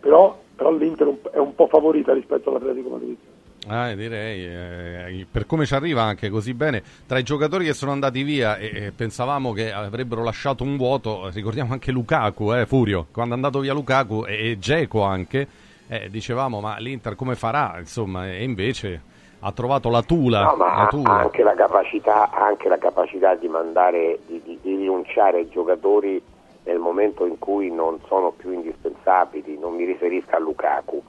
però, 0.00 0.36
però 0.56 0.72
l'Inter 0.72 1.14
è 1.32 1.38
un 1.38 1.54
po' 1.54 1.66
favorita 1.66 2.12
rispetto 2.12 2.50
all'Atletico 2.50 2.88
Madrid. 2.88 3.16
Ah, 3.68 3.94
direi, 3.94 4.44
eh, 4.44 5.26
per 5.30 5.46
come 5.46 5.66
ci 5.66 5.74
arriva 5.74 6.02
anche 6.02 6.30
così 6.30 6.52
bene, 6.52 6.82
tra 7.06 7.18
i 7.18 7.22
giocatori 7.22 7.64
che 7.64 7.74
sono 7.74 7.92
andati 7.92 8.24
via 8.24 8.56
e, 8.56 8.86
e 8.86 8.92
pensavamo 8.92 9.52
che 9.52 9.72
avrebbero 9.72 10.24
lasciato 10.24 10.64
un 10.64 10.76
vuoto, 10.76 11.30
ricordiamo 11.32 11.72
anche 11.72 11.92
Lukaku, 11.92 12.52
eh, 12.54 12.66
Furio, 12.66 13.06
quando 13.12 13.34
è 13.34 13.36
andato 13.36 13.60
via 13.60 13.72
Lukaku 13.72 14.24
e, 14.26 14.50
e 14.50 14.58
Geco 14.58 15.02
anche, 15.02 15.46
eh, 15.86 16.08
dicevamo 16.10 16.60
ma 16.60 16.76
l'Inter 16.78 17.14
come 17.14 17.36
farà, 17.36 17.76
insomma, 17.78 18.26
e 18.26 18.42
invece 18.42 19.00
ha 19.38 19.52
trovato 19.52 19.90
la 19.90 20.02
Tula. 20.02 20.42
No, 20.42 20.56
ma 20.56 20.76
la 20.82 20.86
tula. 20.86 21.10
Anche, 21.10 21.42
la 21.44 21.54
capacità, 21.54 22.30
anche 22.30 22.68
la 22.68 22.78
capacità 22.78 23.34
di 23.36 23.48
mandare, 23.48 24.18
di, 24.26 24.40
di, 24.42 24.58
di 24.60 24.74
rinunciare 24.74 25.38
ai 25.38 25.48
giocatori 25.48 26.20
nel 26.64 26.78
momento 26.78 27.26
in 27.26 27.38
cui 27.38 27.70
non 27.70 27.98
sono 28.06 28.32
più 28.32 28.52
indispensabili, 28.52 29.58
non 29.58 29.74
mi 29.74 29.84
riferisco 29.84 30.34
a 30.34 30.38
Lukaku, 30.38 31.02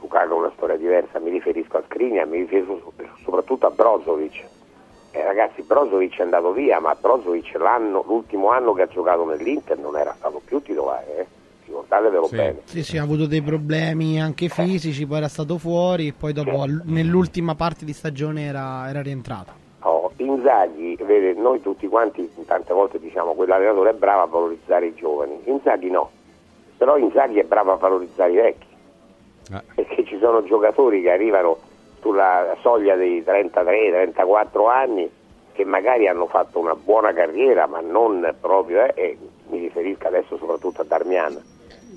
Lukaku 0.00 0.32
è 0.32 0.36
una 0.36 0.52
storia 0.54 0.76
diversa, 0.76 1.18
mi 1.18 1.30
riferisco 1.30 1.76
a 1.76 1.82
Skriniar, 1.84 2.26
mi 2.26 2.38
riferisco 2.38 2.92
soprattutto 3.22 3.66
a 3.66 3.70
Brozovic. 3.70 4.46
Eh, 5.10 5.24
ragazzi, 5.24 5.62
Brozovic 5.62 6.18
è 6.18 6.22
andato 6.22 6.52
via, 6.52 6.80
ma 6.80 6.94
Brozovic 6.94 7.54
l'ultimo 8.06 8.50
anno 8.50 8.72
che 8.74 8.82
ha 8.82 8.88
giocato 8.88 9.24
nell'Inter 9.24 9.78
non 9.78 9.96
era 9.96 10.14
stato 10.16 10.40
più 10.44 10.60
titolare. 10.60 11.18
Eh? 11.18 11.26
ricordatevelo 11.68 12.26
sì. 12.26 12.36
bene. 12.36 12.60
Sì, 12.64 12.82
sì, 12.82 12.98
ha 12.98 13.02
avuto 13.02 13.26
dei 13.26 13.42
problemi 13.42 14.20
anche 14.20 14.48
fisici, 14.48 15.06
poi 15.06 15.18
era 15.18 15.28
stato 15.28 15.58
fuori, 15.58 16.12
poi 16.12 16.32
dopo 16.32 16.64
sì. 16.64 16.80
nell'ultima 16.84 17.54
parte 17.54 17.84
di 17.84 17.92
stagione 17.92 18.46
era, 18.46 18.88
era 18.88 19.02
rientrato. 19.02 19.66
Oh, 19.80 20.10
Inzaghi, 20.16 20.96
vede, 21.00 21.34
noi 21.34 21.60
tutti 21.62 21.86
quanti 21.86 22.28
tante 22.46 22.72
volte 22.72 22.98
diciamo 22.98 23.30
che 23.30 23.36
quell'allenatore 23.36 23.90
è 23.90 23.94
bravo 23.94 24.22
a 24.22 24.26
valorizzare 24.26 24.86
i 24.86 24.94
giovani, 24.94 25.38
Inzaghi 25.44 25.90
no, 25.90 26.10
però 26.76 26.96
Inzaghi 26.96 27.38
è 27.38 27.44
bravo 27.44 27.72
a 27.72 27.76
valorizzare 27.76 28.32
i 28.32 28.36
vecchi, 28.36 28.66
eh. 29.52 29.62
perché 29.74 30.04
ci 30.04 30.18
sono 30.18 30.42
giocatori 30.44 31.02
che 31.02 31.10
arrivano 31.10 31.58
sulla 32.00 32.56
soglia 32.60 32.94
dei 32.94 33.22
33-34 33.22 34.68
anni 34.68 35.10
che 35.52 35.64
magari 35.64 36.06
hanno 36.06 36.26
fatto 36.26 36.58
una 36.58 36.74
buona 36.74 37.12
carriera 37.12 37.66
ma 37.66 37.80
non 37.80 38.34
proprio, 38.40 38.84
eh, 38.84 38.92
e 38.94 39.18
mi 39.48 39.58
riferisco 39.58 40.06
adesso 40.06 40.36
soprattutto 40.36 40.82
a 40.82 40.84
Darmian, 40.84 41.40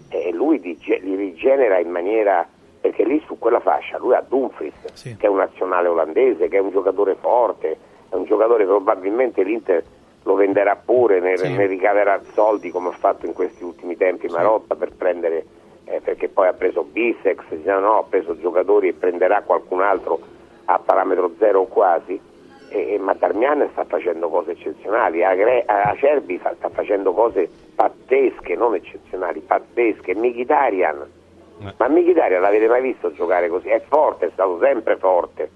e 0.09 0.31
lui 0.31 0.59
li 0.59 1.15
rigenera 1.15 1.77
in 1.77 1.89
maniera 1.89 2.47
perché 2.79 3.03
lì 3.03 3.21
su 3.27 3.37
quella 3.37 3.59
fascia 3.59 3.99
lui 3.99 4.15
ha 4.15 4.23
Dumfries 4.27 4.93
sì. 4.93 5.15
che 5.15 5.27
è 5.27 5.29
un 5.29 5.37
nazionale 5.37 5.87
olandese 5.87 6.47
che 6.47 6.57
è 6.57 6.59
un 6.59 6.71
giocatore 6.71 7.15
forte 7.15 7.77
è 8.09 8.15
un 8.15 8.25
giocatore 8.25 8.63
che 8.63 8.69
probabilmente 8.69 9.43
l'Inter 9.43 9.83
lo 10.23 10.35
venderà 10.35 10.75
pure 10.75 11.19
ne, 11.19 11.37
sì. 11.37 11.51
ne 11.53 11.65
ricaverà 11.65 12.21
soldi 12.33 12.69
come 12.69 12.89
ha 12.89 12.93
fatto 12.93 13.25
in 13.25 13.33
questi 13.33 13.63
ultimi 13.63 13.97
tempi. 13.97 14.27
Marotta 14.27 14.75
per 14.75 14.91
prendere 14.93 15.45
eh, 15.91 16.01
perché 16.01 16.29
poi 16.29 16.47
ha 16.47 16.53
preso 16.53 16.83
Bisex 16.83 17.43
no, 17.63 17.99
ha 17.99 18.03
preso 18.03 18.37
giocatori 18.39 18.87
e 18.87 18.93
prenderà 18.93 19.41
qualcun 19.41 19.81
altro 19.81 20.19
a 20.65 20.79
parametro 20.79 21.31
zero 21.37 21.61
o 21.61 21.67
quasi 21.67 22.19
e, 22.69 22.93
e 22.93 22.97
Matarmian 22.97 23.67
sta 23.71 23.83
facendo 23.83 24.29
cose 24.29 24.51
eccezionali, 24.51 25.23
Agre, 25.23 25.63
Acerbi 25.65 26.37
sta, 26.39 26.53
sta, 26.55 26.69
facendo 26.69 27.11
cose 27.11 27.49
pazzesche, 27.75 28.55
non 28.55 28.73
eccezionali, 28.75 29.41
pazzesche, 29.41 30.15
Michitarian, 30.15 31.05
eh. 31.61 31.73
ma 31.77 31.87
Michitarian 31.89 32.41
l'avete 32.41 32.67
mai 32.67 32.81
visto 32.81 33.11
giocare 33.11 33.49
così? 33.49 33.67
È 33.67 33.81
forte, 33.87 34.27
è 34.27 34.29
stato 34.31 34.57
sempre 34.59 34.95
forte, 34.95 35.49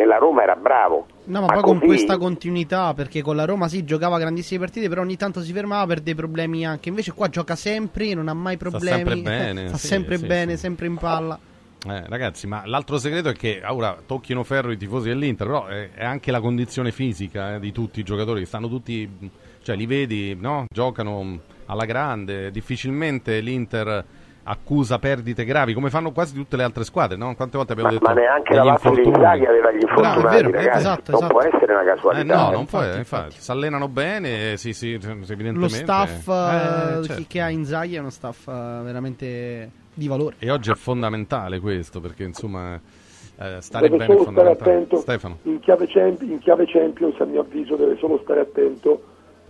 nella 0.00 0.16
Roma 0.16 0.42
era 0.42 0.56
bravo. 0.56 1.06
No, 1.24 1.40
ma, 1.40 1.46
ma 1.46 1.52
poi 1.52 1.62
così... 1.62 1.78
con 1.78 1.86
questa 1.86 2.16
continuità, 2.16 2.94
perché 2.94 3.20
con 3.20 3.36
la 3.36 3.44
Roma 3.44 3.68
sì 3.68 3.84
giocava 3.84 4.18
grandissime 4.18 4.60
partite, 4.60 4.88
però 4.88 5.02
ogni 5.02 5.16
tanto 5.16 5.42
si 5.42 5.52
fermava 5.52 5.86
per 5.86 6.00
dei 6.00 6.14
problemi 6.14 6.66
anche. 6.66 6.88
Invece 6.88 7.12
qua 7.12 7.28
gioca 7.28 7.54
sempre, 7.54 8.14
non 8.14 8.28
ha 8.28 8.34
mai 8.34 8.56
problemi. 8.56 9.00
Sta 9.02 9.10
sempre 9.10 9.22
bene. 9.22 9.68
Sta 9.68 9.76
sì, 9.76 9.86
sempre 9.86 10.16
sì, 10.16 10.26
bene, 10.26 10.52
sì. 10.52 10.58
sempre 10.58 10.86
in 10.86 10.96
palla. 10.96 11.38
Eh, 11.86 12.04
ragazzi, 12.08 12.46
ma 12.46 12.62
l'altro 12.66 12.98
segreto 12.98 13.30
è 13.30 13.34
che 13.34 13.62
ora 13.66 13.96
tocchino 14.04 14.42
ferro 14.42 14.70
i 14.70 14.76
tifosi 14.76 15.08
dell'Inter, 15.08 15.46
però 15.46 15.66
è, 15.66 15.90
è 15.92 16.04
anche 16.04 16.30
la 16.30 16.40
condizione 16.40 16.92
fisica 16.92 17.54
eh, 17.54 17.60
di 17.60 17.72
tutti 17.72 18.00
i 18.00 18.02
giocatori, 18.02 18.44
stanno 18.44 18.68
tutti, 18.68 19.30
cioè 19.62 19.76
li 19.76 19.86
vedi, 19.86 20.36
no? 20.38 20.66
giocano 20.70 21.40
alla 21.66 21.84
grande, 21.86 22.50
difficilmente 22.50 23.40
l'Inter 23.40 24.04
accusa 24.50 24.98
perdite 24.98 25.44
gravi, 25.44 25.74
come 25.74 25.90
fanno 25.90 26.10
quasi 26.10 26.34
tutte 26.34 26.56
le 26.56 26.64
altre 26.64 26.82
squadre, 26.84 27.16
no? 27.16 27.34
Quante 27.36 27.56
volte 27.56 27.72
abbiamo 27.72 27.90
ma, 27.90 27.96
detto 27.96 28.12
Ma 28.12 28.20
neanche 28.20 28.54
la 28.54 28.64
Lazio 28.64 28.90
di 28.90 29.02
Inzaghi 29.06 29.46
aveva 29.46 29.70
gli 29.70 29.80
infortunati, 29.80 30.20
Bravo, 30.20 30.34
vero, 30.34 30.50
ragazzi. 30.50 30.78
Esatto, 30.78 31.10
non 31.12 31.20
esatto. 31.20 31.38
può 31.38 31.42
essere 31.42 31.72
una 31.72 31.84
casualità. 31.84 32.34
Eh, 32.34 32.36
no, 32.36 32.50
non 32.50 32.66
può, 32.66 32.84
infatti, 32.84 33.34
si 33.38 33.50
allenano 33.50 33.88
bene, 33.88 34.56
sì, 34.56 34.72
sì, 34.72 34.92
evidentemente. 34.92 35.58
Lo 35.60 35.68
staff 35.68 36.28
eh, 36.28 37.04
certo. 37.04 37.24
che 37.28 37.40
ha 37.40 37.48
Inzaghi 37.48 37.94
è 37.94 37.98
uno 37.98 38.10
staff 38.10 38.48
eh, 38.48 38.80
veramente 38.82 39.70
di 39.94 40.08
valore. 40.08 40.36
E 40.40 40.50
oggi 40.50 40.70
è 40.70 40.74
fondamentale 40.74 41.60
questo, 41.60 42.00
perché 42.00 42.24
insomma 42.24 42.74
eh, 42.74 43.60
stare 43.60 43.88
deve 43.88 44.04
bene 44.06 44.20
è 44.20 44.24
fondamentale. 44.24 44.54
Stare 44.56 44.70
attento, 44.72 44.96
Stefano. 44.96 45.38
In 45.42 45.60
chiave, 45.60 45.86
in 45.94 46.38
chiave, 46.40 46.66
Champions, 46.66 47.20
a 47.20 47.24
mio 47.24 47.40
avviso, 47.40 47.76
deve 47.76 47.96
solo 47.98 48.18
stare 48.24 48.40
attento 48.40 49.02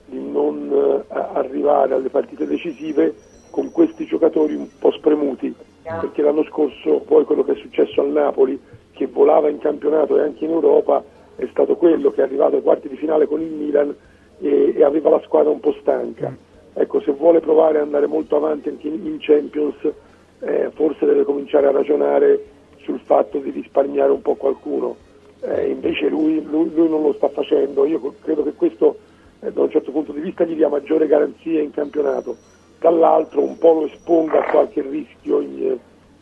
di 0.05 0.21
non 0.21 0.69
uh, 0.69 1.05
arrivare 1.09 1.95
alle 1.95 2.11
partite 2.11 2.45
decisive 2.45 3.15
con 3.51 3.71
questi 3.73 4.07
giocatori 4.07 4.55
un 4.55 4.69
po' 4.79 4.93
spremuti, 4.93 5.55
perché 5.83 6.23
l'anno 6.23 6.45
scorso 6.45 7.01
poi 7.01 7.25
quello 7.25 7.43
che 7.43 7.53
è 7.53 7.57
successo 7.57 8.01
al 8.01 8.11
Napoli, 8.11 8.59
che 8.93 9.07
volava 9.07 9.49
in 9.49 9.59
campionato 9.59 10.17
e 10.19 10.23
anche 10.23 10.45
in 10.45 10.51
Europa 10.51 11.03
è 11.37 11.47
stato 11.51 11.77
quello 11.77 12.11
che 12.11 12.21
è 12.21 12.25
arrivato 12.25 12.57
ai 12.57 12.63
quarti 12.63 12.89
di 12.89 12.97
finale 12.97 13.27
con 13.27 13.41
il 13.41 13.51
Milan 13.51 13.95
e, 14.41 14.75
e 14.77 14.85
aveva 14.85 15.11
la 15.11 15.23
squadra 15.25 15.51
un 15.51 15.61
po' 15.61 15.75
stanca. 15.81 16.35
Ecco, 16.73 17.01
se 17.01 17.13
vuole 17.13 17.41
provare 17.41 17.79
ad 17.79 17.85
andare 17.85 18.07
molto 18.07 18.37
avanti 18.37 18.69
anche 18.69 18.89
in, 18.89 19.17
Champions, 19.19 19.77
eh, 20.41 20.71
forse 20.75 21.07
deve 21.07 21.25
cominciare 21.25 21.67
a 21.67 21.73
ragionare 21.73 22.45
sul 22.83 23.01
fatto 23.01 23.39
di 23.39 23.51
risparmiare 23.51 24.11
un 24.11 24.23
po' 24.23 24.35
qualcuno. 24.35 24.97
Eh, 25.41 25.71
invece 25.71 26.09
lui, 26.09 26.43
lui, 26.45 26.71
lui, 26.73 26.89
non 26.89 27.03
lo 27.03 27.13
sta 27.15 27.29
facendo. 27.29 27.87
Io 27.87 28.15
credo 28.21 28.43
che 28.45 28.53
questo 28.53 28.99
eh, 29.41 29.51
da 29.51 29.63
un 29.63 29.71
certo 29.71 29.91
punto 29.91 30.13
di 30.13 30.21
vista 30.21 30.45
gli 30.45 30.55
dia 30.55 30.69
maggiore 30.69 31.07
garanzia 31.07 31.61
in 31.61 31.71
campionato, 31.71 32.37
dall'altro 32.81 33.43
un 33.43 33.59
po' 33.59 33.73
lo 33.75 33.87
esponga 33.87 34.41
a 34.41 34.51
qualche 34.51 34.81
rischio 34.83 35.41
in, 35.41 35.79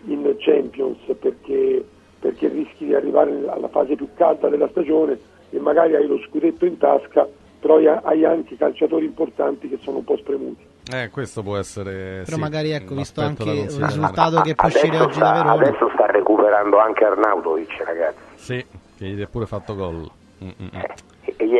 in 0.06 0.34
Champions 0.38 0.98
perché, 1.18 1.84
perché 2.18 2.48
rischi 2.48 2.86
di 2.86 2.94
arrivare 2.94 3.30
alla 3.48 3.68
fase 3.68 3.94
più 3.94 4.08
calda 4.14 4.48
della 4.48 4.68
stagione 4.68 5.18
e 5.50 5.58
magari 5.60 5.94
hai 5.94 6.06
lo 6.06 6.18
scudetto 6.28 6.66
in 6.66 6.76
tasca, 6.76 7.26
però 7.60 7.78
hai 8.02 8.24
anche 8.24 8.56
calciatori 8.56 9.06
importanti 9.06 9.68
che 9.68 9.78
sono 9.80 9.98
un 9.98 10.04
po' 10.04 10.16
spremuti. 10.16 10.66
Eh, 10.90 11.10
questo 11.10 11.42
può 11.42 11.56
essere. 11.56 12.22
Però 12.24 12.36
sì, 12.36 12.40
magari 12.40 12.70
ecco, 12.70 12.94
visto 12.94 13.20
anche 13.20 13.42
il 13.42 13.70
risultato 13.70 14.40
che 14.40 14.54
può 14.54 14.68
uscire 14.68 14.98
oggi 14.98 15.18
da 15.18 15.32
Verona. 15.32 15.52
Adesso 15.52 15.90
sta 15.94 16.06
recuperando 16.06 16.78
anche 16.78 17.04
Arnautovic, 17.04 17.82
ragazzi. 17.84 18.18
Sì, 18.36 18.66
che 18.96 19.06
gli 19.06 19.20
ha 19.20 19.26
pure 19.26 19.46
fatto 19.46 19.74
gol. 19.74 20.10
Mm-mm. 20.42 20.70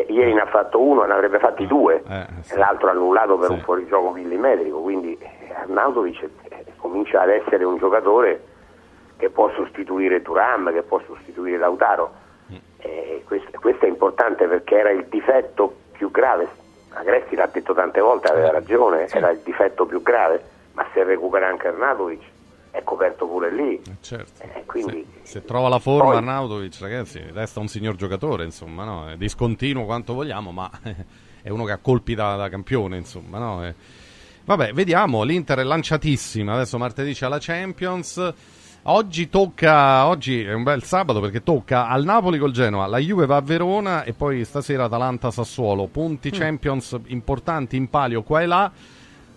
Ieri 0.08 0.32
ne 0.32 0.40
ha 0.40 0.46
fatto 0.46 0.80
uno, 0.80 1.04
ne 1.04 1.12
avrebbe 1.12 1.38
fatti 1.38 1.66
due, 1.66 2.02
eh, 2.08 2.26
sì. 2.42 2.56
l'altro 2.56 2.88
annullato 2.90 3.36
per 3.36 3.48
Sì. 3.48 3.52
un 3.54 3.60
fuorigioco 3.60 4.10
millimetrico, 4.10 4.80
quindi 4.80 5.16
eh, 5.18 5.52
Arnautovic 5.54 6.28
eh, 6.48 6.64
comincia 6.76 7.20
ad 7.20 7.28
essere 7.30 7.64
un 7.64 7.76
giocatore 7.76 8.42
che 9.18 9.28
può 9.28 9.50
sostituire 9.50 10.22
Turam, 10.22 10.72
che 10.72 10.82
può 10.82 11.00
sostituire 11.06 11.58
Lautaro. 11.58 12.10
Mm. 12.50 12.56
Eh, 12.78 13.22
questo, 13.26 13.50
questo 13.60 13.84
è 13.84 13.88
importante 13.88 14.46
perché 14.46 14.76
era 14.78 14.90
il 14.90 15.04
difetto 15.06 15.74
più 15.92 16.10
grave. 16.10 16.48
Agresti 16.94 17.36
l'ha 17.36 17.48
detto 17.52 17.74
tante 17.74 18.00
volte, 18.00 18.28
aveva 18.28 18.50
ragione, 18.50 19.06
era 19.12 19.30
il 19.30 19.40
difetto 19.44 19.84
più 19.84 20.02
grave, 20.02 20.42
ma 20.72 20.86
se 20.94 21.02
recupera 21.04 21.46
anche 21.48 21.68
Arnautovic 21.68 22.22
è 22.70 22.82
coperto 22.82 23.26
pure 23.26 23.52
lì. 23.52 23.80
Certo. 24.00 24.42
Eh, 24.42 24.64
quindi 24.66 25.06
Se 25.22 25.44
trova 25.44 25.68
la 25.68 25.78
forma 25.78 26.10
Poi- 26.10 26.16
Arnautovic, 26.16 26.78
ragazzi, 26.80 27.22
resta 27.32 27.60
un 27.60 27.68
signor 27.68 27.96
giocatore, 27.96 28.44
insomma, 28.44 28.84
no? 28.84 29.08
È 29.10 29.16
discontinuo 29.16 29.84
quanto 29.84 30.14
vogliamo, 30.14 30.52
ma 30.52 30.70
è 31.42 31.48
uno 31.50 31.64
che 31.64 31.72
ha 31.72 31.78
colpi 31.78 32.14
da, 32.14 32.36
da 32.36 32.48
campione, 32.48 32.96
insomma, 32.96 33.38
no? 33.38 33.66
Eh, 33.66 33.74
Vabbè, 34.48 34.72
vediamo, 34.72 35.24
l'Inter 35.24 35.58
è 35.58 35.62
lanciatissima, 35.62 36.54
adesso 36.54 36.78
martedì 36.78 37.12
c'è 37.12 37.28
la 37.28 37.36
Champions. 37.38 38.32
Oggi 38.84 39.28
tocca, 39.28 40.06
oggi 40.06 40.42
è 40.42 40.54
un 40.54 40.62
bel 40.62 40.82
sabato 40.84 41.20
perché 41.20 41.42
tocca 41.42 41.86
al 41.86 42.04
Napoli 42.04 42.38
col 42.38 42.52
Genoa, 42.52 42.86
la 42.86 42.96
Juve 42.96 43.26
va 43.26 43.36
a 43.36 43.40
Verona 43.42 44.04
e 44.04 44.14
poi 44.14 44.46
stasera 44.46 44.84
Atalanta-Sassuolo, 44.84 45.88
punti 45.88 46.30
Champions 46.30 46.96
importanti 47.08 47.76
in 47.76 47.90
palio 47.90 48.22
qua 48.22 48.40
e 48.40 48.46
là. 48.46 48.72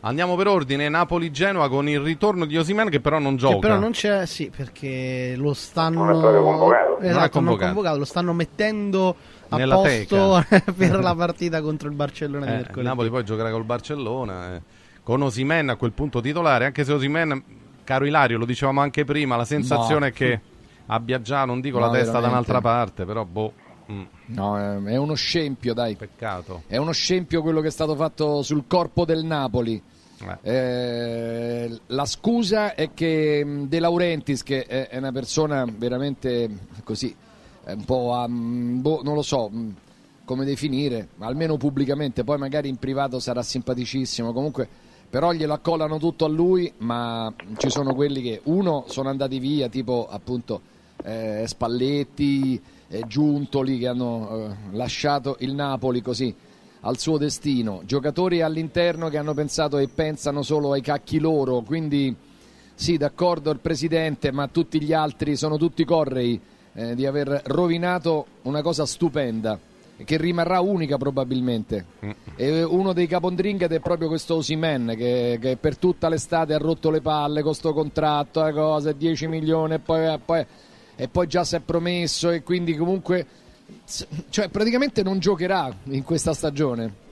Andiamo 0.03 0.35
per 0.35 0.47
ordine, 0.47 0.89
Napoli-Genoa 0.89 1.69
con 1.69 1.87
il 1.87 1.99
ritorno 1.99 2.45
di 2.45 2.57
Osimen 2.57 2.89
che 2.89 2.99
però 2.99 3.19
non 3.19 3.35
gioca. 3.35 3.53
Che 3.55 3.59
però 3.59 3.77
non 3.77 3.91
c'è, 3.91 4.25
sì, 4.25 4.49
perché 4.55 5.35
lo 5.37 5.53
stanno. 5.53 6.05
Non 6.05 6.15
è 6.15 6.19
proprio 6.19 6.41
convocato. 6.43 6.99
Esatto, 6.99 7.13
Non 7.13 7.23
è 7.23 7.29
convocato. 7.29 7.65
convocato, 7.73 7.97
lo 7.99 8.05
stanno 8.05 8.33
mettendo 8.33 9.15
a 9.49 9.57
Nella 9.57 9.75
posto 9.75 10.43
per 10.75 10.99
la 10.99 11.13
partita 11.13 11.61
contro 11.61 11.87
il 11.87 11.93
Barcellona 11.95 12.45
di 12.45 12.51
Eh, 12.51 12.55
mercoledì. 12.55 12.87
Napoli 12.87 13.09
poi 13.09 13.23
giocherà 13.25 13.51
col 13.51 13.63
Barcellona 13.63 14.55
eh, 14.55 14.61
con 15.03 15.21
Osimen 15.21 15.69
a 15.69 15.75
quel 15.75 15.91
punto 15.91 16.19
titolare 16.21 16.65
anche 16.65 16.83
se 16.83 16.93
Osimen 16.93 17.43
caro 17.83 18.05
Ilario 18.05 18.37
lo 18.37 18.45
dicevamo 18.45 18.79
anche 18.81 19.03
prima 19.03 19.35
la 19.35 19.43
sensazione 19.45 19.99
No. 19.99 20.05
è 20.05 20.13
che 20.13 20.39
abbia 20.85 21.21
già 21.21 21.43
non 21.45 21.59
dico 21.59 21.79
No, 21.79 21.87
la 21.87 21.91
testa 21.91 22.13
da 22.13 22.19
veramente. 22.21 22.49
un'altra 22.51 22.61
parte 22.61 23.03
però 23.05 23.25
boh 23.25 23.53
mm, 23.91 24.01
No, 24.27 24.57
è 24.87 24.95
uno 24.95 25.15
scempio, 25.15 25.73
dai. 25.73 25.95
peccato 25.95 26.63
È 26.67 26.77
uno 26.77 26.93
scempio 26.93 27.41
quello 27.41 27.59
che 27.59 27.67
è 27.67 27.71
stato 27.71 27.93
fatto 27.95 28.41
sul 28.43 28.63
corpo 28.67 29.03
del 29.05 29.25
Napoli. 29.25 29.81
Eh. 30.41 30.49
Eh, 30.53 31.79
la 31.87 32.05
scusa 32.05 32.75
è 32.75 32.93
che 32.93 33.43
mh, 33.43 33.67
De 33.67 33.79
Laurentiis, 33.79 34.43
che 34.43 34.63
è, 34.65 34.97
una 34.97 35.11
persona 35.11 35.65
veramente 35.65 36.49
così, 36.83 37.15
è 37.63 37.71
un 37.71 37.85
po' 37.85 38.13
a, 38.13 38.27
mh, 38.27 38.81
boh, 38.81 39.01
non 39.03 39.15
lo 39.15 39.21
so 39.21 39.49
mh, 39.49 39.75
come 40.25 40.45
definire, 40.45 41.09
almeno 41.19 41.57
pubblicamente, 41.57 42.23
poi 42.23 42.37
magari 42.37 42.69
in 42.69 42.77
privato 42.77 43.19
sarà 43.19 43.41
simpaticissimo, 43.41 44.31
comunque 44.31 44.67
però 45.09 45.33
glielo 45.33 45.51
accollano 45.53 45.97
tutto 45.97 46.23
a 46.23 46.29
lui, 46.29 46.71
ma 46.77 47.33
ci 47.57 47.69
sono 47.69 47.93
quelli 47.93 48.21
che 48.21 48.39
uno 48.45 48.85
sono 48.87 49.09
andati 49.09 49.39
via, 49.39 49.67
tipo 49.67 50.07
appunto 50.09 50.61
eh, 51.03 51.43
Spalletti, 51.45 52.61
eh, 52.87 53.03
Giuntoli 53.07 53.77
che 53.77 53.87
hanno 53.87 54.29
eh, 54.29 54.55
lasciato 54.71 55.35
il 55.39 55.53
Napoli 55.53 56.01
così 56.01 56.33
al 56.81 56.97
suo 56.97 57.17
destino, 57.17 57.81
giocatori 57.85 58.41
all'interno 58.41 59.09
che 59.09 59.17
hanno 59.17 59.33
pensato 59.33 59.77
e 59.77 59.87
pensano 59.87 60.41
solo 60.41 60.71
ai 60.71 60.81
cacchi 60.81 61.19
loro, 61.19 61.61
quindi 61.61 62.15
sì, 62.73 62.97
d'accordo 62.97 63.51
il 63.51 63.59
presidente, 63.59 64.31
ma 64.31 64.47
tutti 64.47 64.81
gli 64.81 64.93
altri 64.93 65.35
sono 65.35 65.57
tutti 65.57 65.85
correi 65.85 66.39
eh, 66.73 66.95
di 66.95 67.05
aver 67.05 67.41
rovinato 67.45 68.25
una 68.43 68.61
cosa 68.61 68.85
stupenda 68.85 69.59
che 70.03 70.17
rimarrà 70.17 70.61
unica 70.61 70.97
probabilmente. 70.97 71.85
E 72.35 72.63
uno 72.63 72.93
dei 72.93 73.05
capondringet 73.05 73.71
è 73.71 73.79
proprio 73.79 74.07
questo 74.07 74.35
Osimen 74.35 74.95
che, 74.97 75.37
che 75.39 75.57
per 75.57 75.77
tutta 75.77 76.09
l'estate 76.09 76.55
ha 76.55 76.57
rotto 76.57 76.89
le 76.89 77.01
palle 77.01 77.43
con 77.43 77.53
sto 77.53 77.73
contratto, 77.73 78.43
le 78.43 78.53
cose, 78.53 78.97
10 78.97 79.27
milioni 79.27 79.75
e 79.75 79.79
poi, 79.79 80.17
poi- 80.23 80.45
e 80.95 81.07
poi 81.07 81.27
già 81.27 81.43
si 81.43 81.55
è 81.55 81.59
promesso 81.59 82.29
e 82.29 82.43
quindi 82.43 82.75
comunque 82.75 83.25
cioè 84.29 84.49
praticamente 84.49 85.03
non 85.03 85.19
giocherà 85.19 85.73
in 85.83 86.03
questa 86.03 86.33
stagione. 86.33 87.09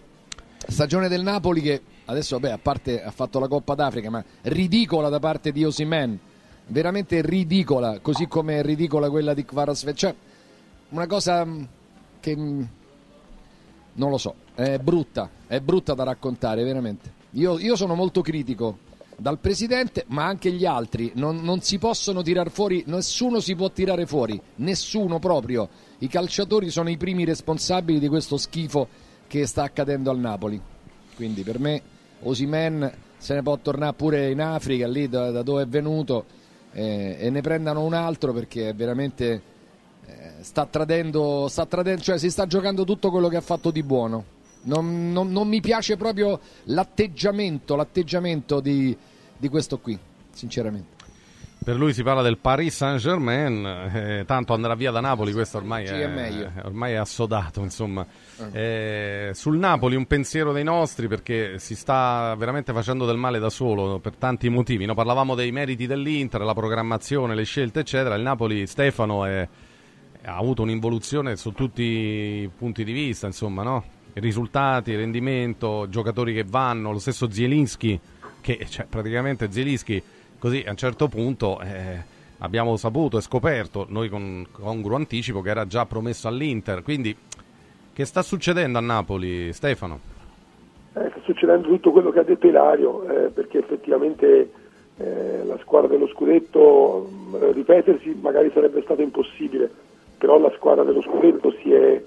Stagione 0.68 1.08
del 1.08 1.24
Napoli 1.24 1.62
che 1.62 1.82
adesso 2.06 2.38
vabbè, 2.40 2.54
a 2.54 2.58
parte 2.58 3.04
ha 3.04 3.12
fatto 3.12 3.40
la 3.40 3.48
Coppa 3.48 3.76
d'Africa, 3.76 4.10
ma 4.10 4.24
ridicola 4.44 5.10
da 5.10 5.20
parte 5.20 5.52
di 5.52 5.64
Osimen. 5.64 6.20
Veramente 6.68 7.22
ridicola, 7.22 8.00
così 8.00 8.28
come 8.28 8.60
è 8.60 8.62
ridicola 8.64 9.10
quella 9.10 9.34
di 9.34 9.44
Kvaratskhelia. 9.44 9.96
Cioè, 9.96 10.16
una 10.90 11.08
cosa 11.08 11.44
mh, 11.44 11.68
che 12.20 12.36
mh, 12.36 12.70
non 13.94 14.12
lo 14.12 14.18
so, 14.18 14.36
è 14.54 14.78
brutta, 14.78 15.30
è 15.48 15.60
brutta 15.62 15.96
da 15.96 16.04
raccontare, 16.04 16.64
veramente. 16.64 17.12
Io, 17.32 17.58
io 17.58 17.76
sono 17.76 17.96
molto 17.96 18.22
critico 18.22 18.88
dal 19.20 19.40
presidente, 19.40 20.06
ma 20.08 20.26
anche 20.26 20.52
gli 20.52 20.66
altri. 20.66 21.12
Non, 21.16 21.42
non 21.42 21.62
si 21.62 21.78
possono 21.78 22.22
tirar 22.22 22.50
fuori, 22.50 22.84
nessuno 22.88 23.40
si 23.40 23.56
può 23.56 23.70
tirare 23.70 24.06
fuori, 24.06 24.40
nessuno 24.56 25.20
proprio. 25.20 25.70
I 26.00 26.08
calciatori 26.08 26.70
sono 26.70 26.90
i 26.90 26.98
primi 26.98 27.26
responsabili 27.26 28.00
di 28.00 28.08
questo 28.08 28.38
schifo 28.38 28.88
che 29.28 29.46
sta 29.46 29.64
accadendo 29.64 30.10
al 30.10 30.20
Napoli. 30.20 30.60
Quindi 31.16 31.44
per 31.44 31.60
me 31.60 31.82
Osimen 32.22 32.92
se 33.18 33.34
ne 33.34 33.44
può 33.44 33.58
tornare 33.58 33.94
pure 33.94 34.32
in 34.32 34.42
Africa, 34.42 34.88
lì 34.88 35.10
da, 35.10 35.30
da 35.30 35.44
dove 35.44 35.64
è 35.64 35.68
venuto, 35.68 36.26
eh, 36.72 37.18
e 37.20 37.30
ne 37.30 37.42
prendano 37.42 37.84
un 37.84 37.94
altro 37.94 38.32
perché 38.32 38.70
è 38.70 38.74
veramente 38.74 39.42
eh, 40.06 40.32
sta 40.40 40.66
tradendo, 40.66 41.48
sta 41.50 41.66
tradendo, 41.66 42.02
cioè 42.02 42.18
si 42.18 42.30
sta 42.30 42.48
giocando 42.48 42.86
tutto 42.86 43.12
quello 43.12 43.28
che 43.28 43.36
ha 43.36 43.42
fatto 43.42 43.72
di 43.72 43.84
buono. 43.84 44.38
Non, 44.62 45.12
non- 45.12 45.32
non 45.32 45.48
mi 45.48 45.62
piace 45.62 45.98
proprio 45.98 46.40
l'atteggiamento, 46.66 47.76
l'atteggiamento 47.76 48.60
di, 48.60 48.96
di 49.40 49.48
questo 49.50 49.80
qui, 49.80 49.98
sinceramente. 50.32 50.98
per 51.64 51.76
lui 51.76 51.94
si 51.94 52.04
parla 52.04 52.22
del 52.22 52.38
Paris 52.38 52.76
Saint 52.76 53.00
Germain 53.00 53.66
eh, 53.66 54.24
tanto 54.26 54.54
andrà 54.54 54.76
via 54.76 54.92
da 54.92 55.00
Napoli 55.02 55.32
questo 55.34 55.58
ormai 55.58 55.88
Sì, 55.88 55.94
è, 55.94 56.14
è 56.14 56.52
ormai 56.64 56.94
è 56.94 56.96
assodato 56.96 57.62
insomma 57.62 58.06
Eh, 58.52 59.32
sul 59.34 59.58
Napoli 59.58 59.96
un 59.96 60.06
pensiero 60.06 60.52
dei 60.54 60.64
nostri 60.64 61.08
perché 61.08 61.60
si 61.60 61.76
sta 61.76 62.34
veramente 62.38 62.72
facendo 62.74 63.06
del 63.06 63.18
male 63.18 63.40
da 63.40 63.50
solo 63.50 64.00
per 64.00 64.16
tanti 64.16 64.48
motivi 64.50 64.86
no? 64.86 64.94
parlavamo 64.94 65.36
dei 65.36 65.52
meriti 65.52 65.86
dell'Inter 65.88 66.42
la 66.42 66.54
programmazione 66.54 67.36
le 67.36 67.44
scelte 67.44 67.82
eccetera 67.82 68.16
il 68.16 68.22
Napoli 68.24 68.66
Stefano 68.68 69.26
è- 69.26 69.48
ha 70.24 70.36
avuto 70.36 70.62
un'involuzione 70.64 71.36
su 71.38 71.52
tutti 71.54 71.82
i 71.84 72.50
punti 72.56 72.84
di 72.84 72.92
vista, 72.92 73.26
insomma, 73.26 73.64
no? 73.64 73.84
Risultati, 74.14 74.94
rendimento, 74.94 75.88
giocatori 75.90 76.34
che 76.34 76.44
vanno, 76.46 76.92
lo 76.92 77.00
stesso 77.00 77.32
Zielinski, 77.32 77.98
che 78.42 78.66
cioè, 78.70 78.86
praticamente 78.90 79.52
Zielinski, 79.52 80.02
così 80.38 80.64
a 80.66 80.72
un 80.72 80.78
certo 80.78 81.08
punto 81.08 81.60
eh, 81.62 82.02
abbiamo 82.40 82.76
saputo 82.78 83.18
e 83.18 83.22
scoperto, 83.22 83.86
noi 83.90 84.10
con 84.10 84.46
congruo 84.52 84.96
anticipo, 84.96 85.42
che 85.42 85.50
era 85.50 85.66
già 85.68 85.86
promesso 85.86 86.28
all'Inter. 86.28 86.84
Quindi, 86.84 87.16
che 87.94 88.06
sta 88.06 88.22
succedendo 88.22 88.78
a 88.78 88.82
Napoli, 88.82 89.52
Stefano? 89.54 90.00
Eh, 90.94 91.10
sta 91.10 91.22
succedendo 91.24 91.68
tutto 91.68 91.92
quello 91.92 92.12
che 92.12 92.20
ha 92.20 92.24
detto 92.24 92.48
Ilario, 92.48 93.04
eh, 93.04 93.30
perché 93.30 93.60
effettivamente 93.60 94.52
eh, 94.98 95.44
la 95.46 95.58
squadra 95.60 95.90
dello 95.90 96.08
scudetto, 96.08 97.10
mh, 97.32 97.52
ripetersi 97.54 98.18
magari 98.22 98.52
sarebbe 98.54 98.82
stato 98.82 99.02
impossibile, 99.02 99.70
però 100.18 100.40
la 100.40 100.52
squadra 100.56 100.84
dello 100.84 101.02
scudetto 101.02 101.52
si 101.62 101.72
è 101.74 102.02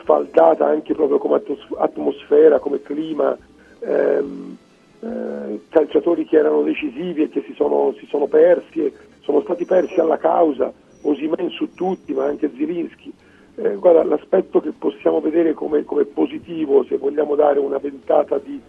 sfaldata 0.00 0.66
anche 0.66 0.94
proprio 0.94 1.18
come 1.18 1.36
atmos- 1.36 1.74
atmosfera, 1.76 2.58
come 2.58 2.82
clima, 2.82 3.36
ehm, 3.80 4.56
eh, 5.04 5.60
calciatori 5.68 6.24
che 6.24 6.38
erano 6.38 6.62
decisivi 6.62 7.22
e 7.22 7.28
che 7.28 7.42
si 7.46 7.52
sono, 7.54 7.94
si 7.98 8.06
sono 8.06 8.26
persi, 8.26 8.86
e 8.86 8.92
sono 9.20 9.42
stati 9.42 9.64
persi 9.64 10.00
alla 10.00 10.16
causa, 10.16 10.72
Osimen 11.02 11.50
su 11.50 11.74
tutti, 11.74 12.14
ma 12.14 12.24
anche 12.24 12.50
Zilinski. 12.56 13.12
Eh, 13.56 13.74
guarda, 13.76 14.02
l'aspetto 14.02 14.60
che 14.60 14.72
possiamo 14.72 15.20
vedere 15.20 15.52
come, 15.52 15.84
come, 15.84 16.04
positivo, 16.06 16.84
se 16.84 16.96
vogliamo 16.96 17.34
dare 17.34 17.58
una 17.58 17.78
ventata 17.78 18.38
di, 18.38 18.60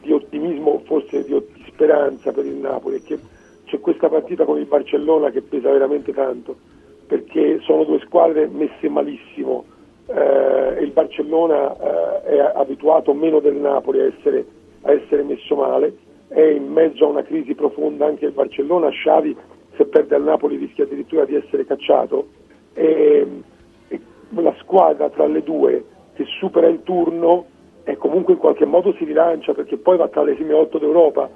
di 0.00 0.12
ottimismo, 0.12 0.80
forse 0.84 1.24
di, 1.24 1.32
di, 1.32 1.64
speranza 1.66 2.32
per 2.32 2.46
il 2.46 2.56
Napoli, 2.56 2.96
è 2.96 3.02
che 3.02 3.18
c'è 3.66 3.78
questa 3.80 4.08
partita 4.08 4.44
con 4.44 4.58
il 4.58 4.64
Barcellona 4.64 5.30
che 5.30 5.42
pesa 5.42 5.70
veramente 5.70 6.12
tanto, 6.12 6.56
perché 7.06 7.60
sono 7.60 7.84
due 7.84 8.00
squadre 8.00 8.48
messe 8.48 8.88
malissimo. 8.88 9.64
Eh, 10.06 10.78
il 10.82 10.90
Barcellona 10.90 11.76
eh, 11.76 12.22
è 12.22 12.38
abituato 12.54 13.14
meno 13.14 13.38
del 13.38 13.56
Napoli 13.56 14.00
a 14.00 14.06
essere, 14.06 14.44
a 14.82 14.92
essere 14.92 15.22
messo 15.22 15.54
male, 15.54 15.96
è 16.28 16.42
in 16.42 16.66
mezzo 16.70 17.04
a 17.04 17.08
una 17.08 17.22
crisi 17.22 17.54
profonda 17.54 18.06
anche 18.06 18.26
il 18.26 18.32
Barcellona, 18.32 18.88
Sciavi 18.90 19.36
se 19.76 19.86
perde 19.86 20.14
al 20.14 20.22
Napoli 20.22 20.56
rischia 20.56 20.84
addirittura 20.84 21.24
di 21.24 21.34
essere 21.34 21.64
cacciato. 21.64 22.28
E, 22.74 23.26
e 23.88 24.00
la 24.30 24.54
squadra 24.60 25.10
tra 25.10 25.26
le 25.26 25.42
due 25.42 25.84
che 26.14 26.24
supera 26.38 26.68
il 26.68 26.82
turno 26.82 27.46
e 27.84 27.96
comunque 27.96 28.34
in 28.34 28.38
qualche 28.38 28.64
modo 28.64 28.94
si 28.94 29.04
rilancia 29.04 29.54
perché 29.54 29.76
poi 29.76 29.96
va 29.96 30.08
tra 30.08 30.22
le 30.22 30.34
prime 30.34 30.54
otto 30.54 30.78
d'Europa 30.78 31.28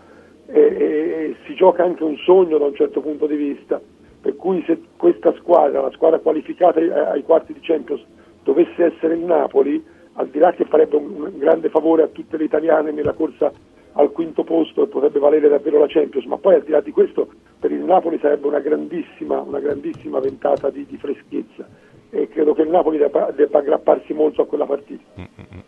e, 0.47 0.61
e, 0.61 1.37
si 1.47 1.55
gioca 1.55 1.83
anche 1.83 2.05
un 2.05 2.17
sogno 2.19 2.59
da 2.59 2.67
un 2.67 2.75
certo 2.75 3.01
punto 3.01 3.27
di 3.27 3.37
vista. 3.37 3.81
Per 4.21 4.37
cui 4.37 4.63
se 4.67 4.81
questa 4.97 5.33
squadra, 5.35 5.81
la 5.81 5.91
squadra 5.93 6.19
qualificata 6.19 6.81
ai, 6.81 6.91
ai 6.91 7.23
quarti 7.23 7.53
di 7.53 7.61
Champions, 7.61 8.05
dovesse 8.43 8.85
essere 8.85 9.15
il 9.15 9.25
Napoli, 9.25 9.85
al 10.17 10.29
di 10.29 10.39
là 10.39 10.53
che 10.53 10.65
farebbe 10.65 10.97
un, 10.97 11.23
un 11.23 11.39
grande 11.39 11.69
favore 11.69 12.03
a 12.03 12.09
tutte 12.09 12.37
le 12.37 12.45
italiane 12.45 12.91
nella 12.91 13.13
corsa 13.13 13.53
al 13.99 14.13
quinto 14.13 14.45
posto 14.45 14.83
e 14.83 14.89
potrebbe 14.89 15.19
valere 15.19 15.49
davvero 15.49 15.79
la 15.79 15.87
Champions, 15.89 16.27
ma 16.27 16.37
poi 16.37 16.55
al 16.55 16.63
di 16.63 16.71
là 16.71 16.81
di 16.81 16.91
questo 16.91 17.29
per 17.59 17.73
il 17.73 17.81
Napoli 17.81 18.19
sarebbe 18.21 18.47
una 18.47 18.61
grandissima, 18.61 19.41
una 19.41 19.59
grandissima 19.59 20.21
ventata 20.21 20.71
di, 20.71 20.85
di, 20.87 20.99
freschezza 20.99 21.67
e 22.11 22.29
credo 22.29 22.53
che 22.53 22.63
il 22.63 22.69
Napoli 22.69 22.99
debba, 22.99 23.31
debba 23.31 23.59
aggrapparsi 23.59 24.13
molto 24.13 24.43
a 24.43 24.47
quella 24.47 24.67
partita. 24.67 25.03
Mm-hmm. 25.19 25.61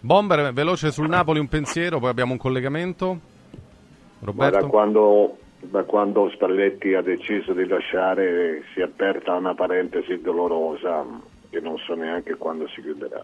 Bomber, 0.00 0.52
veloce 0.52 0.90
sul 0.90 1.08
Napoli 1.08 1.38
un 1.38 1.48
pensiero, 1.48 1.98
poi 1.98 2.10
abbiamo 2.10 2.32
un 2.32 2.38
collegamento. 2.38 3.18
Roberto? 4.20 4.58
Da 4.58 4.66
quando, 4.66 5.36
da 5.58 5.82
quando 5.82 6.30
Spalletti 6.30 6.94
ha 6.94 7.02
deciso 7.02 7.52
di 7.52 7.66
lasciare 7.66 8.62
si 8.72 8.80
è 8.80 8.84
aperta 8.84 9.34
una 9.34 9.54
parentesi 9.54 10.20
dolorosa 10.20 11.04
che 11.50 11.60
non 11.60 11.76
so 11.78 11.94
neanche 11.94 12.36
quando 12.36 12.68
si 12.68 12.80
chiuderà. 12.80 13.22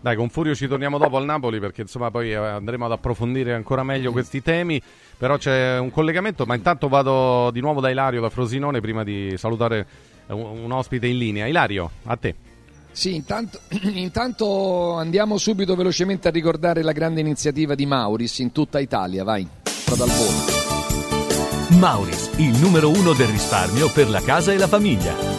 Dai, 0.00 0.14
con 0.14 0.28
Furio 0.28 0.54
ci 0.54 0.68
torniamo 0.68 0.96
dopo 0.96 1.16
al 1.16 1.24
Napoli 1.24 1.58
perché 1.58 1.82
insomma 1.82 2.10
poi 2.10 2.30
eh, 2.30 2.36
andremo 2.36 2.84
ad 2.84 2.92
approfondire 2.92 3.54
ancora 3.54 3.82
meglio 3.82 4.12
questi 4.12 4.40
temi, 4.42 4.80
però 5.16 5.36
c'è 5.36 5.78
un 5.78 5.90
collegamento, 5.90 6.46
ma 6.46 6.54
intanto 6.54 6.88
vado 6.88 7.50
di 7.50 7.60
nuovo 7.60 7.80
da 7.80 7.90
Ilario, 7.90 8.20
da 8.20 8.30
Frosinone, 8.30 8.80
prima 8.80 9.02
di 9.02 9.34
salutare 9.36 9.86
un, 10.28 10.64
un 10.64 10.72
ospite 10.72 11.08
in 11.08 11.18
linea. 11.18 11.46
Ilario, 11.46 11.90
a 12.04 12.16
te. 12.16 12.34
Sì, 12.92 13.14
intanto, 13.14 13.60
intanto, 13.94 14.94
andiamo 14.94 15.36
subito 15.36 15.74
velocemente 15.74 16.28
a 16.28 16.30
ricordare 16.30 16.82
la 16.82 16.92
grande 16.92 17.20
iniziativa 17.20 17.74
di 17.74 17.86
Mauris 17.86 18.38
in 18.38 18.52
tutta 18.52 18.78
Italia, 18.78 19.24
vai, 19.24 19.46
vado 19.88 20.04
al 20.04 20.10
volo. 20.10 21.78
Mauris, 21.78 22.30
il 22.36 22.56
numero 22.60 22.88
uno 22.88 23.12
del 23.12 23.28
risparmio 23.28 23.90
per 23.92 24.08
la 24.08 24.20
casa 24.22 24.52
e 24.52 24.58
la 24.58 24.68
famiglia. 24.68 25.37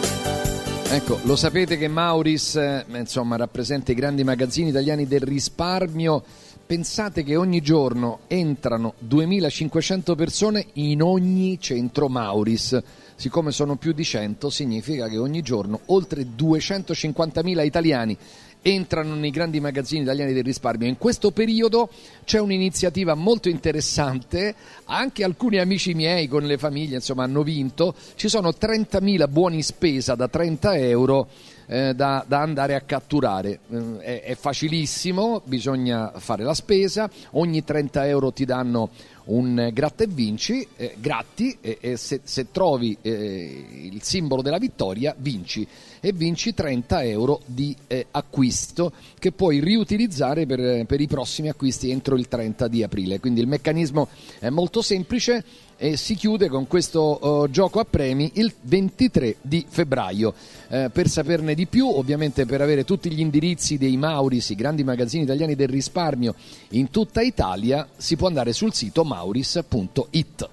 Ecco, 0.92 1.20
lo 1.22 1.36
sapete 1.36 1.78
che 1.78 1.86
Mauris 1.86 2.56
eh, 2.56 2.84
insomma, 2.94 3.36
rappresenta 3.36 3.92
i 3.92 3.94
grandi 3.94 4.24
magazzini 4.24 4.70
italiani 4.70 5.06
del 5.06 5.20
risparmio. 5.20 6.20
Pensate 6.66 7.22
che 7.22 7.36
ogni 7.36 7.60
giorno 7.60 8.22
entrano 8.26 8.94
2500 8.98 10.16
persone 10.16 10.66
in 10.74 11.00
ogni 11.00 11.60
centro 11.60 12.08
Mauris. 12.08 12.76
Siccome 13.14 13.52
sono 13.52 13.76
più 13.76 13.92
di 13.92 14.02
100, 14.02 14.50
significa 14.50 15.06
che 15.06 15.16
ogni 15.16 15.42
giorno 15.42 15.78
oltre 15.86 16.26
250.000 16.36 17.64
italiani 17.64 18.18
entrano 18.62 19.14
nei 19.14 19.30
grandi 19.30 19.60
magazzini 19.60 20.02
italiani 20.02 20.32
del 20.32 20.44
risparmio. 20.44 20.86
In 20.88 20.98
questo 20.98 21.30
periodo 21.30 21.90
c'è 22.24 22.40
un'iniziativa 22.40 23.14
molto 23.14 23.48
interessante, 23.48 24.54
anche 24.84 25.24
alcuni 25.24 25.58
amici 25.58 25.94
miei 25.94 26.28
con 26.28 26.44
le 26.44 26.58
famiglie 26.58 26.96
insomma, 26.96 27.24
hanno 27.24 27.42
vinto, 27.42 27.94
ci 28.16 28.28
sono 28.28 28.50
30.000 28.50 29.28
buoni 29.28 29.62
spesa 29.62 30.14
da 30.14 30.28
30 30.28 30.76
euro 30.76 31.28
eh, 31.70 31.94
da, 31.94 32.24
da, 32.26 32.40
andare 32.40 32.74
a 32.74 32.80
catturare. 32.80 33.60
Eh, 33.70 33.98
è, 33.98 34.22
è, 34.22 34.34
facilissimo, 34.34 35.40
bisogna 35.44 36.12
fare 36.16 36.42
la 36.42 36.52
spesa, 36.52 37.08
ogni 37.32 37.62
30 37.62 38.08
euro 38.08 38.32
ti 38.32 38.44
danno 38.44 38.90
un 39.26 39.70
gratta 39.72 40.02
e 40.02 40.08
vinci, 40.08 40.66
eh, 40.74 40.96
gratti 40.98 41.56
e, 41.60 41.78
e 41.80 41.96
se, 41.96 42.22
se, 42.24 42.50
trovi 42.50 42.96
eh, 43.00 43.66
il 43.82 44.02
simbolo 44.02 44.42
della 44.42 44.58
vittoria 44.58 45.14
vinci 45.16 45.64
e 46.00 46.12
vinci 46.12 46.52
30 46.54 47.04
euro 47.04 47.40
di 47.44 47.76
eh, 47.86 48.06
acquisto 48.10 48.92
che 49.20 49.30
puoi 49.30 49.60
riutilizzare 49.60 50.46
per, 50.46 50.84
per, 50.86 51.00
i 51.00 51.06
prossimi 51.06 51.48
acquisti 51.48 51.90
entro 51.90 52.16
il 52.16 52.26
30 52.26 52.66
di 52.66 52.82
aprile. 52.82 53.20
Quindi 53.20 53.40
il 53.40 53.46
meccanismo 53.46 54.08
è 54.40 54.48
molto 54.48 54.82
semplice 54.82 55.44
e 55.82 55.96
si 55.96 56.14
chiude 56.14 56.50
con 56.50 56.66
questo 56.66 57.18
uh, 57.26 57.50
gioco 57.50 57.80
a 57.80 57.86
premi 57.88 58.32
il 58.34 58.52
23 58.60 59.36
di 59.40 59.64
febbraio. 59.66 60.34
Eh, 60.68 60.90
per 60.92 61.08
saperne 61.08 61.54
di 61.54 61.66
più, 61.66 61.88
ovviamente 61.88 62.44
per 62.44 62.60
avere 62.60 62.84
tutti 62.84 63.10
gli 63.10 63.18
indirizzi 63.18 63.78
dei 63.78 63.96
Mauris, 63.96 64.50
i 64.50 64.54
grandi 64.54 64.84
magazzini 64.84 65.22
italiani 65.22 65.54
del 65.54 65.68
risparmio 65.68 66.34
in 66.70 66.90
tutta 66.90 67.22
Italia, 67.22 67.88
si 67.96 68.16
può 68.16 68.28
andare 68.28 68.52
sul 68.52 68.74
sito 68.74 69.04
mauris.it. 69.04 70.48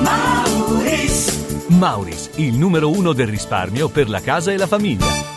Mauris. 0.00 1.66
Mauris, 1.68 2.30
il 2.34 2.54
numero 2.54 2.90
uno 2.90 3.12
del 3.12 3.28
risparmio 3.28 3.88
per 3.88 4.08
la 4.08 4.20
casa 4.20 4.50
e 4.50 4.56
la 4.56 4.66
famiglia. 4.66 5.31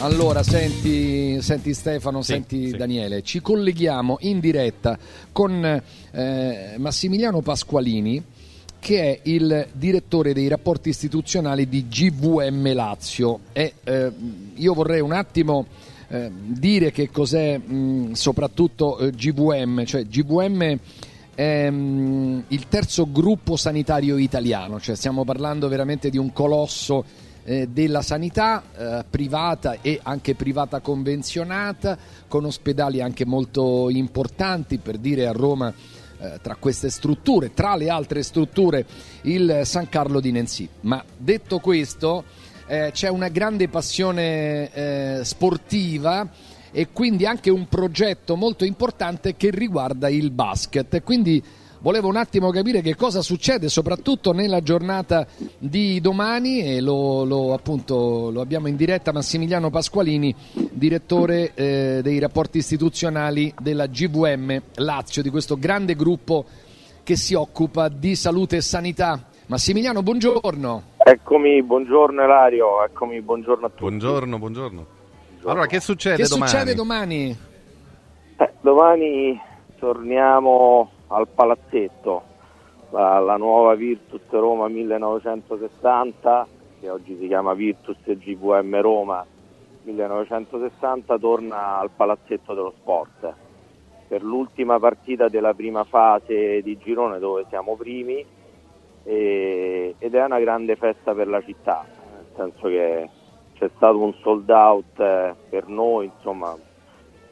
Allora, 0.00 0.42
senti, 0.42 1.40
senti 1.40 1.72
Stefano, 1.72 2.20
sì, 2.20 2.32
senti 2.32 2.68
sì. 2.68 2.76
Daniele, 2.76 3.22
ci 3.22 3.40
colleghiamo 3.40 4.18
in 4.20 4.40
diretta 4.40 4.98
con 5.32 5.82
eh, 6.12 6.74
Massimiliano 6.76 7.40
Pasqualini, 7.40 8.22
che 8.78 9.00
è 9.00 9.20
il 9.24 9.66
direttore 9.72 10.34
dei 10.34 10.48
rapporti 10.48 10.90
istituzionali 10.90 11.66
di 11.68 11.88
GVM 11.88 12.74
Lazio. 12.74 13.40
E 13.52 13.72
eh, 13.82 14.12
io 14.54 14.74
vorrei 14.74 15.00
un 15.00 15.12
attimo 15.12 15.66
eh, 16.08 16.30
dire 16.30 16.92
che 16.92 17.10
cos'è 17.10 17.56
mh, 17.56 18.12
soprattutto 18.12 18.98
eh, 18.98 19.10
GVM, 19.10 19.84
cioè 19.86 20.04
GVM 20.04 20.78
è 21.34 21.70
mh, 21.70 22.44
il 22.48 22.68
terzo 22.68 23.10
gruppo 23.10 23.56
sanitario 23.56 24.18
italiano, 24.18 24.78
cioè 24.78 24.94
stiamo 24.94 25.24
parlando 25.24 25.68
veramente 25.68 26.10
di 26.10 26.18
un 26.18 26.32
colosso 26.32 27.24
eh, 27.46 27.68
della 27.68 28.02
sanità 28.02 28.62
eh, 28.76 29.04
privata 29.08 29.80
e 29.80 30.00
anche 30.02 30.34
privata 30.34 30.80
convenzionata, 30.80 31.96
con 32.26 32.44
ospedali 32.44 33.00
anche 33.00 33.24
molto 33.24 33.88
importanti, 33.88 34.78
per 34.78 34.98
dire 34.98 35.28
a 35.28 35.32
Roma 35.32 35.72
eh, 36.18 36.38
tra 36.42 36.56
queste 36.56 36.90
strutture, 36.90 37.54
tra 37.54 37.76
le 37.76 37.88
altre 37.88 38.24
strutture, 38.24 38.84
il 39.22 39.60
San 39.62 39.88
Carlo 39.88 40.18
di 40.18 40.32
Nancy. 40.32 40.68
Ma 40.80 41.02
detto 41.16 41.60
questo, 41.60 42.24
eh, 42.66 42.90
c'è 42.92 43.08
una 43.08 43.28
grande 43.28 43.68
passione 43.68 44.72
eh, 44.72 45.20
sportiva 45.22 46.28
e 46.72 46.88
quindi 46.92 47.26
anche 47.26 47.48
un 47.48 47.68
progetto 47.68 48.34
molto 48.34 48.64
importante 48.64 49.36
che 49.36 49.50
riguarda 49.50 50.08
il 50.08 50.32
basket. 50.32 51.00
Quindi 51.04 51.42
volevo 51.80 52.08
un 52.08 52.16
attimo 52.16 52.50
capire 52.50 52.80
che 52.80 52.94
cosa 52.94 53.22
succede 53.22 53.68
soprattutto 53.68 54.32
nella 54.32 54.60
giornata 54.60 55.26
di 55.58 56.00
domani 56.00 56.60
e 56.60 56.80
lo, 56.80 57.24
lo, 57.24 57.52
appunto, 57.52 58.30
lo 58.30 58.40
abbiamo 58.40 58.68
in 58.68 58.76
diretta 58.76 59.12
Massimiliano 59.12 59.70
Pasqualini, 59.70 60.34
direttore 60.70 61.52
eh, 61.54 62.00
dei 62.02 62.18
rapporti 62.18 62.58
istituzionali 62.58 63.52
della 63.60 63.86
GVM 63.86 64.62
Lazio, 64.76 65.22
di 65.22 65.30
questo 65.30 65.58
grande 65.58 65.94
gruppo 65.94 66.44
che 67.02 67.16
si 67.16 67.34
occupa 67.34 67.88
di 67.88 68.14
salute 68.16 68.56
e 68.56 68.60
sanità. 68.60 69.22
Massimiliano, 69.46 70.02
buongiorno. 70.02 70.82
Eccomi, 70.96 71.62
buongiorno 71.62 72.20
Elario, 72.22 72.84
eccomi, 72.84 73.20
buongiorno 73.20 73.66
a 73.66 73.68
tutti. 73.68 73.82
Buongiorno, 73.82 74.38
buongiorno. 74.38 74.86
Allora, 75.44 75.66
che 75.66 75.78
succede 75.78 76.16
che 76.16 76.28
domani? 76.28 76.50
Succede 76.50 76.74
domani? 76.74 77.36
Eh, 78.38 78.52
domani 78.60 79.40
torniamo 79.78 80.90
al 81.08 81.28
palazzetto, 81.28 82.22
la, 82.90 83.18
la, 83.18 83.36
nuova 83.36 83.74
Virtus 83.74 84.28
Roma 84.30 84.68
1960, 84.68 86.46
che 86.80 86.90
oggi 86.90 87.16
si 87.18 87.26
chiama 87.26 87.54
Virtus 87.54 87.98
GVM 88.04 88.80
Roma 88.80 89.24
1960, 89.82 91.18
torna 91.18 91.78
al 91.78 91.90
palazzetto 91.90 92.54
dello 92.54 92.74
sport. 92.78 93.34
Per 94.08 94.22
l'ultima 94.22 94.78
partita 94.78 95.28
della 95.28 95.54
prima 95.54 95.84
fase 95.84 96.62
di 96.62 96.78
girone 96.78 97.18
dove 97.18 97.44
siamo 97.48 97.74
primi 97.74 98.24
e, 99.02 99.94
ed 99.98 100.14
è 100.14 100.24
una 100.24 100.38
grande 100.38 100.76
festa 100.76 101.12
per 101.12 101.28
la 101.28 101.42
città, 101.42 101.84
nel 102.14 102.26
senso 102.34 102.68
che 102.68 103.08
c'è 103.54 103.70
stato 103.76 103.98
un 103.98 104.12
sold 104.20 104.48
out 104.50 105.00
eh, 105.00 105.34
per 105.48 105.66
noi, 105.66 106.06
insomma, 106.14 106.56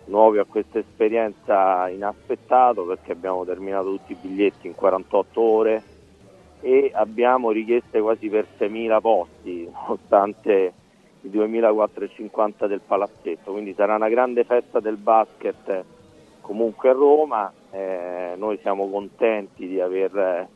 nuovi 0.06 0.39
a 0.39 0.44
questa 0.44 0.78
esperienza 0.78 1.89
inaspettato 1.89 2.85
perché 2.85 3.12
abbiamo 3.12 3.44
terminato 3.44 3.90
tutti 3.90 4.12
i 4.12 4.18
biglietti 4.20 4.66
in 4.66 4.74
48 4.74 5.40
ore 5.40 5.82
e 6.60 6.90
abbiamo 6.94 7.51
richieste 7.51 8.01
quasi 8.01 8.28
per 8.28 8.47
6.000 8.59 9.01
posti, 9.01 9.68
nonostante 9.72 10.72
i 11.20 11.28
2.450 11.28 12.66
del 12.66 12.81
palazzetto, 12.81 13.52
quindi 13.52 13.74
sarà 13.74 13.94
una 13.94 14.09
grande 14.09 14.44
festa 14.44 14.81
del 14.81 14.97
basket 14.97 15.85
comunque 16.44 16.90
a 16.90 16.93
Roma, 16.93 17.51
eh, 17.70 18.35
noi 18.36 18.59
siamo 18.60 18.90
contenti 18.90 19.66
di 19.66 19.81
aver 19.81 20.47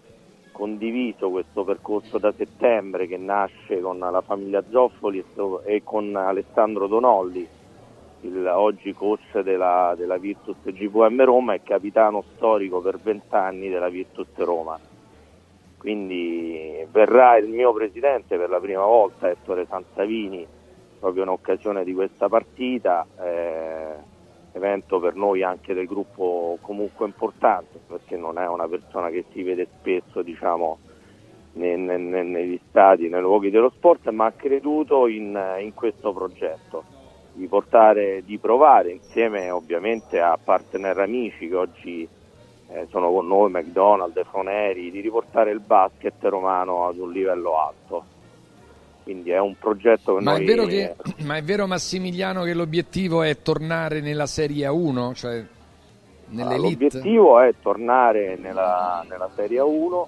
condiviso 0.52 1.30
questo 1.30 1.64
percorso 1.64 2.18
da 2.18 2.30
settembre 2.32 3.06
che 3.06 3.16
nasce 3.16 3.80
con 3.80 3.98
la 3.98 4.20
famiglia 4.20 4.62
Zoffoli 4.68 5.24
e 5.64 5.82
con 5.82 6.14
Alessandro 6.14 6.86
Donolli, 6.86 7.48
il, 8.22 8.46
oggi 8.46 8.92
coach 8.92 9.40
della, 9.40 9.94
della 9.96 10.16
Virtus 10.18 10.56
GVM 10.64 11.24
Roma 11.24 11.54
e 11.54 11.62
capitano 11.62 12.24
storico 12.34 12.80
per 12.80 12.98
vent'anni 12.98 13.68
della 13.68 13.88
Virtus 13.88 14.28
Roma. 14.36 14.78
Quindi 15.78 16.84
verrà 16.90 17.36
il 17.36 17.48
mio 17.48 17.72
presidente 17.72 18.36
per 18.36 18.50
la 18.50 18.58
prima 18.58 18.84
volta, 18.84 19.30
Ettore 19.30 19.66
Santavini, 19.66 20.46
proprio 20.98 21.22
in 21.22 21.28
occasione 21.28 21.84
di 21.84 21.94
questa 21.94 22.28
partita, 22.28 23.06
eh, 23.20 23.94
evento 24.52 24.98
per 24.98 25.14
noi 25.14 25.42
anche 25.42 25.74
del 25.74 25.86
gruppo 25.86 26.58
comunque 26.60 27.06
importante, 27.06 27.78
perché 27.86 28.16
non 28.16 28.38
è 28.38 28.48
una 28.48 28.66
persona 28.66 29.08
che 29.08 29.24
si 29.32 29.42
vede 29.42 29.68
spesso 29.78 30.22
diciamo, 30.22 30.78
nei, 31.52 31.78
nei, 31.78 32.00
negli 32.00 32.60
stadi, 32.68 33.08
nei 33.08 33.20
luoghi 33.20 33.50
dello 33.50 33.70
sport, 33.70 34.08
ma 34.10 34.26
ha 34.26 34.32
creduto 34.32 35.06
in, 35.06 35.38
in 35.60 35.74
questo 35.74 36.12
progetto, 36.12 36.84
di, 37.38 37.46
portare, 37.46 38.22
di 38.24 38.36
provare 38.38 38.90
insieme 38.90 39.50
ovviamente 39.50 40.20
a 40.20 40.36
partner 40.42 40.98
amici 40.98 41.48
che 41.48 41.54
oggi 41.54 42.08
eh, 42.70 42.86
sono 42.90 43.10
con 43.10 43.26
noi, 43.26 43.50
McDonald's, 43.50 44.20
Foneri, 44.28 44.90
di 44.90 45.00
riportare 45.00 45.52
il 45.52 45.60
basket 45.60 46.22
romano 46.24 46.88
ad 46.88 46.98
un 46.98 47.12
livello 47.12 47.58
alto. 47.58 48.04
Quindi 49.04 49.30
è 49.30 49.38
un 49.38 49.56
progetto 49.56 50.16
che 50.16 50.22
ma 50.22 50.32
noi... 50.32 50.42
È 50.42 50.44
vero 50.44 50.66
che, 50.66 50.94
ma 51.24 51.36
è 51.36 51.42
vero 51.42 51.66
Massimiliano 51.66 52.42
che 52.42 52.52
l'obiettivo 52.52 53.22
è 53.22 53.40
tornare 53.40 54.00
nella 54.00 54.26
Serie 54.26 54.66
A1? 54.66 55.14
Cioè 55.14 55.44
nell'elite? 56.26 56.84
L'obiettivo 56.84 57.40
è 57.40 57.54
tornare 57.62 58.36
nella, 58.36 59.04
nella 59.08 59.30
Serie 59.34 59.60
A1, 59.60 60.06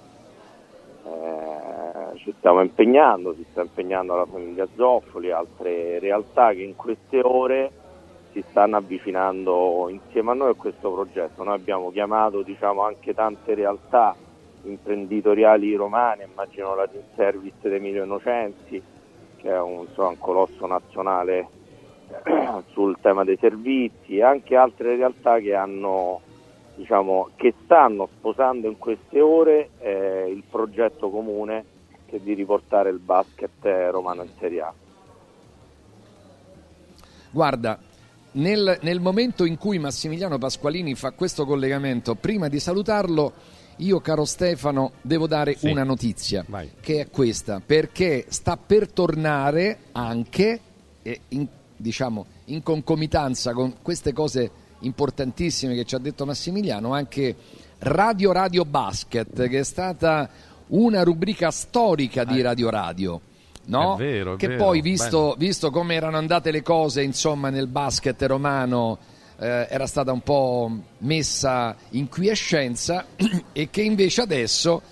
eh, 1.06 1.79
ci 2.16 2.34
stiamo 2.38 2.60
impegnando, 2.60 3.34
si 3.34 3.44
sta 3.50 3.62
impegnando 3.62 4.14
la 4.14 4.26
famiglia 4.26 4.66
Zoffoli, 4.76 5.30
altre 5.30 5.98
realtà 5.98 6.52
che 6.52 6.62
in 6.62 6.76
queste 6.76 7.20
ore 7.22 7.70
si 8.32 8.42
stanno 8.50 8.76
avvicinando 8.76 9.88
insieme 9.88 10.30
a 10.30 10.34
noi 10.34 10.50
a 10.50 10.54
questo 10.54 10.92
progetto. 10.92 11.42
Noi 11.42 11.54
abbiamo 11.54 11.90
chiamato 11.90 12.42
diciamo, 12.42 12.82
anche 12.82 13.14
tante 13.14 13.54
realtà 13.54 14.14
imprenditoriali 14.62 15.74
romane, 15.74 16.28
immagino 16.30 16.74
la 16.74 16.86
Team 16.86 17.04
Service 17.14 17.68
di 17.68 17.74
Emilio 17.74 18.04
Innocenzi, 18.04 18.82
che 19.36 19.48
è 19.48 19.60
un, 19.60 19.86
insomma, 19.88 20.08
un 20.08 20.18
colosso 20.18 20.66
nazionale 20.66 21.48
sul 22.72 22.96
tema 23.00 23.24
dei 23.24 23.38
servizi, 23.38 24.18
e 24.18 24.22
anche 24.22 24.56
altre 24.56 24.96
realtà 24.96 25.38
che, 25.38 25.54
hanno, 25.54 26.20
diciamo, 26.74 27.30
che 27.36 27.54
stanno 27.64 28.08
sposando 28.18 28.68
in 28.68 28.78
queste 28.78 29.20
ore 29.20 29.70
eh, 29.78 30.26
il 30.28 30.42
progetto 30.48 31.10
comune 31.10 31.78
che 32.10 32.16
è 32.16 32.20
di 32.20 32.34
riportare 32.34 32.90
il 32.90 32.98
basket 32.98 33.64
romano 33.90 34.22
in 34.22 34.30
Serie 34.38 34.60
A. 34.60 34.74
Guarda, 37.30 37.78
nel, 38.32 38.78
nel, 38.82 39.00
momento 39.00 39.44
in 39.44 39.56
cui 39.56 39.78
Massimiliano 39.78 40.36
Pasqualini 40.36 40.96
fa 40.96 41.12
questo 41.12 41.46
collegamento, 41.46 42.16
prima 42.16 42.48
di 42.48 42.58
salutarlo, 42.58 43.32
io 43.76 44.00
caro 44.00 44.24
Stefano 44.24 44.92
devo 45.00 45.28
dare 45.28 45.54
sì. 45.54 45.70
una 45.70 45.84
notizia, 45.84 46.44
Vai. 46.48 46.72
che 46.80 47.00
è 47.00 47.10
questa, 47.10 47.62
perché 47.64 48.26
sta 48.28 48.56
per 48.56 48.90
tornare 48.90 49.78
anche, 49.92 50.60
eh, 51.02 51.20
in, 51.28 51.46
diciamo, 51.76 52.26
in 52.46 52.62
concomitanza 52.64 53.52
con 53.52 53.76
queste 53.80 54.12
cose 54.12 54.50
importantissime 54.80 55.74
che 55.74 55.84
ci 55.84 55.94
ha 55.94 55.98
detto 55.98 56.26
Massimiliano, 56.26 56.92
anche 56.92 57.36
Radio 57.78 58.32
Radio 58.32 58.64
Basket, 58.64 59.48
che 59.48 59.60
è 59.60 59.64
stata 59.64 60.28
una 60.70 61.02
rubrica 61.02 61.50
storica 61.50 62.24
di 62.24 62.40
Radio 62.40 62.70
Radio 62.70 63.20
no? 63.66 63.94
È 63.94 63.98
vero, 63.98 64.34
è 64.34 64.36
che 64.36 64.48
vero, 64.48 64.64
poi 64.64 64.80
visto, 64.80 65.34
visto, 65.38 65.70
come 65.70 65.94
erano 65.94 66.16
andate 66.16 66.50
le 66.50 66.62
cose 66.62 67.02
insomma 67.02 67.50
nel 67.50 67.66
basket 67.66 68.20
romano 68.22 68.98
eh, 69.38 69.66
era 69.70 69.86
stata 69.86 70.12
un 70.12 70.20
po' 70.20 70.70
messa 70.98 71.76
in 71.90 72.08
quiescenza 72.08 73.06
e 73.52 73.70
che 73.70 73.82
invece 73.82 74.20
adesso 74.20 74.82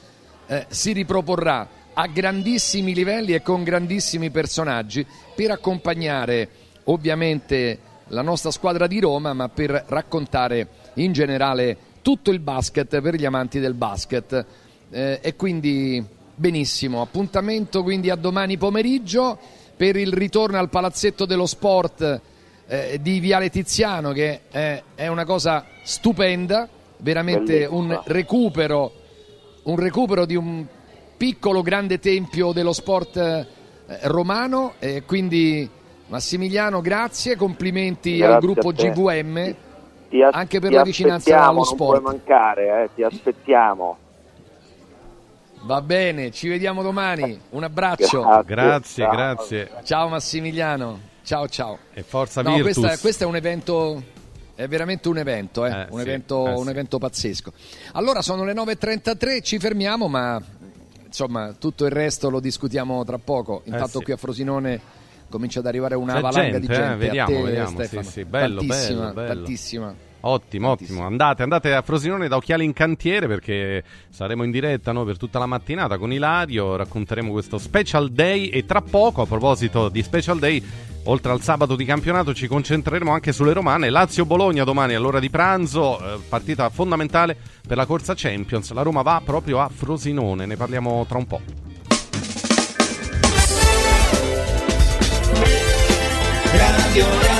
eh, 0.47 0.67
si 0.69 0.93
riproporrà 0.93 1.77
a 1.93 2.07
grandissimi 2.07 2.95
livelli 2.95 3.35
e 3.35 3.43
con 3.43 3.63
grandissimi 3.63 4.31
personaggi 4.31 5.05
per 5.35 5.51
accompagnare 5.51 6.49
ovviamente 6.85 7.81
la 8.09 8.23
nostra 8.23 8.51
squadra 8.51 8.87
di 8.87 9.01
Roma 9.01 9.33
ma 9.33 9.49
per 9.49 9.85
raccontare 9.89 10.69
in 10.95 11.13
generale 11.13 11.77
tutto 12.01 12.31
il 12.31 12.39
basket 12.39 13.01
per 13.01 13.17
gli 13.17 13.25
amanti 13.25 13.59
del 13.59 13.75
basket 13.75 14.47
eh, 14.91 15.19
e 15.23 15.37
quindi 15.37 16.17
Benissimo, 16.39 17.03
appuntamento 17.03 17.83
quindi 17.83 18.11
a 18.11 18.15
domani 18.15 18.57
pomeriggio 18.57 19.37
per 19.77 19.97
il 19.97 20.13
ritorno 20.13 20.57
al 20.57 20.69
palazzetto 20.69 21.25
dello 21.25 21.47
sport 21.47 22.21
eh, 22.69 22.99
di 23.01 23.19
Viale 23.19 23.51
Tiziano 23.51 24.13
che 24.13 24.43
è, 24.49 24.81
è 24.95 25.09
una 25.09 25.25
cosa 25.25 25.65
stupenda, 25.83 26.69
veramente 26.99 27.65
un 27.65 28.01
recupero, 28.05 28.93
un 29.65 29.77
recupero 29.81 30.25
di 30.25 30.37
un 30.37 30.65
piccolo 31.17 31.61
grande 31.63 31.99
tempio 31.99 32.53
dello 32.53 32.73
sport 32.73 33.17
eh, 33.17 33.47
romano 34.03 34.75
e 34.79 35.03
quindi 35.05 35.69
Massimiliano 36.07 36.81
grazie, 36.81 37.35
complimenti 37.35 38.19
grazie 38.19 38.33
al 38.33 38.41
gruppo 38.41 38.71
GVM 38.71 39.55
anche 40.31 40.61
per 40.61 40.73
la 40.73 40.83
vicinanza 40.83 41.47
allo 41.49 41.65
sport. 41.65 42.01
Non 42.01 42.03
puoi 42.03 42.15
mancare, 42.15 42.85
eh, 42.85 42.91
ti 42.95 43.03
aspettiamo. 43.03 44.07
Va 45.63 45.81
bene, 45.83 46.31
ci 46.31 46.49
vediamo 46.49 46.83
domani. 46.83 47.39
Un 47.51 47.65
abbraccio. 47.65 48.23
Grazie, 48.45 48.45
grazie. 48.45 49.05
Ciao, 49.05 49.11
grazie. 49.11 49.71
ciao 49.85 50.09
Massimiliano. 50.09 51.01
Ciao 51.23 51.49
ciao. 51.49 51.79
E 51.93 52.03
forza 52.03 52.43
no, 52.43 52.55
Virtus. 52.55 52.79
Questo, 52.79 53.01
questo 53.01 53.25
è 53.25 53.27
un 53.27 53.37
evento 53.37 54.03
è 54.55 54.67
veramente 54.67 55.09
un 55.09 55.19
evento, 55.19 55.67
eh? 55.67 55.71
Eh, 55.71 55.87
un, 55.91 56.01
sì, 56.01 56.09
evento 56.09 56.47
eh, 56.47 56.53
un 56.53 56.65
sì. 56.65 56.71
evento 56.71 56.99
pazzesco. 56.99 57.53
Allora 57.93 58.23
sono 58.23 58.45
le 58.45 58.55
9.33, 58.55 59.41
ci 59.41 59.59
fermiamo, 59.61 60.09
ma 60.09 60.43
insomma 61.07 61.55
tutto 61.57 61.85
il 61.85 61.93
resto 61.93 62.29
lo 62.29 62.41
discutiamo 62.41 63.05
tra 63.05 63.19
poco. 63.19 63.61
Eh, 63.65 63.71
Intanto 63.71 63.99
sì. 63.99 64.05
qui 64.05 64.13
a 64.15 64.17
Frosinone 64.17 64.81
comincia 65.29 65.61
ad 65.61 65.67
arrivare 65.67 65.95
una 65.95 66.15
C'è 66.15 66.21
valanga 66.21 66.59
gente, 66.59 66.61
di 66.61 66.67
gente. 66.67 66.93
Eh, 66.93 66.97
vediamo, 66.97 67.31
te, 67.31 67.43
vediamo. 67.43 67.71
Stefano. 67.71 68.03
Sì, 68.03 68.11
sì. 68.11 68.25
Bello, 68.25 68.59
tantissima, 68.59 68.99
bello, 69.01 69.13
bello. 69.13 69.35
tantissima. 69.35 69.95
Ottimo, 70.29 70.73
ottimo. 70.73 71.07
Andate, 71.07 71.43
andate 71.43 71.73
a 71.73 71.81
Frosinone 71.81 72.29
da 72.29 72.37
Occhiali 72.37 72.63
in 72.63 72.75
Cantiere 72.75 73.27
perché 73.27 73.83
saremo 74.11 74.45
in 74.45 74.51
diretta 74.51 74.93
noi 74.93 75.07
per 75.07 75.17
tutta 75.17 75.39
la 75.39 75.47
mattinata 75.47 75.97
con 75.97 76.13
Ilario, 76.13 76.77
racconteremo 76.77 77.33
questo 77.33 77.57
Special 77.57 78.11
Day 78.11 78.49
e 78.49 78.67
tra 78.67 78.83
poco, 78.83 79.23
a 79.23 79.27
proposito 79.27 79.89
di 79.89 80.03
Special 80.03 80.39
Day, 80.39 80.63
oltre 81.05 81.33
al 81.33 81.41
sabato 81.41 81.77
di 81.77 81.87
campionato 81.87 82.35
ci 82.35 82.47
concentreremo 82.47 83.11
anche 83.11 83.33
sulle 83.33 83.55
romane. 83.55 83.89
Lazio-Bologna 83.89 84.65
domani 84.65 84.93
all'ora 84.93 85.19
di 85.19 85.31
pranzo, 85.31 85.99
eh, 85.99 86.19
partita 86.29 86.69
fondamentale 86.69 87.35
per 87.67 87.79
la 87.79 87.87
corsa 87.87 88.13
Champions. 88.15 88.71
La 88.73 88.83
Roma 88.83 89.01
va 89.01 89.23
proprio 89.25 89.61
a 89.61 89.71
Frosinone, 89.75 90.45
ne 90.45 90.57
parliamo 90.57 91.07
tra 91.09 91.17
un 91.17 91.27
po'. 91.27 91.41
Radio 96.53 97.38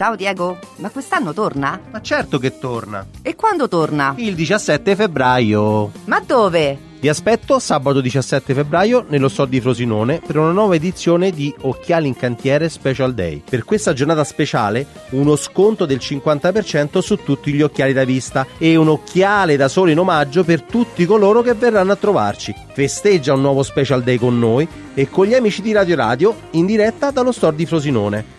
Ciao 0.00 0.16
Diego, 0.16 0.56
ma 0.76 0.88
quest'anno 0.88 1.34
torna? 1.34 1.78
Ma 1.90 2.00
certo 2.00 2.38
che 2.38 2.58
torna. 2.58 3.06
E 3.20 3.34
quando 3.34 3.68
torna? 3.68 4.14
Il 4.16 4.34
17 4.34 4.96
febbraio. 4.96 5.90
Ma 6.06 6.20
dove? 6.20 6.78
Vi 6.98 7.06
aspetto 7.06 7.58
sabato 7.58 8.00
17 8.00 8.54
febbraio 8.54 9.04
nello 9.08 9.28
store 9.28 9.50
di 9.50 9.60
Frosinone 9.60 10.22
per 10.26 10.38
una 10.38 10.52
nuova 10.52 10.74
edizione 10.74 11.32
di 11.32 11.54
Occhiali 11.60 12.08
in 12.08 12.16
Cantiere 12.16 12.70
Special 12.70 13.12
Day. 13.12 13.42
Per 13.46 13.64
questa 13.64 13.92
giornata 13.92 14.24
speciale 14.24 14.86
uno 15.10 15.36
sconto 15.36 15.84
del 15.84 15.98
50% 15.98 17.00
su 17.00 17.16
tutti 17.16 17.52
gli 17.52 17.60
occhiali 17.60 17.92
da 17.92 18.04
vista 18.04 18.46
e 18.56 18.76
un 18.76 18.88
occhiale 18.88 19.58
da 19.58 19.68
sole 19.68 19.92
in 19.92 19.98
omaggio 19.98 20.44
per 20.44 20.62
tutti 20.62 21.04
coloro 21.04 21.42
che 21.42 21.52
verranno 21.52 21.92
a 21.92 21.96
trovarci. 21.96 22.54
Festeggia 22.72 23.34
un 23.34 23.42
nuovo 23.42 23.62
Special 23.62 24.02
Day 24.02 24.16
con 24.16 24.38
noi 24.38 24.66
e 24.94 25.10
con 25.10 25.26
gli 25.26 25.34
amici 25.34 25.60
di 25.60 25.72
Radio 25.72 25.96
Radio 25.96 26.34
in 26.52 26.64
diretta 26.64 27.10
dallo 27.10 27.32
store 27.32 27.54
di 27.54 27.66
Frosinone. 27.66 28.38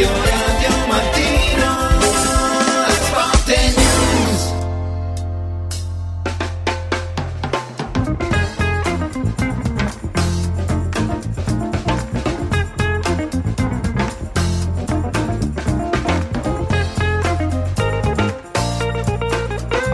Radio 0.00 0.29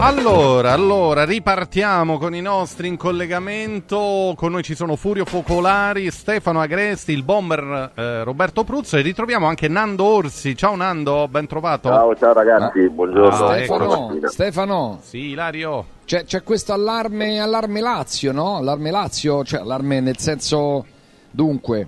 Allora, 0.07 0.71
allora, 0.71 1.25
ripartiamo 1.25 2.17
con 2.17 2.33
i 2.33 2.39
nostri 2.39 2.87
in 2.87 2.95
collegamento. 2.95 4.35
Con 4.37 4.53
noi 4.53 4.63
ci 4.63 4.73
sono 4.73 4.95
Furio 4.95 5.25
Focolari, 5.25 6.09
Stefano 6.11 6.61
Agresti, 6.61 7.11
il 7.11 7.23
bomber 7.23 7.91
eh, 7.93 8.23
Roberto 8.23 8.63
Pruzzo 8.63 8.95
e 8.95 9.01
ritroviamo 9.01 9.47
anche 9.47 9.67
Nando 9.67 10.05
Orsi. 10.05 10.55
Ciao 10.55 10.77
Nando, 10.77 11.27
ben 11.27 11.45
trovato. 11.45 11.89
Ciao, 11.89 12.15
ciao 12.15 12.31
ragazzi, 12.31 12.89
buongiorno. 12.89 13.47
Ah, 13.47 13.53
Stefano. 13.55 14.19
Stefano. 14.27 14.99
Sì, 15.01 15.17
Ilario. 15.31 15.85
C'è, 16.05 16.23
c'è 16.23 16.41
questo 16.41 16.71
allarme, 16.71 17.41
allarme 17.41 17.81
Lazio, 17.81 18.31
no? 18.31 18.55
Allarme 18.55 18.91
Lazio, 18.91 19.43
cioè 19.43 19.59
allarme 19.59 19.99
nel 19.99 20.17
senso 20.17 20.85
dunque 21.29 21.87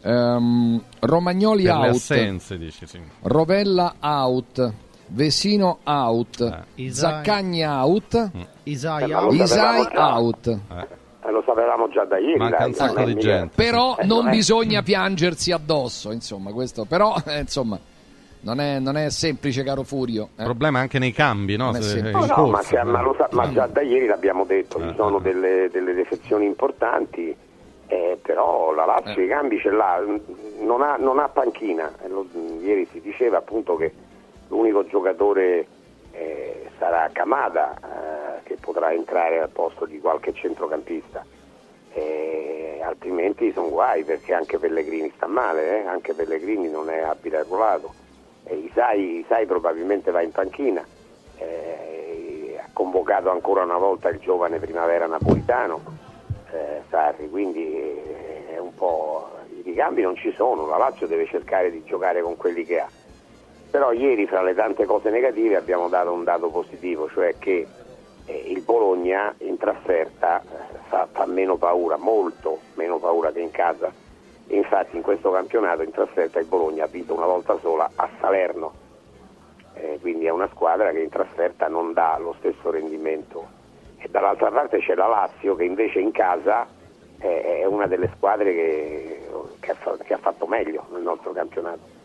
ehm, 0.00 0.82
Romagnoli 1.00 1.64
Per 1.64 1.74
le 1.74 1.86
out, 1.88 1.94
assenze, 1.94 2.56
dici, 2.56 2.86
sì. 2.86 2.98
Rovella 3.22 3.96
out, 4.00 4.72
Vesino 5.12 5.78
out, 5.84 6.40
Eh. 6.40 6.82
Isai- 6.82 7.10
Zaccagni 7.24 7.64
out, 7.66 8.30
Isai 8.64 9.02
Eh, 9.02 9.06
ma 9.12 9.20
lo 9.22 9.32
Isai 9.32 9.86
out. 9.94 10.46
Eh, 10.46 11.30
lo 11.30 11.42
sapevamo 11.44 11.88
già 11.88 12.04
da 12.04 12.18
ieri. 12.18 12.38
Manca 12.38 12.66
un 12.66 12.72
sacco 12.74 13.00
non 13.00 13.02
è 13.10 13.14
di 13.14 13.20
gente. 13.20 13.52
Però 13.54 13.96
Eh, 13.98 14.04
non 14.06 14.28
è- 14.28 14.30
bisogna 14.30 14.82
piangersi 14.82 15.52
addosso, 15.52 16.12
insomma, 16.12 16.52
questo 16.52 16.84
però 16.84 17.14
eh, 17.26 17.40
insomma 17.40 17.78
non 18.42 18.60
è, 18.60 18.78
non 18.78 18.96
è 18.96 19.10
semplice 19.10 19.62
caro 19.64 19.82
Furio. 19.82 20.28
eh. 20.36 20.42
Il 20.42 20.44
problema 20.44 20.78
è 20.78 20.82
anche 20.82 20.98
nei 20.98 21.12
cambi, 21.12 21.56
no? 21.56 21.72
Non 21.72 21.82
Se- 21.82 22.00
No, 22.00 22.10
no, 22.10 22.26
ma, 22.26 22.34
corsa. 22.34 22.62
sia- 22.62 22.84
ma 22.84 23.02
lo 23.02 23.14
sa- 23.18 23.28
ma 23.32 23.50
già 23.52 23.66
da 23.66 23.80
ieri 23.82 24.06
l'abbiamo 24.06 24.44
detto, 24.44 24.78
Eh, 24.78 24.88
ci 24.88 24.94
sono 24.96 25.18
eh. 25.18 25.22
delle, 25.22 25.68
delle 25.70 25.92
defezioni 25.92 26.46
importanti, 26.46 27.34
eh, 27.86 28.18
però 28.22 28.72
la 28.72 28.86
Lazio 28.86 29.20
Eh. 29.20 29.24
i 29.24 29.28
cambi 29.28 29.58
ce 29.58 29.70
l'ha, 29.70 30.00
non 30.60 30.80
ha, 30.82 30.96
non 30.96 31.18
ha 31.18 31.28
panchina. 31.28 31.90
Eh, 32.02 32.08
lo- 32.08 32.26
ieri 32.62 32.86
si 32.92 33.00
diceva 33.00 33.38
appunto 33.38 33.76
che 33.76 33.92
l'unico 34.50 34.84
giocatore 34.86 35.66
eh, 36.12 36.70
sarà 36.78 37.08
Kamada, 37.12 37.74
eh, 37.76 38.42
che 38.42 38.56
potrà 38.60 38.92
entrare 38.92 39.40
al 39.40 39.48
posto 39.48 39.86
di 39.86 39.98
qualche 40.00 40.32
centrocampista. 40.32 41.24
Eh, 41.92 42.80
altrimenti 42.84 43.52
sono 43.52 43.68
guai 43.68 44.04
perché 44.04 44.34
anche 44.34 44.58
Pellegrini 44.58 45.12
sta 45.16 45.26
male, 45.26 45.82
eh? 45.82 45.86
anche 45.86 46.14
Pellegrini 46.14 46.68
non 46.68 46.90
è 46.90 47.00
abile. 47.00 47.44
E 48.44 48.54
Isai, 48.56 49.20
Isai 49.20 49.46
probabilmente 49.46 50.10
va 50.10 50.22
in 50.22 50.32
panchina, 50.32 50.84
eh, 51.38 52.58
ha 52.60 52.68
convocato 52.72 53.30
ancora 53.30 53.62
una 53.62 53.78
volta 53.78 54.08
il 54.08 54.18
giovane 54.18 54.58
primavera 54.58 55.06
napolitano, 55.06 55.80
eh, 56.52 56.82
Sarri, 56.88 57.28
quindi 57.28 57.74
eh, 57.74 58.54
è 58.54 58.58
un 58.58 58.74
po'... 58.74 59.28
i 59.56 59.62
ricambi 59.62 60.02
non 60.02 60.16
ci 60.16 60.32
sono, 60.32 60.66
la 60.66 60.78
Lazio 60.78 61.06
deve 61.06 61.26
cercare 61.26 61.70
di 61.70 61.84
giocare 61.84 62.22
con 62.22 62.36
quelli 62.36 62.64
che 62.64 62.80
ha. 62.80 62.88
Però 63.70 63.92
ieri 63.92 64.26
fra 64.26 64.42
le 64.42 64.54
tante 64.54 64.84
cose 64.84 65.10
negative 65.10 65.56
abbiamo 65.56 65.88
dato 65.88 66.12
un 66.12 66.24
dato 66.24 66.48
positivo, 66.48 67.08
cioè 67.08 67.36
che 67.38 67.66
eh, 68.24 68.44
il 68.48 68.62
Bologna 68.62 69.32
in 69.38 69.56
trasferta 69.58 70.40
eh, 70.40 70.78
fa, 70.88 71.06
fa, 71.10 71.24
meno 71.26 71.56
paura, 71.56 71.96
molto 71.96 72.58
meno 72.74 72.98
paura 72.98 73.30
che 73.30 73.40
in 73.40 73.52
casa. 73.52 73.92
Infatti 74.48 74.96
in 74.96 75.02
questo 75.02 75.30
campionato 75.30 75.82
in 75.82 75.92
trasferta 75.92 76.40
il 76.40 76.46
Bologna 76.46 76.84
ha 76.84 76.88
vinto 76.88 77.14
una 77.14 77.26
volta 77.26 77.56
sola 77.60 77.88
a 77.94 78.08
Salerno, 78.18 78.72
eh, 79.74 79.98
quindi 80.00 80.26
è 80.26 80.30
una 80.30 80.48
squadra 80.48 80.90
che 80.90 80.98
in 80.98 81.08
trasferta 81.08 81.68
non 81.68 81.92
dà 81.92 82.18
lo 82.18 82.34
stesso 82.38 82.72
rendimento. 82.72 83.58
E 83.98 84.08
dall'altra 84.08 84.50
parte 84.50 84.78
c'è 84.78 84.96
la 84.96 85.06
Lazio 85.06 85.54
che 85.54 85.64
invece 85.64 86.00
in 86.00 86.10
casa 86.10 86.66
è 87.18 87.66
una 87.66 87.86
delle 87.86 88.10
squadre 88.16 88.54
che, 88.54 89.28
che, 89.60 89.70
ha, 89.72 89.96
che 90.02 90.14
ha 90.14 90.18
fatto 90.18 90.46
meglio 90.46 90.86
nel 90.90 91.02
nostro 91.02 91.32
campionato 91.32 91.99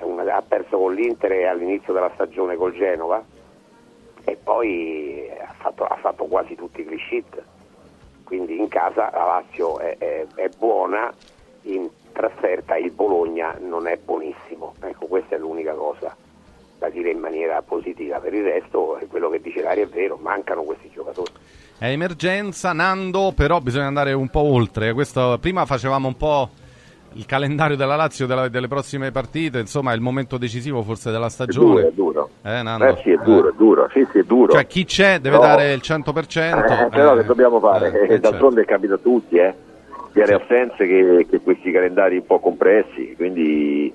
ha 0.00 0.42
perso 0.42 0.78
con 0.78 0.94
l'Inter 0.94 1.46
all'inizio 1.46 1.92
della 1.92 2.10
stagione 2.14 2.56
col 2.56 2.74
Genova 2.74 3.22
e 4.24 4.36
poi 4.36 5.28
ha 5.40 5.54
fatto, 5.58 5.84
ha 5.84 5.96
fatto 5.96 6.24
quasi 6.24 6.54
tutti 6.54 6.80
i 6.80 6.84
clean. 6.84 7.24
Quindi 8.24 8.58
in 8.58 8.68
casa 8.68 9.10
la 9.12 9.24
Lazio 9.24 9.78
è, 9.78 9.96
è, 9.98 10.26
è, 10.34 10.48
buona, 10.56 11.12
in 11.62 11.88
trasferta 12.12 12.76
il 12.76 12.92
Bologna 12.92 13.56
non 13.60 13.88
è 13.88 13.96
buonissimo. 13.96 14.74
Ecco, 14.80 15.06
questa 15.06 15.34
è 15.34 15.38
l'unica 15.38 15.74
cosa 15.74 16.14
da 16.78 16.88
dire 16.88 17.10
in 17.10 17.18
maniera 17.18 17.60
positiva. 17.62 18.18
Per 18.20 18.32
il 18.32 18.44
resto, 18.44 18.98
quello 19.08 19.28
che 19.30 19.40
dice 19.40 19.62
Lari 19.62 19.82
è 19.82 19.86
vero, 19.86 20.16
mancano 20.16 20.62
questi 20.62 20.90
giocatori. 20.90 21.32
È 21.78 21.86
emergenza, 21.86 22.72
Nando, 22.72 23.32
però 23.34 23.60
bisogna 23.60 23.86
andare 23.86 24.12
un 24.12 24.28
po' 24.28 24.40
oltre. 24.42 24.92
Questo, 24.92 25.38
prima 25.40 25.66
facevamo 25.66 26.08
un 26.08 26.16
po' 26.16 26.50
il 27.14 27.26
calendario 27.26 27.76
della 27.76 27.96
Lazio 27.96 28.26
della, 28.26 28.48
delle 28.48 28.68
prossime 28.68 29.10
partite, 29.10 29.58
insomma, 29.58 29.92
è 29.92 29.94
il 29.94 30.00
momento 30.00 30.38
decisivo 30.38 30.82
forse 30.82 31.10
della 31.10 31.28
stagione. 31.28 31.88
È 31.88 31.90
duro, 31.92 32.28
è 32.42 32.42
duro. 32.42 32.58
Eh, 32.58 32.62
Nando? 32.62 32.84
Eh 32.84 33.00
sì, 33.02 33.10
è 33.10 33.18
duro, 33.18 33.48
è 33.48 33.52
duro. 33.56 33.88
Sì, 33.92 34.06
sì, 34.10 34.18
è 34.18 34.22
duro. 34.22 34.52
Cioè, 34.52 34.66
chi 34.66 34.84
c'è 34.84 35.18
deve 35.18 35.36
no. 35.36 35.42
dare 35.42 35.72
il 35.72 35.80
100%. 35.82 36.84
Eh, 36.84 36.88
però 36.88 37.16
che 37.16 37.24
dobbiamo 37.24 37.58
fare? 37.58 38.06
Eh, 38.06 38.14
eh 38.14 38.20
D'altronde 38.20 38.64
certo. 38.64 38.72
capita 38.72 38.94
a 38.94 38.98
tutti, 38.98 39.36
eh. 39.36 39.54
Sia 40.12 40.26
le 40.26 40.34
assenze 40.34 40.86
che, 40.86 41.26
che, 41.28 41.40
questi 41.40 41.70
calendari 41.70 42.16
un 42.16 42.26
po' 42.26 42.40
compressi, 42.40 43.14
quindi, 43.16 43.92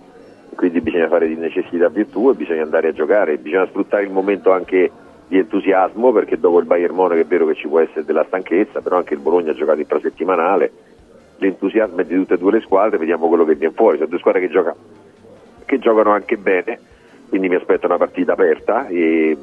quindi 0.56 0.80
bisogna 0.80 1.10
fare 1.10 1.28
di 1.28 1.36
necessità 1.36 1.90
virtù 1.90 2.30
e 2.30 2.36
bisogna 2.36 2.64
andare 2.64 2.90
a 2.90 2.94
giocare, 2.94 3.38
bisogna 3.38 3.68
sfruttare 3.68 4.04
il 4.04 4.12
momento 4.12 4.52
anche 4.54 4.92
di 5.28 5.38
entusiasmo 5.38 6.14
perché 6.14 6.40
dopo 6.40 6.60
il 6.60 6.66
Bayern 6.66 6.96
Monaco 6.96 7.20
è 7.20 7.26
vero 7.26 7.48
che 7.48 7.56
ci 7.56 7.68
può 7.68 7.82
essere 7.82 8.06
della 8.06 8.24
stanchezza, 8.28 8.80
però 8.80 8.96
anche 8.96 9.14
il 9.14 9.20
Bologna 9.20 9.52
ha 9.52 9.56
giocato 9.56 9.80
infrasettimanale 9.80 10.72
l'entusiasmo 11.38 12.02
è 12.02 12.06
di 12.06 12.16
tutte 12.16 12.36
e 12.36 12.38
due 12.38 12.54
le 12.54 12.62
squadre, 12.62 12.98
vediamo 12.98 13.28
quello 13.28 13.46
che 13.46 13.56
viene 13.56 13.74
fuori. 13.74 13.98
Sono 13.98 14.10
due 14.10 14.20
squadre 14.20 14.42
che, 14.42 14.50
gioca, 14.50 14.76
che 15.66 15.80
giocano 15.80 16.12
anche 16.12 16.38
bene, 16.38 16.80
quindi 17.30 17.50
mi 17.50 17.56
aspetto 17.56 17.86
una 17.86 17.98
partita 17.98 18.34
aperta, 18.34 18.88
e, 18.88 19.38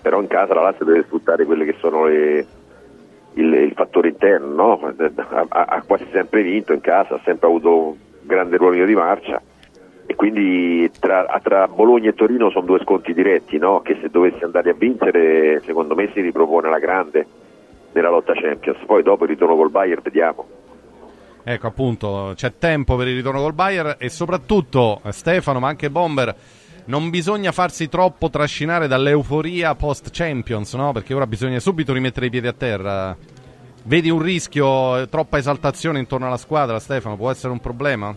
però 0.00 0.20
in 0.20 0.26
casa 0.26 0.54
la 0.54 0.62
Lazio 0.62 0.84
deve 0.84 1.04
sfruttare 1.04 1.44
quelle 1.44 1.64
che 1.64 1.76
sono 1.78 2.06
le, 2.06 2.46
il, 3.34 3.52
il, 3.52 3.72
fattore 3.74 4.08
interno, 4.08 4.54
no? 4.54 4.94
ha, 5.16 5.46
ha, 5.48 5.82
quasi 5.82 6.06
sempre 6.12 6.42
vinto 6.42 6.72
in 6.72 6.80
casa, 6.80 7.14
ha 7.14 7.20
sempre 7.24 7.46
avuto 7.48 7.76
un 7.76 7.96
grande 8.22 8.56
ruolino 8.56 8.84
di 8.84 8.94
marcia 8.94 9.40
e 10.10 10.14
quindi 10.14 10.90
tra, 10.98 11.38
tra, 11.42 11.68
Bologna 11.68 12.08
e 12.08 12.14
Torino 12.14 12.48
sono 12.48 12.64
due 12.64 12.80
sconti 12.80 13.12
diretti 13.12 13.58
no? 13.58 13.82
che 13.82 13.98
se 14.00 14.08
dovessi 14.08 14.42
andare 14.42 14.70
a 14.70 14.72
vincere 14.72 15.60
secondo 15.66 15.94
me 15.94 16.10
si 16.14 16.22
ripropone 16.22 16.70
la 16.70 16.78
grande 16.78 17.26
nella 17.92 18.08
lotta 18.08 18.32
Champions 18.32 18.82
poi 18.86 19.02
dopo 19.02 19.24
il 19.24 19.30
ritorno 19.30 19.54
col 19.54 19.70
Bayern 19.70 20.00
vediamo 20.02 20.46
Ecco 21.50 21.66
appunto, 21.66 22.32
c'è 22.34 22.58
tempo 22.58 22.94
per 22.96 23.08
il 23.08 23.14
ritorno 23.14 23.40
col 23.40 23.54
Bayern 23.54 23.94
e 23.96 24.10
soprattutto 24.10 25.00
eh, 25.02 25.12
Stefano, 25.12 25.58
ma 25.58 25.68
anche 25.68 25.88
Bomber, 25.88 26.36
non 26.84 27.08
bisogna 27.08 27.52
farsi 27.52 27.88
troppo 27.88 28.28
trascinare 28.28 28.86
dall'euforia 28.86 29.74
post 29.74 30.10
Champions, 30.12 30.74
no? 30.74 30.92
Perché 30.92 31.14
ora 31.14 31.26
bisogna 31.26 31.58
subito 31.58 31.94
rimettere 31.94 32.26
i 32.26 32.30
piedi 32.30 32.48
a 32.48 32.52
terra. 32.52 33.16
Vedi 33.84 34.10
un 34.10 34.20
rischio, 34.20 34.98
eh, 34.98 35.08
troppa 35.08 35.38
esaltazione 35.38 35.98
intorno 35.98 36.26
alla 36.26 36.36
squadra, 36.36 36.78
Stefano, 36.78 37.16
può 37.16 37.30
essere 37.30 37.50
un 37.50 37.60
problema? 37.60 38.14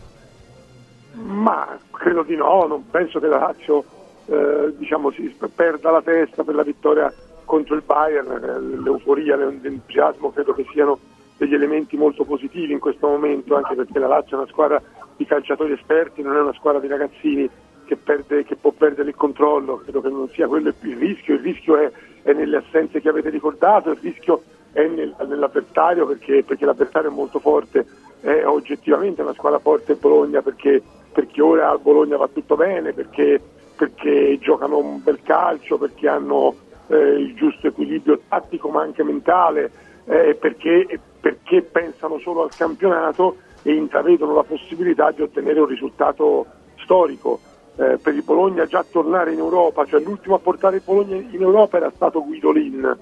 Ma 1.14 1.80
credo 1.90 2.24
di 2.24 2.36
no, 2.36 2.66
non 2.68 2.90
penso 2.90 3.22
che 3.22 3.28
la 3.28 3.38
Lazio 3.38 3.86
eh, 4.26 4.74
diciamo, 4.78 5.10
si 5.12 5.34
perda 5.56 5.90
la 5.90 6.02
testa 6.02 6.44
per 6.44 6.56
la 6.56 6.64
vittoria 6.64 7.10
contro 7.45 7.76
il 7.76 7.84
Bayern, 7.86 8.30
eh, 8.30 8.82
l'euforia, 8.84 9.38
l'entusiasmo 9.38 10.34
credo 10.34 10.53
che 10.53 10.66
siano 10.74 10.99
degli 11.42 11.56
elementi 11.56 11.98
molto 11.98 12.24
positivi 12.24 12.72
in 12.72 12.78
questo 12.78 13.08
momento, 13.08 13.56
anche 13.56 13.74
perché 13.74 13.98
la 13.98 14.06
Lazio 14.06 14.38
è 14.38 14.42
una 14.42 14.52
squadra 14.52 14.80
di 15.18 15.26
calciatori 15.26 15.74
esperti, 15.74 16.22
non 16.22 16.36
è 16.36 16.40
una 16.40 16.54
squadra 16.54 16.80
di 16.80 16.86
ragazzini 16.86 17.50
che, 17.84 17.96
perde, 17.96 18.44
che 18.44 18.56
può 18.58 18.70
perdere 18.70 19.10
il 19.10 19.16
controllo, 19.16 19.78
credo 19.78 20.02
che 20.02 20.10
non 20.10 20.30
sia 20.30 20.48
quello 20.48 20.70
il 20.70 20.98
rischio, 20.98 21.34
il 21.34 21.40
rischio 21.40 21.78
è, 21.78 21.92
è 22.22 22.34
nelle 22.34 22.58
assenze 22.58 23.02
che 23.02 23.10
avete 23.10 23.32
ricordato, 23.32 23.90
il 23.90 23.98
rischio 24.00 24.44
è 24.72 24.86
nel, 24.86 25.16
nell'avversario 25.28 26.06
perché, 26.06 26.44
perché, 26.44 26.64
l'avversario 26.64 27.10
è 27.10 27.14
molto 27.14 27.40
forte, 27.40 27.88
è 28.20 28.46
oggettivamente 28.46 29.24
una 29.24 29.34
squadra 29.34 29.58
forte 29.58 29.96
Bologna 29.96 30.44
perché, 30.44 30.80
perché 31.12 31.42
ora 31.42 31.72
al 31.72 31.80
Bologna 31.80 32.18
va 32.18 32.28
tutto 32.28 32.56
bene, 32.56 32.94
perché, 32.94 33.42
perché 33.76 34.38
giocano 34.40 34.78
un 34.78 35.02
bel 35.02 35.24
calcio, 35.24 35.80
perché 35.80 36.08
hanno 36.08 36.54
eh, 36.86 36.98
il 36.98 37.34
giusto 37.34 37.66
equilibrio 37.66 38.20
tattico 38.30 38.70
ma 38.70 38.84
anche 38.84 39.04
mentale, 39.04 39.72
eh, 40.06 40.36
perché, 40.40 41.00
perché 41.22 41.61
pensano 41.61 42.18
solo 42.19 42.43
al 42.43 42.49
campionato 42.56 43.38
e 43.61 43.73
intravedono 43.73 44.34
la 44.34 44.43
possibilità 44.43 45.11
di 45.11 45.22
ottenere 45.22 45.60
un 45.60 45.68
risultato 45.68 46.45
storico. 46.77 47.39
Eh, 47.77 47.98
per 48.02 48.14
il 48.14 48.23
Bologna 48.23 48.65
già 48.65 48.84
tornare 48.84 49.31
in 49.31 49.39
Europa, 49.39 49.85
cioè 49.85 50.02
l'ultimo 50.02 50.35
a 50.35 50.39
portare 50.39 50.77
il 50.77 50.81
Bologna 50.84 51.15
in 51.15 51.41
Europa 51.41 51.77
era 51.77 51.91
stato 51.95 52.23
Guidolin, 52.23 52.98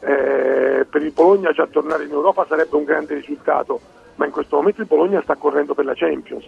eh, 0.00 0.86
per 0.88 1.02
il 1.02 1.12
Bologna 1.12 1.50
già 1.52 1.66
tornare 1.66 2.04
in 2.04 2.10
Europa 2.10 2.46
sarebbe 2.48 2.76
un 2.76 2.84
grande 2.84 3.14
risultato, 3.14 3.80
ma 4.14 4.24
in 4.24 4.32
questo 4.32 4.56
momento 4.56 4.80
il 4.80 4.86
Bologna 4.86 5.20
sta 5.22 5.34
correndo 5.34 5.74
per 5.74 5.84
la 5.84 5.94
Champions. 5.94 6.44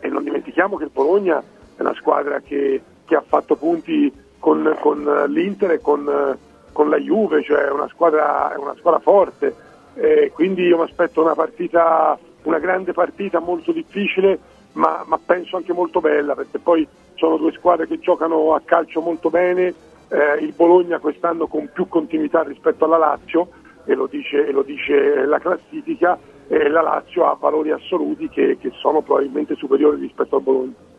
E 0.00 0.08
non 0.08 0.22
dimentichiamo 0.22 0.76
che 0.76 0.84
il 0.84 0.90
Bologna 0.92 1.42
è 1.76 1.80
una 1.80 1.94
squadra 1.94 2.40
che, 2.40 2.80
che 3.04 3.16
ha 3.16 3.24
fatto 3.26 3.56
punti 3.56 4.12
con, 4.38 4.76
con 4.80 5.24
l'Inter 5.28 5.72
e 5.72 5.80
con, 5.80 6.36
con 6.72 6.88
la 6.88 6.96
Juve, 6.96 7.42
cioè 7.42 7.64
è 7.64 7.70
una 7.70 7.88
squadra, 7.88 8.54
è 8.54 8.56
una 8.56 8.74
squadra 8.78 9.00
forte, 9.00 9.54
eh, 9.94 10.30
quindi 10.32 10.62
io 10.62 10.78
mi 10.78 10.84
aspetto 10.84 11.22
una 11.22 11.34
partita, 11.34 12.18
una 12.42 12.58
grande 12.58 12.92
partita 12.92 13.38
molto 13.40 13.72
difficile, 13.72 14.38
ma, 14.72 15.02
ma, 15.06 15.18
penso 15.24 15.56
anche 15.56 15.72
molto 15.72 16.00
bella, 16.00 16.34
perché 16.34 16.58
poi 16.58 16.86
sono 17.14 17.36
due 17.36 17.52
squadre 17.52 17.86
che 17.86 17.98
giocano 17.98 18.54
a 18.54 18.62
calcio 18.64 19.00
molto 19.00 19.30
bene, 19.30 19.74
eh, 20.08 20.36
il 20.40 20.52
Bologna 20.54 20.98
quest'anno 20.98 21.46
con 21.46 21.70
più 21.72 21.88
continuità 21.88 22.42
rispetto 22.42 22.84
alla 22.84 22.98
Lazio, 22.98 23.48
e 23.84 23.94
lo 23.94 24.06
dice, 24.06 24.46
e 24.46 24.52
lo 24.52 24.62
dice 24.62 25.24
la 25.26 25.38
classifica, 25.38 26.18
e 26.46 26.68
la 26.68 26.82
Lazio 26.82 27.26
ha 27.26 27.36
valori 27.38 27.70
assoluti 27.70 28.28
che, 28.28 28.58
che 28.58 28.70
sono 28.74 29.02
probabilmente 29.02 29.54
superiori 29.54 30.00
rispetto 30.00 30.36
al 30.36 30.42
Bologna. 30.42 30.89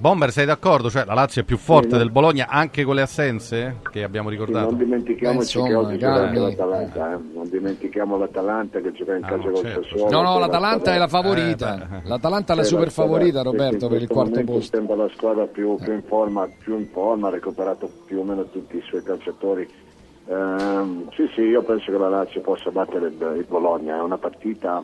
Bomber, 0.00 0.32
sei 0.32 0.46
d'accordo? 0.46 0.88
Cioè, 0.88 1.04
la 1.04 1.12
Lazio 1.12 1.42
è 1.42 1.44
più 1.44 1.58
forte 1.58 1.90
sì, 1.90 1.98
del 1.98 2.10
Bologna 2.10 2.46
anche 2.48 2.84
con 2.84 2.94
le 2.94 3.02
assenze 3.02 3.80
che 3.92 4.02
abbiamo 4.02 4.30
ricordato? 4.30 4.70
Sì, 4.70 4.76
non 4.76 4.84
dimentichiamoci 4.84 5.58
insomma, 5.58 5.68
che 5.68 5.74
oggi 5.74 5.98
gioca 5.98 6.14
anche 6.14 6.38
l'Atalanta, 6.38 7.12
eh. 7.12 7.18
non 7.34 7.48
dimentichiamo 7.50 8.16
l'Atalanta 8.16 8.80
che 8.80 8.92
gioca 8.92 9.14
in 9.14 9.24
ah, 9.24 9.28
casa 9.28 9.44
no, 9.44 9.50
col 9.50 9.62
certo, 9.62 9.82
Sassuolo. 9.82 10.10
No, 10.10 10.22
no, 10.22 10.38
l'Atalanta 10.38 10.94
è 10.94 10.96
la 10.96 11.06
favorita. 11.06 11.74
Eh, 12.02 12.08
L'Atalanta 12.08 12.54
è 12.54 12.56
la 12.56 12.62
super 12.62 12.90
favorita, 12.90 13.42
Roberto, 13.42 13.88
per 13.88 14.00
il 14.00 14.08
quarto 14.08 14.42
posto. 14.42 14.76
Sembra 14.76 14.96
la 14.96 15.10
squadra 15.14 15.44
più, 15.44 15.76
più, 15.76 15.92
in 15.92 16.02
forma, 16.02 16.48
più 16.58 16.78
in 16.78 16.88
forma, 16.88 17.28
ha 17.28 17.30
recuperato 17.32 17.90
più 18.06 18.20
o 18.20 18.24
meno 18.24 18.46
tutti 18.46 18.78
i 18.78 18.82
suoi 18.86 19.02
calciatori. 19.02 19.68
Eh, 20.26 21.06
sì, 21.14 21.30
sì, 21.34 21.42
io 21.42 21.62
penso 21.62 21.92
che 21.92 21.98
la 21.98 22.08
Lazio 22.08 22.40
possa 22.40 22.70
battere 22.70 23.08
il, 23.08 23.34
il 23.36 23.44
Bologna, 23.46 23.96
è 23.96 24.00
una 24.00 24.16
partita 24.16 24.82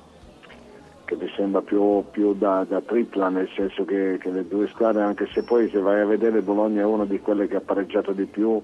che 1.06 1.16
mi 1.16 1.30
sembra 1.34 1.62
più, 1.62 2.04
più 2.10 2.34
da, 2.34 2.66
da, 2.68 2.82
tripla, 2.82 3.30
nel 3.30 3.48
senso 3.54 3.84
che, 3.84 4.18
che, 4.20 4.30
le 4.30 4.46
due 4.46 4.66
squadre, 4.66 5.02
anche 5.02 5.26
se 5.32 5.44
poi 5.44 5.70
se 5.70 5.78
vai 5.78 6.00
a 6.00 6.06
vedere 6.06 6.42
Bologna 6.42 6.82
è 6.82 6.84
una 6.84 7.06
di 7.06 7.18
quelle 7.20 7.46
che 7.46 7.56
ha 7.56 7.60
pareggiato 7.60 8.12
di 8.12 8.26
più, 8.26 8.60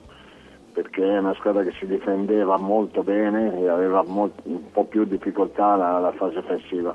perché 0.73 1.03
è 1.03 1.19
una 1.19 1.35
squadra 1.35 1.63
che 1.63 1.73
si 1.79 1.87
difendeva 1.87 2.59
molto 2.59 3.03
bene 3.03 3.59
e 3.59 3.69
aveva 3.69 4.03
molto, 4.03 4.43
un 4.45 4.71
po' 4.71 4.85
più 4.85 5.05
difficoltà 5.05 5.67
alla, 5.69 6.13
fase 6.17 6.39
offensiva. 6.39 6.95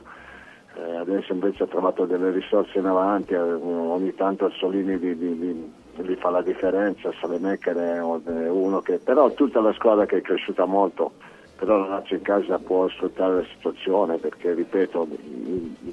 Eh, 0.75 0.95
adesso 0.97 1.33
invece 1.33 1.63
ha 1.63 1.67
trovato 1.67 2.05
delle 2.05 2.29
risorse 2.31 2.77
in 2.77 2.85
avanti, 2.85 3.33
eh, 3.33 3.39
ogni 3.39 4.13
tanto 4.13 4.49
Solini 4.51 4.97
gli, 4.97 5.13
gli, 5.13 5.71
gli, 5.95 6.15
fa 6.15 6.29
la 6.29 6.41
differenza, 6.43 7.11
Salemecker 7.19 7.75
è 7.75 8.01
uno 8.01 8.81
che... 8.81 8.99
però 8.99 9.31
tutta 9.31 9.61
la 9.61 9.73
squadra 9.73 10.05
che 10.05 10.17
è 10.17 10.21
cresciuta 10.21 10.65
molto 10.65 11.13
però 11.57 11.79
la 11.79 11.87
Lazio 11.87 12.15
in 12.15 12.21
casa 12.21 12.59
può 12.59 12.87
sfruttare 12.87 13.35
la 13.37 13.45
situazione 13.55 14.17
perché, 14.17 14.53
ripeto, 14.53 15.07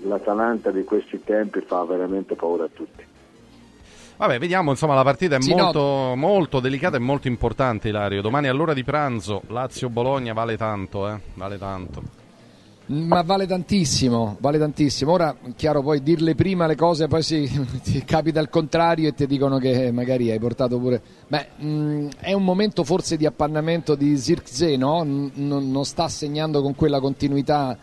l'Atalanta 0.02 0.70
di 0.70 0.84
questi 0.84 1.22
tempi 1.24 1.60
fa 1.60 1.82
veramente 1.84 2.34
paura 2.34 2.64
a 2.64 2.68
tutti. 2.72 3.04
Vabbè, 4.16 4.38
vediamo, 4.38 4.70
insomma, 4.70 4.94
la 4.94 5.02
partita 5.02 5.36
è 5.36 5.40
Sì, 5.40 5.52
molto, 5.52 5.80
no. 5.80 6.16
molto 6.16 6.60
delicata 6.60 6.96
e 6.96 7.00
molto 7.00 7.26
importante, 7.26 7.88
Ilario. 7.88 8.22
Domani 8.22 8.46
all'ora 8.46 8.72
di 8.72 8.84
pranzo, 8.84 9.42
Lazio-Bologna 9.48 10.32
vale 10.32 10.56
tanto, 10.56 11.08
eh? 11.08 11.18
Vale 11.34 11.58
tanto. 11.58 12.02
Ma 12.86 13.22
vale 13.22 13.46
tantissimo, 13.46 14.36
vale 14.40 14.58
tantissimo. 14.58 15.12
Ora, 15.12 15.34
chiaro, 15.56 15.82
poi 15.82 16.02
dirle 16.02 16.34
prima 16.34 16.66
le 16.66 16.76
cose, 16.76 17.06
poi 17.08 17.22
si, 17.22 17.48
ti 17.82 18.04
capita 18.04 18.40
il 18.40 18.50
contrario 18.50 19.08
e 19.08 19.14
ti 19.14 19.26
dicono 19.26 19.58
che 19.58 19.90
magari 19.90 20.30
hai 20.30 20.38
portato 20.38 20.78
pure. 20.78 21.00
Beh, 21.26 21.64
mh, 21.64 22.08
è 22.20 22.32
un 22.34 22.44
momento 22.44 22.84
forse 22.84 23.16
di 23.16 23.24
appannamento 23.24 23.94
di 23.94 24.18
Zirkzee, 24.18 24.76
no? 24.76 25.02
N- 25.02 25.30
non- 25.34 25.70
non 25.70 25.84
sta 25.86 26.08
segnando 26.08 26.60
con 26.60 26.74
quella 26.74 27.00
continuità 27.00 27.76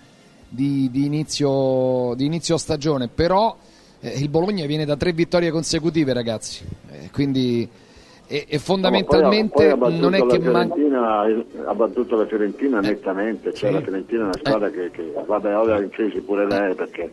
di, 0.47 0.89
di 0.91 1.05
inizio, 1.05 2.13
di 2.15 2.25
inizio 2.25 2.57
stagione, 2.57 3.07
però 3.07 3.57
eh, 4.01 4.09
il 4.19 4.29
Bologna 4.29 4.67
viene 4.67 4.85
da 4.85 4.97
tre 4.97 5.13
vittorie 5.13 5.49
consecutive, 5.49 6.13
ragazzi. 6.13 6.63
Eh, 6.91 7.09
quindi, 7.11 7.67
e, 8.31 8.45
e 8.47 8.59
fondamentalmente 8.59 9.67
No, 9.67 9.77
poi 9.77 9.91
poi 9.91 9.99
non 9.99 10.13
è 10.13 10.25
che 10.25 10.39
la 10.39 10.51
manca. 10.51 10.75
Fiorentina, 10.75 11.21
ha 11.65 11.75
battuto 11.75 12.15
la 12.15 12.25
Fiorentina 12.25 12.79
nettamente, 12.79 13.53
cioè 13.53 13.69
sì. 13.69 13.75
la 13.75 13.81
Fiorentina 13.81 14.21
è 14.21 14.23
una 14.23 14.37
squadra 14.41 14.69
che, 14.69 14.89
che 14.91 15.13
vabbè 15.25 15.57
ora 15.57 15.81
in 15.81 15.89
crisi 15.89 16.21
pure 16.21 16.47
lei 16.47 16.73
perché 16.73 17.11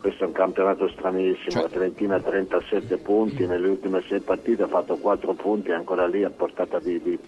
questo 0.00 0.24
è 0.24 0.26
un 0.26 0.32
campionato 0.32 0.88
stranissimo, 0.88 1.50
Cioè 1.50 1.62
la 1.62 1.68
Fiorentina 1.68 2.16
ha 2.16 2.20
37 2.20 2.96
punti, 2.96 3.46
nelle 3.46 3.68
ultime 3.68 4.02
6 4.08 4.20
partite 4.20 4.64
ha 4.64 4.66
fatto 4.66 4.96
4 4.96 5.34
punti, 5.34 5.70
è 5.70 5.74
ancora 5.74 6.06
lì 6.08 6.24
a 6.24 6.30
portata 6.30 6.80
di... 6.80 7.00
di 7.00 7.18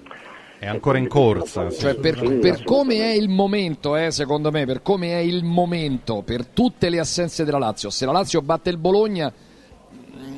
È 0.59 0.67
ancora 0.67 0.99
in 0.99 1.07
corsa. 1.07 1.71
Cioè, 1.71 1.95
per, 1.97 2.19
Sì, 2.19 2.39
per 2.39 2.65
come 2.65 2.97
è 2.97 3.15
il 3.15 3.29
momento, 3.29 3.95
eh, 3.95 4.11
secondo 4.11 4.51
me, 4.51 4.65
per 4.65 4.83
come 4.83 5.13
è 5.13 5.19
il 5.19 5.45
momento, 5.45 6.23
per 6.25 6.47
tutte 6.47 6.89
le 6.89 6.99
assenze 6.99 7.45
della 7.45 7.59
Lazio, 7.59 7.91
se 7.91 8.05
la 8.05 8.13
Lazio 8.13 8.41
batte 8.41 8.71
il 8.71 8.79
Bologna 8.79 9.33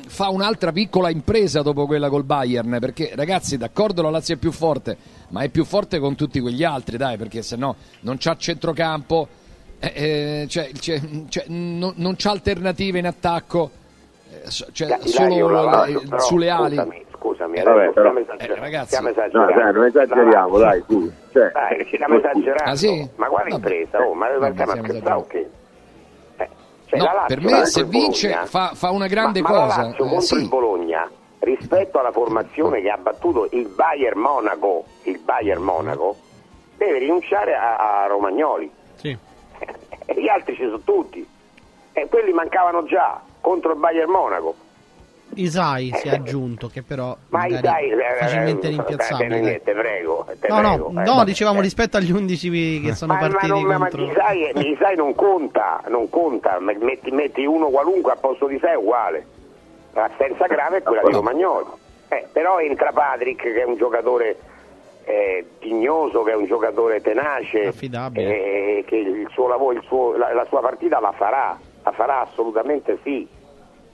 fa 0.07 0.29
un'altra 0.29 0.71
piccola 0.71 1.09
impresa 1.09 1.61
dopo 1.61 1.85
quella 1.85 2.09
col 2.09 2.23
Bayern, 2.23 2.77
perché 2.79 3.11
ragazzi, 3.15 3.57
d'accordo 3.57 4.01
la 4.01 4.09
Lazio 4.09 4.35
è 4.35 4.37
più 4.37 4.51
forte, 4.51 4.97
ma 5.29 5.41
è 5.41 5.49
più 5.49 5.65
forte 5.65 5.99
con 5.99 6.15
tutti 6.15 6.39
quegli 6.39 6.63
altri, 6.63 6.97
dai, 6.97 7.17
perché 7.17 7.41
se 7.41 7.55
no 7.55 7.75
non 8.01 8.17
c'ha 8.19 8.35
centrocampo, 8.37 9.27
eh, 9.79 9.91
eh, 9.95 10.45
cioè, 10.47 10.69
cioè, 10.79 10.99
cioè, 11.29 11.45
non, 11.47 11.93
non 11.97 12.15
c'ha 12.17 12.31
alternative 12.31 12.99
in 12.99 13.07
attacco, 13.07 13.69
eh, 14.31 14.49
cioè, 14.49 14.97
Ilario, 15.03 15.47
solo 15.47 15.49
la 15.49 15.61
la- 15.61 15.71
Lazio, 15.71 16.01
eh, 16.01 16.05
però, 16.07 16.19
sulle 16.21 16.49
ali. 16.49 16.75
Scusami, 16.75 17.05
scusami 17.17 17.61
Vabbè, 17.63 17.69
adesso 17.81 17.91
però- 17.93 18.13
Eh, 18.37 18.55
ragazzi. 18.59 18.87
stiamo 18.87 19.07
No, 19.09 19.45
dai, 19.45 19.73
non 19.73 19.85
esageriamo, 19.85 20.57
dai, 20.57 20.83
tu. 20.87 21.11
Cioè, 21.31 21.51
Dai, 21.51 21.85
stiamo 21.87 22.17
esagerando. 22.17 22.71
Ah, 22.71 22.75
sì? 22.75 23.09
Ma 23.15 23.25
quale 23.27 23.49
Vabbè. 23.49 23.55
impresa? 23.55 23.99
Oh, 24.05 24.13
ma 24.13 24.27
Vabbè, 24.29 24.39
ma 24.39 24.63
stiamo 24.65 24.83
scherzavo 24.87 25.25
che? 25.27 25.49
Cioè, 26.85 26.99
No, 26.99 27.05
la 27.05 27.13
Lazio 27.13 27.35
per 27.35 27.43
me 27.43 27.65
se 27.65 27.83
vince 27.83 28.27
Bologna- 28.29 28.45
fa, 28.47 28.71
fa 28.75 28.89
una 28.91 29.07
grande 29.07 29.41
ma, 29.41 29.49
ma 29.49 29.55
cosa. 29.55 29.77
la 29.77 29.83
Lazio 29.87 30.05
Eh, 30.05 30.07
contro 30.09 30.21
sì. 30.21 30.35
il 30.35 30.47
Bologna 30.47 31.11
rispetto 31.39 31.99
alla 31.99 32.11
formazione 32.11 32.81
che 32.81 32.89
ha 32.89 32.97
battuto 32.97 33.47
il 33.51 33.67
Bayern 33.67 34.19
Monaco, 34.19 34.85
il 35.03 35.19
Bayern 35.19 35.61
Monaco 35.61 36.15
deve 36.77 36.97
rinunciare 36.99 37.55
a, 37.55 38.03
a 38.03 38.07
Romagnoli. 38.07 38.69
Sì. 38.95 39.15
E 40.07 40.21
gli 40.21 40.27
altri 40.27 40.53
ci 40.55 40.63
sono 40.63 40.81
tutti. 40.81 41.27
E 41.91 42.07
quelli 42.09 42.31
mancavano 42.31 42.83
già 42.85 43.19
contro 43.41 43.71
il 43.71 43.79
Bayern 43.79 44.11
Monaco. 44.11 44.53
Isai 45.33 45.91
si 45.95 46.07
è 46.07 46.11
aggiunto, 46.11 46.67
che 46.69 46.81
però 46.81 47.15
Ma 47.29 47.47
dai, 47.47 47.89
eh, 47.89 47.97
facilmente 48.19 48.67
eh, 48.67 48.69
rimpiazzabile. 48.69 49.27
dai, 49.29 49.41
dai. 49.41 49.61
te 49.63 49.73
prego, 49.73 50.25
No, 50.27 50.35
prego. 50.39 50.61
no, 50.61 51.01
Eh, 51.01 51.03
no, 51.05 51.15
ma- 51.15 51.23
dicevamo 51.25 51.59
eh. 51.59 51.63
rispetto 51.63 51.97
agli 51.97 52.11
11 52.11 52.81
che 52.81 52.93
sono 52.95 53.13
ma, 53.13 53.19
partiti 53.19 53.47
ma, 53.47 53.53
non, 53.53 53.63
ma 53.65 53.77
contro... 53.77 54.03
Isai, 54.03 54.69
Isai 54.71 54.95
non 54.95 55.13
conta, 55.15 55.81
non 55.87 56.09
conta, 56.09 56.57
metti, 56.59 57.11
metti 57.11 57.45
uno 57.45 57.67
qualunque 57.67 58.11
al 58.13 58.19
posto 58.19 58.47
di 58.47 58.57
sé 58.59 58.69
è 58.71 58.75
uguale. 58.75 59.25
L'assenza 59.93 60.45
grave 60.47 60.77
è 60.77 60.83
quella 60.83 61.01
di 61.03 61.11
Romagnoli. 61.11 61.67
Eh, 62.09 62.27
però 62.31 62.59
entra 62.59 62.91
Patrick 62.91 63.41
che 63.41 63.61
è 63.61 63.65
un 63.65 63.75
giocatore 63.77 64.37
eh, 65.05 65.45
tignoso, 65.59 66.23
che 66.23 66.31
è 66.31 66.35
un 66.35 66.45
giocatore 66.45 67.01
tenace, 67.01 67.67
Affidabile. 67.67 68.77
eh, 68.77 68.83
che 68.85 68.95
il 68.95 69.27
suo 69.31 69.47
lavoro, 69.47 69.75
il 69.77 69.83
suo- 69.85 70.15
la, 70.15 70.33
la 70.33 70.45
sua 70.47 70.61
partita 70.61 70.99
la 70.99 71.11
farà, 71.11 71.57
la 71.83 71.91
farà 71.91 72.21
assolutamente 72.21 72.99
sì. 73.03 73.27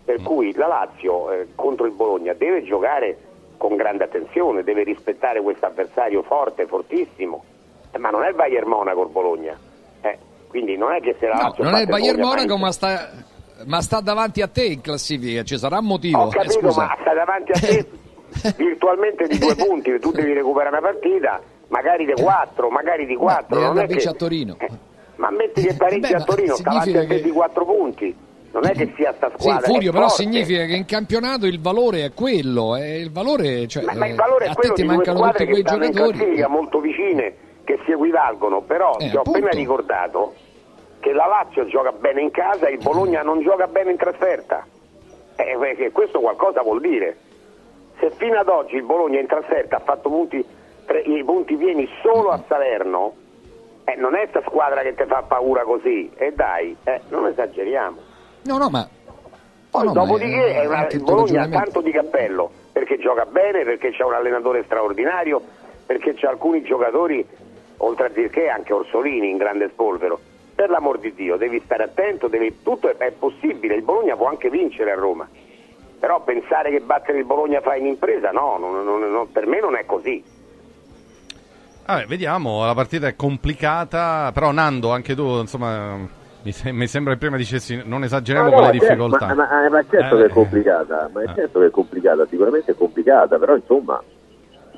Per 0.04 0.20
Mm. 0.20 0.24
cui 0.26 0.54
la 0.56 0.68
Lazio 0.68 1.32
eh, 1.32 1.48
contro 1.56 1.86
il 1.86 1.92
Bologna 1.94 2.34
deve 2.34 2.64
giocare 2.64 3.18
con 3.58 3.76
grande 3.76 4.04
attenzione, 4.04 4.64
deve 4.64 4.84
rispettare 4.84 5.42
questo 5.42 5.66
avversario 5.68 6.24
forte, 6.24 6.66
fortissimo. 6.66 7.44
Eh, 7.92 7.98
ma 8.00 8.10
non 8.10 8.24
è 8.24 8.30
il 8.30 8.36
Bayern 8.36 8.68
Monaco 8.68 9.04
il 9.04 9.10
Bologna. 9.10 9.56
Eh, 10.02 10.18
quindi 10.48 10.76
non 10.78 10.94
è 10.94 11.00
che 11.02 11.16
se 11.20 11.28
la 11.28 11.36
No, 11.36 11.42
Lazio 11.44 11.64
non 11.64 11.76
è 11.76 11.82
il 11.82 11.88
Bayern 11.88 12.16
Bologna, 12.20 12.36
Monaco, 12.42 12.58
ma 12.58 12.72
sta, 12.72 13.10
ma 13.66 13.82
sta 13.82 14.00
davanti 14.02 14.42
a 14.42 14.48
te 14.48 14.64
in 14.66 14.82
classifica. 14.82 15.44
Ci 15.44 15.58
sarà 15.60 15.78
un 15.78 15.86
motivo. 15.86 16.18
Ho 16.20 16.28
Eh, 16.28 16.32
capito, 16.32 16.54
scusa. 16.60 16.86
ma 16.86 16.98
sta 17.00 17.14
davanti 17.14 17.52
a 17.52 17.60
te 17.60 17.86
virtualmente 18.58 19.28
di 19.28 19.38
due 19.38 19.56
punti, 19.56 20.00
tu 20.00 20.12
devi 20.12 20.34
recuperare 20.34 20.78
una 20.78 20.88
partita, 20.88 21.40
magari 21.68 22.06
di 22.06 22.14
quattro, 22.14 22.70
magari 22.70 23.06
di 23.06 23.16
quattro. 23.16 23.56
Deve 23.60 23.68
non 23.68 23.78
è 23.80 23.88
che- 23.88 24.08
a 24.10 24.14
Torino. 24.14 24.56
eh, 24.58 24.70
ma 25.18 25.30
metti 25.30 25.62
che 25.62 25.76
pareggi 25.76 26.00
Beh, 26.10 26.16
a 26.16 26.18
ma 26.20 26.24
Torino, 26.26 26.56
sta 26.56 26.70
davanti 26.70 26.98
a 26.98 27.02
te 27.02 27.08
che- 27.08 27.22
di 27.22 27.30
quattro 27.32 27.66
punti. 27.66 28.16
Non 28.52 28.66
è 28.66 28.72
che 28.72 28.92
sia 28.96 29.14
sta 29.14 29.30
Sì, 29.36 29.44
squadra. 29.44 29.68
Furio, 29.68 29.90
è 29.90 29.94
però 29.94 30.08
forte. 30.08 30.24
significa 30.24 30.66
che 30.66 30.74
in 30.76 30.86
campionato 30.86 31.46
il 31.46 31.62
valore 31.62 32.04
è 32.06 32.14
quello. 32.14 32.76
eh, 32.76 32.98
il 33.00 33.12
valore, 33.12 33.68
cioè, 33.68 33.84
Ma, 33.84 33.94
ma 33.94 34.06
il 34.08 34.12
eh, 34.12 34.16
valore 34.16 34.46
è 34.46 34.48
a 34.50 34.54
te 34.54 34.60
quello 34.60 34.74
di 34.76 34.84
due 34.84 34.96
mancano 34.96 35.18
squadre 35.18 35.46
che 35.46 35.52
quei 35.52 35.62
stanno 35.64 35.84
in 35.86 35.92
giocatori. 35.92 36.18
classifica 36.18 36.48
molto 36.50 36.80
vicine, 36.80 37.34
che 37.64 37.80
si 37.86 37.92
equivalgono, 37.92 38.62
però 38.62 38.98
Eh, 39.00 39.10
ti 39.10 39.16
ho 39.16 39.20
appena 39.22 39.38
appunto. 39.38 39.56
ricordato 39.58 40.34
che 41.00 41.14
la 41.14 41.26
Lazio 41.28 41.66
gioca 41.68 41.92
bene 41.94 42.22
in 42.22 42.32
casa 42.32 42.68
e 42.68 42.74
il 42.74 42.80
Bologna 42.84 43.22
non 43.24 43.42
gioca 43.42 43.68
bene 43.68 43.92
in 43.92 43.98
trasferta. 43.98 44.66
Eh, 45.38 45.56
perché 45.58 45.92
questo 45.92 46.20
qualcosa 46.20 46.62
vuol 46.62 46.82
dire. 46.82 47.18
Se 48.00 48.12
fino 48.18 48.38
ad 48.38 48.50
oggi 48.50 48.76
il 48.76 48.84
Bologna 48.84 49.20
in 49.20 49.28
trasferta 49.28 49.78
ha 49.78 49.80
fatto 49.80 50.10
punti, 50.10 50.44
tre- 50.86 51.02
i 51.02 51.24
punti 51.24 51.56
pieni 51.56 51.88
solo 52.04 52.30
a 52.30 52.44
Salerno, 52.48 53.14
eh, 53.86 53.96
non 53.96 54.16
è 54.16 54.26
sta 54.30 54.42
squadra 54.46 54.82
che 54.82 54.94
ti 54.94 55.04
fa 55.08 55.24
paura 55.26 55.64
così. 55.64 56.12
E 56.18 56.34
dai, 56.34 56.76
eh, 56.84 57.00
non 57.10 57.28
esageriamo. 57.28 58.10
No, 58.44 58.58
no, 58.58 58.70
ma 58.70 58.88
Poi 59.70 59.86
No, 59.86 59.94
dopodiché 59.94 60.54
è 60.56 60.62
è 60.62 60.66
una- 60.66 60.88
Bologna 61.00 61.44
ha 61.44 61.48
tanto 61.48 61.80
di 61.82 61.92
cappello 61.92 62.52
perché 62.74 62.98
gioca 63.00 63.26
bene, 63.26 63.64
perché 63.64 63.92
c'è 63.92 64.04
un 64.04 64.14
allenatore 64.14 64.64
straordinario, 64.66 65.42
perché 65.86 66.14
c'è 66.14 66.28
alcuni 66.28 66.62
giocatori, 66.64 67.26
oltre 67.78 68.08
a 68.08 68.10
dire 68.10 68.30
che 68.30 68.50
anche 68.50 68.74
Orsolini 68.74 69.30
in 69.30 69.38
grande 69.38 69.70
spolvero. 69.70 70.20
Per 70.54 70.70
l'amor 70.70 71.00
di 71.00 71.14
Dio, 71.14 71.38
devi 71.38 71.62
stare 71.64 71.84
attento, 71.84 72.28
devi- 72.28 72.62
tutto 72.64 72.90
è, 72.90 72.96
è 72.98 73.12
possibile, 73.12 73.76
il 73.76 73.82
Bologna 73.84 74.16
può 74.16 74.28
anche 74.28 74.50
vincere 74.50 74.92
a 74.92 74.96
Roma. 74.96 75.28
Però 76.00 76.22
pensare 76.24 76.70
che 76.72 76.80
battere 76.82 77.20
il 77.20 77.26
Bologna 77.26 77.62
fa 77.62 77.76
in 77.76 77.86
impresa, 77.86 78.32
no, 78.32 78.58
non- 78.58 78.84
non- 78.84 79.10
non- 79.12 79.32
per 79.32 79.46
me 79.48 79.60
non 79.62 79.76
è 79.76 79.86
così. 79.86 80.24
Vabbè, 81.86 82.06
vediamo, 82.06 82.66
la 82.66 82.74
partita 82.74 83.08
è 83.08 83.16
complicata, 83.16 84.32
però 84.34 84.52
Nando, 84.52 84.92
anche 84.92 85.16
tu, 85.16 85.40
insomma, 85.40 85.98
mi, 86.44 86.52
se- 86.52 86.72
mi 86.72 86.88
sembra 86.88 87.14
che 87.14 87.20
prima 87.20 87.38
dicessi 87.38 87.82
non 87.86 88.04
esageriamo 88.04 88.50
No, 88.50 88.54
con 88.56 88.64
no, 88.66 88.72
le 88.72 88.78
certo, 88.80 88.94
difficoltà. 88.94 89.28
Ma, 89.28 89.34
ma- 89.36 89.70
ma 89.70 89.84
certo 89.90 90.18
Eh, 90.18 90.22
che 90.22 90.26
è 90.26 90.30
complicata, 90.30 91.10
ma 91.14 91.22
è 91.22 91.30
eh. 91.30 91.34
certo 91.36 91.60
che 91.60 91.66
è 91.68 91.70
complicata, 91.70 92.26
sicuramente 92.28 92.72
è 92.72 92.76
complicata, 92.76 93.38
però 93.38 93.56
insomma 93.56 94.02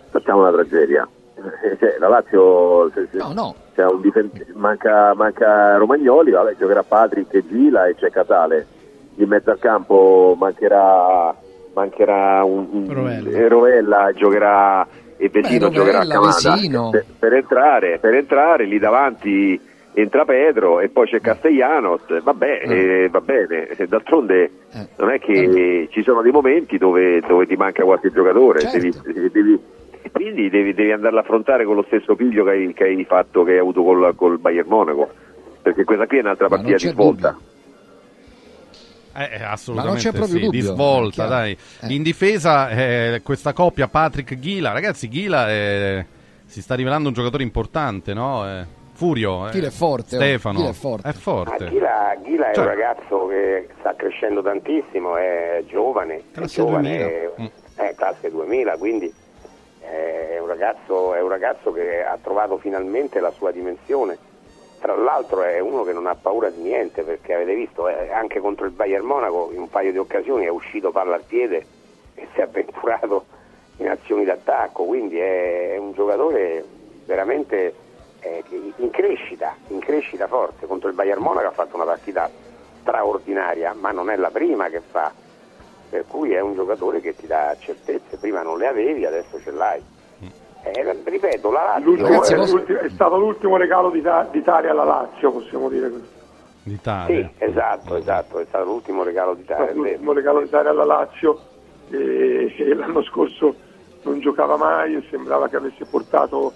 facciamo 0.09 0.41
una 0.41 0.51
tragedia. 0.51 1.07
Eh, 1.35 1.77
cioè, 1.79 1.95
la 1.99 2.07
Lazio 2.09 2.89
se- 2.93 3.07
se- 3.11 3.17
No, 3.17 3.33
no. 3.33 3.55
difen- 4.01 4.29
manca, 4.53 5.13
manca 5.15 5.77
Romagnoli, 5.77 6.31
vabbè, 6.31 6.55
giocherà 6.57 6.83
Patrick 6.83 7.33
e 7.33 7.43
Gila 7.47 7.87
e 7.87 7.95
c'è 7.95 8.09
Catale. 8.11 8.67
In 9.15 9.27
mezzo 9.27 9.51
al 9.51 9.59
campo 9.59 10.35
mancherà, 10.39 11.33
mancherà 11.73 12.43
un, 12.43 12.67
un- 12.71 12.87
Rovella. 12.93 13.29
eh, 13.29 13.47
Rovella, 13.47 14.11
giocherà 14.13 14.85
e 15.17 15.29
Vesino 15.29 15.69
Beh, 15.69 15.75
giocherà 15.75 15.99
a 15.99 16.07
Camada. 16.07 16.89
Per, 16.89 17.05
per 17.19 17.33
entrare, 17.33 17.99
per 17.99 18.15
entrare 18.15 18.65
lì 18.65 18.79
davanti 18.79 19.61
entra 19.93 20.25
Pedro 20.25 20.79
e 20.79 20.89
poi 20.89 21.07
c'è 21.07 21.19
Castellanos, 21.21 22.01
vabbè, 22.21 22.61
eh, 22.63 23.09
va 23.09 23.21
bene, 23.21 23.67
Eh, 23.67 23.87
d'altronde 23.87 24.51
Eh. 24.73 24.87
non 24.97 25.11
è 25.11 25.19
che 25.19 25.87
ci 25.91 26.03
sono 26.03 26.21
dei 26.21 26.31
momenti 26.31 26.77
dove, 26.77 27.19
dove 27.21 27.45
ti 27.45 27.55
manca 27.55 27.83
qualche 27.83 28.11
giocatore, 28.11 28.59
Certo. 28.61 28.77
devi- 28.77 29.29
devi- 29.31 29.59
quindi 30.11 30.49
devi, 30.49 30.73
devi 30.73 30.91
andarla 30.91 31.19
a 31.19 31.23
affrontare 31.23 31.63
con 31.65 31.75
lo 31.75 31.83
stesso 31.87 32.15
piglio 32.15 32.43
che 32.43 32.49
hai, 32.51 32.73
che 32.73 32.83
hai 32.83 33.05
fatto, 33.05 33.43
che 33.43 33.51
hai 33.53 33.59
avuto 33.59 33.83
col, 33.83 34.13
col 34.15 34.37
Bayern 34.39 34.67
Monaco, 34.67 35.09
perché 35.61 35.83
questa 35.83 36.07
qui 36.07 36.17
è 36.17 36.21
un'altra 36.21 36.49
Ma 36.49 36.55
partita 36.57 36.77
di 36.77 36.87
svolta. 36.91 37.37
Eh, 39.15 39.29
eh, 39.35 39.39
Ma 39.39 39.51
assolutamente 39.51 40.01
non 40.03 40.11
c'è 40.11 40.17
proprio 40.17 40.39
sì, 40.39 40.49
di 40.49 40.59
dubbio, 40.59 40.73
svolta, 40.73 41.23
è 41.23 41.27
chiaro. 41.27 41.29
dai. 41.29 41.57
Eh. 41.81 41.93
In 41.93 42.01
difesa 42.03 42.69
eh, 42.69 43.21
questa 43.23 43.53
coppia 43.53 43.87
Patrick-Ghila, 43.87 44.71
ragazzi, 44.71 45.07
Ghila 45.07 45.51
eh, 45.51 46.05
si 46.45 46.61
sta 46.61 46.73
rivelando 46.73 47.09
un 47.09 47.13
giocatore 47.13 47.43
importante, 47.43 48.13
no? 48.15 48.43
Eh, 49.03 49.05
Furio, 49.05 49.47
eh. 49.47 49.51
Ghila 49.51 49.67
è 49.67 49.71
forte, 49.71 50.15
oh, 50.15 50.19
Stefano, 50.19 50.57
Ghila 50.59 50.69
è 50.69 50.73
forte. 50.73 51.09
è 51.09 51.13
forte. 51.13 51.63
Ma 51.63 51.69
Ghila, 51.69 52.15
Ghila 52.21 52.49
è 52.49 52.53
Cioè- 52.53 52.63
un 52.63 52.69
ragazzo 52.69 53.27
che 53.27 53.67
sta 53.79 53.93
crescendo 53.95 54.41
tantissimo, 54.41 55.17
è 55.17 55.63
giovane, 55.67 56.15
è 56.17 56.21
Classe 56.31 56.61
giovane, 56.61 56.97
2000. 57.35 57.51
è, 57.75 57.89
è 57.89 57.95
classe 57.95 58.29
2000, 58.29 58.77
quindi 58.77 59.13
eh, 59.81 60.35
è 60.35 60.39
un, 60.39 60.47
ragazzo, 60.47 61.13
è 61.13 61.21
un 61.21 61.29
ragazzo 61.29 61.71
che 61.73 62.03
ha 62.03 62.17
trovato 62.21 62.57
finalmente 62.57 63.19
la 63.19 63.31
sua 63.31 63.51
dimensione. 63.51 64.17
Tra 64.79 64.95
l'altro 64.95 65.43
è 65.43 65.59
uno 65.59 65.83
che 65.83 65.93
non 65.93 66.07
ha 66.07 66.15
paura 66.15 66.49
di 66.49 66.61
niente 66.61 67.03
perché 67.03 67.33
avete 67.33 67.55
visto 67.55 67.87
eh, 67.87 68.11
anche 68.11 68.39
contro 68.41 68.65
il 68.65 68.71
Bayern 68.71 69.05
Monaco 69.05 69.49
in 69.53 69.59
un 69.61 69.69
paio 69.69 69.91
di 69.93 69.97
occasioni 69.97 70.43
è 70.45 70.49
uscito 70.49 70.91
palla 70.91 71.15
al 71.15 71.23
piede 71.25 71.65
e 72.15 72.27
si 72.33 72.39
è 72.39 72.43
avventurato 72.43 73.25
in 73.77 73.87
azioni 73.89 74.23
d'attacco, 74.25 74.83
quindi 74.83 75.17
è, 75.17 75.73
è 75.73 75.77
un 75.77 75.93
giocatore 75.93 76.63
veramente 77.05 77.73
eh, 78.23 78.43
in 78.77 78.89
crescita, 78.89 79.55
in 79.67 79.79
crescita 79.79 80.27
forte. 80.27 80.65
Contro 80.65 80.89
il 80.89 80.95
Bayern 80.95 81.21
Monaco 81.21 81.47
ha 81.47 81.51
fatto 81.51 81.75
una 81.75 81.85
partita 81.85 82.29
straordinaria, 82.81 83.73
ma 83.73 83.91
non 83.91 84.09
è 84.09 84.15
la 84.15 84.29
prima 84.29 84.67
che 84.69 84.81
fa, 84.81 85.11
per 85.89 86.05
cui 86.07 86.33
è 86.33 86.39
un 86.39 86.55
giocatore 86.55 87.01
che 87.01 87.15
ti 87.15 87.27
dà 87.27 87.55
certezze, 87.59 88.17
prima 88.17 88.41
non 88.41 88.57
le 88.57 88.67
avevi, 88.67 89.05
adesso 89.05 89.39
ce 89.39 89.51
l'hai. 89.51 89.81
Eh, 90.65 91.01
ripeto, 91.03 91.51
la 91.51 91.77
Lazio 91.77 91.95
Ragazzi, 91.97 92.33
è, 92.33 92.77
è, 92.77 92.89
stato 92.89 93.17
l'ultimo 93.17 93.57
regalo 93.57 93.89
d'Italia 93.89 94.71
alla 94.71 94.85
Lazio, 94.85 95.31
possiamo 95.31 95.67
dire 95.67 95.89
così. 95.89 96.07
D'Italia. 96.63 97.29
Sì, 97.37 97.43
esatto, 97.43 97.95
esatto, 97.97 98.39
è 98.39 98.45
stato 98.45 98.63
l'ultimo 98.63 99.03
regalo 99.03 99.33
d'Italia. 99.33 99.73
L'ultimo 99.73 100.13
regalo 100.13 100.39
d'Italia 100.39 100.69
alla 100.69 100.85
Lazio 100.85 101.37
e, 101.89 102.55
e 102.57 102.73
l'anno 102.75 103.03
scorso 103.03 103.53
non 104.03 104.21
giocava 104.21 104.55
mai 104.55 104.95
e 104.95 105.03
sembrava 105.09 105.49
che 105.49 105.57
avesse 105.57 105.83
portato 105.83 106.53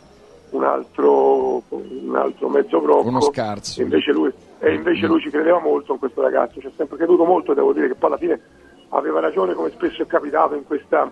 un 0.52 0.64
altro, 0.64 1.64
un 1.70 2.16
altro 2.16 2.50
mezzo 2.50 2.80
brocco. 2.80 3.08
Uno 3.08 3.22
scarso. 3.22 3.82
E 3.82 3.84
invece, 3.84 4.12
lui, 4.12 4.32
e 4.60 4.74
invece 4.74 5.08
lui 5.08 5.22
ci 5.22 5.30
credeva 5.30 5.60
molto 5.60 5.94
in 5.94 6.00
questo 6.00 6.22
ragazzo, 6.22 6.60
ci 6.60 6.68
ha 6.68 6.72
sempre 6.76 6.98
creduto 6.98 7.26
molto 7.26 7.52
e 7.52 7.56
devo 7.56 7.74
dire 7.74 7.88
che 7.88 7.96
poi 7.96 8.10
alla 8.10 8.20
fine 8.20 8.42
aveva 8.90 9.20
ragione 9.20 9.54
come 9.54 9.70
spesso 9.72 10.02
è 10.02 10.08
capitato 10.08 10.56
in 10.56 10.64
questa, 10.64 11.12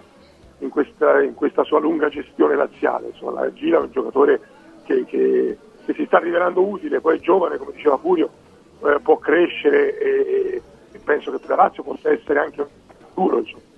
in 0.60 0.70
questa, 0.70 1.22
in 1.22 1.34
questa 1.34 1.64
sua 1.64 1.80
lunga 1.80 2.10
gestione 2.10 2.56
laziale. 2.56 3.08
Insomma, 3.08 3.42
la 3.42 3.54
Gila 3.54 3.78
è 3.78 3.82
un 3.82 3.92
giocatore 3.92 4.40
che, 4.84 5.06
che, 5.06 5.58
che, 5.86 5.94
si 5.94 6.06
sta 6.06 6.20
rivelando 6.20 6.66
utile, 6.66 7.02
poi 7.02 7.18
è 7.18 7.20
giovane, 7.22 7.58
come 7.58 7.74
diceva 7.74 7.98
Furio, 7.98 8.30
eh, 8.84 9.00
può 9.02 9.18
crescere 9.18 9.98
e, 9.98 10.62
e, 10.92 11.00
penso 11.00 11.32
che 11.32 11.40
per 11.40 11.50
la 11.50 11.56
Lazio 11.56 11.84
possa 11.84 12.12
essere 12.12 12.40
anche 12.40 12.62
un 12.62 12.68
futuro. 13.14 13.40
Insomma. 13.40 13.74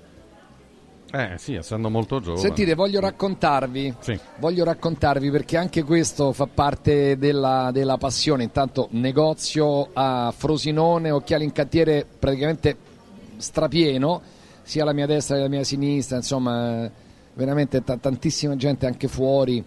Eh 1.09 1.35
sì, 1.37 1.55
essendo 1.55 1.89
molto 1.89 2.19
giovane. 2.19 2.41
Sentite, 2.41 2.75
voglio 2.75 2.99
raccontarvi, 2.99 3.95
sì. 3.99 4.19
voglio 4.39 4.65
raccontarvi 4.65 5.31
perché 5.31 5.55
anche 5.55 5.83
questo 5.83 6.33
fa 6.33 6.47
parte 6.47 7.17
della, 7.17 7.69
della, 7.71 7.97
passione. 7.97 8.43
Intanto 8.43 8.89
negozio 8.91 9.89
a 9.93 10.33
Frosinone, 10.35 11.11
occhiali 11.11 11.45
in 11.45 11.53
cantiere 11.53 12.05
praticamente 12.19 12.75
strapieno, 13.37 14.21
sia 14.63 14.83
la 14.83 14.93
mia 14.93 15.05
destra 15.05 15.35
che 15.35 15.43
la 15.43 15.47
mia 15.47 15.63
sinistra, 15.63 16.17
insomma 16.17 16.89
veramente 17.33 17.83
t- 17.83 17.99
tantissima 17.99 18.55
gente 18.55 18.85
anche 18.85 19.07
fuori 19.07 19.63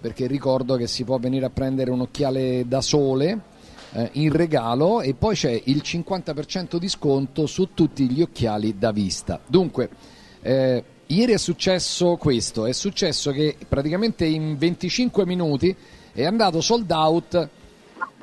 perché 0.00 0.26
ricordo 0.26 0.76
che 0.76 0.86
si 0.86 1.04
può 1.04 1.18
venire 1.18 1.44
a 1.44 1.50
prendere 1.50 1.90
un 1.90 2.00
occhiale 2.00 2.64
da 2.66 2.80
sole 2.80 3.40
eh, 3.92 4.10
in 4.12 4.32
regalo 4.32 5.00
e 5.00 5.14
poi 5.14 5.34
c'è 5.34 5.60
il 5.64 5.82
50% 5.84 6.76
di 6.76 6.88
sconto 6.88 7.46
su 7.46 7.74
tutti 7.74 8.08
gli 8.08 8.22
occhiali 8.22 8.78
da 8.78 8.92
vista. 8.92 9.40
Dunque 9.46 9.90
eh, 10.42 10.84
ieri 11.06 11.32
è 11.32 11.38
successo 11.38 12.16
questo, 12.16 12.66
è 12.66 12.72
successo 12.72 13.30
che 13.30 13.56
praticamente 13.68 14.24
in 14.24 14.56
25 14.56 15.26
minuti 15.26 15.74
è 16.12 16.24
andato 16.24 16.60
sold 16.60 16.90
out 16.90 17.48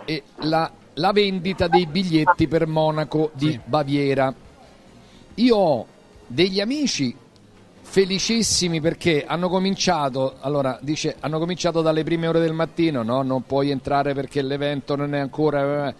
e 0.05 0.23
la, 0.39 0.71
la 0.93 1.11
vendita 1.11 1.67
dei 1.67 1.85
biglietti 1.85 2.47
per 2.47 2.67
Monaco 2.67 3.31
di 3.33 3.51
sì. 3.51 3.59
Baviera. 3.63 4.33
Io 5.35 5.55
ho 5.55 5.85
degli 6.27 6.59
amici 6.59 7.15
felicissimi 7.81 8.81
perché 8.81 9.23
hanno 9.25 9.47
cominciato, 9.47 10.37
allora 10.41 10.77
dice, 10.81 11.15
hanno 11.19 11.39
cominciato 11.39 11.81
dalle 11.81 12.03
prime 12.03 12.27
ore 12.27 12.39
del 12.39 12.53
mattino, 12.53 13.03
no, 13.03 13.21
non 13.21 13.43
puoi 13.45 13.69
entrare 13.69 14.13
perché 14.13 14.41
l'evento 14.41 14.95
non 14.95 15.13
è 15.15 15.19
ancora... 15.19 15.93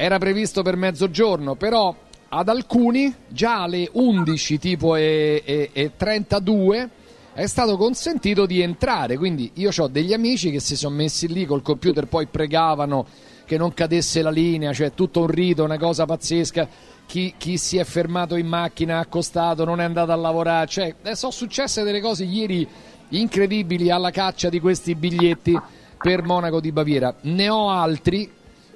Era 0.00 0.18
previsto 0.18 0.62
per 0.62 0.76
mezzogiorno, 0.76 1.56
però 1.56 1.94
ad 2.28 2.48
alcuni 2.48 3.14
già 3.28 3.62
alle 3.62 3.88
11 3.90 4.58
tipo 4.58 4.96
e, 4.96 5.42
e, 5.44 5.70
e 5.72 5.92
32 5.96 6.90
è 7.32 7.46
stato 7.46 7.76
consentito 7.76 8.46
di 8.46 8.60
entrare. 8.60 9.16
Quindi 9.16 9.52
io 9.54 9.70
ho 9.76 9.86
degli 9.88 10.12
amici 10.12 10.50
che 10.50 10.60
si 10.60 10.76
sono 10.76 10.96
messi 10.96 11.28
lì 11.28 11.46
col 11.46 11.62
computer 11.62 12.06
poi 12.06 12.26
pregavano 12.26 13.06
che 13.44 13.56
non 13.56 13.72
cadesse 13.72 14.20
la 14.20 14.30
linea 14.30 14.74
cioè 14.74 14.92
tutto 14.92 15.20
un 15.20 15.28
rito 15.28 15.64
una 15.64 15.78
cosa 15.78 16.04
pazzesca. 16.04 16.68
Chi, 17.06 17.32
chi 17.38 17.56
si 17.56 17.78
è 17.78 17.84
fermato 17.84 18.36
in 18.36 18.46
macchina 18.46 18.98
accostato 18.98 19.64
non 19.64 19.80
è 19.80 19.84
andato 19.84 20.12
a 20.12 20.16
lavorare 20.16 20.66
cioè 20.66 20.94
eh, 21.02 21.14
sono 21.14 21.32
successe 21.32 21.82
delle 21.82 22.02
cose 22.02 22.24
ieri 22.24 22.68
incredibili 23.10 23.90
alla 23.90 24.10
caccia 24.10 24.50
di 24.50 24.60
questi 24.60 24.94
biglietti 24.94 25.58
per 25.98 26.22
Monaco 26.22 26.60
di 26.60 26.70
Baviera. 26.70 27.14
Ne 27.22 27.48
ho 27.48 27.70
altri 27.70 28.30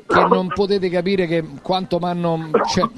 che 0.06 0.24
non 0.28 0.48
potete 0.48 0.88
capire 0.88 1.26
che 1.26 1.44
quanto 1.62 1.98
mi 1.98 2.06
hanno 2.06 2.50
cioè, 2.72 2.88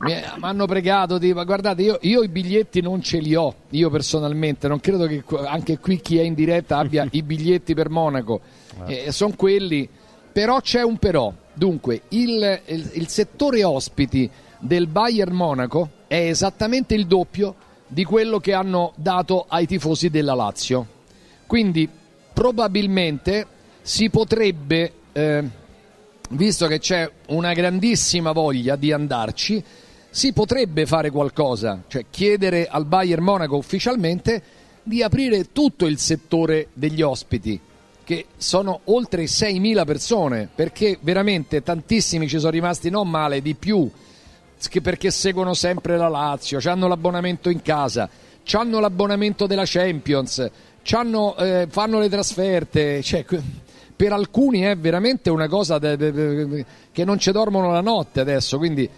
mi 0.00 0.14
hanno 0.40 0.66
pregato 0.66 1.18
di 1.18 1.32
guardate 1.32 1.82
io, 1.82 1.98
io, 2.02 2.22
i 2.22 2.28
biglietti 2.28 2.80
non 2.80 3.00
ce 3.00 3.18
li 3.18 3.34
ho 3.34 3.54
io 3.70 3.90
personalmente 3.90 4.66
non 4.66 4.80
credo 4.80 5.06
che 5.06 5.22
anche 5.46 5.78
qui 5.78 6.00
chi 6.00 6.18
è 6.18 6.22
in 6.22 6.34
diretta 6.34 6.78
abbia 6.78 7.06
i 7.12 7.22
biglietti 7.22 7.74
per 7.74 7.90
Monaco. 7.90 8.40
Eh, 8.86 9.12
sono 9.12 9.34
quelli 9.36 9.88
però 10.34 10.60
c'è 10.60 10.82
un 10.82 10.98
però. 10.98 11.32
Dunque 11.52 12.02
il, 12.08 12.60
il, 12.66 12.90
il 12.94 13.06
settore 13.06 13.62
ospiti 13.62 14.28
del 14.58 14.88
Bayern 14.88 15.32
Monaco 15.32 15.90
è 16.08 16.16
esattamente 16.16 16.94
il 16.94 17.06
doppio 17.06 17.54
di 17.86 18.02
quello 18.02 18.40
che 18.40 18.52
hanno 18.52 18.92
dato 18.96 19.44
ai 19.48 19.64
tifosi 19.66 20.10
della 20.10 20.34
Lazio. 20.34 20.84
Quindi 21.46 21.88
probabilmente 22.32 23.46
si 23.80 24.10
potrebbe 24.10 24.92
eh, 25.12 25.44
visto 26.36 26.66
che 26.66 26.78
c'è 26.78 27.10
una 27.28 27.52
grandissima 27.52 28.32
voglia 28.32 28.76
di 28.76 28.92
andarci, 28.92 29.62
si 30.10 30.32
potrebbe 30.32 30.86
fare 30.86 31.10
qualcosa, 31.10 31.82
cioè 31.88 32.04
chiedere 32.08 32.68
al 32.68 32.84
Bayern 32.86 33.24
Monaco 33.24 33.56
ufficialmente 33.56 34.42
di 34.82 35.02
aprire 35.02 35.50
tutto 35.50 35.86
il 35.86 35.98
settore 35.98 36.68
degli 36.72 37.02
ospiti, 37.02 37.58
che 38.04 38.26
sono 38.36 38.80
oltre 38.84 39.24
6.000 39.24 39.84
persone, 39.84 40.48
perché 40.54 40.98
veramente 41.00 41.62
tantissimi 41.62 42.28
ci 42.28 42.38
sono 42.38 42.50
rimasti 42.50 42.90
non 42.90 43.08
male, 43.08 43.42
di 43.42 43.54
più, 43.54 43.90
perché 44.82 45.10
seguono 45.10 45.54
sempre 45.54 45.96
la 45.96 46.08
Lazio, 46.08 46.60
hanno 46.70 46.86
l'abbonamento 46.86 47.48
in 47.48 47.62
casa, 47.62 48.08
hanno 48.52 48.78
l'abbonamento 48.78 49.46
della 49.46 49.64
Champions, 49.64 50.38
eh, 50.38 51.66
fanno 51.68 51.98
le 51.98 52.08
trasferte, 52.08 53.02
cioè, 53.02 53.24
per 53.96 54.12
alcuni 54.12 54.60
è 54.60 54.76
veramente 54.76 55.30
una 55.30 55.48
cosa 55.48 55.78
de, 55.78 55.96
de, 55.96 56.12
de, 56.12 56.66
che 56.90 57.04
non 57.04 57.18
ci 57.18 57.30
dormono 57.30 57.70
la 57.70 57.80
notte 57.80 58.20
adesso, 58.20 58.58
quindi, 58.58 58.88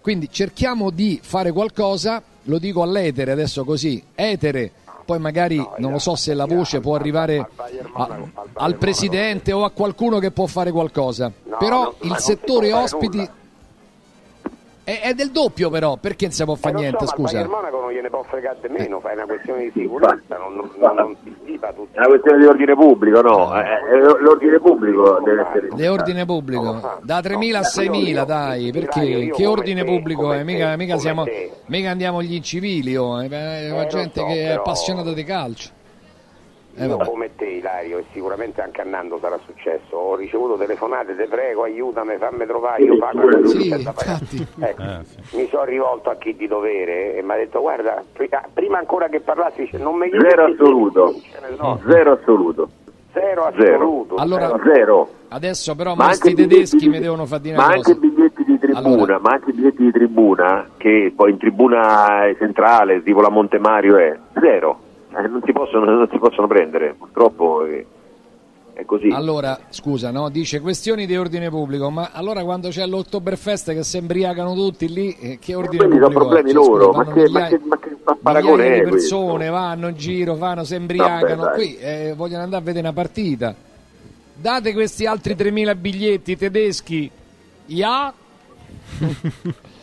quindi, 0.00 0.28
cerchiamo 0.30 0.90
di 0.90 1.20
fare 1.22 1.52
qualcosa, 1.52 2.22
lo 2.44 2.58
dico 2.58 2.82
all'etere 2.82 3.32
adesso 3.32 3.64
così, 3.64 4.02
etere, 4.14 4.70
poi 5.04 5.18
magari 5.18 5.56
no, 5.56 5.74
non 5.78 5.92
lo 5.92 5.98
so 5.98 6.16
se 6.16 6.34
la 6.34 6.46
voce 6.46 6.80
può 6.80 6.94
arrivare 6.96 7.48
al 8.54 8.76
presidente 8.76 9.52
o 9.52 9.64
a 9.64 9.70
qualcuno 9.70 10.18
che 10.18 10.30
può 10.30 10.46
fare 10.46 10.70
qualcosa, 10.70 11.30
però 11.58 11.94
il 12.02 12.16
settore 12.18 12.72
ospiti 12.72 13.28
è, 14.86 15.00
è, 15.00 15.14
del 15.14 15.32
doppio 15.32 15.68
però, 15.68 15.96
perché 15.96 16.26
non 16.26 16.34
si 16.34 16.44
può 16.44 16.54
fare 16.54 16.76
eh, 16.76 16.80
niente, 16.82 17.06
so, 17.06 17.16
scusa? 17.16 17.40
il 17.40 17.48
Monaco 17.48 17.80
non 17.80 17.90
gliene 17.90 18.08
può 18.08 18.22
fregare 18.22 18.58
di 18.60 18.68
meno, 18.68 19.00
fai 19.00 19.14
una 19.14 19.26
questione 19.26 19.62
di 19.64 19.72
sicurezza, 19.74 20.36
non, 20.36 20.54
non, 20.54 20.70
non, 20.78 20.94
non 20.94 21.16
si 21.24 21.36
stipa 21.42 21.72
tutto. 21.72 21.88
È 21.92 21.98
una 21.98 22.06
questione 22.06 22.38
di 22.38 22.46
ordine 22.46 22.74
pubblico, 22.74 23.20
no, 23.20 23.60
eh, 23.60 23.64
eh 23.64 23.98
l'ordine 23.98 24.60
pubblico 24.60 25.20
deve 25.24 25.42
essere... 25.42 25.68
Di 25.74 25.86
ordine 25.88 26.24
pubblico, 26.24 27.00
da 27.02 27.18
3.000 27.18 27.54
a 27.56 27.60
6.000 27.62 28.24
dai, 28.24 28.70
perché? 28.70 29.30
che 29.34 29.46
ordine 29.46 29.82
pubblico 29.82 30.32
è? 30.32 30.44
Mica, 30.44 30.76
mica, 30.76 30.98
siamo, 30.98 31.24
mica 31.66 31.90
andiamo 31.90 32.22
gli 32.22 32.34
incivili, 32.34 32.96
oh, 32.96 33.18
è 33.18 33.68
la 33.68 33.86
gente 33.88 34.24
che 34.24 34.50
è 34.50 34.52
appassionata 34.52 35.12
di 35.12 35.24
calcio. 35.24 35.70
Eh, 36.78 36.86
Io 36.86 36.98
come 36.98 37.34
te 37.36 37.46
Ilario 37.46 37.98
e 37.98 38.04
sicuramente 38.12 38.60
anche 38.60 38.82
a 38.82 38.84
Nando 38.84 39.18
sarà 39.18 39.38
successo, 39.46 39.96
ho 39.96 40.14
ricevuto 40.14 40.58
telefonate, 40.58 41.16
te 41.16 41.26
prego 41.26 41.62
aiutami, 41.62 42.16
fammi 42.18 42.44
trovare, 42.44 42.82
io 42.82 42.98
pago 42.98 43.20
quello 43.22 43.48
sì, 43.48 43.68
che 43.70 43.74
ecco, 43.76 44.82
eh, 44.82 45.00
sì. 45.04 45.36
Mi 45.36 45.48
sono 45.48 45.64
rivolto 45.64 46.10
a 46.10 46.16
chi 46.16 46.36
di 46.36 46.46
dovere 46.46 47.16
e 47.16 47.22
mi 47.22 47.32
ha 47.32 47.36
detto 47.36 47.60
guarda, 47.62 48.04
prima 48.52 48.76
ancora 48.76 49.08
che 49.08 49.20
parlassi 49.20 49.62
dice, 49.62 49.78
non 49.78 49.96
mi 49.96 50.10
Zero 50.10 50.44
assoluto, 50.44 51.14
no. 51.58 51.80
zero 51.86 52.12
assoluto. 52.12 52.68
Zero 53.14 53.44
assoluto. 53.46 54.16
Allora, 54.16 54.54
zero. 54.62 55.08
Adesso 55.28 55.74
però 55.74 55.94
ma 55.94 56.04
questi 56.08 56.34
tedeschi 56.34 56.76
di, 56.76 56.88
mi 56.90 57.00
devono 57.00 57.24
far 57.24 57.40
dire 57.40 57.56
Ma 57.56 57.68
anche 57.68 57.94
biglietti 57.94 58.44
di 58.44 58.58
tribuna, 58.58 58.86
allora. 58.86 59.18
ma 59.18 59.30
anche 59.30 59.52
biglietti 59.52 59.84
di 59.84 59.90
tribuna, 59.92 60.68
che 60.76 61.14
poi 61.16 61.30
in 61.30 61.38
tribuna 61.38 62.26
centrale, 62.36 63.02
tipo 63.02 63.22
la 63.22 63.30
Montemario 63.30 63.96
è 63.96 64.14
zero 64.38 64.80
eh, 65.16 65.28
non, 65.28 65.40
si 65.44 65.52
possono, 65.52 65.84
non, 65.84 66.08
si 66.10 66.18
possono, 66.18 66.46
prendere, 66.46 66.94
purtroppo 66.98 67.64
è, 67.64 67.84
è 68.74 68.84
così. 68.84 69.08
Allora, 69.08 69.58
scusa, 69.70 70.10
no? 70.10 70.28
dice 70.28 70.60
questioni 70.60 71.06
di 71.06 71.16
ordine 71.16 71.48
pubblico, 71.48 71.90
ma 71.90 72.10
allora 72.12 72.44
quando 72.44 72.68
c'è 72.68 72.86
l'Ottoberfest 72.86 73.72
che 73.72 73.82
si 73.82 73.96
embriagano 73.96 74.54
tutti 74.54 74.88
lì, 74.92 75.16
eh, 75.18 75.38
che 75.40 75.54
ordine 75.54 75.84
pubblico? 75.84 76.04
sono 76.04 76.18
problemi 76.18 76.50
cioè, 76.52 76.62
loro, 76.62 76.92
scusa, 76.92 76.98
ma, 76.98 77.12
che, 77.12 77.28
ma, 77.30 77.48
che, 77.48 77.60
ma, 77.62 77.78
che, 77.78 78.42
migliaia 78.42 78.84
di 78.84 78.90
questo. 78.90 79.16
persone 79.18 79.48
vanno 79.48 79.88
in 79.88 79.96
giro, 79.96 80.34
fanno, 80.34 80.64
si 80.64 80.74
embriagano, 80.74 81.42
Vabbè, 81.42 81.56
dai. 81.56 81.66
qui 81.66 81.76
eh, 81.78 82.14
vogliono 82.14 82.42
andare 82.42 82.62
a 82.62 82.64
vedere 82.64 82.86
una 82.86 82.94
partita. 82.94 83.54
Date 84.38 84.72
questi 84.74 85.06
altri 85.06 85.34
3.000 85.34 85.76
biglietti 85.78 86.36
tedeschi. 86.36 87.10
Ja? 87.66 88.12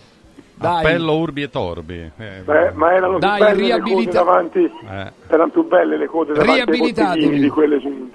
Dai. 0.56 0.86
Appello 0.86 1.18
Urbi 1.18 1.42
e 1.44 1.50
Torbi. 1.50 2.12
Eh, 2.18 2.42
Beh, 2.46 2.72
ma 2.74 2.94
erano 2.94 3.20
Dai, 3.20 3.38
più 3.38 3.46
belle 3.46 3.56
le 3.56 3.62
riabilita- 3.66 3.96
code 3.96 4.12
davanti, 4.12 4.60
eh, 4.90 5.12
erano 5.28 5.50
più 5.52 5.68
belle 5.68 5.98
le 5.98 6.06
code 6.06 6.34
davanti 6.34 6.54
Riabilitatevi. 6.54 7.40
di 7.40 7.50
quelle 7.50 7.80
su... 7.80 8.10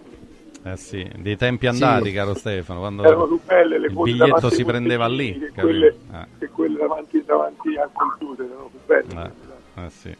eh 0.65 0.77
sì, 0.77 1.11
dei 1.17 1.37
tempi 1.37 1.67
andati, 1.67 2.09
Sì. 2.09 2.13
caro 2.15 2.35
Stefano, 2.35 2.81
quando 2.81 3.03
Erano 3.05 3.27
più 3.27 3.41
belle 3.45 3.79
le 3.79 3.87
il 3.89 3.93
code 3.95 4.11
biglietto 4.13 4.51
si 4.51 4.65
prendeva 4.65 5.07
lì. 5.09 5.33
Che 5.33 5.39
capito? 5.47 5.61
quelle, 5.63 5.87
Eh, 5.89 6.27
che 6.39 6.49
quelle 6.49 6.79
davanti, 6.79 7.23
davanti 7.27 7.77
al 7.77 7.91
computer 7.93 8.47
erano 8.47 8.71
più 8.71 8.79
belle. 8.87 9.33
eh, 9.77 9.85
eh 9.85 9.91
sì. 9.91 10.17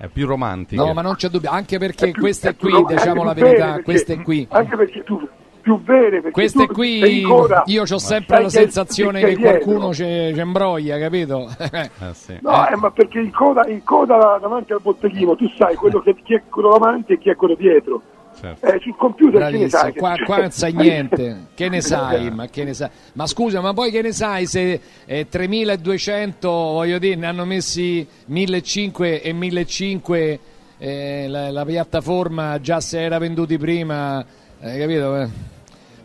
È 0.00 0.06
più 0.06 0.26
romantico. 0.26 0.84
No, 0.84 0.92
ma 0.92 1.02
non 1.02 1.14
c'è 1.16 1.28
dubbio, 1.28 1.50
anche 1.50 1.78
perché 1.78 2.10
più- 2.12 2.20
queste 2.22 2.54
qui, 2.54 2.72
diciamo 2.86 3.24
la 3.24 3.32
verità, 3.34 3.66
perché- 3.66 3.82
queste 3.82 4.22
qui. 4.22 4.46
Anche 4.50 4.76
perché 4.76 5.02
tu 5.02 5.28
più 5.68 5.82
vere 5.82 6.30
Queste 6.30 6.66
tu 6.66 6.72
qui 6.72 7.22
io 7.66 7.82
ho 7.82 7.98
sempre 7.98 8.42
la 8.42 8.48
sensazione 8.48 9.20
che 9.20 9.34
che 9.34 9.36
qualcuno 9.36 9.92
ci 9.92 10.04
imbroglia, 10.04 10.98
capito? 10.98 11.48
Eh, 11.58 11.90
sì. 12.12 12.38
No, 12.40 12.66
eh, 12.66 12.76
ma 12.76 12.90
perché 12.90 13.20
in 13.20 13.30
coda, 13.30 13.66
in 13.68 13.84
coda 13.84 14.38
davanti 14.40 14.72
al 14.72 14.80
botteghino 14.80 15.36
tu 15.36 15.46
sai 15.56 15.74
quello 15.74 16.00
che, 16.00 16.14
chi 16.22 16.34
è 16.34 16.42
quello 16.48 16.70
davanti 16.70 17.12
e 17.12 17.18
chi 17.18 17.28
è 17.28 17.36
quello 17.36 17.54
dietro. 17.54 18.00
Certo. 18.40 18.66
Eh, 18.66 18.78
sul 18.80 18.94
computer 18.96 19.50
che 19.50 19.58
ne 19.58 19.68
sai? 19.68 19.92
che 19.92 19.98
qua, 19.98 20.14
qua 20.24 20.38
non 20.38 20.50
sai 20.50 20.72
niente, 20.72 21.48
che 21.54 21.68
ne 21.68 21.80
sai, 21.80 22.30
ma 22.30 22.46
che 22.46 22.62
ne 22.62 22.72
sai? 22.72 22.88
Ma 23.14 23.26
scusa, 23.26 23.60
ma 23.60 23.74
poi 23.74 23.90
che 23.90 24.00
ne 24.00 24.12
sai 24.12 24.46
se 24.46 24.80
eh, 25.04 25.28
3200, 25.28 26.48
voglio 26.48 26.98
dire, 26.98 27.16
ne 27.16 27.26
hanno 27.26 27.44
messi 27.44 28.06
1500 28.26 29.26
e 29.26 29.32
1500 29.32 30.40
eh, 30.78 31.26
la, 31.28 31.50
la 31.50 31.64
piattaforma 31.64 32.60
già 32.60 32.80
se 32.80 33.02
era 33.02 33.18
venduti 33.18 33.58
prima, 33.58 34.24
eh, 34.60 34.78
capito? 34.78 35.56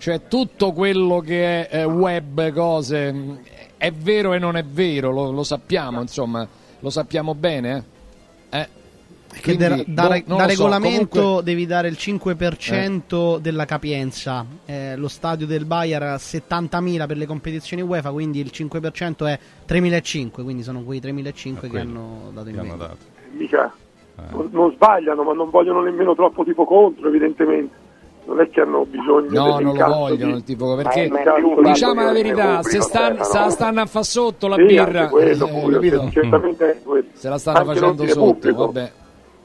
Eh, 0.04 0.18
Cioè 0.20 0.28
tutto 0.28 0.74
quello 0.74 1.20
che 1.22 1.68
è 1.70 1.80
eh, 1.80 1.84
web, 1.86 2.52
cose, 2.52 3.40
è 3.78 3.90
vero 3.92 4.34
e 4.34 4.40
non 4.40 4.58
è 4.58 4.64
vero, 4.66 5.12
lo, 5.12 5.32
lo 5.32 5.44
sappiamo, 5.44 6.02
insomma, 6.02 6.46
lo 6.80 6.90
sappiamo 6.90 7.34
bene, 7.36 7.86
eh? 8.50 8.58
Eh, 8.60 8.68
Che 9.34 9.42
quindi, 9.56 9.64
da, 9.88 10.08
da- 10.08 10.08
boh, 10.10 10.24
da 10.26 10.34
lo 10.36 10.40
so, 10.42 10.46
regolamento 10.46 11.08
comunque- 11.20 11.44
devi 11.44 11.66
dare 11.66 11.88
il 11.88 11.96
5% 11.98 13.38
della 13.40 13.64
capienza. 13.66 14.46
Eh, 14.66 14.96
lo 14.98 15.08
stadio 15.08 15.48
del 15.48 15.64
Bayern 15.66 16.04
ha 16.06 16.16
70.000 16.18 17.08
per 17.08 17.16
le 17.18 17.26
competizioni 17.26 17.82
UEFA, 17.82 18.12
quindi 18.12 18.40
il 18.42 18.52
5% 18.54 19.26
è 19.26 19.40
3.500, 19.66 20.44
quindi 20.44 20.64
sono 20.64 20.84
quei 20.84 21.00
3.500 21.00 21.70
che 21.70 21.80
hanno 21.80 22.30
dato 22.34 22.50
in 22.50 22.56
che 22.56 22.60
hanno 22.60 22.70
vendita. 22.78 22.88
dato. 22.88 22.98
Mica, 23.32 23.74
Eh. 24.18 24.22
non, 24.32 24.50
non 24.52 24.72
sbagliano, 24.74 25.24
ma 25.24 25.34
non 25.34 25.50
vogliono 25.50 25.82
nemmeno 25.82 26.14
troppo 26.14 26.44
tipo 26.44 26.66
contro, 26.66 27.08
evidentemente. 27.08 27.82
Non 28.26 28.40
è 28.40 28.50
che 28.50 28.62
hanno 28.62 28.86
bisogno 28.86 29.28
No, 29.32 29.60
non 29.60 29.76
lo 29.76 29.86
vogliono 29.86 30.32
di- 30.32 30.38
il 30.38 30.44
tipo 30.44 30.76
perché 30.76 31.10
un 31.12 31.64
diciamo 31.64 32.04
la 32.04 32.12
verità, 32.14 32.64
se 32.64 32.80
stanno, 32.82 33.16
Stefano. 33.24 33.24
se 33.32 33.40
la 33.40 33.50
stanno 33.50 33.82
a 33.82 33.86
fa 33.86 34.04
sotto 34.04 34.48
la 34.48 34.56
Sì, 34.56 34.64
birra, 34.64 35.10
quello 35.10 35.45
eh, 35.45 35.50
pure, 35.52 35.74
capito? 35.76 36.10
certamente 36.12 36.82
quello. 36.84 37.08
se 37.14 37.30
la 37.30 37.38
stanno 37.38 37.58
Anche 37.60 37.74
facendo 37.74 38.08
sotto, 38.08 38.20
pubblico. 38.24 38.66
vabbè. 38.68 38.91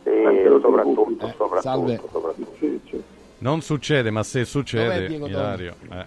Sì, 0.05 0.11
Anche 0.27 0.49
lo 0.49 0.61
soprattutto, 0.61 1.27
Eh, 1.27 1.31
soprattutto, 1.37 1.61
salve. 1.61 2.01
soprattutto. 2.13 2.53
Sì, 2.61 2.81
sì. 2.89 3.03
Non 3.39 3.61
succede, 3.63 4.11
ma 4.11 4.23
se 4.23 4.45
succede? 4.45 5.13
Ilario. 5.13 5.75
eh. 5.93 6.05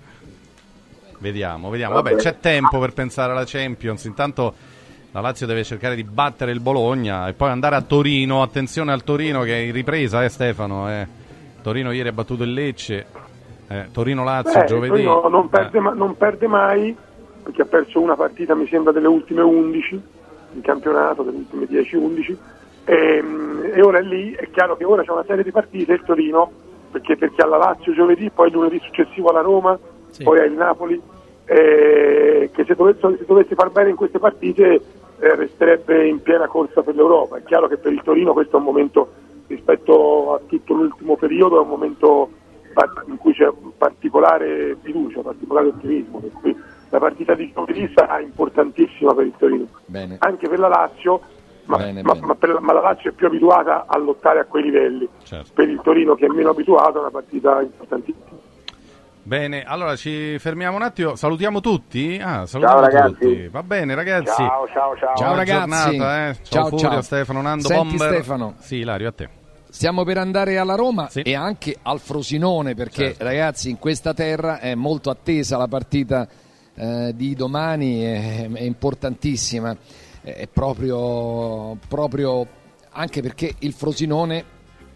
Vediamo, 1.20 1.70
vediamo. 1.70 1.94
Vabbè, 1.96 2.16
c'è 2.16 2.40
tempo 2.40 2.80
per 2.80 2.94
pensare 2.94 3.32
alla 3.32 3.44
Champions. 3.46 4.06
Intanto 4.06 4.54
la 5.12 5.20
Lazio 5.22 5.46
deve 5.46 5.64
cercare 5.64 5.96
di 5.96 6.04
battere 6.04 6.52
il 6.52 6.60
Bologna 6.62 7.28
e 7.28 7.34
poi 7.34 7.50
andare 7.50 7.76
a 7.76 7.82
Torino. 7.82 8.42
Attenzione 8.42 8.92
al 8.92 9.04
Torino 9.04 9.42
che 9.44 9.54
è 9.54 9.58
in 9.60 9.72
ripresa, 9.72 10.24
eh 10.24 10.30
Stefano. 10.30 10.90
eh. 10.90 11.20
Torino 11.62 11.92
ieri 11.92 12.10
ha 12.10 12.14
battuto 12.14 12.44
il 12.44 12.54
Lecce. 12.54 13.06
Eh, 13.68 13.86
Torino-Lazio 13.92 14.60
Beh, 14.60 14.66
giovedì. 14.66 14.92
Torino 15.04 15.28
non 15.30 15.46
Eh. 15.46 15.50
perde, 15.50 15.80
ma- 15.80 15.94
non 15.94 16.18
perde 16.18 16.48
mai 16.48 16.96
perché 17.44 17.62
ha 17.62 17.66
perso 17.66 18.00
una 18.02 18.16
partita 18.16 18.54
mi 18.54 18.68
sembra 18.68 18.92
delle 18.92 19.08
ultime 19.08 19.42
11 19.42 20.02
in 20.54 20.62
campionato, 20.62 21.24
delle 21.24 21.38
ultime 21.38 21.66
10-11 21.66 22.38
e, 22.86 23.22
mm, 23.22 23.62
e 23.74 23.82
ora 23.82 24.00
è 24.00 24.02
lì, 24.02 24.32
è 24.34 24.50
chiaro 24.52 24.76
che 24.76 24.84
ora 24.86 25.04
c'è 25.04 25.12
una 25.12 25.24
serie 25.26 25.44
di 25.44 25.52
partite 25.52 25.94
il 25.94 26.04
Torino 26.06 26.52
perché, 26.92 27.16
perché 27.16 27.42
ha 27.42 27.48
la 27.48 27.58
Lazio 27.58 27.94
giovedì, 27.94 28.30
poi 28.30 28.52
lunedì 28.52 28.80
successivo 28.84 29.30
alla 29.30 29.42
Roma, 29.42 29.78
Sì. 30.10 30.24
poi 30.24 30.40
ha 30.40 30.44
il 30.44 30.52
Napoli 30.54 31.02
eh, 31.46 32.50
che 32.54 32.64
se 32.66 32.76
dovesse, 32.76 33.00
se 33.18 33.26
dovesse 33.26 33.56
far 33.56 33.70
bene 33.72 33.90
in 33.92 33.96
queste 33.96 34.20
partite 34.20 34.82
eh, 35.20 35.36
resterebbe 35.36 36.06
in 36.08 36.22
piena 36.22 36.48
corsa 36.48 36.82
per 36.82 36.96
l'Europa. 36.96 37.38
È 37.38 37.44
chiaro 37.44 37.68
che 37.68 37.78
per 37.78 37.92
il 37.94 38.02
Torino 38.04 38.34
questo 38.34 38.58
è 38.58 38.60
un 38.60 38.66
momento 38.66 39.10
rispetto 39.56 40.34
a 40.36 40.40
tutto 40.48 40.74
l'ultimo 40.74 41.16
periodo, 41.16 41.58
è 41.58 41.62
un 41.62 41.68
momento 41.70 42.30
in 43.08 43.18
cui 43.18 43.34
c'è 43.34 43.50
particolare 43.78 44.78
fiducia, 44.82 45.22
particolare 45.22 45.68
ottimismo, 45.68 46.20
per 46.20 46.32
cui 46.42 46.56
la 46.90 47.00
partita 47.00 47.34
di 47.36 47.52
giovedì 47.54 47.92
sarà 47.96 48.20
importantissima 48.20 49.14
per 49.14 49.26
il 49.26 49.34
Torino, 49.38 49.66
Bene. 49.86 50.16
anche 50.20 50.48
per 50.48 50.60
la 50.60 50.68
Lazio, 50.70 51.22
ma, 51.66 51.78
Bene, 51.78 52.02
ma- 52.02 52.14
bene. 52.14 52.26
ma 52.26 52.36
per 52.36 52.50
la, 52.50 52.60
ma 52.60 52.74
la 52.74 52.82
Lazio 52.82 53.12
è 53.12 53.14
più 53.14 53.28
abituata 53.28 53.86
a 53.88 53.98
lottare 53.98 54.40
a 54.40 54.46
quei 54.46 54.64
livelli, 54.64 55.08
Certo. 55.24 55.52
per 55.54 55.70
il 55.70 55.80
Torino 55.84 56.16
che 56.16 56.26
è 56.26 56.30
meno 56.30 56.50
abituato 56.52 56.98
è 56.98 57.02
una 57.02 57.12
partita 57.12 57.62
importantissima. 57.62 58.40
Bene, 59.24 59.64
allora 59.64 59.96
ci 59.96 60.40
fermiamo 60.40 60.76
un 60.78 60.82
attimo. 60.82 61.16
Salutiamo 61.16 61.62
tutti? 61.62 62.20
Ah, 62.22 62.48
salutiamo 62.48 62.80
ragazzi. 62.82 63.14
tutti. 63.20 63.48
Va 63.50 63.62
bene, 63.62 63.94
ragazzi. 63.94 64.34
Ciao, 64.44 64.68
ciao, 64.74 64.96
ciao. 64.98 65.16
Ciao, 65.16 65.28
Buona 65.28 65.36
ragazzi. 65.36 65.60
giornata, 65.98 66.28
eh. 66.30 66.34
Ciao, 66.34 66.44
Ciao, 66.44 66.66
Furio, 66.70 66.90
ciao. 66.90 67.02
Stefano, 67.02 67.42
Nando, 67.42 67.68
Senti, 67.68 67.88
Bomber. 67.98 68.14
Stefano. 68.16 68.54
Sì, 68.58 68.76
Ilario, 68.78 69.08
a 69.08 69.12
te. 69.12 69.30
Stiamo 69.74 70.04
per 70.04 70.18
andare 70.18 70.58
alla 70.58 70.76
Roma 70.76 71.08
Sì. 71.10 71.22
e 71.22 71.34
anche 71.34 71.78
al 71.82 72.02
Frosinone 72.02 72.76
perché 72.76 73.06
Certo. 73.06 73.24
ragazzi 73.24 73.70
in 73.70 73.80
questa 73.80 74.14
terra 74.14 74.60
è 74.60 74.76
molto 74.76 75.10
attesa 75.10 75.56
la 75.56 75.70
partita 75.70 76.28
eh, 76.76 77.14
di 77.16 77.34
domani, 77.36 78.02
è, 78.02 78.50
è 78.52 78.62
importantissima, 78.64 79.76
è 80.22 80.48
proprio, 80.52 81.78
proprio 81.88 82.46
anche 82.90 83.22
perché 83.22 83.56
il 83.60 83.72
Frosinone 83.72 84.44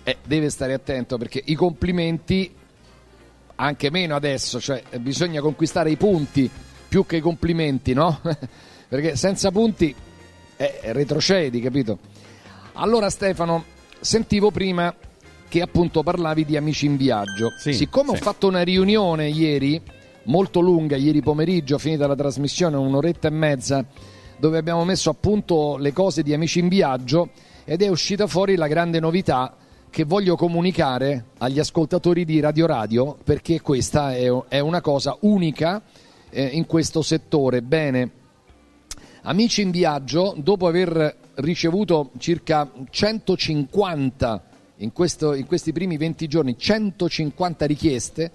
eh, 0.03 0.18
deve 0.26 0.49
stare 0.49 0.73
attento 0.73 1.18
perché 1.18 1.41
i 1.45 1.56
complimenti 1.56 2.53
anche 3.56 3.89
meno 3.89 4.14
adesso, 4.14 4.60
cioè 4.60 4.84
bisogna 4.99 5.39
conquistare 5.39 5.89
i 5.89 5.95
punti 5.95 6.52
più 6.89 7.06
che 7.06 7.15
i 7.15 7.22
complimenti, 7.22 7.93
no? 7.93 8.19
perché 8.89 9.15
senza 9.15 9.52
punti 9.52 9.95
eh, 10.57 10.80
retrocedi, 10.91 11.61
capito? 11.61 11.97
Allora 12.73 13.10
Stefano, 13.10 13.64
sentivo 14.06 14.52
prima 14.52 14.94
che 15.49 15.61
appunto 15.61 16.03
parlavi 16.03 16.45
di 16.45 16.56
amici 16.56 16.86
in 16.86 16.95
viaggio. 16.95 17.49
Sì, 17.57 17.73
Siccome 17.73 18.11
ho 18.11 18.15
sì. 18.15 18.22
fatto 18.22 18.48
una 18.48 18.61
riunione 18.61 19.27
ieri, 19.27 19.82
molto 20.23 20.60
lunga, 20.60 20.95
ieri 20.95 21.22
pomeriggio, 21.22 21.77
finita 21.77 22.07
la 22.07 22.15
trasmissione, 22.15 22.76
un'oretta 22.77 23.27
e 23.27 23.32
mezza, 23.32 23.86
dove 24.38 24.57
abbiamo 24.57 24.86
messo 24.86 25.10
a 25.10 25.15
punto 25.19 25.77
le 25.77 25.91
cose 25.91 26.23
di 26.23 26.34
amici 26.34 26.60
in 26.60 26.68
viaggio 26.68 27.30
ed 27.64 27.82
è 27.82 27.88
uscita 27.88 28.27
fuori 28.27 28.56
la 28.56 28.68
grande 28.68 28.99
novità 28.99 29.56
che 29.90 30.03
voglio 30.03 30.36
comunicare 30.36 31.26
agli 31.40 31.57
ascoltatori 31.57 32.26
di 32.26 32.40
Radio 32.40 32.68
Radio 32.68 33.18
perché 33.23 33.61
questa 33.61 34.14
è, 34.14 34.30
è 34.49 34.60
una 34.60 34.82
cosa 34.82 35.18
unica 35.22 35.82
eh, 36.30 36.44
in 36.44 36.65
questo 36.65 37.02
settore. 37.02 37.61
Bene, 37.61 38.11
Amici 39.27 39.64
in 39.64 39.72
viaggio, 39.72 40.36
dopo 40.38 40.68
aver 40.68 41.18
ricevuto 41.35 42.11
circa 42.17 42.69
150 42.89 44.43
in, 44.77 44.91
questo- 44.91 45.33
in 45.33 45.45
questi 45.45 45.71
primi 45.71 45.97
20 45.97 46.27
giorni, 46.27 46.57
150 46.57 47.65
richieste, 47.65 48.31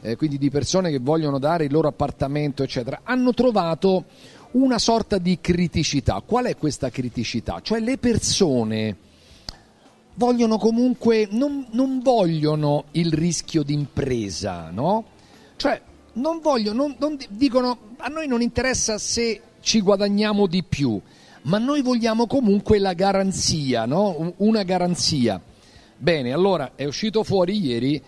eh, 0.00 0.16
quindi 0.16 0.38
di 0.38 0.50
persone 0.50 0.90
che 0.90 0.98
vogliono 0.98 1.38
dare 1.38 1.64
il 1.64 1.72
loro 1.72 1.88
appartamento, 1.88 2.62
eccetera, 2.62 3.00
hanno 3.04 3.32
trovato 3.32 4.04
una 4.52 4.78
sorta 4.78 5.18
di 5.18 5.38
criticità. 5.40 6.22
Qual 6.24 6.44
è 6.44 6.56
questa 6.56 6.90
criticità? 6.90 7.60
Cioè 7.62 7.80
le 7.80 7.98
persone 7.98 8.96
vogliono 10.14 10.58
comunque, 10.58 11.26
non, 11.30 11.66
non 11.72 12.00
vogliono 12.00 12.84
il 12.92 13.12
rischio 13.12 13.62
d'impresa, 13.62 14.70
no? 14.70 15.04
Cioè 15.56 15.80
non 16.14 16.38
vogliono, 16.40 16.82
non- 16.86 16.96
non 16.98 17.16
di- 17.16 17.26
dicono 17.30 17.78
a 17.96 18.08
noi 18.08 18.28
non 18.28 18.40
interessa 18.42 18.98
se 18.98 19.40
ci 19.60 19.80
guadagniamo 19.80 20.46
di 20.46 20.62
più, 20.62 21.00
ma 21.44 21.58
noi 21.58 21.82
vogliamo 21.82 22.26
comunque 22.26 22.78
la 22.78 22.92
garanzia, 22.92 23.86
no? 23.86 24.14
Un- 24.18 24.32
Una 24.38 24.62
garanzia. 24.62 25.40
Bene, 25.96 26.32
allora 26.32 26.72
è 26.74 26.84
uscito 26.84 27.22
fuori 27.22 27.64
ieri 27.64 28.02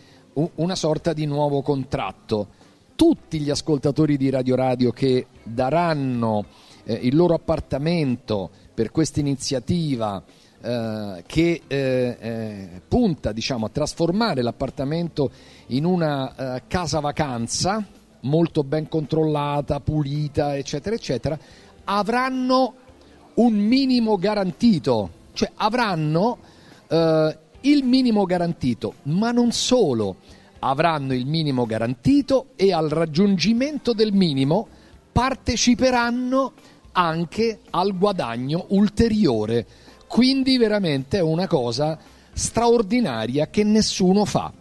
una 0.56 0.74
sorta 0.74 1.12
di 1.12 1.24
nuovo 1.24 1.62
contratto. 1.62 2.48
Tutti 2.94 3.40
gli 3.40 3.50
ascoltatori 3.50 4.16
di 4.16 4.28
Radio 4.30 4.54
Radio 4.54 4.90
che 4.90 5.26
daranno 5.42 6.44
eh, 6.84 6.94
il 6.94 7.14
loro 7.14 7.34
appartamento 7.34 8.50
per 8.74 8.90
questa 8.90 9.20
iniziativa 9.20 10.22
eh, 10.60 11.22
che 11.26 11.62
eh, 11.66 12.16
eh, 12.18 12.82
punta 12.86 13.32
diciamo, 13.32 13.66
a 13.66 13.70
trasformare 13.70 14.42
l'appartamento 14.42 15.30
in 15.68 15.84
una 15.84 16.56
eh, 16.56 16.62
casa 16.66 17.00
vacanza 17.00 17.84
molto 18.20 18.64
ben 18.64 18.88
controllata, 18.88 19.80
pulita, 19.80 20.56
eccetera, 20.56 20.96
eccetera, 20.96 21.38
avranno 21.84 22.74
un 23.36 23.54
minimo 23.54 24.16
garantito. 24.16 25.10
cioè 25.32 25.50
avranno 25.56 26.38
eh, 26.88 27.38
il 27.62 27.84
minimo 27.84 28.24
garantito, 28.24 28.94
ma 29.04 29.32
non 29.32 29.52
solo, 29.52 30.16
avranno 30.60 31.14
il 31.14 31.26
minimo 31.26 31.66
garantito 31.66 32.48
e 32.56 32.72
al 32.72 32.88
raggiungimento 32.88 33.92
del 33.92 34.12
minimo 34.12 34.68
parteciperanno 35.12 36.52
anche 36.92 37.60
al 37.70 37.96
guadagno 37.96 38.66
ulteriore. 38.68 39.66
Quindi 40.06 40.56
veramente 40.56 41.18
è 41.18 41.22
una 41.22 41.46
cosa 41.46 41.98
straordinaria 42.32 43.48
che 43.48 43.64
nessuno 43.64 44.24
fa. 44.24 44.52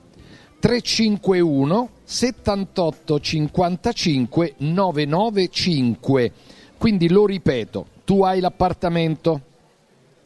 351 0.60 1.90
78 2.04 3.20
55 3.20 4.54
995. 4.58 6.32
Quindi 6.78 7.10
lo 7.10 7.26
ripeto, 7.26 7.88
tu 8.06 8.24
hai 8.24 8.40
l'appartamento 8.40 9.42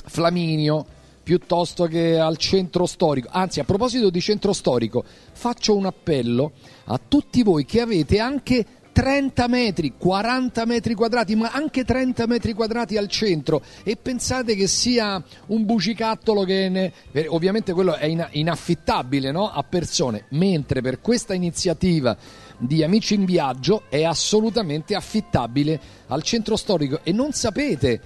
Flaminio 0.05 0.85
piuttosto 1.23 1.85
che 1.85 2.19
al 2.19 2.37
centro 2.37 2.85
storico. 2.85 3.29
Anzi, 3.31 3.59
a 3.59 3.63
proposito 3.63 4.09
di 4.09 4.19
centro 4.19 4.51
storico, 4.53 5.03
faccio 5.31 5.75
un 5.75 5.85
appello 5.85 6.53
a 6.85 6.99
tutti 7.07 7.43
voi 7.43 7.65
che 7.65 7.81
avete 7.81 8.19
anche 8.19 8.65
30 8.91 9.47
metri, 9.47 9.93
40 9.97 10.65
metri 10.65 10.93
quadrati, 10.93 11.35
ma 11.35 11.51
anche 11.51 11.85
30 11.85 12.25
metri 12.27 12.53
quadrati 12.53 12.97
al 12.97 13.07
centro 13.07 13.61
e 13.83 13.95
pensate 13.95 14.55
che 14.55 14.67
sia 14.67 15.23
un 15.47 15.65
bucicattolo 15.65 16.43
che 16.43 16.67
ne... 16.67 16.91
eh, 17.11 17.27
ovviamente 17.29 17.71
quello 17.73 17.95
è 17.95 18.07
in- 18.07 18.27
inaffittabile 18.31 19.31
no? 19.31 19.49
a 19.51 19.63
persone, 19.63 20.25
mentre 20.31 20.81
per 20.81 20.99
questa 20.99 21.33
iniziativa 21.33 22.17
di 22.59 22.83
Amici 22.83 23.15
in 23.15 23.25
Viaggio 23.25 23.83
è 23.89 24.03
assolutamente 24.03 24.93
affittabile 24.93 25.79
al 26.07 26.21
centro 26.21 26.55
storico. 26.55 26.99
E 27.03 27.11
non 27.11 27.31
sapete 27.31 28.01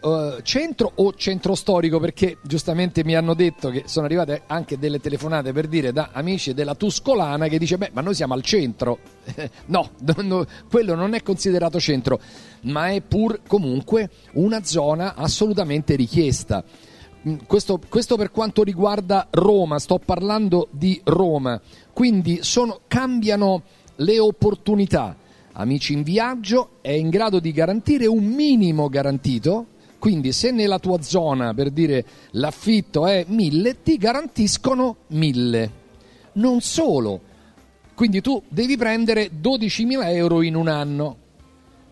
uh, 0.00 0.40
centro 0.42 0.92
o 0.96 1.14
centro 1.14 1.54
storico 1.54 1.98
perché 1.98 2.38
giustamente 2.42 3.02
mi 3.04 3.16
hanno 3.16 3.34
detto 3.34 3.70
che 3.70 3.84
sono 3.86 4.06
arrivate 4.06 4.42
anche 4.46 4.78
delle 4.78 5.00
telefonate 5.00 5.52
per 5.52 5.66
dire 5.66 5.92
da 5.92 6.10
amici 6.12 6.54
della 6.54 6.74
Tuscolana 6.74 7.48
che 7.48 7.58
dice 7.58 7.78
beh 7.78 7.90
ma 7.92 8.02
noi 8.02 8.14
siamo 8.14 8.34
al 8.34 8.42
centro. 8.42 8.98
No, 9.66 9.90
no, 10.22 10.44
quello 10.68 10.94
non 10.94 11.14
è 11.14 11.22
considerato 11.22 11.80
centro 11.80 12.20
ma 12.62 12.90
è 12.90 13.00
pur 13.00 13.40
comunque 13.46 14.10
una 14.34 14.62
zona 14.62 15.14
assolutamente 15.14 15.96
richiesta. 15.96 16.62
Mm, 17.26 17.36
questo, 17.46 17.80
questo, 17.88 18.16
per 18.16 18.30
quanto 18.30 18.62
riguarda 18.62 19.28
Roma, 19.30 19.78
sto 19.78 19.98
parlando 19.98 20.68
di 20.70 21.00
Roma, 21.04 21.58
quindi 21.92 22.40
sono, 22.42 22.80
cambiano 22.86 23.62
le 23.96 24.18
opportunità. 24.18 25.16
Amici 25.52 25.92
in 25.92 26.02
viaggio 26.02 26.78
è 26.80 26.90
in 26.90 27.10
grado 27.10 27.38
di 27.38 27.52
garantire 27.52 28.06
un 28.06 28.24
minimo 28.24 28.88
garantito, 28.88 29.66
quindi 29.98 30.32
se 30.32 30.50
nella 30.50 30.78
tua 30.78 31.00
zona, 31.00 31.54
per 31.54 31.70
dire, 31.70 32.04
l'affitto 32.32 33.06
è 33.06 33.24
1000, 33.26 33.82
ti 33.82 33.96
garantiscono 33.96 34.96
1000. 35.08 35.70
Non 36.32 36.60
solo, 36.60 37.20
quindi 37.94 38.20
tu 38.20 38.42
devi 38.48 38.76
prendere 38.76 39.30
12.000 39.40 40.08
euro 40.14 40.42
in 40.42 40.56
un 40.56 40.68
anno. 40.68 41.16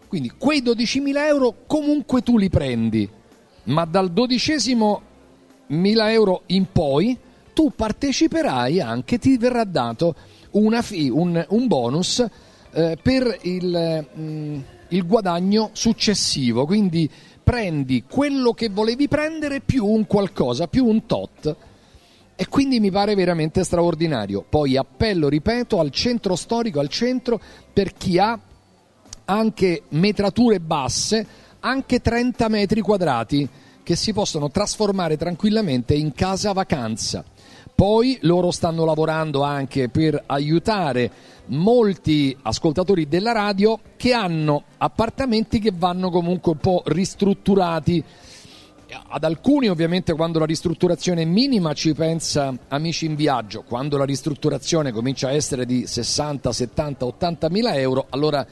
Quindi 0.09 0.33
quei 0.37 0.63
12.000 0.63 1.17
euro 1.27 1.55
comunque 1.67 2.23
tu 2.23 2.37
li 2.37 2.51
prendi, 2.51 3.09
ma 3.65 3.85
dal 3.85 4.11
dodicesimo 4.11 5.01
1.000 5.71 6.11
euro 6.11 6.43
in 6.47 6.67
poi 6.71 7.17
tu 7.55 7.73
parteciperai 7.75 8.81
anche, 8.81 9.19
ti 9.19 9.39
verrà 9.39 9.65
dato 9.65 10.15
fi, 10.83 11.09
un, 11.09 11.45
un, 11.49 11.67
bonus 11.67 12.25
eh, 12.73 12.97
per 13.01 13.39
il, 13.43 14.07
mm, 14.19 14.61
il 14.89 15.07
guadagno 15.07 15.71
successivo. 15.73 16.67
Quindi 16.67 17.11
prendi 17.43 18.05
quello 18.09 18.53
che 18.53 18.69
volevi 18.69 19.09
prendere 19.09 19.61
più 19.61 19.87
un 19.87 20.07
qualcosa, 20.07 20.69
più 20.69 20.87
un 20.87 21.07
tot. 21.07 21.57
E 22.35 22.49
quindi 22.49 22.81
mi 22.81 22.91
pare 22.91 23.15
veramente 23.15 23.63
straordinario. 23.65 24.45
Poi 24.49 24.77
appello, 24.77 25.29
ripeto, 25.29 25.79
al 25.79 25.91
centro 25.91 26.35
storico, 26.37 26.81
al 26.81 26.89
centro 26.89 27.41
per 27.73 27.93
chi 27.93 28.19
ha 28.19 28.39
anche 29.25 29.83
metrature 29.91 30.61
basse, 30.61 31.27
anche 31.61 32.01
30 32.01 32.49
metri 32.49 32.81
quadrati 32.81 33.49
che 33.83 33.97
si 33.97 34.13
possono 34.13 34.51
trasformare 34.51 35.17
tranquillamente 35.17 35.95
in 35.95 36.13
casa 36.13 36.53
vacanza. 36.53 37.25
Poi 37.83 38.17
loro 38.21 38.53
stanno 38.53 38.85
lavorando 38.85 39.43
anche 39.43 39.89
per 39.89 40.23
aiutare 40.27 41.11
molti 41.47 42.37
ascoltatori 42.43 43.09
della 43.09 43.33
radio 43.33 43.77
che 43.97 44.13
hanno 44.13 44.63
appartamenti 44.79 45.59
che 45.59 45.73
vanno 45.75 46.09
comunque 46.09 46.53
un 46.53 46.59
po' 46.59 46.83
ristrutturati. 46.87 48.05
Ad 49.09 49.25
alcuni 49.25 49.69
ovviamente 49.69 50.13
quando 50.13 50.39
la 50.39 50.45
ristrutturazione 50.45 51.23
è 51.23 51.25
minima 51.25 51.73
ci 51.73 51.93
pensa 51.93 52.57
Amici 52.69 53.07
in 53.07 53.17
Viaggio, 53.17 53.63
quando 53.63 53.97
la 53.97 54.05
ristrutturazione 54.05 54.93
comincia 54.93 55.27
a 55.27 55.33
essere 55.33 55.67
di 55.67 55.85
60, 55.85 56.53
70, 56.53 57.05
80 57.05 57.51
mila 57.51 57.75
euro, 57.75 58.07
allora 58.11 58.47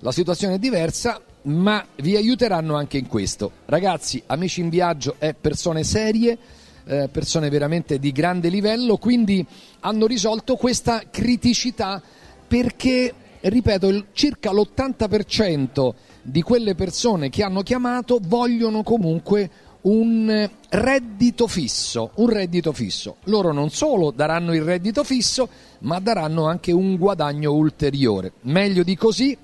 la 0.00 0.10
situazione 0.10 0.54
è 0.54 0.58
diversa, 0.58 1.20
ma 1.42 1.86
vi 1.98 2.16
aiuteranno 2.16 2.74
anche 2.74 2.98
in 2.98 3.06
questo. 3.06 3.52
Ragazzi, 3.66 4.20
Amici 4.26 4.60
in 4.60 4.70
Viaggio 4.70 5.14
è 5.18 5.34
persone 5.34 5.84
serie, 5.84 6.36
eh, 6.84 7.08
persone 7.10 7.48
veramente 7.48 7.98
di 7.98 8.12
grande 8.12 8.48
livello, 8.48 8.96
quindi 8.96 9.44
hanno 9.80 10.06
risolto 10.06 10.56
questa 10.56 11.02
criticità 11.10 12.02
perché, 12.46 13.12
ripeto, 13.40 13.88
il, 13.88 14.06
circa 14.12 14.52
l'80% 14.52 15.92
di 16.22 16.42
quelle 16.42 16.74
persone 16.74 17.30
che 17.30 17.42
hanno 17.42 17.62
chiamato 17.62 18.18
vogliono 18.22 18.82
comunque 18.82 19.50
un 19.82 20.48
reddito 20.68 21.46
fisso, 21.46 22.10
un 22.16 22.28
reddito 22.28 22.72
fisso. 22.72 23.16
Loro 23.24 23.52
non 23.52 23.70
solo 23.70 24.10
daranno 24.10 24.54
il 24.54 24.62
reddito 24.62 25.02
fisso, 25.02 25.48
ma 25.80 25.98
daranno 25.98 26.46
anche 26.46 26.72
un 26.72 26.96
guadagno 26.96 27.52
ulteriore. 27.52 28.32
Meglio 28.42 28.82
di 28.82 28.96
così 28.96 29.36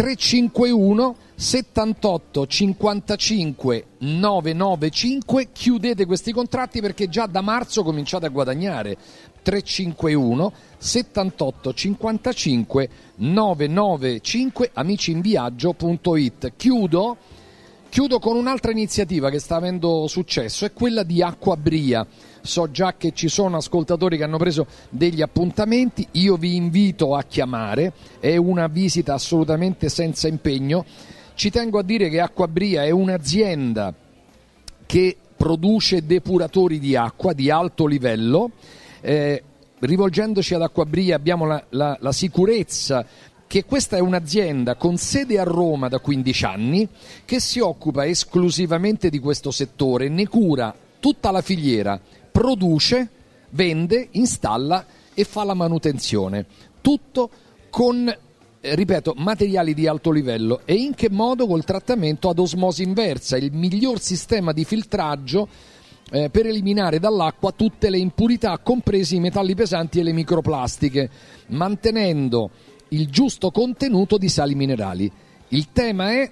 351 0.00 1.14
78 1.34 2.46
55 2.46 3.84
995 3.98 5.48
chiudete 5.52 6.06
questi 6.06 6.32
contratti 6.32 6.80
perché 6.80 7.10
già 7.10 7.26
da 7.26 7.42
marzo 7.42 7.82
cominciate 7.82 8.24
a 8.24 8.30
guadagnare. 8.30 8.96
351 9.42 10.52
78 10.78 11.74
55 11.74 12.88
995 13.16 14.70
amiciinviaggio.it 14.72 16.52
chiudo 16.56 17.16
chiudo 17.90 18.18
con 18.20 18.36
un'altra 18.36 18.70
iniziativa 18.70 19.28
che 19.28 19.38
sta 19.38 19.56
avendo 19.56 20.06
successo 20.06 20.64
è 20.64 20.72
quella 20.72 21.02
di 21.02 21.22
Acqua 21.22 21.56
Bria 21.56 22.06
so 22.42 22.70
già 22.70 22.94
che 22.96 23.12
ci 23.12 23.28
sono 23.28 23.56
ascoltatori 23.56 24.16
che 24.16 24.24
hanno 24.24 24.38
preso 24.38 24.66
degli 24.88 25.22
appuntamenti, 25.22 26.06
io 26.12 26.36
vi 26.36 26.56
invito 26.56 27.14
a 27.14 27.22
chiamare, 27.22 27.92
è 28.18 28.36
una 28.36 28.66
visita 28.66 29.14
assolutamente 29.14 29.88
senza 29.88 30.28
impegno. 30.28 30.84
Ci 31.34 31.50
tengo 31.50 31.78
a 31.78 31.82
dire 31.82 32.08
che 32.08 32.20
Acquabria 32.20 32.84
è 32.84 32.90
un'azienda 32.90 33.94
che 34.86 35.16
produce 35.36 36.04
depuratori 36.04 36.78
di 36.78 36.96
acqua 36.96 37.32
di 37.32 37.50
alto 37.50 37.86
livello. 37.86 38.50
Eh, 39.00 39.42
rivolgendoci 39.78 40.54
ad 40.54 40.62
Acquabria 40.62 41.16
abbiamo 41.16 41.46
la, 41.46 41.64
la, 41.70 41.96
la 42.00 42.12
sicurezza 42.12 43.06
che 43.46 43.64
questa 43.64 43.96
è 43.96 44.00
un'azienda 44.00 44.76
con 44.76 44.96
sede 44.96 45.38
a 45.40 45.42
Roma 45.42 45.88
da 45.88 45.98
15 45.98 46.44
anni 46.44 46.88
che 47.24 47.40
si 47.40 47.58
occupa 47.58 48.06
esclusivamente 48.06 49.10
di 49.10 49.18
questo 49.18 49.50
settore, 49.50 50.08
ne 50.08 50.28
cura 50.28 50.72
tutta 51.00 51.32
la 51.32 51.40
filiera 51.40 52.00
produce, 52.30 53.08
vende, 53.50 54.08
installa 54.12 54.84
e 55.14 55.24
fa 55.24 55.44
la 55.44 55.54
manutenzione. 55.54 56.46
Tutto 56.80 57.30
con, 57.70 58.08
eh, 58.08 58.74
ripeto, 58.74 59.14
materiali 59.16 59.74
di 59.74 59.86
alto 59.86 60.10
livello 60.10 60.60
e 60.64 60.74
in 60.74 60.94
che 60.94 61.10
modo 61.10 61.46
col 61.46 61.64
trattamento 61.64 62.28
ad 62.28 62.38
osmosi 62.38 62.82
inversa, 62.82 63.36
il 63.36 63.52
miglior 63.52 64.00
sistema 64.00 64.52
di 64.52 64.64
filtraggio 64.64 65.48
eh, 66.10 66.28
per 66.30 66.46
eliminare 66.46 66.98
dall'acqua 66.98 67.52
tutte 67.52 67.90
le 67.90 67.98
impurità, 67.98 68.58
compresi 68.58 69.16
i 69.16 69.20
metalli 69.20 69.54
pesanti 69.54 70.00
e 70.00 70.02
le 70.02 70.12
microplastiche, 70.12 71.10
mantenendo 71.48 72.50
il 72.88 73.08
giusto 73.08 73.50
contenuto 73.50 74.18
di 74.18 74.28
sali 74.28 74.54
minerali. 74.54 75.10
Il 75.48 75.68
tema 75.72 76.12
è 76.12 76.30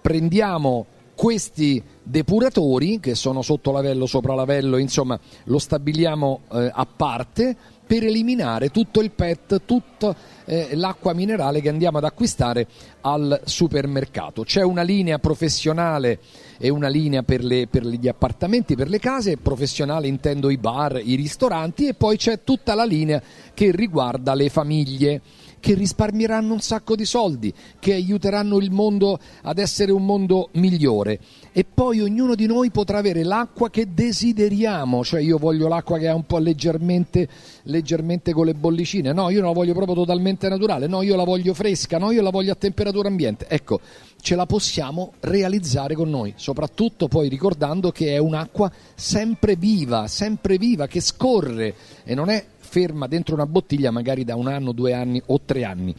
prendiamo 0.00 0.86
questi 1.14 1.82
depuratori 2.02 3.00
che 3.00 3.14
sono 3.14 3.42
sotto 3.42 3.72
lavello, 3.72 4.06
sopra 4.06 4.34
lavello, 4.34 4.76
insomma 4.76 5.18
lo 5.44 5.58
stabiliamo 5.58 6.40
eh, 6.52 6.70
a 6.72 6.86
parte 6.86 7.56
per 7.86 8.04
eliminare 8.04 8.70
tutto 8.70 9.00
il 9.00 9.10
PET, 9.10 9.62
tutta 9.64 10.14
eh, 10.46 10.74
l'acqua 10.74 11.12
minerale 11.12 11.60
che 11.60 11.68
andiamo 11.68 11.98
ad 11.98 12.04
acquistare 12.04 12.66
al 13.02 13.42
supermercato. 13.44 14.42
C'è 14.42 14.62
una 14.62 14.82
linea 14.82 15.18
professionale 15.18 16.18
e 16.58 16.70
una 16.70 16.88
linea 16.88 17.22
per, 17.22 17.44
le, 17.44 17.66
per 17.66 17.86
gli 17.86 18.08
appartamenti, 18.08 18.74
per 18.74 18.88
le 18.88 18.98
case, 18.98 19.36
professionale 19.36 20.06
intendo 20.08 20.50
i 20.50 20.56
bar, 20.56 21.00
i 21.02 21.14
ristoranti 21.14 21.86
e 21.86 21.94
poi 21.94 22.16
c'è 22.16 22.42
tutta 22.42 22.74
la 22.74 22.84
linea 22.84 23.22
che 23.52 23.70
riguarda 23.70 24.34
le 24.34 24.48
famiglie 24.48 25.20
che 25.64 25.72
risparmieranno 25.72 26.52
un 26.52 26.60
sacco 26.60 26.94
di 26.94 27.06
soldi, 27.06 27.50
che 27.78 27.94
aiuteranno 27.94 28.58
il 28.58 28.70
mondo 28.70 29.18
ad 29.44 29.56
essere 29.56 29.92
un 29.92 30.04
mondo 30.04 30.50
migliore. 30.52 31.18
E 31.52 31.64
poi 31.64 32.02
ognuno 32.02 32.34
di 32.34 32.44
noi 32.44 32.70
potrà 32.70 32.98
avere 32.98 33.22
l'acqua 33.22 33.70
che 33.70 33.94
desideriamo, 33.94 35.02
cioè 35.02 35.22
io 35.22 35.38
voglio 35.38 35.66
l'acqua 35.66 35.96
che 35.96 36.08
è 36.08 36.12
un 36.12 36.26
po' 36.26 36.36
leggermente, 36.36 37.26
leggermente 37.62 38.34
con 38.34 38.44
le 38.44 38.52
bollicine, 38.52 39.14
no, 39.14 39.30
io 39.30 39.40
non 39.40 39.48
la 39.48 39.54
voglio 39.54 39.72
proprio 39.72 39.94
totalmente 39.94 40.50
naturale, 40.50 40.86
no, 40.86 41.00
io 41.00 41.16
la 41.16 41.24
voglio 41.24 41.54
fresca, 41.54 41.96
no, 41.96 42.10
io 42.10 42.20
la 42.20 42.28
voglio 42.28 42.52
a 42.52 42.56
temperatura 42.56 43.08
ambiente. 43.08 43.46
Ecco, 43.48 43.80
ce 44.20 44.34
la 44.34 44.44
possiamo 44.44 45.12
realizzare 45.20 45.94
con 45.94 46.10
noi, 46.10 46.34
soprattutto 46.36 47.08
poi 47.08 47.30
ricordando 47.30 47.90
che 47.90 48.12
è 48.12 48.18
un'acqua 48.18 48.70
sempre 48.94 49.56
viva, 49.56 50.08
sempre 50.08 50.58
viva, 50.58 50.86
che 50.86 51.00
scorre. 51.00 51.74
E 52.04 52.14
non 52.14 52.28
è 52.28 52.44
ferma 52.74 53.06
dentro 53.06 53.36
una 53.36 53.46
bottiglia 53.46 53.92
magari 53.92 54.24
da 54.24 54.34
un 54.34 54.48
anno, 54.48 54.72
due 54.72 54.92
anni 54.92 55.22
o 55.26 55.40
tre 55.44 55.62
anni. 55.62 55.94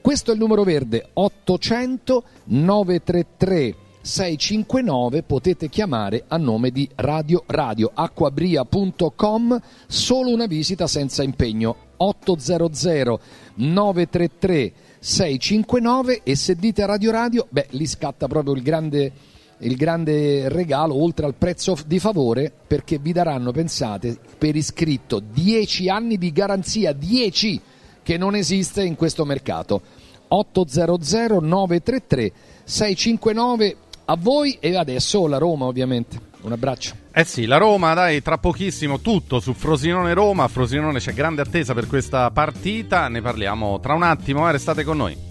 Questo 0.00 0.30
è 0.30 0.34
il 0.34 0.38
numero 0.38 0.62
verde 0.62 1.08
800 1.12 2.24
933 2.44 3.74
659 4.00 5.24
potete 5.24 5.68
chiamare 5.68 6.22
a 6.28 6.36
nome 6.36 6.70
di 6.70 6.88
Radio 6.94 7.42
Radio 7.46 7.90
acquabria.com 7.92 9.60
solo 9.88 10.30
una 10.30 10.46
visita 10.46 10.86
senza 10.86 11.24
impegno 11.24 11.74
800 11.96 13.20
933 13.56 14.72
659 15.00 16.20
e 16.22 16.36
se 16.36 16.54
dite 16.54 16.86
Radio 16.86 17.10
Radio, 17.10 17.46
beh, 17.50 17.66
lì 17.70 17.86
scatta 17.86 18.28
proprio 18.28 18.54
il 18.54 18.62
grande, 18.62 19.12
il 19.60 19.76
grande 19.76 20.48
regalo 20.48 21.00
oltre 21.02 21.26
al 21.26 21.34
prezzo 21.34 21.76
di 21.86 21.98
favore 21.98 22.52
perché 22.66 22.98
vi 22.98 23.12
daranno, 23.12 23.52
pensate, 23.52 24.16
per 24.38 24.56
iscritto 24.56 25.20
10 25.20 25.88
anni 25.88 26.16
di 26.16 26.32
garanzia, 26.32 26.92
10 26.92 27.60
che 28.02 28.16
non 28.16 28.34
esiste 28.34 28.82
in 28.82 28.96
questo 28.96 29.24
mercato. 29.24 29.80
800 30.28 31.40
933 31.40 32.32
659 32.64 33.76
a 34.06 34.16
voi 34.18 34.56
e 34.60 34.76
adesso 34.76 35.26
la 35.26 35.38
Roma 35.38 35.66
ovviamente. 35.66 36.28
Un 36.42 36.52
abbraccio. 36.52 36.94
Eh 37.12 37.24
sì, 37.24 37.44
la 37.44 37.58
Roma, 37.58 37.92
dai, 37.92 38.22
tra 38.22 38.38
pochissimo 38.38 39.00
tutto 39.00 39.40
su 39.40 39.52
Frosinone 39.52 40.14
Roma. 40.14 40.48
Frosinone 40.48 40.98
c'è 40.98 41.12
grande 41.12 41.42
attesa 41.42 41.74
per 41.74 41.86
questa 41.86 42.30
partita. 42.30 43.08
Ne 43.08 43.20
parliamo 43.20 43.78
tra 43.80 43.94
un 43.94 44.02
attimo, 44.02 44.48
eh, 44.48 44.52
restate 44.52 44.82
con 44.82 44.96
noi. 44.96 45.29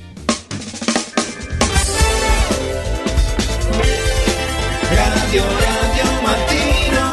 Radio 5.30 5.44
Radio 5.44 6.22
Mattino 6.24 7.12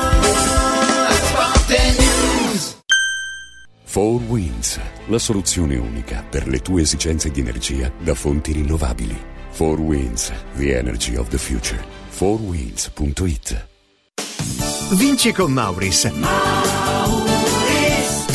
Sport 1.11 1.69
News 1.99 2.79
4 3.93 4.25
Winds, 4.29 4.81
la 5.09 5.19
soluzione 5.19 5.77
unica 5.77 6.25
per 6.27 6.49
le 6.49 6.61
tue 6.61 6.81
esigenze 6.81 7.31
di 7.31 7.41
energia 7.41 7.93
da 7.99 8.15
fonti 8.15 8.53
rinnovabili. 8.53 9.23
4 9.55 9.83
Winds, 9.83 10.33
the 10.57 10.79
energy 10.79 11.17
of 11.17 11.29
the 11.29 11.37
future. 11.37 11.85
4winds.it 12.19 13.67
Vinci 14.93 15.33
con 15.33 15.53
Mauris. 15.53 16.11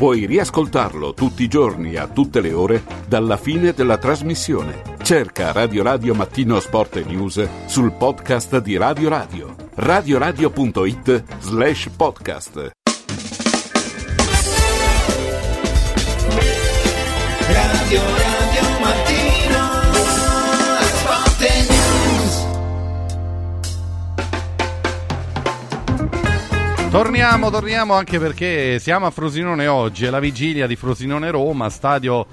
Puoi 0.00 0.24
riascoltarlo 0.24 1.12
tutti 1.12 1.42
i 1.42 1.46
giorni 1.46 1.96
a 1.96 2.08
tutte 2.08 2.40
le 2.40 2.54
ore 2.54 2.82
dalla 3.06 3.36
fine 3.36 3.74
della 3.74 3.98
trasmissione. 3.98 4.80
Cerca 5.02 5.52
Radio 5.52 5.82
Radio 5.82 6.14
Mattino 6.14 6.58
Sport 6.58 6.96
e 6.96 7.04
News 7.04 7.46
sul 7.66 7.92
podcast 7.92 8.62
di 8.62 8.78
Radio 8.78 9.10
Radio. 9.10 9.54
radioradio.it 9.74 11.24
slash 11.40 11.90
podcast. 11.94 12.70
Radio 17.46 18.00
Radio 18.00 18.29
Torniamo, 26.90 27.50
torniamo 27.50 27.94
anche 27.94 28.18
perché 28.18 28.78
siamo 28.80 29.06
a 29.06 29.10
Frosinone 29.10 29.68
oggi, 29.68 30.06
è 30.06 30.10
la 30.10 30.18
vigilia 30.18 30.66
di 30.66 30.74
Frosinone 30.74 31.30
Roma, 31.30 31.70
stadio 31.70 32.26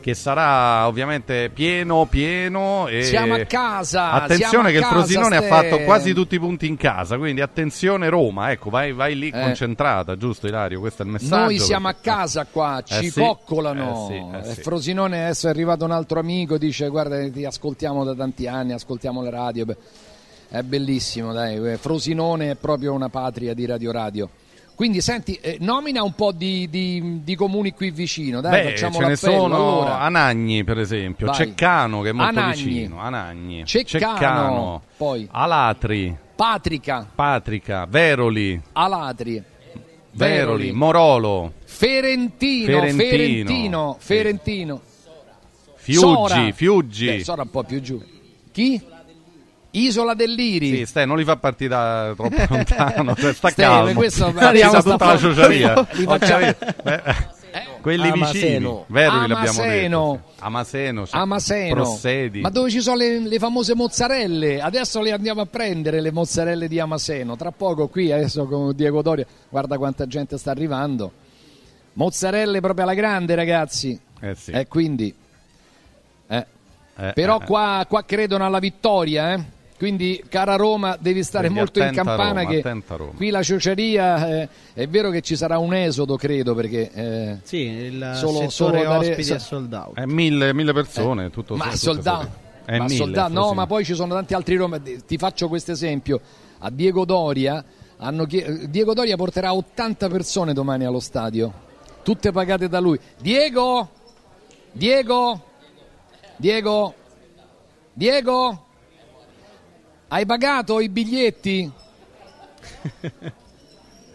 che 0.00 0.14
sarà 0.14 0.88
ovviamente 0.88 1.48
pieno, 1.54 2.06
pieno. 2.06 2.88
E... 2.88 3.04
Siamo 3.04 3.34
a 3.34 3.44
casa. 3.44 4.10
Attenzione 4.10 4.68
a 4.68 4.70
che 4.72 4.78
il 4.78 4.82
casa, 4.82 4.94
Frosinone 4.96 5.36
ste- 5.36 5.44
ha 5.44 5.48
fatto 5.48 5.78
quasi 5.84 6.12
tutti 6.12 6.34
i 6.34 6.38
punti 6.40 6.66
in 6.66 6.76
casa, 6.76 7.18
quindi 7.18 7.40
attenzione 7.40 8.08
Roma, 8.08 8.50
ecco, 8.50 8.68
vai, 8.68 8.92
vai 8.92 9.16
lì 9.16 9.28
Eh. 9.28 9.30
concentrata, 9.40 10.16
giusto 10.16 10.48
Ilario? 10.48 10.80
Questo 10.80 11.02
è 11.02 11.06
il 11.06 11.12
messaggio. 11.12 11.36
Noi 11.44 11.58
siamo 11.60 11.86
a 11.86 11.94
casa 11.94 12.46
qua, 12.50 12.82
ci 12.84 13.06
Eh 13.06 13.10
sì, 13.10 13.20
coccolano. 13.20 14.08
eh 14.10 14.12
sì, 14.12 14.36
eh 14.48 14.50
Eh, 14.50 14.54
sì. 14.54 14.60
Frosinone 14.62 15.22
adesso 15.22 15.46
è 15.46 15.50
arrivato 15.50 15.84
un 15.84 15.92
altro 15.92 16.18
amico, 16.18 16.58
dice 16.58 16.88
guarda 16.88 17.30
ti 17.30 17.44
ascoltiamo 17.44 18.02
da 18.04 18.14
tanti 18.16 18.48
anni, 18.48 18.72
ascoltiamo 18.72 19.22
le 19.22 19.30
radio. 19.30 19.64
Beh, 19.66 19.76
È 20.50 20.62
bellissimo, 20.62 21.32
dai. 21.32 21.54
eh, 21.72 21.76
Frosinone 21.76 22.50
è 22.50 22.54
proprio 22.56 22.92
una 22.92 23.08
patria 23.08 23.54
di 23.54 23.66
Radio 23.66 23.92
Radio. 23.92 24.28
Quindi 24.74 25.00
senti, 25.02 25.34
eh, 25.42 25.58
nomina 25.60 26.02
un 26.02 26.14
po' 26.14 26.32
di, 26.32 26.66
di- 26.70 27.20
di 27.22 27.34
comuni 27.36 27.72
qui 27.74 27.90
vicino, 27.90 28.40
dai, 28.40 28.50
Beh, 28.62 28.70
facciamo 28.70 28.94
ce 28.98 29.06
ne 29.06 29.16
sono 29.16 29.54
Allora, 29.54 30.00
Anagni, 30.00 30.64
per 30.64 30.78
esempio, 30.78 31.26
Vai. 31.26 31.34
Ceccano 31.36 32.00
che 32.00 32.08
è 32.08 32.12
molto 32.12 32.38
Anagni. 32.38 32.62
vicino, 32.62 32.98
Anagni, 32.98 33.64
Ceccano, 33.66 34.82
poi 34.96 35.28
Alatri, 35.30 36.16
Patrica, 36.34 37.06
Patrica, 37.14 37.86
Veroli, 37.88 38.60
Alatri, 38.72 39.42
Veroli, 40.12 40.72
Morolo, 40.72 41.52
Ferentino, 41.64 42.66
Ferentino, 42.80 42.96
Ferentino. 42.98 43.96
Ferentino. 44.00 44.80
Fiuggi, 45.76 45.98
Sora. 46.00 46.52
Fiuggi. 46.52 47.06
Beh, 47.06 47.22
Sora 47.24 47.42
un 47.42 47.50
po' 47.50 47.62
più 47.64 47.80
giù. 47.82 48.02
Chi? 48.50 48.80
Isola 49.72 50.14
dell'Iri. 50.14 50.76
Sì, 50.78 50.86
stai, 50.86 51.06
non 51.06 51.16
li 51.16 51.24
fa 51.24 51.36
partire 51.36 51.68
da 51.70 52.12
troppo 52.16 52.34
lontano, 52.54 53.14
cioè, 53.14 53.32
sta 53.32 53.48
Steve, 53.50 53.68
calmo. 53.68 53.92
questo- 53.94 54.32
Arriva 54.36 54.82
tutta 54.82 55.06
la 55.06 55.46
li 55.92 56.04
facciamo- 56.04 56.18
capito. 56.18 56.88
Eh, 57.52 57.78
Quelli 57.80 58.08
Amaseno. 58.08 58.84
vicini, 58.86 59.08
l'abbiamo 59.10 59.34
Amaseno. 59.34 60.12
detto. 60.12 60.22
sì. 60.36 60.42
Amaseno, 60.44 61.02
c'è 61.04 61.16
Amaseno. 61.16 61.74
Prossedi. 61.74 62.40
Ma 62.42 62.48
dove 62.50 62.70
ci 62.70 62.80
sono 62.80 62.96
le, 62.96 63.18
le 63.20 63.38
famose 63.38 63.74
mozzarelle? 63.74 64.60
Adesso 64.60 65.00
le 65.00 65.10
andiamo 65.12 65.40
a 65.40 65.46
prendere 65.46 66.00
le 66.00 66.12
mozzarelle 66.12 66.68
di 66.68 66.78
Amaseno. 66.78 67.36
Tra 67.36 67.50
poco 67.50 67.88
qui, 67.88 68.12
adesso 68.12 68.44
con 68.46 68.72
Diego 68.76 69.02
Doria, 69.02 69.26
guarda 69.48 69.78
quanta 69.78 70.06
gente 70.06 70.36
sta 70.38 70.50
arrivando. 70.52 71.10
Mozzarelle 71.94 72.60
proprio 72.60 72.84
alla 72.84 72.94
grande, 72.94 73.34
ragazzi. 73.34 73.98
Eh 74.20 74.34
sì. 74.36 74.50
E 74.52 74.68
quindi... 74.68 75.12
eh. 76.28 76.46
Eh, 76.96 77.12
Però 77.14 77.40
eh, 77.40 77.44
qua, 77.46 77.84
qua 77.88 78.04
credono 78.04 78.44
alla 78.44 78.58
vittoria, 78.58 79.32
eh? 79.32 79.44
Quindi, 79.80 80.22
cara 80.28 80.56
Roma, 80.56 80.94
devi 81.00 81.22
stare 81.22 81.44
Quindi 81.48 81.60
molto 81.64 81.82
in 81.82 81.94
campana 81.94 82.42
Roma, 82.42 82.50
che 82.50 83.12
qui 83.16 83.30
la 83.30 83.42
ciociaria 83.42 84.42
eh, 84.42 84.48
è 84.74 84.86
vero 84.88 85.08
che 85.08 85.22
ci 85.22 85.36
sarà 85.36 85.56
un 85.56 85.72
esodo, 85.72 86.16
credo, 86.16 86.54
perché 86.54 86.90
eh, 86.92 87.38
Sì, 87.44 87.56
il 87.56 88.12
solo, 88.14 88.40
settore 88.46 88.50
solo 88.50 88.82
dare- 88.82 89.22
so- 89.22 89.34
è 89.34 89.38
sold 89.38 89.72
out. 89.72 89.94
È 89.94 90.04
mille, 90.04 90.52
mille 90.52 90.74
persone, 90.74 91.30
tutto 91.30 91.56
ma 91.56 91.64
tutto 91.64 91.76
soldato, 91.78 92.16
fuori. 92.18 92.30
È 92.66 92.76
ma 92.76 92.84
mille, 92.84 92.96
soldato- 92.96 93.32
no, 93.32 93.54
ma 93.54 93.66
poi 93.66 93.82
ci 93.86 93.94
sono 93.94 94.12
tanti 94.12 94.34
altri 94.34 94.56
Roma. 94.56 94.78
Ti 94.78 95.16
faccio 95.16 95.48
questo 95.48 95.72
esempio: 95.72 96.20
a 96.58 96.70
Diego 96.70 97.06
Doria, 97.06 97.64
hanno 97.96 98.26
chie- 98.26 98.68
Diego 98.68 98.92
Doria 98.92 99.16
porterà 99.16 99.54
80 99.54 100.08
persone 100.10 100.52
domani 100.52 100.84
allo 100.84 101.00
stadio, 101.00 101.50
tutte 102.02 102.32
pagate 102.32 102.68
da 102.68 102.80
lui. 102.80 103.00
Diego, 103.18 103.88
Diego, 104.72 105.42
Diego, 106.36 106.94
Diego, 107.94 108.64
hai 110.12 110.26
pagato 110.26 110.80
i 110.80 110.88
biglietti? 110.88 111.70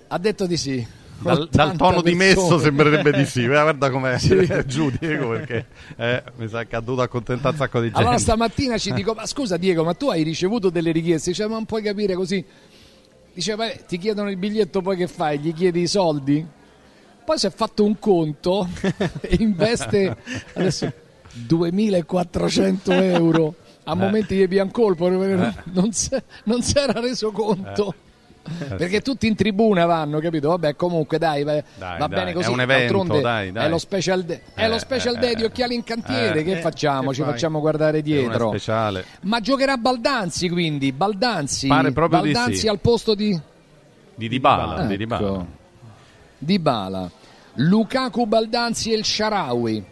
Ha 0.07 0.19
detto 0.19 0.45
di 0.45 0.55
sì. 0.55 0.85
Dal, 1.17 1.49
dal 1.49 1.69
80 1.69 1.75
tono 1.77 2.01
dimesso 2.03 2.41
persone. 2.41 2.61
sembrerebbe 2.61 3.11
di 3.11 3.25
sì. 3.25 3.47
Guarda 3.47 3.63
guarda 3.63 3.89
com'è 3.89 4.19
Sì. 4.19 4.47
giù 4.67 4.91
Diego 4.91 5.29
perché 5.29 5.65
eh, 5.97 6.23
mi 6.35 6.47
sa 6.47 6.63
che 6.65 6.75
ha 6.75 6.79
dovuto 6.79 7.01
accontentare 7.01 7.49
un 7.49 7.57
sacco 7.59 7.79
di 7.79 7.85
gente. 7.85 7.99
Allora 7.99 8.19
stamattina 8.19 8.77
ci 8.77 8.93
dico, 8.93 9.13
ma 9.13 9.25
scusa 9.25 9.57
Diego, 9.57 9.83
ma 9.83 9.95
tu 9.95 10.09
hai 10.09 10.21
ricevuto 10.21 10.69
delle 10.69 10.91
richieste? 10.91 11.31
Dice, 11.31 11.47
ma 11.47 11.55
non 11.55 11.65
puoi 11.65 11.81
capire 11.81 12.13
così. 12.13 12.45
Dice, 13.33 13.55
beh, 13.55 13.85
ti 13.87 13.97
chiedono 13.97 14.29
il 14.29 14.37
biglietto, 14.37 14.81
poi 14.81 14.95
che 14.95 15.07
fai? 15.07 15.39
Gli 15.39 15.53
chiedi 15.53 15.81
i 15.81 15.87
soldi? 15.87 16.45
Poi 17.25 17.37
si 17.39 17.47
è 17.47 17.51
fatto 17.51 17.83
un 17.83 17.97
conto 17.97 18.69
e 19.21 19.37
investe 19.39 20.15
adesso 20.53 20.93
2400 21.33 22.91
euro 22.91 23.55
a 23.85 23.91
Eh. 23.91 23.95
momenti 23.95 24.35
di 24.35 24.47
piancolpo, 24.47 25.07
non, 25.09 25.53
non 26.43 26.61
si 26.61 26.77
era 26.77 26.99
reso 26.99 27.31
conto. 27.31 27.93
Eh, 28.47 28.75
Perché 28.75 29.01
tutti 29.01 29.25
in 29.25 29.33
tribuna 29.33 29.85
vanno, 29.87 30.19
capito? 30.19 30.49
Vabbè, 30.49 30.75
comunque 30.75 31.17
dai, 31.17 31.43
va, 31.43 31.53
Dai, 31.53 31.63
va 31.97 32.05
dai, 32.05 32.09
bene 32.09 32.33
così. 32.33 32.47
è 32.47 32.51
un 32.51 32.61
evento, 32.61 33.19
dai, 33.19 33.51
dai. 33.51 33.65
È 33.65 33.69
lo 33.69 33.79
special 33.79 34.23
day, 34.23 34.39
è 34.53 34.65
Eh, 34.65 34.67
lo 34.67 34.77
special 34.77 35.15
eh, 35.15 35.19
day 35.19 35.33
di 35.33 35.41
eh. 35.41 35.45
occhiali 35.47 35.73
in 35.73 35.83
cantiere. 35.83 36.41
Eh, 36.41 36.43
che 36.43 36.51
eh, 36.57 36.61
facciamo? 36.61 37.09
che 37.09 37.15
Ci 37.15 37.21
fai? 37.23 37.31
facciamo 37.31 37.59
guardare 37.59 37.97
È 37.97 38.01
dietro. 38.03 38.55
Ma 39.21 39.39
giocherà 39.39 39.77
Baldanzi 39.77 40.47
quindi, 40.49 40.91
Baldanzi, 40.91 41.67
di 41.69 41.91
Baldanzi 41.91 42.55
sì. 42.55 42.67
al 42.67 42.77
posto 42.79 43.15
di 43.15 43.39
Di 44.13 44.29
Dybala, 44.29 44.75
Ecco. 44.77 44.87
di 44.89 44.97
Dybala. 44.97 45.45
Dybala, 46.37 47.11
Lukaku, 47.55 48.25
Baldanzi 48.27 48.91
e 48.91 48.97
il 48.97 49.05
Sharawi. 49.05 49.85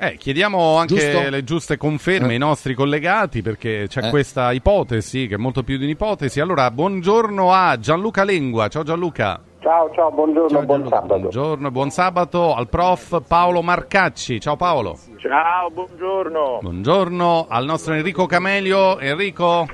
Eh, 0.00 0.16
chiediamo 0.16 0.76
anche 0.76 0.94
Giusto? 0.94 1.28
le 1.28 1.42
giuste 1.42 1.76
conferme 1.76 2.28
Eh. 2.28 2.32
ai 2.34 2.38
nostri 2.38 2.74
collegati 2.74 3.42
perché 3.42 3.86
c'è 3.88 4.04
Eh. 4.06 4.10
questa 4.10 4.52
ipotesi 4.52 5.26
che 5.26 5.34
è 5.34 5.38
molto 5.38 5.64
più 5.64 5.76
di 5.76 5.82
un'ipotesi. 5.84 6.38
Allora, 6.38 6.70
buongiorno 6.70 7.52
a 7.52 7.76
Gianluca 7.80 8.22
Lengua. 8.22 8.68
Ciao 8.68 8.84
Gianluca. 8.84 9.40
Ciao, 9.60 9.90
ciao, 9.92 10.12
buongiorno, 10.12 10.62
buon 10.62 10.86
sabato. 10.86 11.18
Buongiorno, 11.18 11.70
buon 11.72 11.90
sabato 11.90 12.54
al 12.54 12.68
prof 12.68 13.22
Paolo 13.26 13.60
Marcacci. 13.60 14.40
Ciao 14.40 14.54
Paolo. 14.54 14.96
Ciao, 15.16 15.68
buongiorno. 15.72 16.58
Buongiorno 16.62 17.46
al 17.48 17.64
nostro 17.64 17.94
Enrico 17.94 18.26
Camelio. 18.26 19.00
Enrico, 19.00 19.66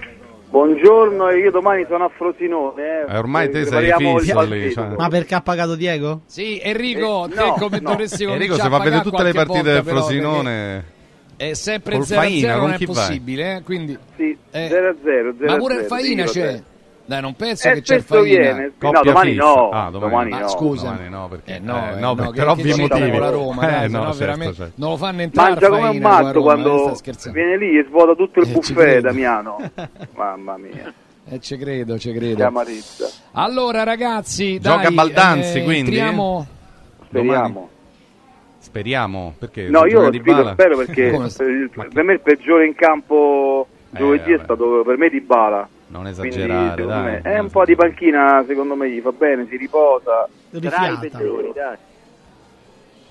Buongiorno, 0.55 1.31
e 1.31 1.39
io 1.39 1.51
domani 1.51 1.85
sono 1.89 2.05
a 2.05 2.11
Frosinone. 2.17 2.81
Eh. 2.81 3.13
eh, 3.13 3.19
ormai 3.19 3.51
te 3.51 3.65
sei 3.65 3.93
fisso 3.93 4.41
lì. 4.43 4.73
cioè. 4.73 4.87
Ma 4.97 5.09
perché 5.09 5.35
ha 5.35 5.41
pagato 5.41 5.75
Diego? 5.75 6.21
Sì, 6.27 6.61
Enrico, 6.63 7.25
Eh, 7.27 7.31
te 7.31 7.35
no, 7.35 7.55
come 7.55 7.81
no. 7.81 7.91
dovresti 7.91 8.23
Enrico, 8.23 8.55
se 8.55 8.69
va 8.69 8.77
a 8.77 8.85
vedere 8.85 9.03
tutte 9.03 9.25
le 9.25 9.33
partite 9.33 9.63
del 9.73 9.83
Frosinone. 9.83 10.85
È 11.35 11.55
sempre 11.55 11.97
Col 11.97 12.05
0 12.07 12.21
Faina, 12.21 12.55
non 12.55 12.61
con 12.61 12.73
è 12.75 12.85
possibile, 12.85 13.57
eh, 13.57 13.63
quindi 13.65 13.99
Sì, 14.15 14.39
eh, 14.53 14.69
0 14.69 14.95
0 15.03 15.35
Ma 15.41 15.57
pure 15.57 15.75
il 15.75 15.85
Faina 15.87 16.23
c'è. 16.23 16.63
Dai, 17.07 17.21
non 17.21 17.35
penso 17.35 17.69
Eh, 17.69 17.75
che 17.75 17.81
c'è 17.83 17.95
il 17.97 18.01
spesso 18.03 18.23
Faina. 18.23 18.41
viene. 18.41 18.63
No, 18.65 18.73
Coppia 18.93 19.01
domani 19.13 19.31
fissa. 19.33 19.45
no. 19.45 19.69
Ah, 19.71 19.91
domani, 19.91 20.11
domani 20.11 20.31
Ma 20.31 20.39
no. 20.41 20.49
scusa, 20.49 20.91
Domani 20.91 21.09
no, 21.11 21.29
perché, 21.29 21.55
Eh, 21.57 21.59
no, 21.59 21.77
eh, 21.77 21.93
eh, 21.97 22.01
no, 22.01 22.15
no, 22.15 22.31
per- 22.31 22.49
ovvi 22.49 22.75
motivi. 22.81 23.19
la 23.19 23.29
Roma, 23.29 23.63
Eh, 23.63 23.71
dai, 23.71 23.81
no, 23.83 23.89
sennò 23.89 24.03
certo, 24.05 24.19
veramente 24.19 24.55
certo. 24.55 24.73
non 24.77 24.91
lo 24.91 24.97
fanno 24.97 25.21
entrare 25.21 25.51
Mangia 25.51 25.69
come 25.69 25.89
un 25.89 25.99
matto 25.99 26.39
eh, 26.39 26.43
quando 26.43 26.95
scherzando. 26.95 27.39
viene 27.39 27.59
lì 27.59 27.79
e 27.79 27.85
svuota 27.87 28.15
tutto 28.15 28.41
il 28.41 28.49
Eh, 28.49 28.53
buffet. 28.53 29.01
Damiano. 29.03 29.71
Mamma 30.17 30.57
mia, 30.57 30.93
Eh, 31.29 31.41
ci 31.41 31.59
credo, 31.59 31.99
ci 31.99 32.11
credo. 32.13 32.47
amarezza. 32.47 33.07
Allora, 33.33 33.83
ragazzi, 33.83 34.59
Gioca 34.59 34.83
dai, 34.85 34.95
Baldanzi, 34.95 35.59
eh, 35.59 35.63
quindi? 35.63 35.91
entriamo- 35.91 36.47
Speriamo. 37.07 37.69
Speriamo, 38.59 39.35
perché 39.39 39.69
No, 39.69 39.85
io 39.85 40.11
gioca 40.11 40.41
lo 40.43 40.49
spero 40.53 40.77
perché 40.79 41.11
per, 41.93 42.03
me 42.03 42.15
il 42.15 42.21
peggiore 42.21 42.65
in 42.67 42.75
campo 42.75 43.67
giovedì 43.91 44.33
è 44.33 44.41
stato 44.43 44.83
per 44.87 44.97
me 44.97 45.11
di 45.11 45.21
Bala. 45.21 45.69
Non 45.87 46.03
Quindi, 46.03 46.21
esagerare, 46.29 46.69
secondo 46.83 46.87
dai. 46.93 47.03
me, 47.05 47.21
è 47.23 47.39
un 47.39 47.51
po' 47.51 47.65
di 47.65 47.77
panchina, 47.77 48.45
secondo 48.47 48.75
me 48.75 48.89
gli 48.91 49.01
fa 49.01 49.13
bene, 49.13 49.47
si 49.49 49.57
riposa. 49.57 50.29
Tra 50.51 50.89
i 50.89 50.99
peggiori, 50.99 51.53
dai. 51.55 51.77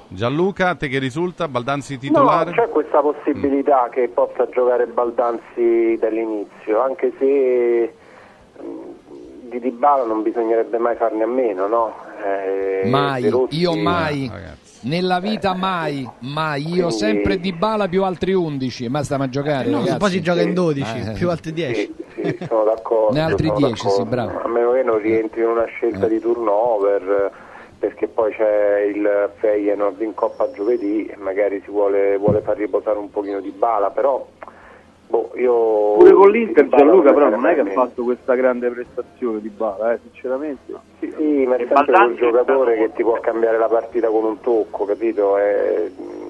Gianluca, 0.08 0.70
a 0.70 0.76
te 0.76 0.90
che 0.90 1.00
risulta? 1.00 1.48
Baldanzi 1.48 1.98
titolare? 1.98 2.52
No, 2.52 2.56
c'è 2.56 2.70
questa 2.70 3.02
possibilità 3.02 3.90
che 3.92 4.10
possa 4.14 4.48
giocare 4.50 4.86
Baldanzi 4.86 5.98
dall'inizio, 6.00 6.82
anche 6.82 7.14
se 7.18 7.94
mh, 8.60 9.50
di 9.50 9.60
Dybala 9.60 10.06
non 10.06 10.22
bisognerebbe 10.22 10.78
mai 10.78 10.96
farne 10.98 11.24
a 11.24 11.28
meno, 11.28 11.68
no? 11.68 11.96
Eh, 12.24 12.88
Mai, 12.90 13.32
io 13.50 13.76
mai. 13.76 14.32
Nella 14.84 15.20
vita 15.20 15.54
mai, 15.54 16.08
mai. 16.20 16.62
Io 16.64 16.88
Quindi- 16.88 16.94
sempre 16.94 17.40
di 17.40 17.54
bala 17.54 17.88
più 17.88 18.04
altri 18.04 18.34
11. 18.34 18.90
Ma 18.90 19.04
stiamo 19.04 19.24
a 19.24 19.30
giocare, 19.30 19.70
No, 19.70 19.84
poi 19.98 20.10
si 20.10 20.22
gioca 20.22 20.42
in 20.42 20.54
12, 20.54 21.00
Eh, 21.10 21.12
più 21.14 21.30
altri 21.30 21.54
10. 21.54 21.96
Sì, 22.16 22.38
sono 22.48 22.64
d'accordo. 22.66 23.14
Ne 23.14 23.22
altri 23.22 23.48
sono 23.48 23.60
10, 23.60 23.84
d'accordo. 23.84 24.04
sì, 24.04 24.10
bravo. 24.10 24.42
A 24.44 24.48
meno 24.48 24.72
che 24.74 24.84
non 24.84 24.98
rientri 25.00 25.42
in 25.42 25.48
una 25.48 25.66
scelta 25.66 26.08
di 26.08 26.20
turnover, 26.20 27.02
eh, 27.02 27.32
perché 27.80 28.08
poi 28.08 28.34
c'è 28.34 28.82
il 28.94 29.30
Feyenoord 29.40 30.02
in 30.02 30.14
Coppa 30.14 30.52
giovedì 30.52 31.06
e 31.06 31.16
magari 31.18 31.62
si 31.64 31.72
vuole, 31.72 32.18
vuole 32.18 32.42
far 32.42 32.58
riposare 32.58 32.98
un 32.98 33.10
pochino 33.10 33.40
di 33.40 33.52
bala, 33.52 33.90
però 33.90 34.26
boh, 35.08 35.32
io... 35.36 35.94
Pure 35.98 36.12
con 36.12 36.32
l'Inter 36.32 36.68
Gianluca 36.68 37.14
però 37.14 37.30
non 37.30 37.46
è 37.46 37.54
che 37.54 37.62
ha 37.62 37.66
fatto 37.66 38.04
questa 38.04 38.36
grande 38.36 38.70
prestazione 38.70 39.42
di 39.42 39.50
Bala, 39.50 39.94
eh, 39.94 40.00
sinceramente. 40.02 40.74
Sì, 41.00 41.46
ma 41.46 41.56
è 41.56 41.68
sempre 41.68 41.94
quel 41.94 42.16
giocatore 42.16 42.78
che 42.78 42.92
ti 42.94 43.04
può 43.04 43.20
cambiare 43.20 43.58
la 43.58 43.68
partita 43.68 44.10
con 44.10 44.24
un 44.24 44.40
tocco, 44.42 44.86
capito? 44.86 45.38
È- 45.38 45.90
mh, 45.90 46.22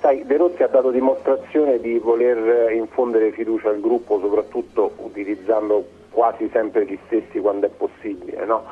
Sai, 0.00 0.24
De 0.24 0.36
Rossi 0.36 0.62
ha 0.62 0.68
dato 0.68 0.90
dimostrazione 0.90 1.80
di 1.80 1.98
voler 1.98 2.70
infondere 2.72 3.32
fiducia 3.32 3.68
al 3.68 3.80
gruppo, 3.80 4.20
soprattutto 4.20 4.92
utilizzando 4.98 5.84
quasi 6.10 6.48
sempre 6.52 6.86
gli 6.86 6.96
stessi 7.06 7.40
quando 7.40 7.66
è 7.66 7.70
possibile, 7.70 8.44
no? 8.44 8.62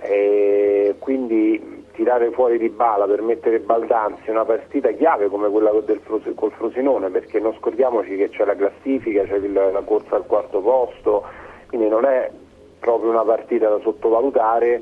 E 0.00 0.94
quindi 1.00 1.77
tirare 1.98 2.30
fuori 2.30 2.58
di 2.58 2.68
bala 2.68 3.06
per 3.06 3.22
mettere 3.22 3.58
Baldanzi 3.58 4.30
una 4.30 4.44
partita 4.44 4.92
chiave 4.92 5.26
come 5.26 5.50
quella 5.50 5.72
Fros- 6.04 6.32
col 6.36 6.52
Frosinone, 6.52 7.10
perché 7.10 7.40
non 7.40 7.56
scordiamoci 7.58 8.14
che 8.16 8.28
c'è 8.28 8.44
la 8.44 8.54
classifica, 8.54 9.24
c'è 9.24 9.34
il- 9.34 9.52
la 9.52 9.82
corsa 9.84 10.14
al 10.14 10.24
quarto 10.24 10.60
posto, 10.60 11.24
quindi 11.66 11.88
non 11.88 12.04
è 12.04 12.30
proprio 12.78 13.10
una 13.10 13.24
partita 13.24 13.68
da 13.68 13.80
sottovalutare, 13.80 14.80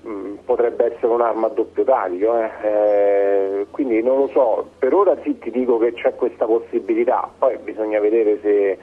mh, 0.00 0.32
potrebbe 0.46 0.86
essere 0.94 1.12
un'arma 1.12 1.48
a 1.48 1.50
doppio 1.50 1.84
taglio, 1.84 2.34
eh. 2.38 2.50
Eh, 2.62 3.66
quindi 3.70 4.02
non 4.02 4.16
lo 4.20 4.28
so, 4.28 4.66
per 4.78 4.94
ora 4.94 5.14
sì 5.22 5.38
ti 5.38 5.50
dico 5.50 5.76
che 5.76 5.92
c'è 5.92 6.14
questa 6.14 6.46
possibilità, 6.46 7.28
poi 7.38 7.58
bisogna 7.58 8.00
vedere 8.00 8.38
se, 8.40 8.78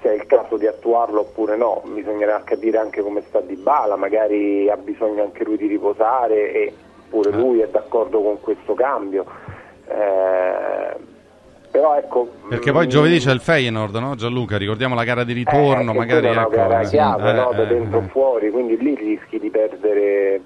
se 0.00 0.10
è 0.10 0.14
il 0.14 0.26
caso 0.26 0.56
di 0.56 0.68
attuarlo 0.68 1.22
oppure 1.22 1.56
no, 1.56 1.82
bisognerà 1.86 2.40
capire 2.44 2.78
anche 2.78 3.02
come 3.02 3.22
sta 3.22 3.40
Di 3.40 3.56
Bala, 3.56 3.96
magari 3.96 4.70
ha 4.70 4.76
bisogno 4.76 5.24
anche 5.24 5.42
lui 5.42 5.56
di 5.56 5.66
riposare 5.66 6.52
e 6.52 6.72
pure 7.08 7.30
lui 7.30 7.60
è 7.60 7.68
d'accordo 7.68 8.20
con 8.22 8.40
questo 8.40 8.74
cambio. 8.74 9.24
Eh, 9.88 11.14
però 11.70 11.96
ecco, 11.96 12.28
Perché 12.48 12.72
poi 12.72 12.88
giovedì 12.88 13.18
c'è 13.18 13.32
il 13.32 13.40
Feyenoord, 13.40 13.94
no 13.96 14.14
Gianluca? 14.14 14.56
Ricordiamo 14.56 14.94
la 14.94 15.04
gara 15.04 15.24
di 15.24 15.34
ritorno, 15.34 15.92
eh, 15.92 15.94
magari 15.94 16.26
ecco, 16.28 16.48
gara 16.48 16.80
eh, 16.80 16.86
chiave, 16.86 17.30
eh, 17.30 17.32
no? 17.34 17.52
da 17.54 17.62
eh, 17.62 17.66
dentro 17.66 17.98
eh. 17.98 18.02
o 18.04 18.06
fuori, 18.08 18.50
quindi 18.50 18.78
lì 18.78 18.94
rischi 18.94 19.38
di 19.38 19.50
perdere, 19.50 20.40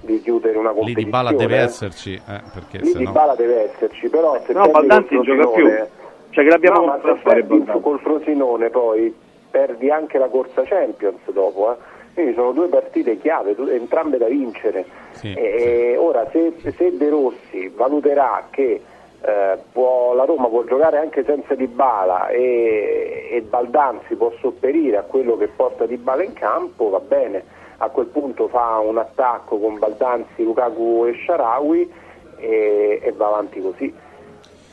di 0.00 0.22
chiudere 0.22 0.56
una 0.58 0.70
Lì 0.70 0.76
competizione. 0.76 1.04
di 1.04 1.10
bala 1.10 1.32
deve 1.32 1.56
eh. 1.56 1.62
esserci, 1.62 2.14
eh, 2.14 2.40
perché 2.54 2.78
Lì 2.78 2.92
di 2.94 3.04
no... 3.04 3.10
bala 3.10 3.34
deve 3.34 3.72
esserci, 3.72 4.08
però 4.08 4.40
se 4.46 4.52
No, 4.52 4.68
Baldanzi 4.68 5.20
gioca 5.22 5.48
più. 5.48 5.66
Cioè 6.30 6.44
che 6.44 6.50
l'abbiamo 6.50 6.80
no, 6.80 6.86
ma 6.86 7.00
se 7.02 7.08
a 7.10 7.16
fare 7.16 7.42
perdi 7.42 7.56
Baldanzi. 7.58 7.82
col 7.82 7.98
Frosinone 7.98 8.70
poi 8.70 9.12
perdi 9.50 9.90
anche 9.90 10.18
la 10.18 10.28
corsa 10.28 10.62
Champions 10.62 11.18
dopo, 11.32 11.72
eh. 11.72 11.76
Quindi 12.14 12.34
sono 12.34 12.52
due 12.52 12.68
partite 12.68 13.18
chiave, 13.18 13.54
entrambe 13.72 14.18
da 14.18 14.26
vincere. 14.26 14.84
Sì, 15.12 15.32
e 15.34 15.96
ora 15.98 16.28
se, 16.30 16.52
se 16.76 16.96
De 16.96 17.08
Rossi 17.08 17.68
valuterà 17.68 18.46
che 18.50 18.80
eh, 19.22 19.58
può- 19.72 20.14
la 20.14 20.24
Roma 20.24 20.48
può 20.48 20.64
giocare 20.64 20.98
anche 20.98 21.24
senza 21.24 21.54
Di 21.54 21.66
Bala 21.66 22.28
e, 22.28 23.28
e 23.30 23.40
Baldanzi 23.42 24.14
può 24.14 24.32
sopperire 24.40 24.96
a 24.96 25.02
quello 25.02 25.36
che 25.36 25.48
porta 25.48 25.84
Di 25.86 25.96
Bala 25.96 26.22
in 26.22 26.32
campo, 26.32 26.88
va 26.88 27.00
bene, 27.00 27.44
a 27.78 27.88
quel 27.88 28.06
punto 28.06 28.48
fa 28.48 28.78
un 28.78 28.98
attacco 28.98 29.58
con 29.58 29.78
Baldanzi, 29.78 30.42
Lukaku 30.42 31.06
e 31.06 31.14
Sharawi 31.24 31.92
e, 32.38 33.00
e 33.02 33.12
va 33.12 33.26
avanti 33.26 33.60
così. 33.60 33.92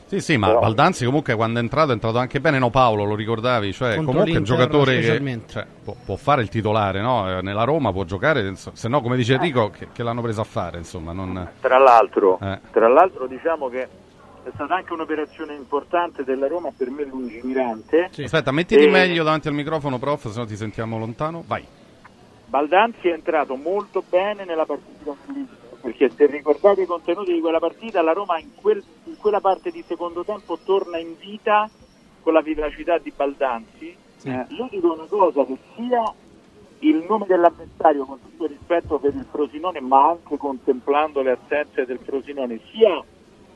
Sì, 0.08 0.22
sì, 0.22 0.38
ma 0.38 0.48
Però- 0.48 0.60
Baldanzi 0.62 1.04
comunque 1.04 1.36
quando 1.36 1.60
è 1.60 1.62
entrato 1.62 1.90
è 1.90 1.94
entrato 1.94 2.18
anche 2.18 2.40
bene, 2.40 2.60
no 2.60 2.70
Paolo, 2.70 3.04
lo 3.04 3.14
ricordavi? 3.16 3.74
Cioè, 3.74 3.96
Contro 3.96 4.12
comunque 4.14 4.34
è 4.36 4.38
un 4.38 4.44
giocatore 4.46 5.00
che 5.02 5.42
cioè, 5.48 5.66
può, 5.84 5.96
può 6.06 6.16
fare 6.16 6.42
il 6.42 6.48
titolare, 6.50 7.02
no? 7.02 7.38
Eh, 7.40 7.42
Nella 7.42 7.66
Roma 7.66 7.92
può 7.92 8.06
giocare, 8.06 8.56
se 8.56 8.88
no 8.88 9.02
come 9.02 9.18
dice 9.18 9.34
Enrico, 9.34 9.70
che, 9.70 9.90
che 9.92 10.04
l'hanno 10.04 10.22
preso 10.22 10.40
a 10.40 10.46
fare, 10.46 10.78
insomma, 10.78 11.12
non... 11.12 11.50
Tra 11.60 11.78
l'altro, 11.78 12.40
Eh. 12.42 12.60
tra 12.72 12.88
l'altro 12.88 13.28
diciamo 13.28 13.68
che 13.68 13.82
è 13.84 14.50
stata 14.54 14.76
anche 14.76 14.94
un'operazione 14.94 15.54
importante 15.54 16.24
della 16.24 16.48
Roma 16.48 16.70
per 16.76 16.90
me 16.90 17.04
lungimirante. 17.04 18.10
Aspetta, 18.24 18.52
mettiti 18.54 18.86
E 18.86 18.88
meglio 18.90 19.26
davanti 19.26 19.50
al 19.50 19.54
microfono, 19.56 19.98
prof, 20.00 20.30
se 20.30 20.40
no 20.40 20.46
ti 20.46 20.56
sentiamo 20.56 20.98
lontano. 20.98 21.44
Vai. 21.46 21.66
Baldanzi 22.46 23.10
è 23.10 23.14
entrato 23.14 23.56
molto 23.56 24.02
bene 24.10 24.46
nella 24.46 24.66
partita 24.66 25.04
con 25.04 25.18
perché 25.88 26.12
se 26.18 26.26
ricordate 26.26 26.82
i 26.82 26.86
contenuti 26.86 27.32
di 27.32 27.40
quella 27.40 27.60
partita, 27.60 28.02
la 28.02 28.12
Roma 28.12 28.38
in, 28.40 28.50
quel- 28.56 28.84
in 29.06 29.16
quella 29.18 29.40
parte 29.40 29.72
di 29.72 29.82
secondo 29.88 30.26
tempo 30.26 30.60
torna 30.62 30.98
in 30.98 31.16
vita 31.18 31.70
con 32.22 32.34
la 32.34 32.42
vivacità 32.42 32.98
di 32.98 33.14
Baldanzi. 33.16 33.96
Eh, 34.24 34.46
io 34.50 34.68
dico 34.70 34.92
una 34.92 35.06
cosa, 35.08 35.46
che 35.46 35.58
sia 35.76 36.14
il 36.80 37.06
nome 37.08 37.26
dell'avversario 37.26 38.04
con 38.04 38.20
tutto 38.22 38.44
il 38.44 38.50
rispetto 38.50 39.00
per 39.00 39.16
il 39.16 39.26
Frosinone, 39.32 39.80
ma 39.80 40.10
anche 40.10 40.36
contemplando 40.36 41.22
le 41.22 41.32
assenze 41.42 41.86
del 41.86 42.00
Frosinone, 42.04 42.60
sia 42.72 43.02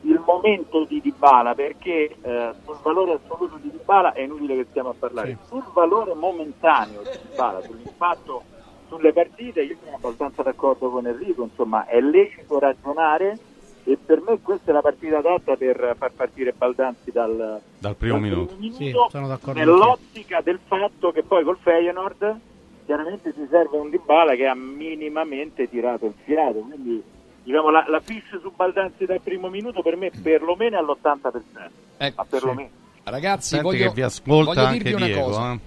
il 0.04 0.24
momento 0.26 0.86
di 0.86 1.02
Dybala, 1.02 1.54
perché 1.54 2.16
eh, 2.22 2.54
sul 2.64 2.78
valore 2.82 3.20
assoluto 3.22 3.58
di 3.58 3.72
Dybala 3.72 4.14
è 4.14 4.22
inutile 4.22 4.56
che 4.56 4.68
stiamo 4.70 4.90
a 4.90 4.96
parlare, 4.98 5.38
sul 5.48 5.66
valore 5.74 6.14
momentaneo 6.14 7.02
di 7.02 7.18
Dybala, 7.30 7.62
sull'impatto 7.62 8.44
sulle 8.92 9.14
partite, 9.14 9.62
io 9.62 9.78
sono 9.82 9.96
abbastanza 9.96 10.44
d'accordo 10.44 10.90
con 10.90 11.08
Enrico, 11.08 11.44
insomma 11.44 11.86
è 11.86 12.02
lecito 12.02 12.60
ragionare 12.60 13.38
e 13.86 13.98
per 13.98 14.22
me 14.22 14.38
questa 14.42 14.72
è 14.72 14.74
la 14.74 14.82
partita 14.82 15.20
adatta 15.20 15.56
per 15.56 15.96
far 15.98 16.12
partire 16.12 16.52
Baldanzi 16.56 17.10
dal, 17.12 17.62
Dal 17.80 17.96
primo 17.96 18.20
dal 18.20 18.22
minuto. 18.22 18.56
Sì, 18.74 18.94
sono 19.10 19.28
d'accordo 19.28 19.58
nell'ottica 19.58 20.42
del 20.42 20.60
fatto 20.66 21.12
che 21.12 21.24
poi 21.24 21.44
col 21.46 21.58
Feyenoord 21.62 22.40
chiaramente 22.86 23.32
si 23.34 23.48
serve 23.50 23.78
un 23.78 23.90
Dybala 23.90 24.36
che 24.36 24.46
ha 24.48 24.56
minimamente 24.56 25.70
tirato 25.70 26.08
il 26.08 26.14
fiato, 26.26 26.60
quindi 26.60 27.02
diciamo 27.44 27.70
la, 27.70 27.86
la 27.88 28.02
fish 28.02 28.40
su 28.42 28.52
Baldanzi 28.54 29.06
dal 29.06 29.22
primo 29.22 29.48
minuto 29.50 29.82
per 29.82 29.96
me 29.96 30.12
perlomeno 30.22 30.76
è 30.76 30.80
all'80%, 30.80 32.12
ma 32.16 32.26
perlomeno. 32.26 32.70
Ragazzi, 33.04 33.56
Senti 33.56 33.66
voglio, 33.66 33.88
che 33.88 33.94
vi 33.96 34.02
ascolta 34.04 34.54
voglio 34.54 34.68
anche 34.68 34.84
dirvi 34.84 34.94
una 34.94 35.06
Diego, 35.06 35.22
cosa. 35.26 35.54
eh. 35.54 35.60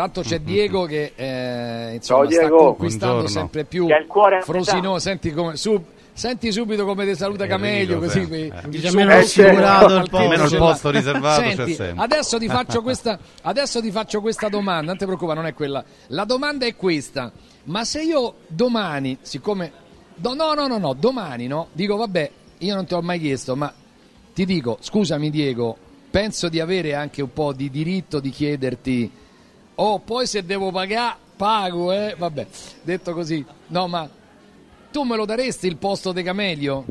Tanto 0.00 0.22
c'è 0.22 0.40
Diego 0.40 0.84
che 0.86 1.12
eh, 1.14 1.94
insomma, 1.96 2.20
Ciao, 2.22 2.30
sta 2.30 2.40
Diego. 2.40 2.56
conquistando 2.68 3.14
Buongiorno. 3.16 3.38
sempre 3.38 3.64
più 3.64 3.86
Che 3.86 3.92
ha 3.92 3.98
il 3.98 4.06
cuore 4.06 4.38
a 4.38 4.40
Frosinone. 4.40 4.98
Senti, 4.98 5.30
come, 5.32 5.56
su- 5.56 5.84
senti 6.14 6.50
subito 6.52 6.86
come 6.86 7.04
ti 7.04 7.14
saluta 7.14 7.46
Camelio. 7.46 7.98
Così, 7.98 8.20
Eh. 8.20 8.52
il 8.70 8.80
suo 8.88 8.98
posto 9.04 9.10
assicurato 9.10 9.96
il 9.96 10.08
posto. 10.08 10.54
il 10.54 10.56
posto 10.58 10.90
riservato 10.90 11.42
c'è 11.42 11.54
Senti, 11.54 11.74
sempre. 11.74 12.02
Adesso 12.02 12.38
ti, 12.38 12.48
faccio 12.48 12.80
questa, 12.80 13.18
adesso 13.42 13.80
ti 13.82 13.90
faccio 13.90 14.22
questa 14.22 14.48
domanda, 14.48 14.86
non 14.86 14.96
ti 14.96 15.04
preoccupare, 15.04 15.38
non 15.38 15.46
è 15.48 15.52
quella. 15.52 15.84
La 16.06 16.24
domanda 16.24 16.64
è 16.64 16.74
questa: 16.76 17.30
ma 17.64 17.84
se 17.84 18.00
io 18.00 18.36
domani, 18.46 19.18
siccome. 19.20 19.70
do- 20.14 20.32
no, 20.34 20.54
no, 20.54 20.66
no, 20.66 20.78
no, 20.78 20.94
domani 20.94 21.46
no, 21.46 21.68
dico 21.72 21.96
vabbè, 21.96 22.30
io 22.56 22.74
non 22.74 22.86
ti 22.86 22.94
ho 22.94 23.02
mai 23.02 23.20
chiesto, 23.20 23.54
ma 23.54 23.70
ti 24.32 24.46
dico, 24.46 24.78
scusami 24.80 25.28
Diego, 25.28 25.76
penso 26.10 26.48
di 26.48 26.58
avere 26.58 26.94
anche 26.94 27.20
un 27.20 27.32
po' 27.34 27.52
di 27.52 27.68
diritto 27.68 28.18
di 28.18 28.30
chiederti, 28.30 29.10
oh, 29.80 29.98
poi 29.98 30.26
se 30.26 30.44
devo 30.44 30.70
pagare, 30.70 31.16
pago, 31.36 31.90
eh, 31.92 32.14
vabbè, 32.16 32.46
detto 32.82 33.14
così, 33.14 33.44
no, 33.68 33.88
ma 33.88 34.08
tu 34.90 35.02
me 35.02 35.16
lo 35.16 35.24
daresti 35.24 35.66
il 35.66 35.76
posto 35.76 36.12
di 36.12 36.22
Camelio? 36.22 36.84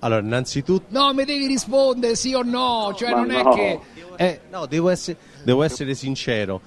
Allora, 0.00 0.20
innanzitutto... 0.20 0.84
No, 0.88 1.12
mi 1.12 1.24
devi 1.24 1.46
rispondere 1.46 2.14
sì 2.14 2.32
o 2.32 2.42
no, 2.42 2.94
cioè 2.96 3.10
Ma 3.10 3.16
non 3.16 3.26
no. 3.26 3.52
è 3.52 3.54
che... 3.54 3.80
Eh, 4.16 4.40
no, 4.50 4.66
devo 4.66 4.88
essere, 4.88 5.16
devo 5.42 5.62
essere 5.62 5.94
sincero. 5.94 6.60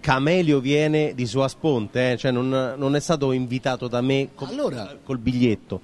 Camelio 0.00 0.60
viene 0.60 1.14
di 1.14 1.26
sua 1.26 1.48
sponte, 1.48 2.12
eh, 2.12 2.16
cioè 2.16 2.30
non, 2.32 2.74
non 2.76 2.96
è 2.96 3.00
stato 3.00 3.32
invitato 3.32 3.88
da 3.88 4.00
me 4.00 4.30
col, 4.34 4.48
Allora- 4.48 4.96
col 5.02 5.18
biglietto. 5.18 5.80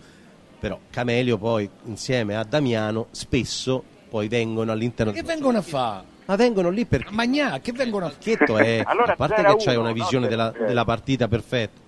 Però 0.58 0.78
Camelio 0.90 1.38
poi, 1.38 1.70
insieme 1.84 2.36
a 2.36 2.44
Damiano, 2.44 3.06
spesso 3.12 3.82
poi 4.10 4.28
vengono 4.28 4.72
all'interno... 4.72 5.12
Che 5.12 5.22
vengono 5.22 5.58
a 5.58 5.62
fare? 5.62 6.07
Ma 6.28 6.36
vengono 6.36 6.68
lì 6.68 6.84
perché... 6.84 7.10
Magnà, 7.10 7.58
che 7.60 7.72
vengono 7.72 8.04
a 8.04 8.12
è, 8.58 8.82
Allora 8.84 9.12
a 9.12 9.16
parte 9.16 9.36
0 9.36 9.48
a 9.48 9.56
che 9.56 9.64
c'hai 9.64 9.76
1, 9.76 9.80
una 9.80 9.88
no, 9.88 9.94
visione 9.94 10.28
della, 10.28 10.50
per- 10.50 10.66
della 10.66 10.84
partita 10.84 11.26
perfetta, 11.26 11.80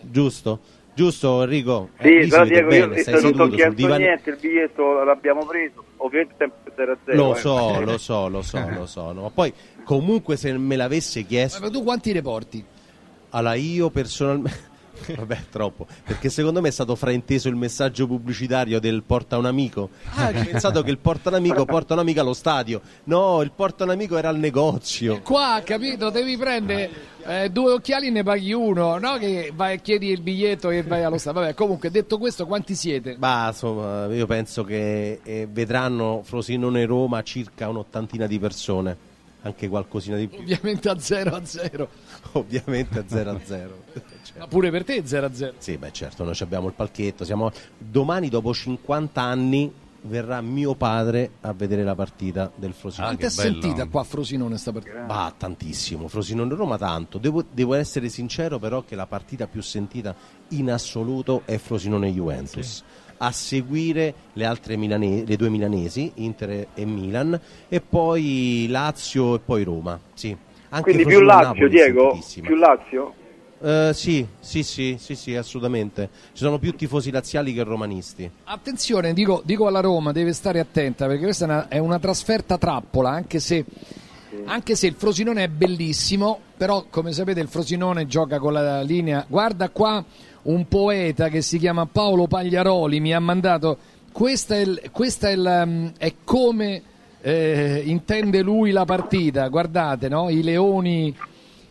giusto? 0.00 0.60
Giusto 0.94 1.42
Enrico? 1.42 1.90
Sì, 2.00 2.06
Eh, 2.06 2.10
lì 2.16 2.22
si 2.24 2.28
però 2.30 2.44
Diego, 2.44 2.74
io 2.74 2.88
bene, 2.88 3.02
stai 3.02 3.22
non 3.22 3.40
ho 3.40 3.48
chiesto 3.48 3.74
divano. 3.74 3.96
niente, 3.96 4.30
il 4.30 4.38
biglietto 4.40 5.04
l'abbiamo 5.04 5.44
preso, 5.44 5.84
ovviamente 5.98 6.34
sempre 6.38 6.72
0 6.74 6.92
a 6.92 6.96
0. 7.04 7.16
Lo 7.18 7.34
eh. 7.34 7.38
so, 7.38 7.80
lo 7.84 7.98
so, 7.98 8.28
lo 8.28 8.42
so, 8.42 8.68
lo 8.70 8.86
so. 8.86 9.12
no. 9.12 9.22
Ma 9.22 9.30
poi 9.30 9.52
comunque 9.84 10.36
se 10.36 10.56
me 10.56 10.76
l'avesse 10.76 11.24
chiesto... 11.24 11.60
Ma 11.60 11.68
tu 11.68 11.82
quanti 11.82 12.12
reporti? 12.12 12.64
Allora 13.30 13.54
io 13.54 13.90
personalmente... 13.90 14.70
Vabbè, 15.16 15.38
troppo. 15.50 15.86
Perché 16.04 16.28
secondo 16.28 16.60
me 16.60 16.68
è 16.68 16.72
stato 16.72 16.94
frainteso 16.94 17.48
il 17.48 17.56
messaggio 17.56 18.06
pubblicitario 18.06 18.80
del 18.80 19.02
porta 19.04 19.38
un 19.38 19.46
amico. 19.46 19.90
Ah, 20.14 20.26
hai 20.26 20.44
pensato 20.44 20.82
che 20.82 20.90
il 20.90 20.98
porta 20.98 21.28
un 21.28 21.36
amico 21.36 21.64
porta 21.64 21.94
un 21.94 22.00
amico 22.00 22.20
allo 22.20 22.34
stadio. 22.34 22.80
No, 23.04 23.40
il 23.42 23.52
porta 23.52 23.84
un 23.84 23.90
amico 23.90 24.16
era 24.16 24.28
al 24.28 24.38
negozio. 24.38 25.20
Qua, 25.22 25.60
capito, 25.64 26.10
devi 26.10 26.36
prendere 26.36 26.90
eh, 27.24 27.50
due 27.50 27.72
occhiali 27.72 28.08
e 28.08 28.10
ne 28.10 28.22
paghi 28.22 28.52
uno, 28.52 28.98
no? 28.98 29.16
Che 29.18 29.52
vai 29.54 29.80
chiedi 29.80 30.10
il 30.10 30.20
biglietto 30.20 30.70
e 30.70 30.82
vai 30.82 31.02
allo 31.02 31.18
stadio. 31.18 31.40
Vabbè, 31.40 31.54
comunque, 31.54 31.90
detto 31.90 32.18
questo, 32.18 32.46
quanti 32.46 32.74
siete? 32.74 33.16
Ma 33.18 33.48
insomma, 33.48 34.06
io 34.06 34.26
penso 34.26 34.64
che 34.64 35.20
eh, 35.22 35.48
vedranno 35.50 36.22
Frosinone 36.22 36.84
Roma 36.84 37.22
circa 37.22 37.68
un'ottantina 37.68 38.26
di 38.26 38.38
persone. 38.38 39.10
Anche 39.42 39.68
qualcosina 39.68 40.16
di 40.16 40.28
più. 40.28 40.38
Ovviamente 40.38 40.88
a 40.88 40.98
0 40.98 41.34
a 41.34 41.44
0. 41.44 41.88
Ovviamente 42.32 42.98
a 42.98 43.04
0 43.06 43.30
a 43.30 43.40
0. 43.42 43.84
Ma 44.38 44.46
pure 44.46 44.70
per 44.70 44.84
te 44.84 45.02
0 45.04 45.26
a 45.26 45.32
0. 45.32 45.54
Sì, 45.58 45.76
beh, 45.76 45.92
certo, 45.92 46.24
noi 46.24 46.36
abbiamo 46.40 46.68
il 46.68 46.74
palchetto. 46.74 47.24
Siamo... 47.24 47.50
Domani, 47.76 48.28
dopo 48.28 48.54
50 48.54 49.20
anni, 49.20 49.72
verrà 50.02 50.40
mio 50.40 50.74
padre 50.74 51.32
a 51.42 51.52
vedere 51.52 51.84
la 51.84 51.94
partita 51.94 52.50
del 52.54 52.72
Frosinone. 52.72 53.16
Quanto 53.16 53.26
è 53.26 53.30
sentita 53.30 53.86
qua 53.86 54.04
Frosinone 54.04 54.58
sta 54.58 54.72
partita? 54.72 55.00
Bah, 55.00 55.32
tantissimo. 55.36 56.08
Frosinone 56.08 56.54
Roma 56.54 56.78
tanto. 56.78 57.18
Devo, 57.18 57.44
devo 57.48 57.74
essere 57.74 58.08
sincero, 58.08 58.58
però, 58.58 58.84
che 58.84 58.94
la 58.94 59.06
partita 59.06 59.46
più 59.46 59.62
sentita 59.62 60.14
in 60.48 60.70
assoluto 60.70 61.42
è 61.44 61.56
Frosinone 61.58 62.10
Juventus. 62.10 62.82
A 63.24 63.30
seguire 63.30 64.14
le 64.32 64.44
altre 64.44 64.76
milane- 64.76 65.22
le 65.24 65.36
due 65.36 65.48
milanesi, 65.48 66.10
Inter 66.14 66.66
e 66.74 66.84
Milan, 66.84 67.40
e 67.68 67.80
poi 67.80 68.66
Lazio 68.68 69.36
e 69.36 69.38
poi 69.38 69.62
Roma. 69.62 69.96
Sì. 70.12 70.36
Anche 70.70 70.90
Quindi 70.90 71.04
più 71.04 71.20
Lazio, 71.20 71.46
Napoli 71.46 71.68
Diego? 71.68 72.18
Più 72.42 72.56
Lazio? 72.56 73.14
Eh, 73.60 73.92
sì, 73.94 74.26
sì, 74.40 74.64
sì, 74.64 74.96
sì, 74.98 75.14
sì, 75.14 75.36
assolutamente. 75.36 76.08
Ci 76.32 76.42
sono 76.42 76.58
più 76.58 76.74
tifosi 76.74 77.12
laziali 77.12 77.54
che 77.54 77.62
romanisti. 77.62 78.28
Attenzione, 78.42 79.12
dico, 79.12 79.40
dico 79.44 79.68
alla 79.68 79.78
Roma, 79.78 80.10
deve 80.10 80.32
stare 80.32 80.58
attenta 80.58 81.06
perché 81.06 81.22
questa 81.22 81.44
è 81.44 81.48
una, 81.48 81.68
è 81.68 81.78
una 81.78 82.00
trasferta 82.00 82.58
trappola, 82.58 83.10
anche 83.10 83.38
se, 83.38 83.64
anche 84.46 84.74
se 84.74 84.88
il 84.88 84.94
Frosinone 84.94 85.44
è 85.44 85.48
bellissimo, 85.48 86.40
però 86.56 86.86
come 86.90 87.12
sapete 87.12 87.38
il 87.38 87.46
Frosinone 87.46 88.08
gioca 88.08 88.40
con 88.40 88.52
la 88.52 88.82
linea. 88.82 89.24
Guarda 89.28 89.68
qua 89.68 90.04
un 90.42 90.66
poeta 90.66 91.28
che 91.28 91.42
si 91.42 91.58
chiama 91.58 91.86
Paolo 91.86 92.26
Pagliaroli 92.26 93.00
mi 93.00 93.14
ha 93.14 93.20
mandato, 93.20 93.78
questa 94.12 94.56
è, 94.56 94.90
questa 94.90 95.28
è, 95.28 95.32
il, 95.32 95.62
um, 95.64 95.92
è 95.96 96.14
come 96.24 96.82
eh, 97.20 97.82
intende 97.84 98.42
lui 98.42 98.70
la 98.70 98.84
partita, 98.84 99.48
guardate, 99.48 100.08
no? 100.08 100.28
I 100.28 100.42
leoni... 100.42 101.16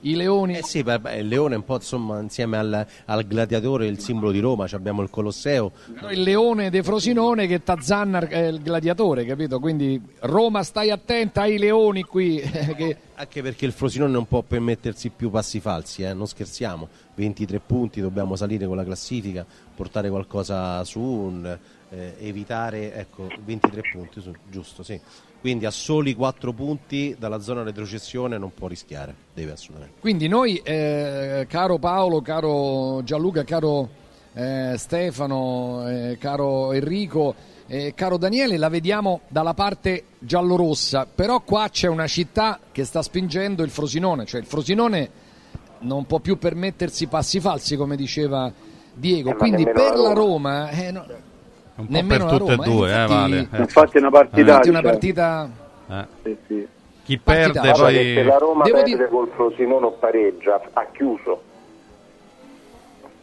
I 0.01 0.15
leoni... 0.15 0.57
Eh 0.57 0.63
sì, 0.63 0.79
il 0.79 1.27
leone 1.27 1.53
è 1.53 1.57
un 1.57 1.63
po' 1.63 1.75
insomma 1.75 2.19
insieme 2.19 2.57
al, 2.57 2.85
al 3.05 3.27
gladiatore 3.27 3.85
il 3.87 3.99
simbolo 3.99 4.31
di 4.31 4.39
Roma, 4.39 4.67
abbiamo 4.71 5.01
il 5.01 5.09
Colosseo. 5.09 5.71
No, 6.01 6.09
il 6.09 6.21
leone 6.21 6.69
de 6.69 6.81
Frosinone 6.81 7.45
che 7.47 7.63
Tazzanna 7.63 8.27
è 8.27 8.47
il 8.47 8.61
gladiatore, 8.61 9.25
capito? 9.25 9.59
Quindi 9.59 10.01
Roma 10.21 10.63
stai 10.63 10.89
attenta 10.89 11.41
ai 11.41 11.57
leoni 11.57 12.03
qui. 12.03 12.41
che... 12.75 12.97
Anche 13.15 13.41
perché 13.43 13.65
il 13.65 13.71
Frosinone 13.71 14.11
non 14.11 14.25
può 14.25 14.41
permettersi 14.41 15.09
più 15.09 15.29
passi 15.29 15.59
falsi, 15.59 16.01
eh, 16.01 16.13
non 16.13 16.25
scherziamo. 16.25 16.87
23 17.13 17.59
punti, 17.59 18.01
dobbiamo 18.01 18.35
salire 18.35 18.65
con 18.65 18.75
la 18.75 18.83
classifica, 18.83 19.45
portare 19.75 20.09
qualcosa 20.09 20.83
su, 20.83 20.99
un, 20.99 21.57
eh, 21.89 22.15
evitare, 22.19 22.95
ecco, 22.95 23.27
23 23.43 23.81
punti, 23.91 24.21
su- 24.21 24.33
giusto, 24.49 24.81
sì. 24.81 24.99
Quindi 25.41 25.65
a 25.65 25.71
soli 25.71 26.13
4 26.13 26.53
punti 26.53 27.15
dalla 27.17 27.39
zona 27.39 27.63
retrocessione 27.63 28.37
non 28.37 28.53
può 28.53 28.67
rischiare, 28.67 29.13
deve 29.33 29.53
assolutamente. 29.53 29.99
Quindi 29.99 30.27
noi, 30.27 30.57
eh, 30.57 31.47
caro 31.49 31.79
Paolo, 31.79 32.21
caro 32.21 33.01
Gianluca, 33.03 33.43
caro 33.43 33.89
eh, 34.33 34.75
Stefano, 34.77 35.89
eh, 35.89 36.17
caro 36.19 36.73
Enrico, 36.73 37.33
eh, 37.65 37.93
caro 37.95 38.17
Daniele, 38.17 38.57
la 38.57 38.69
vediamo 38.69 39.21
dalla 39.29 39.55
parte 39.55 40.03
giallorossa, 40.19 41.07
però 41.07 41.41
qua 41.41 41.69
c'è 41.69 41.87
una 41.87 42.05
città 42.05 42.59
che 42.71 42.85
sta 42.85 43.01
spingendo 43.01 43.63
il 43.63 43.71
Frosinone, 43.71 44.25
cioè 44.25 44.41
il 44.41 44.45
Frosinone 44.45 45.09
non 45.79 46.05
può 46.05 46.19
più 46.19 46.37
permettersi 46.37 47.07
passi 47.07 47.39
falsi, 47.39 47.75
come 47.75 47.95
diceva 47.95 48.51
Diego, 48.93 49.31
ma 49.31 49.35
quindi 49.37 49.63
per 49.63 49.95
la. 49.95 50.13
Roma... 50.13 50.69
eh, 50.69 50.91
no- 50.91 51.29
Un 51.81 51.87
po' 51.87 51.93
nemmeno 51.93 52.25
per 52.25 52.37
tutte 52.37 52.51
e 52.51 52.55
Roma, 52.55 52.67
due, 52.67 52.87
eh, 52.89 53.01
infatti- 53.01 53.13
Vale. 53.13 53.47
Eh. 53.51 53.57
Infatti 53.59 53.97
è 53.97 53.99
una 53.99 54.09
partita. 54.09 54.39
Infatti 54.39 54.67
è 54.67 54.69
una 54.71 54.81
partita... 54.81 55.49
Eh. 55.89 56.37
Chi 57.03 57.17
perde 57.17 57.59
Partita- 57.59 57.61
Guarda 57.77 57.87
che 57.87 58.03
poi... 58.03 58.13
se 58.13 58.23
la 58.23 58.37
Roma 58.37 58.63
Devo 58.63 58.75
perde 58.77 58.91
dire- 58.95 59.07
col 59.09 59.29
Frosinone 59.35 59.85
o 59.85 59.91
pareggia, 59.91 60.61
ha 60.73 60.85
chiuso. 60.93 61.41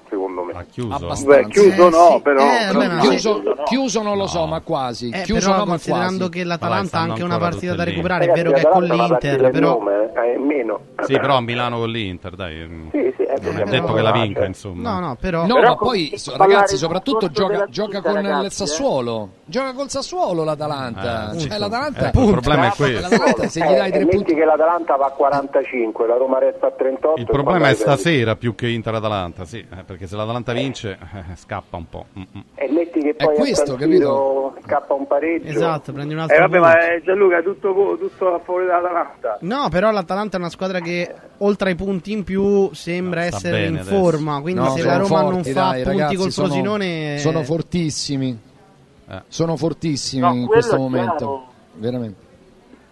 Secondo 0.08 0.42
me. 0.42 0.52
Ha 0.54 0.64
chiuso. 0.70 0.94
Abbastanza. 0.94 1.42
Beh, 1.42 1.48
chiuso 1.48 1.86
Eh, 1.86 1.90
no, 1.90 2.08
sì. 2.16 2.20
però. 2.22 2.40
Eh, 2.42 2.66
però 2.72 2.86
ma- 2.94 2.98
chiuso, 3.00 3.42
no. 3.42 3.62
chiuso 3.64 4.02
non 4.02 4.16
lo 4.16 4.26
so, 4.26 4.46
ma 4.46 4.60
quasi. 4.60 5.10
Eh, 5.10 5.22
chiuso 5.22 5.50
però 5.50 5.58
no, 5.60 5.66
considerando 5.66 6.16
quasi. 6.16 6.30
che 6.32 6.44
l'Atalanta 6.44 6.98
ha 6.98 7.00
anche 7.02 7.22
una 7.22 7.38
partita 7.38 7.74
da 7.74 7.84
recuperare, 7.84 8.24
è 8.26 8.32
vero 8.32 8.52
che 8.52 8.60
è 8.62 8.68
con 8.68 8.84
l'Inter, 8.84 9.50
però 9.50 9.78
nome, 9.78 10.10
eh, 10.14 10.38
meno. 10.38 10.80
Sì, 11.02 11.12
però 11.18 11.36
a 11.36 11.40
Milano 11.42 11.78
con 11.78 11.90
l'Inter, 11.90 12.34
dai. 12.36 12.88
Sì, 12.90 12.98
sì, 13.00 13.07
eh, 13.28 13.38
Non 13.40 13.56
è 13.60 13.64
detto 13.64 13.92
che 13.92 14.00
la 14.02 14.12
vinca, 14.12 14.44
insomma. 14.44 14.90
No, 14.92 15.00
no, 15.06 15.16
però 15.20 15.44
No, 15.46 15.54
Però 15.54 15.68
ma 15.68 15.76
poi 15.76 16.12
ragazzi, 16.36 16.76
soprattutto 16.76 17.28
gioca, 17.30 17.66
gioca 17.68 18.00
con 18.00 18.16
il 18.18 18.22
ragazzi, 18.26 18.56
Sassuolo. 18.56 19.28
Gioca 19.44 19.72
col 19.72 19.88
Sassuolo 19.90 20.44
l'Atalanta. 20.44 21.30
Eh, 21.32 21.38
cioè, 21.38 21.48
appunto. 21.52 21.58
l'Atalanta 21.58 22.08
Ecco, 22.08 22.20
il 22.24 22.30
problema 22.30 22.66
è 22.66 22.70
questo. 22.74 23.08
l'Atalanta 23.08 23.48
se 23.48 23.60
gli 23.60 23.62
Eh, 23.72 23.76
dai 23.76 23.90
tre 23.90 24.04
metti 24.04 24.16
punti. 24.16 24.34
che 24.34 24.44
l'Atalanta 24.44 24.96
va 24.96 25.06
a 25.06 25.10
45, 25.10 26.06
la 26.06 26.16
Roma 26.16 26.38
resta 26.38 26.66
a 26.66 26.70
38. 26.70 27.20
Il 27.20 27.26
problema 27.26 27.68
è 27.68 27.74
stasera 27.74 28.36
più 28.36 28.54
che 28.54 28.68
Inter-Atalanta, 28.68 29.44
sì, 29.44 29.58
eh, 29.58 29.82
perché 29.84 30.06
se 30.06 30.16
l'Atalanta 30.16 30.52
vince 30.52 30.98
eh, 31.00 31.36
scappa 31.36 31.76
un 31.76 31.88
po'. 31.88 32.06
Mm, 32.18 32.22
mm. 32.22 32.40
E 32.54 32.68
metti 32.72 33.00
che 33.00 33.10
È 33.16 33.24
poi 33.24 33.34
a 33.34 33.38
questo, 33.38 33.76
Siro 33.78 34.54
scappa 34.64 34.94
un 34.94 35.06
pareggio. 35.06 35.48
esatto, 35.48 35.92
prendi 35.92 36.14
un 36.14 36.20
altro 36.20 36.36
Eh 36.36 36.40
vabbè, 36.40 36.58
ma 36.58 36.92
eh, 36.92 37.02
Gianluca, 37.02 37.42
tutto, 37.42 37.96
tutto 37.98 38.34
a 38.34 38.38
favore 38.38 38.64
dell'Atalanta. 38.64 39.38
No, 39.40 39.68
però 39.70 39.90
l'Atalanta 39.90 40.36
è 40.36 40.40
una 40.40 40.50
squadra 40.50 40.80
che 40.80 41.12
oltre 41.38 41.70
ai 41.70 41.74
punti 41.76 42.12
in 42.12 42.24
più 42.24 42.70
sembra 42.74 43.17
Sta 43.26 43.36
essere 43.36 43.66
in 43.66 43.74
adesso. 43.78 43.90
forma, 43.96 44.40
quindi 44.40 44.60
No, 44.60 44.70
se 44.70 44.82
la 44.82 44.96
Roma 44.96 45.20
non 45.22 45.32
forti, 45.34 45.52
fa 45.52 45.60
dai, 45.60 45.82
punti 45.82 45.98
ragazzi, 45.98 46.16
col 46.16 46.30
sono- 46.30 46.46
Frosinone 46.48 47.18
Sono 47.18 47.42
fortissimi. 47.42 48.38
Eh. 49.10 49.22
Sono 49.28 49.56
fortissimi 49.56 50.22
No, 50.22 50.34
in 50.34 50.46
questo 50.46 50.76
momento. 50.76 51.14
chiaro. 51.16 51.46
Veramente. 51.74 52.26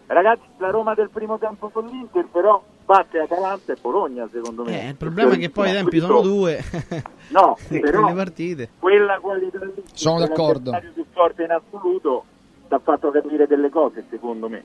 Ragazzi, 0.07 0.43
la 0.59 0.71
Roma 0.71 0.95
del 0.95 1.11
primo 1.11 1.37
tempo 1.39 1.69
con 1.69 1.87
l'Inter, 1.87 2.27
però 2.31 2.63
batte 2.85 3.19
Atalanta 3.19 3.73
e 3.73 3.77
Bologna, 3.81 4.29
secondo 4.33 4.63
me. 4.65 4.85
Eh, 4.87 4.89
il 4.91 4.95
problema 4.97 5.33
è 5.33 5.39
che 5.39 5.51
poi 5.51 5.69
i 5.69 5.73
tempi 5.73 5.99
sono 5.99 6.21
due 6.21 6.63
No, 7.31 7.57
però 7.69 8.01
quelle 8.03 8.15
partite. 8.15 8.69
quella 8.79 9.19
qualità 9.21 9.59
lì, 9.65 9.83
Sono 9.93 10.21
d'accordo. 10.21 10.71
più 10.95 11.05
forte 11.11 11.43
in 11.43 11.51
assoluto 11.51 12.25
ti 12.69 12.75
ha 12.75 12.79
fatto 12.79 13.11
capire 13.11 13.47
delle 13.49 13.69
cose, 13.69 14.05
secondo 14.09 14.49
me. 14.49 14.63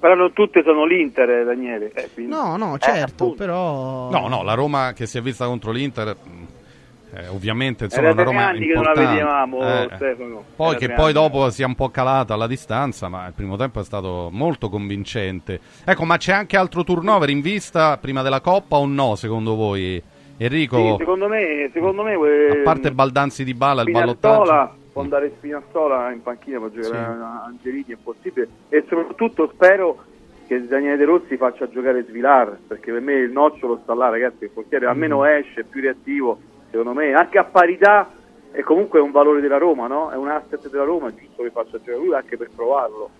Però 0.00 0.14
non 0.14 0.32
tutte 0.32 0.62
sono 0.62 0.84
l'Inter, 0.84 1.28
eh, 1.30 1.44
Daniele. 1.44 1.90
Eh, 1.94 2.08
quindi- 2.14 2.32
No, 2.32 2.56
no, 2.56 2.74
Eh, 2.76 2.78
certo, 2.78 3.24
appunto. 3.24 3.34
però 3.34 4.10
No, 4.10 4.28
no, 4.28 4.42
la 4.42 4.54
Roma 4.54 4.92
che 4.94 5.06
si 5.06 5.18
è 5.18 5.20
vista 5.20 5.46
contro 5.46 5.72
l'Inter, 5.72 6.14
mh, 6.22 7.16
eh, 7.16 7.28
ovviamente 7.28 7.84
insomma, 7.84 8.10
una 8.12 8.22
Roma 8.22 8.46
anni 8.48 8.66
che 8.66 8.74
non 8.74 8.82
la 8.84 8.90
importante. 8.90 9.12
vedevamo, 9.14 9.60
Eh, 9.60 9.88
Stefano. 9.96 10.44
Poi 10.54 10.68
Era 10.70 10.78
che 10.78 10.88
poi 10.90 11.04
anni. 11.04 11.12
dopo 11.14 11.50
sia 11.50 11.66
un 11.66 11.74
po' 11.74 11.88
calata 11.88 12.34
alla 12.34 12.46
distanza, 12.46 13.08
ma 13.08 13.26
il 13.26 13.32
primo 13.32 13.56
tempo 13.56 13.80
è 13.80 13.84
stato 13.84 14.28
molto 14.30 14.68
convincente. 14.68 15.58
Ecco, 15.84 16.04
ma 16.04 16.16
c'è 16.16 16.32
anche 16.32 16.56
altro 16.56 16.84
turnover 16.84 17.28
in 17.30 17.40
vista 17.40 17.96
prima 17.98 18.22
della 18.22 18.40
Coppa 18.40 18.76
o 18.76 18.86
no, 18.86 19.14
secondo 19.16 19.54
voi? 19.56 20.00
Enrico, 20.40 20.76
Sì, 20.76 20.94
secondo 20.98 21.26
me, 21.26 21.68
secondo 21.72 22.02
me 22.04 22.12
eh, 22.12 22.60
a 22.60 22.62
parte 22.62 22.92
Baldanzi 22.92 23.42
di 23.42 23.54
Bala, 23.54 23.82
il 23.82 23.90
ballottaggio. 23.90 24.76
Può 24.98 25.02
andare 25.02 25.32
Spinazzola 25.36 26.10
in 26.10 26.22
panchina 26.22 26.58
per 26.60 26.70
giocare 26.72 27.14
Sì. 27.14 27.22
Angelini 27.46 27.84
è 27.88 27.96
possibile 28.02 28.48
e 28.68 28.84
soprattutto 28.88 29.48
spero 29.54 30.04
che 30.48 30.66
Daniele 30.66 30.96
De 30.96 31.04
Rossi 31.04 31.36
faccia 31.36 31.68
giocare 31.68 32.04
Svilar 32.04 32.58
perché 32.66 32.90
per 32.90 33.00
me 33.00 33.14
il 33.14 33.30
nocciolo 33.30 33.78
sta 33.82 33.94
là 33.94 34.08
ragazzi 34.08 34.44
il 34.44 34.50
portiere 34.50 34.86
almeno 34.86 35.20
Mm. 35.20 35.24
esce 35.24 35.60
è 35.60 35.64
più 35.64 35.80
reattivo 35.80 36.38
secondo 36.70 36.92
me 36.94 37.12
anche 37.12 37.38
a 37.38 37.44
parità 37.44 38.10
è 38.50 38.60
comunque 38.62 38.98
un 38.98 39.10
valore 39.12 39.40
della 39.40 39.58
Roma 39.58 39.86
no? 39.86 40.10
è 40.10 40.16
un 40.16 40.28
asset 40.28 40.68
della 40.68 40.84
Roma 40.84 41.08
è 41.08 41.14
giusto 41.14 41.42
che 41.42 41.50
faccia 41.50 41.78
giocare 41.78 41.98
lui 41.98 42.14
anche 42.14 42.36
per 42.36 42.50
provarlo 42.54 43.10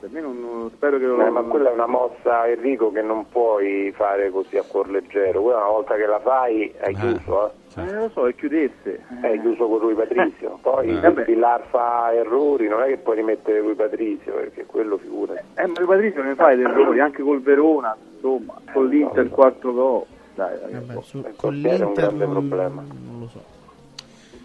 per 0.00 0.10
me 0.10 0.20
non, 0.20 0.40
non- 0.40 0.70
spero 0.70 0.98
che 0.98 1.04
lo 1.06 1.20
Eh, 1.24 1.30
ma 1.30 1.42
quella 1.42 1.70
è 1.70 1.72
una 1.72 1.86
mossa, 1.86 2.46
Enrico, 2.48 2.90
che 2.92 3.02
non 3.02 3.26
puoi 3.28 3.92
fare 3.96 4.30
così 4.30 4.56
a 4.58 4.62
cuor 4.62 4.88
leggero. 4.90 5.42
Quella 5.42 5.58
una 5.58 5.68
volta 5.70 5.94
che 5.96 6.06
la 6.06 6.20
fai 6.20 6.72
hai 6.80 6.94
chiuso, 6.94 7.46
eh. 7.48 7.82
Eh, 7.82 7.92
lo 7.94 8.08
so, 8.10 8.26
e 8.26 8.34
chiudesse. 8.34 9.02
Hai 9.22 9.40
chiuso 9.40 9.66
con 9.68 9.78
lui 9.80 9.94
Patrizio. 9.94 10.58
Poi 10.62 10.88
Eh. 10.96 11.00
se 11.00 11.10
Villar 11.24 11.62
fa 11.70 12.12
errori, 12.12 12.66
non 12.68 12.82
è 12.82 12.86
che 12.86 12.96
puoi 12.98 13.16
rimettere 13.16 13.60
lui 13.60 13.74
Patrizio, 13.74 14.34
perché 14.34 14.64
quello 14.66 14.96
figura. 14.98 15.34
Eh, 15.34 15.66
ma 15.66 15.80
il 15.80 15.86
Patrizio 15.86 16.22
ne 16.22 16.34
fa 16.34 16.54
dei 16.54 16.64
errori, 16.64 17.00
anche 17.00 17.22
col 17.22 17.40
Verona, 17.40 17.96
insomma, 18.14 18.54
con 18.72 18.86
l'Inter 18.88 19.24
il 19.24 19.30
quarto 19.30 19.72
gol. 19.72 20.02
Dai, 20.34 20.56
ragazzi. 20.60 20.86
Vabbè, 20.86 21.02
su- 21.02 21.20
con 21.22 21.32
portiere 21.36 21.76
è 21.76 21.80
un 21.80 21.84
l'Inter 21.86 22.04
grande 22.04 22.24
non, 22.26 22.48
problema. 22.48 22.82
non 22.82 23.20
lo 23.20 23.26
so. 23.28 23.56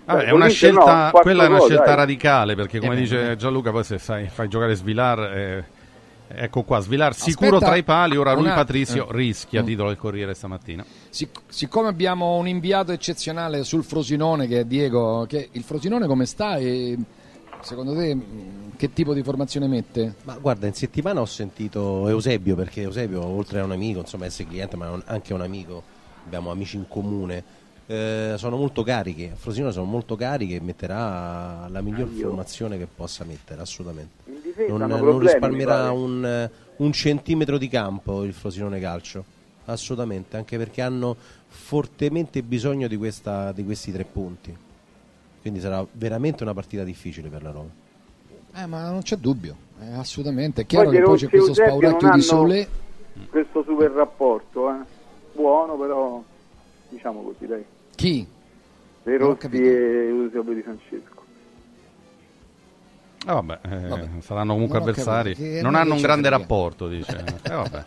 Vabbè, 0.05 0.19
Beh, 0.23 0.25
è 0.27 0.31
una 0.31 0.45
no, 0.45 0.51
scelta, 0.51 0.81
quarto 0.83 1.19
quella 1.21 1.43
è 1.43 1.47
una 1.47 1.57
gol, 1.59 1.67
scelta 1.67 1.85
dai. 1.85 1.95
radicale 1.95 2.55
perché, 2.55 2.79
come 2.79 2.93
Eh 2.95 2.97
dice 2.97 3.17
vabbè. 3.21 3.35
Gianluca, 3.37 3.71
poi 3.71 3.83
se 3.83 3.97
sai, 3.99 4.27
fai 4.27 4.47
giocare 4.47 4.75
Svilar, 4.75 5.19
eh, 5.37 5.65
Ecco 6.35 6.63
qua, 6.63 6.79
Svilar 6.79 7.13
sicuro 7.13 7.57
Aspetta, 7.57 7.65
tra 7.67 7.75
i 7.75 7.83
pali, 7.83 8.15
ora 8.17 8.33
Rui 8.33 8.43
una- 8.45 8.55
Patrizio 8.55 9.07
eh. 9.07 9.11
rischia, 9.11 9.61
Mm. 9.61 9.65
titolo 9.65 9.89
del 9.89 9.97
Corriere 9.97 10.33
stamattina. 10.33 10.83
Sic- 11.09 11.41
siccome 11.47 11.89
abbiamo 11.89 12.37
un 12.37 12.47
inviato 12.47 12.91
eccezionale 12.91 13.63
sul 13.63 13.83
Frosinone 13.83 14.47
che 14.47 14.61
è 14.61 14.65
Diego, 14.65 15.25
che 15.27 15.49
il 15.51 15.61
Frosinone 15.61 16.07
come 16.07 16.25
sta 16.25 16.55
e 16.57 16.97
secondo 17.61 17.93
te 17.93 18.17
che 18.77 18.93
tipo 18.93 19.13
di 19.13 19.21
formazione 19.21 19.67
mette? 19.67 20.15
Ma 20.23 20.35
guarda, 20.39 20.65
in 20.65 20.73
settimana 20.73 21.21
ho 21.21 21.25
sentito 21.25 22.07
Eusebio, 22.07 22.55
perché 22.55 22.81
Eusebio, 22.81 23.23
oltre 23.23 23.59
a 23.59 23.63
un 23.65 23.71
amico, 23.71 23.99
insomma, 23.99 24.25
essere 24.25 24.47
cliente, 24.49 24.75
ma 24.75 24.99
anche 25.05 25.33
un 25.35 25.41
amico, 25.41 25.83
abbiamo 26.25 26.49
amici 26.49 26.77
in 26.77 26.87
comune. 26.87 27.43
Eh, 27.93 28.37
sono 28.37 28.57
molto 28.57 28.81
carichi, 28.81 29.29
a 29.31 29.35
Frosinone 29.35 29.71
sono 29.71 29.85
molto 29.85 30.15
carichi 30.15 30.55
e 30.55 30.61
metterà 30.61 31.67
la 31.69 31.81
miglior 31.81 32.09
Io. 32.11 32.27
formazione 32.27 32.77
che 32.79 32.87
possa 32.87 33.23
mettere, 33.23 33.61
assolutamente. 33.61 34.23
Non, 34.67 34.79
non 34.79 34.99
problemi, 34.99 35.31
risparmierà 35.31 35.91
un, 35.91 36.49
un 36.77 36.91
centimetro 36.91 37.59
di 37.59 37.67
campo 37.67 38.23
il 38.23 38.33
Frosinone 38.33 38.79
Calcio, 38.79 39.23
assolutamente, 39.65 40.37
anche 40.37 40.57
perché 40.57 40.81
hanno 40.81 41.15
fortemente 41.47 42.41
bisogno 42.41 42.87
di, 42.87 42.97
questa- 42.97 43.51
di 43.51 43.63
questi 43.63 43.91
tre 43.91 44.05
punti. 44.05 44.55
Quindi 45.41 45.59
sarà 45.59 45.85
veramente 45.91 46.41
una 46.41 46.53
partita 46.53 46.83
difficile 46.83 47.29
per 47.29 47.43
la 47.43 47.51
Roma. 47.51 47.69
Eh, 48.55 48.65
ma 48.65 48.89
non 48.89 49.01
c'è 49.01 49.17
dubbio, 49.17 49.55
eh, 49.81 49.93
assolutamente. 49.93 50.61
È 50.61 50.65
chiaro 50.65 50.89
Poi 50.89 50.95
che 50.97 51.03
poi 51.03 51.17
c'è 51.17 51.29
questo 51.29 51.53
spauracchio 51.53 52.11
di 52.11 52.21
sole. 52.21 52.67
Questo 53.29 53.63
super 53.63 53.91
rapporto, 53.91 54.69
eh. 54.69 54.83
buono 55.35 55.75
però, 55.75 56.23
diciamo 56.89 57.21
così, 57.21 57.45
dai. 57.45 57.63
Chi? 57.95 58.25
De 59.03 59.17
Rossi 59.17 59.47
e 59.51 60.07
Eusebio 60.07 60.53
di 60.53 60.61
Francesco. 60.61 61.11
Ah, 63.25 63.35
vabbè, 63.35 63.59
eh, 63.63 64.21
saranno 64.21 64.51
comunque 64.53 64.79
Non 64.79 64.89
avversari. 64.89 65.33
capito, 65.33 65.53
non 65.61 65.71
non 65.71 65.75
hanno 65.75 65.93
un 65.95 66.01
grande 66.01 66.27
frega. 66.27 66.41
rapporto, 66.41 66.87
dice. 66.89 67.23
Eh, 67.43 67.49
vabbè. 67.53 67.83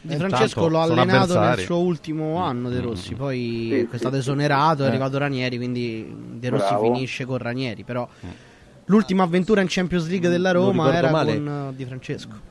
Di 0.00 0.16
Francesco 0.16 0.68
l'ho 0.68 0.80
allenato 0.80 1.38
nel 1.40 1.58
suo 1.58 1.78
ultimo 1.80 2.36
anno 2.36 2.68
De 2.68 2.80
Rossi, 2.80 3.14
poi 3.14 3.68
Sì, 3.72 3.88
è 3.90 3.96
stato 3.98 4.14
sì, 4.14 4.20
esonerato, 4.20 4.82
è 4.82 4.86
Eh. 4.86 4.88
arrivato 4.88 5.18
Ranieri, 5.18 5.56
quindi 5.56 6.14
De 6.38 6.48
Rossi 6.48 6.68
Bravo. 6.68 6.92
finisce 6.92 7.24
con 7.24 7.38
Ranieri, 7.38 7.82
però 7.82 8.08
l'ultima 8.84 9.24
avventura 9.24 9.60
in 9.62 9.66
Champions 9.68 10.08
League 10.08 10.28
della 10.28 10.52
Roma 10.52 10.94
era 10.94 11.10
male. 11.10 11.34
con 11.34 11.68
eh, 11.72 11.76
Di 11.76 11.84
Francesco. 11.84 12.50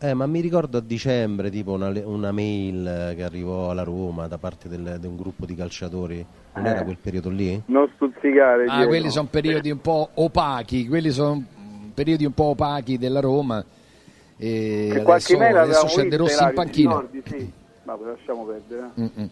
Eh, 0.00 0.12
ma 0.12 0.26
mi 0.26 0.40
ricordo 0.40 0.78
a 0.78 0.80
dicembre 0.82 1.50
tipo 1.50 1.72
una, 1.72 1.90
una 2.04 2.30
mail 2.32 2.86
eh, 2.86 3.14
che 3.14 3.22
arrivò 3.22 3.70
alla 3.70 3.84
Roma 3.84 4.26
da 4.26 4.36
parte 4.38 4.68
del- 4.68 4.98
di 5.00 5.06
un 5.06 5.16
gruppo 5.16 5.46
di 5.46 5.54
calciatori. 5.54 6.24
Non 6.54 6.66
Eh. 6.66 6.68
era 6.70 6.84
quel 6.84 6.98
periodo 7.00 7.30
lì? 7.30 7.62
Non 7.66 7.90
stuzzicare. 7.94 8.64
Ah, 8.66 8.76
Diego. 8.76 8.88
quelli 8.88 9.10
sono 9.10 9.28
periodi 9.30 9.70
un 9.70 9.80
po' 9.80 10.10
opachi, 10.14 10.86
quelli 10.88 11.10
sono 11.10 11.42
periodi 11.94 12.24
un 12.26 12.32
po' 12.32 12.44
opachi 12.44 12.98
della 12.98 13.20
Roma. 13.20 13.64
E 14.36 14.90
Che 14.92 15.02
qualche 15.02 15.34
adesso, 15.34 15.38
mail 15.38 15.56
adesso 15.56 15.80
avevamo 15.86 16.02
c'è 16.02 16.08
De 16.08 16.16
Rossi 16.16 16.42
in 16.42 16.52
panchina. 16.54 16.90
ricordi? 16.90 17.22
Sì. 17.24 17.52
Ma 17.84 17.98
lasciamo 18.04 18.44
perdere. 18.44 18.90
eh. 18.96 19.00
Mm-mm. 19.00 19.30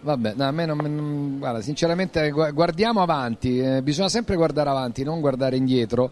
Vabbè, 0.00 0.34
no, 0.36 0.44
a 0.44 0.50
me 0.52 0.66
non, 0.66 0.76
non- 0.78 1.38
guarda, 1.38 1.60
sinceramente 1.60 2.30
gu- 2.30 2.52
guardiamo 2.52 3.00
avanti, 3.02 3.58
eh, 3.58 3.82
bisogna 3.82 4.08
sempre 4.08 4.36
guardare 4.36 4.68
avanti, 4.70 5.02
non 5.02 5.20
guardare 5.20 5.56
indietro. 5.56 6.10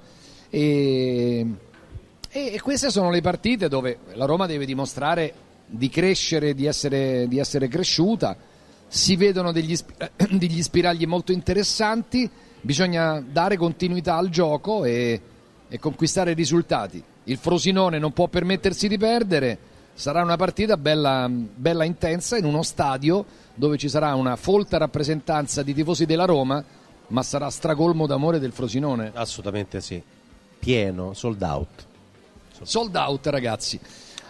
E, 0.50 1.46
e 2.34 2.58
queste 2.62 2.90
sono 2.90 3.10
le 3.10 3.20
partite 3.20 3.68
dove 3.68 3.98
la 4.14 4.24
Roma 4.24 4.46
deve 4.46 4.64
dimostrare 4.64 5.34
di 5.66 5.90
crescere, 5.90 6.54
di 6.54 6.64
essere, 6.64 7.28
di 7.28 7.38
essere 7.38 7.68
cresciuta. 7.68 8.34
Si 8.88 9.16
vedono 9.16 9.52
degli, 9.52 9.76
degli 10.30 10.62
spiragli 10.62 11.04
molto 11.04 11.32
interessanti, 11.32 12.28
bisogna 12.62 13.20
dare 13.20 13.58
continuità 13.58 14.16
al 14.16 14.30
gioco 14.30 14.84
e, 14.84 15.20
e 15.68 15.78
conquistare 15.78 16.32
risultati. 16.32 17.04
Il 17.24 17.36
Frosinone 17.36 17.98
non 17.98 18.14
può 18.14 18.28
permettersi 18.28 18.88
di 18.88 18.96
perdere, 18.96 19.58
sarà 19.92 20.22
una 20.22 20.36
partita 20.36 20.78
bella, 20.78 21.28
bella 21.28 21.84
intensa 21.84 22.38
in 22.38 22.46
uno 22.46 22.62
stadio 22.62 23.26
dove 23.54 23.76
ci 23.76 23.90
sarà 23.90 24.14
una 24.14 24.36
folta 24.36 24.78
rappresentanza 24.78 25.62
di 25.62 25.74
tifosi 25.74 26.06
della 26.06 26.24
Roma, 26.24 26.64
ma 27.08 27.22
sarà 27.22 27.50
stracolmo 27.50 28.06
d'amore 28.06 28.38
del 28.38 28.52
Frosinone. 28.52 29.10
Assolutamente 29.12 29.82
sì. 29.82 30.02
Pieno, 30.58 31.12
sold 31.12 31.42
out. 31.42 31.90
Sold 32.64 32.94
out, 32.96 33.26
ragazzi. 33.26 33.78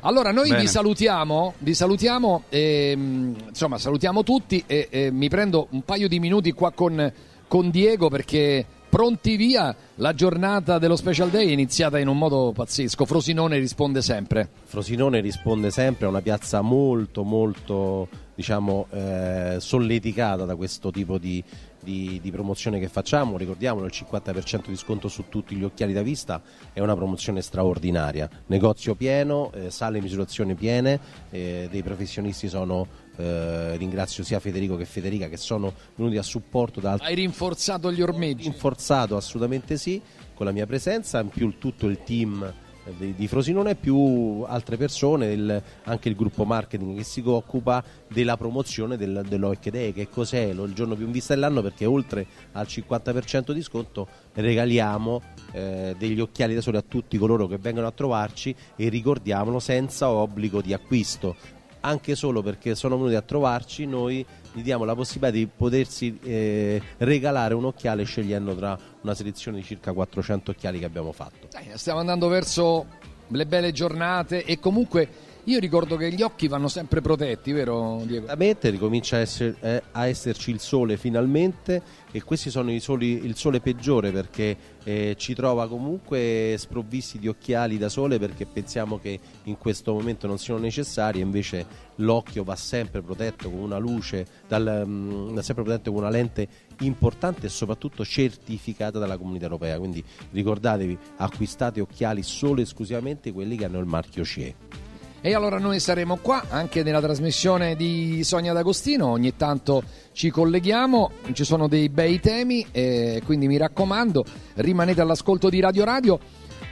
Allora, 0.05 0.33
noi 0.33 0.49
Bene. 0.49 0.63
vi 0.63 0.67
salutiamo, 0.67 1.55
vi 1.59 1.75
salutiamo, 1.75 2.45
ehm, 2.49 3.37
insomma, 3.49 3.79
salutiamo 3.79 4.25
tutti 4.25 4.65
e, 4.67 4.89
e 4.91 5.11
mi 5.13 5.29
prendo 5.29 5.69
un 5.71 5.83
paio 5.83 6.09
di 6.09 6.19
minuti 6.19 6.51
qua 6.51 6.73
con, 6.73 7.13
con 7.47 7.71
Diego 7.71 8.09
perché 8.09 8.67
pronti 8.89 9.37
via, 9.37 9.75
la 9.97 10.13
giornata 10.13 10.79
dello 10.79 10.97
Special 10.97 11.31
Day 11.31 11.49
è 11.49 11.53
iniziata 11.53 12.01
in 12.01 12.09
un 12.09 12.19
modo 12.19 12.53
pazzesco. 12.53 13.07
Frosinone 13.07 13.59
risponde 13.59 14.03
sempre. 14.03 14.49
Frosinone 14.65 15.21
risponde 15.21 15.71
sempre 15.71 16.07
a 16.07 16.09
una 16.09 16.21
piazza 16.21 16.61
molto 16.63 17.23
molto 17.23 18.09
diciamo 18.35 18.87
eh, 18.91 19.57
solleticata 19.61 20.45
da 20.45 20.57
questo 20.57 20.91
tipo 20.91 21.17
di, 21.17 21.43
di- 21.83 22.19
di 22.23 22.31
promozione 22.31 22.79
che 22.79 22.89
facciamo 22.89 23.37
ricordiamolo 23.37 23.87
il 23.87 23.93
50% 23.93 24.69
di 24.69 24.77
sconto 24.77 25.09
su 25.09 25.25
tutti 25.29 25.55
gli 25.57 25.65
occhiali 25.65 25.93
da 25.93 26.03
vista 26.03 26.41
è 26.73 26.81
una 26.81 26.95
promozione 26.95 27.43
straordinaria 27.43 28.29
negozio 28.47 28.95
pieno 28.95 29.51
eh, 29.53 29.71
sale 29.71 30.01
misurazioni 30.01 30.55
piene 30.55 30.99
eh, 31.31 31.69
dei 31.71 31.83
professionisti 31.83 32.49
sono 32.49 32.87
eh, 33.17 33.77
ringrazio 33.77 34.25
sia 34.25 34.41
Federico 34.41 34.77
che 34.77 34.85
Federica 34.85 35.29
che 35.29 35.37
sono 35.37 35.73
venuti 35.97 36.17
a 36.17 36.23
supporto 36.23 36.81
da 36.81 36.93
altri 36.93 37.09
Hai 37.09 37.15
rinforzato 37.15 37.93
gli 37.93 38.01
ormeggi. 38.01 38.45
rinforzato 38.45 39.17
assolutamente 39.17 39.77
sì 39.77 40.01
con 40.35 40.47
la 40.47 40.53
mia 40.53 40.67
presenza 40.67 41.21
in 41.21 41.29
più 41.29 41.59
tutto 41.59 41.87
il 41.87 42.03
team 42.05 42.53
di, 42.97 43.15
di 43.15 43.29
Frosinone 43.29 43.75
più 43.77 44.43
altre 44.47 44.77
persone 44.77 45.33
il- 45.33 45.63
anche 45.85 46.09
il 46.09 46.17
gruppo 46.17 46.45
marketing 46.45 46.97
che 46.97 47.05
si 47.05 47.23
occupa 47.25 47.83
della 48.09 48.37
promozione 48.37 48.97
del, 48.97 49.25
dell'Oic 49.29 49.71
Day 49.71 49.93
che 49.93 50.09
cos'è? 50.09 50.53
Lo- 50.53 50.65
il 50.65 50.73
giorno 50.75 50.95
più 50.97 51.07
in 51.07 51.13
vista 51.13 51.35
dell'anno 51.35 51.63
perché 51.63 51.85
oltre 51.87 52.27
al 52.53 52.67
50% 52.69 53.53
di 53.53 53.63
sconto 53.63 54.09
regaliamo 54.35 55.21
eh, 55.53 55.95
degli 55.99 56.21
occhiali 56.21 56.55
da 56.55 56.61
sole 56.61 56.79
a 56.79 56.85
tutti 56.87 57.17
coloro 57.19 57.47
che 57.47 57.59
vengono 57.59 57.87
a 57.87 57.93
trovarci 57.93 58.55
e 58.77 58.89
ricordiamolo 58.89 59.59
senza 59.61 60.11
obbligo 60.11 60.61
di 60.61 60.73
acquisto. 60.73 61.37
Anche 61.85 62.15
solo 62.15 62.43
perché 62.43 62.77
sono 62.77 62.97
venuti 62.97 63.17
a 63.17 63.23
trovarci, 63.23 63.87
noi 63.87 64.25
gli 64.53 64.63
diamo 64.63 64.85
la 64.85 64.95
possibilità 64.95 65.31
di 65.31 65.47
potersi 65.47 66.19
eh, 66.23 66.81
regalare 66.99 67.55
un 67.55 67.65
occhiale 67.65 68.05
scegliendo 68.05 68.55
tra 68.55 68.79
una 69.01 69.15
selezione 69.15 69.59
di 69.59 69.65
circa 69.65 69.93
400 69.93 70.51
occhiali 70.51 70.79
che 70.79 70.85
abbiamo 70.85 71.13
fatto. 71.13 71.49
Dai, 71.51 71.71
stiamo 71.75 72.01
andando 72.01 72.29
verso 72.29 72.87
le 73.29 73.47
belle 73.47 73.73
giornate 73.73 74.45
e 74.45 74.59
comunque 74.59 75.09
io 75.45 75.59
ricordo 75.59 75.97
che 75.97 76.13
gli 76.13 76.23
occhi 76.23 76.47
vanno 76.47 76.69
sempre 76.69 77.01
protetti, 77.01 77.51
vero 77.51 78.01
Diego? 78.07 78.27
Finalmente 78.27 78.71
ricomincia 78.71 79.17
a, 79.17 79.21
esser- 79.21 79.57
eh, 79.59 79.83
a 79.91 80.07
esserci 80.07 80.53
il 80.53 80.61
sole 80.61 80.97
finalmente 80.97 81.83
e 82.13 82.23
questi 82.23 82.49
sono 82.49 82.71
i 82.71 82.79
soli- 82.79 83.25
il 83.25 83.35
sole 83.35 83.61
peggiore 83.61 84.13
perché 84.13 84.57
eh, 84.85 85.17
ci 85.19 85.35
trova 85.35 85.67
comunque 85.67 86.55
sprovvisti 86.59 87.19
di 87.19 87.27
occhiali 87.27 87.77
da 87.77 87.89
sole 87.89 88.21
perché 88.21 88.47
pensiamo 88.47 89.01
che 89.01 89.19
in 89.45 89.59
questo 89.59 89.93
momento 89.93 90.29
non 90.29 90.39
siano 90.39 90.61
necessari 90.61 91.19
e 91.19 91.23
invece 91.23 91.67
l'occhio 91.97 92.45
va 92.45 92.55
sempre 92.55 93.03
protetto 93.03 93.51
con 93.51 93.59
una 93.59 93.79
luce, 93.79 94.25
dal, 94.47 94.85
mm, 94.87 95.35
va 95.35 95.43
sempre 95.43 95.65
protetto 95.65 95.91
con 95.91 96.03
una 96.03 96.11
lente 96.11 96.47
importante 96.83 97.47
e 97.47 97.51
soprattutto 97.51 98.05
certificata 98.05 99.01
dalla 99.01 99.17
comunità 99.17 99.45
europea 99.45 99.77
quindi 99.79 100.05
ricordatevi 100.31 100.97
acquistate 101.17 101.81
occhiali 101.81 102.23
solo 102.23 102.61
e 102.61 102.63
esclusivamente 102.63 103.33
quelli 103.33 103.57
che 103.57 103.65
hanno 103.65 103.81
il 103.81 103.87
marchio 103.87 104.25
CE. 104.25 104.82
E 105.25 105.35
allora 105.35 105.59
noi 105.61 105.79
saremo 105.79 106.17
qua 106.17 106.47
anche 106.49 106.83
nella 106.83 107.01
trasmissione 107.01 107.77
di 107.77 108.25
Sonia 108.25 108.53
D'Agostino, 108.53 109.07
ogni 109.07 109.37
tanto 109.37 109.85
ci 110.13 110.31
colleghiamo, 110.31 111.13
ci 111.33 111.45
sono 111.45 111.69
dei 111.69 111.89
bei 111.89 112.19
temi, 112.19 112.67
e 112.73 113.23
quindi 113.25 113.47
mi 113.47 113.57
raccomando 113.57 114.25
rimanete 114.55 115.01
all'ascolto 115.01 115.49
di 115.49 115.61
Radio 115.61 115.85
Radio. 115.85 116.19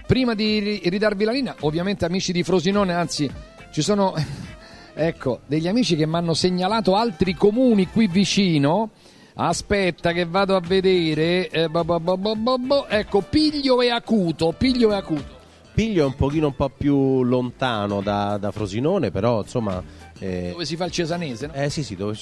Prima 0.04 0.34
di 0.34 0.58
ri- 0.58 0.80
ridarvi 0.82 1.22
la 1.22 1.30
linea, 1.30 1.54
ovviamente 1.60 2.04
amici 2.04 2.32
di 2.32 2.42
Frosinone, 2.42 2.92
anzi 2.92 3.30
ci 3.70 3.82
sono 3.82 4.14
ecco, 4.94 5.42
degli 5.46 5.68
amici 5.68 5.94
che 5.94 6.08
mi 6.08 6.16
hanno 6.16 6.34
segnalato 6.34 6.96
altri 6.96 7.34
comuni 7.34 7.86
qui 7.86 8.08
vicino. 8.08 8.90
Aspetta 9.34 10.10
che 10.10 10.24
vado 10.24 10.56
a 10.56 10.60
vedere, 10.60 11.48
eh, 11.50 11.68
bo- 11.68 11.84
bo- 11.84 11.98
bo- 12.36 12.88
ecco 12.88 13.20
Piglio 13.20 13.80
e 13.80 13.90
Acuto, 13.90 14.52
Piglio 14.58 14.90
e 14.90 14.96
Acuto. 14.96 15.38
Piglio 15.80 16.02
è 16.02 16.06
un 16.06 16.14
pochino 16.14 16.48
un 16.48 16.54
po' 16.54 16.68
più 16.68 17.22
lontano 17.22 18.02
da, 18.02 18.36
da 18.36 18.50
Frosinone, 18.50 19.10
però 19.10 19.40
insomma... 19.40 19.82
eh, 20.18 20.50
Dove 20.50 20.66
si 20.66 20.76
fa 20.76 20.84
il 20.84 20.90
cesanese, 20.90 21.46
no? 21.46 21.54
eh 21.54 21.70
sì, 21.70 21.82
sì, 21.82 21.96
dove, 21.96 22.14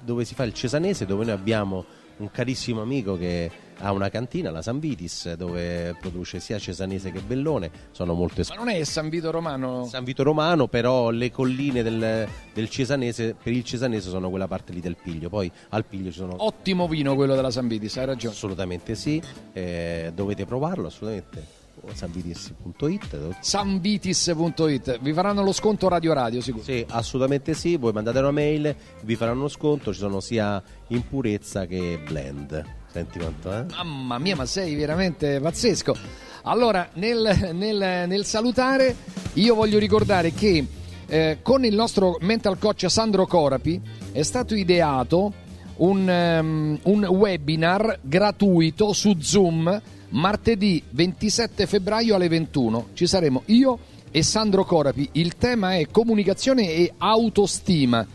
dove 0.00 0.26
si 0.26 0.34
fa 0.34 0.44
il 0.44 0.52
cesanese, 0.52 1.06
dove 1.06 1.24
noi 1.24 1.32
abbiamo 1.32 1.86
un 2.18 2.30
carissimo 2.30 2.82
amico 2.82 3.16
che 3.16 3.50
ha 3.78 3.92
una 3.92 4.10
cantina, 4.10 4.50
la 4.50 4.60
San 4.60 4.78
Vitis, 4.78 5.32
dove 5.36 5.96
produce 5.98 6.38
sia 6.38 6.58
cesanese 6.58 7.10
che 7.10 7.20
bellone, 7.20 7.70
sono 7.92 8.12
molto 8.12 8.42
Ma 8.46 8.56
non 8.56 8.68
è 8.68 8.84
San 8.84 9.08
Vito 9.08 9.30
Romano? 9.30 9.86
San 9.86 10.04
Vito 10.04 10.22
Romano, 10.22 10.66
però 10.68 11.08
le 11.08 11.30
colline 11.30 11.82
del, 11.82 12.28
del 12.52 12.68
cesanese, 12.68 13.34
per 13.42 13.54
il 13.54 13.64
cesanese 13.64 14.10
sono 14.10 14.28
quella 14.28 14.48
parte 14.48 14.74
lì 14.74 14.80
del 14.80 14.98
Piglio, 15.02 15.30
poi 15.30 15.50
al 15.70 15.86
Piglio 15.86 16.10
ci 16.10 16.18
sono... 16.18 16.34
Ottimo 16.36 16.86
vino 16.86 17.14
quello 17.14 17.34
della 17.34 17.50
San 17.50 17.68
Vitis, 17.68 17.96
hai 17.96 18.04
ragione. 18.04 18.34
Assolutamente 18.34 18.94
sì, 18.94 19.22
eh, 19.54 20.12
dovete 20.14 20.44
provarlo, 20.44 20.88
assolutamente. 20.88 21.56
sanvitis.it. 21.94 23.36
Sanvitis.it. 23.40 24.98
Vi 25.00 25.12
faranno 25.12 25.42
lo 25.42 25.52
sconto 25.52 25.88
Radio 25.88 26.12
Radio, 26.12 26.40
sicuro? 26.40 26.64
Sì, 26.64 26.84
assolutamente 26.88 27.54
sì. 27.54 27.76
Voi 27.76 27.92
mandate 27.92 28.18
una 28.18 28.30
mail, 28.30 28.74
vi 29.02 29.16
faranno 29.16 29.40
uno 29.40 29.48
sconto. 29.48 29.92
Ci 29.92 29.98
sono 29.98 30.20
sia 30.20 30.62
impurezza 30.88 31.66
che 31.66 32.00
blend. 32.06 32.64
Senti 32.90 33.18
quanto, 33.18 33.52
eh? 33.52 33.64
Mamma 33.70 34.18
mia, 34.18 34.36
ma 34.36 34.46
sei 34.46 34.74
veramente 34.74 35.40
pazzesco. 35.40 35.96
Allora, 36.42 36.88
nel, 36.94 37.50
nel, 37.52 38.08
nel 38.08 38.24
salutare, 38.24 38.96
io 39.34 39.54
voglio 39.54 39.78
ricordare 39.78 40.32
che 40.32 40.66
eh, 41.06 41.38
con 41.42 41.64
il 41.64 41.74
nostro 41.74 42.16
mental 42.20 42.58
coach 42.58 42.86
Sandro 42.88 43.26
Corapi 43.26 43.80
è 44.12 44.22
stato 44.22 44.54
ideato 44.54 45.32
un, 45.76 46.08
um, 46.08 46.78
un 46.82 47.04
webinar 47.04 47.98
gratuito 48.02 48.92
su 48.92 49.16
Zoom 49.20 49.80
martedì 50.10 50.82
27 50.90 51.66
febbraio 51.66 52.14
alle 52.14 52.28
21. 52.28 52.88
Ci 52.94 53.06
saremo 53.06 53.42
io 53.46 53.78
e 54.10 54.22
Sandro 54.22 54.64
Corapi. 54.64 55.08
Il 55.12 55.36
tema 55.36 55.76
è 55.76 55.86
comunicazione 55.90 56.72
e 56.72 56.92
autostima 56.96 58.06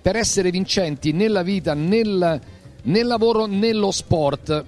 per 0.00 0.16
essere 0.16 0.50
vincenti 0.50 1.12
nella 1.12 1.42
vita, 1.42 1.74
nel, 1.74 2.40
nel 2.82 3.06
lavoro, 3.06 3.46
nello 3.46 3.90
sport. 3.90 4.64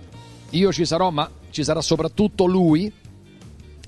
Io 0.51 0.73
ci 0.73 0.85
sarò, 0.85 1.11
ma 1.11 1.31
ci 1.51 1.65
sarà 1.65 1.81
soprattutto 1.81 2.47
lui 2.47 2.93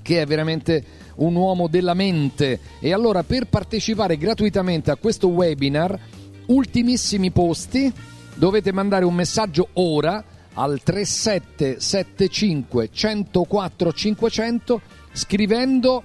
che 0.01 0.21
è 0.21 0.25
veramente 0.25 0.85
un 1.15 1.35
uomo 1.35 1.67
della 1.67 1.93
mente. 1.93 2.59
E 2.79 2.93
allora 2.93 3.23
per 3.23 3.47
partecipare 3.47 4.17
gratuitamente 4.17 4.91
a 4.91 4.95
questo 4.95 5.27
webinar, 5.27 5.97
ultimissimi 6.47 7.31
posti, 7.31 7.91
dovete 8.35 8.71
mandare 8.71 9.05
un 9.05 9.13
messaggio 9.13 9.69
ora 9.73 10.23
al 10.53 10.81
3775 10.81 12.89
104 12.91 13.91
500 13.91 14.81
scrivendo 15.11 16.03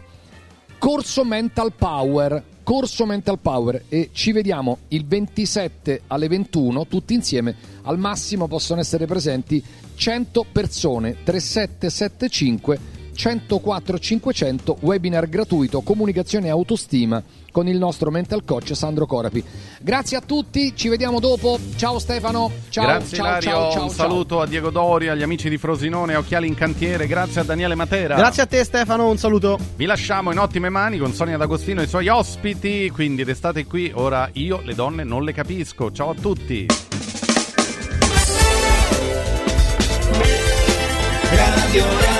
corso 0.78 1.24
Mental 1.24 1.72
Power 1.72 2.56
corso 2.68 3.06
Mental 3.06 3.38
Power. 3.38 3.84
E 3.88 4.10
ci 4.12 4.30
vediamo 4.30 4.80
il 4.88 5.06
27 5.06 6.02
alle 6.08 6.28
21 6.28 6.86
tutti 6.86 7.14
insieme. 7.14 7.56
Al 7.84 7.98
massimo 7.98 8.46
possono 8.46 8.80
essere 8.80 9.06
presenti 9.06 9.64
100 9.94 10.44
persone 10.52 11.16
3775 11.24 12.78
104 13.14 13.98
500 13.98 14.76
webinar 14.82 15.30
gratuito 15.30 15.80
comunicazione 15.80 16.48
e 16.48 16.50
autostima 16.50 17.24
con 17.50 17.66
il 17.68 17.78
nostro 17.78 18.10
mental 18.10 18.44
coach 18.44 18.74
Sandro 18.74 19.06
Corapi. 19.06 19.42
Grazie 19.80 20.16
a 20.16 20.20
tutti, 20.20 20.74
ci 20.76 20.88
vediamo 20.88 21.20
dopo. 21.20 21.58
Ciao 21.76 21.98
Stefano. 21.98 22.50
Ciao, 22.68 22.84
grazie 22.84 23.16
ciao, 23.16 23.26
Ilario, 23.26 23.50
ciao, 23.50 23.72
ciao, 23.72 23.82
un 23.84 23.90
saluto 23.90 24.40
a 24.40 24.46
Diego 24.46 24.70
Doria, 24.70 25.12
agli 25.12 25.22
amici 25.22 25.48
di 25.48 25.58
Frosinone, 25.58 26.14
Occhiali 26.16 26.46
in 26.46 26.54
Cantiere, 26.54 27.06
grazie 27.06 27.40
a 27.40 27.44
Daniele 27.44 27.74
Matera. 27.74 28.16
Grazie 28.16 28.42
a 28.42 28.46
te 28.46 28.62
Stefano, 28.64 29.08
un 29.08 29.18
saluto. 29.18 29.58
Vi 29.76 29.84
lasciamo 29.84 30.32
in 30.32 30.38
ottime 30.38 30.68
mani 30.68 30.98
con 30.98 31.12
Sonia 31.12 31.36
D'Agostino 31.36 31.80
e 31.80 31.84
i 31.84 31.88
suoi 31.88 32.08
ospiti, 32.08 32.90
quindi 32.90 33.24
restate 33.24 33.66
qui, 33.66 33.90
ora 33.94 34.28
io 34.34 34.60
le 34.64 34.74
donne 34.74 35.04
non 35.04 35.24
le 35.24 35.32
capisco. 35.32 35.92
Ciao 35.92 36.10
a 36.10 36.14
tutti. 36.14 36.66
Radio 41.30 42.17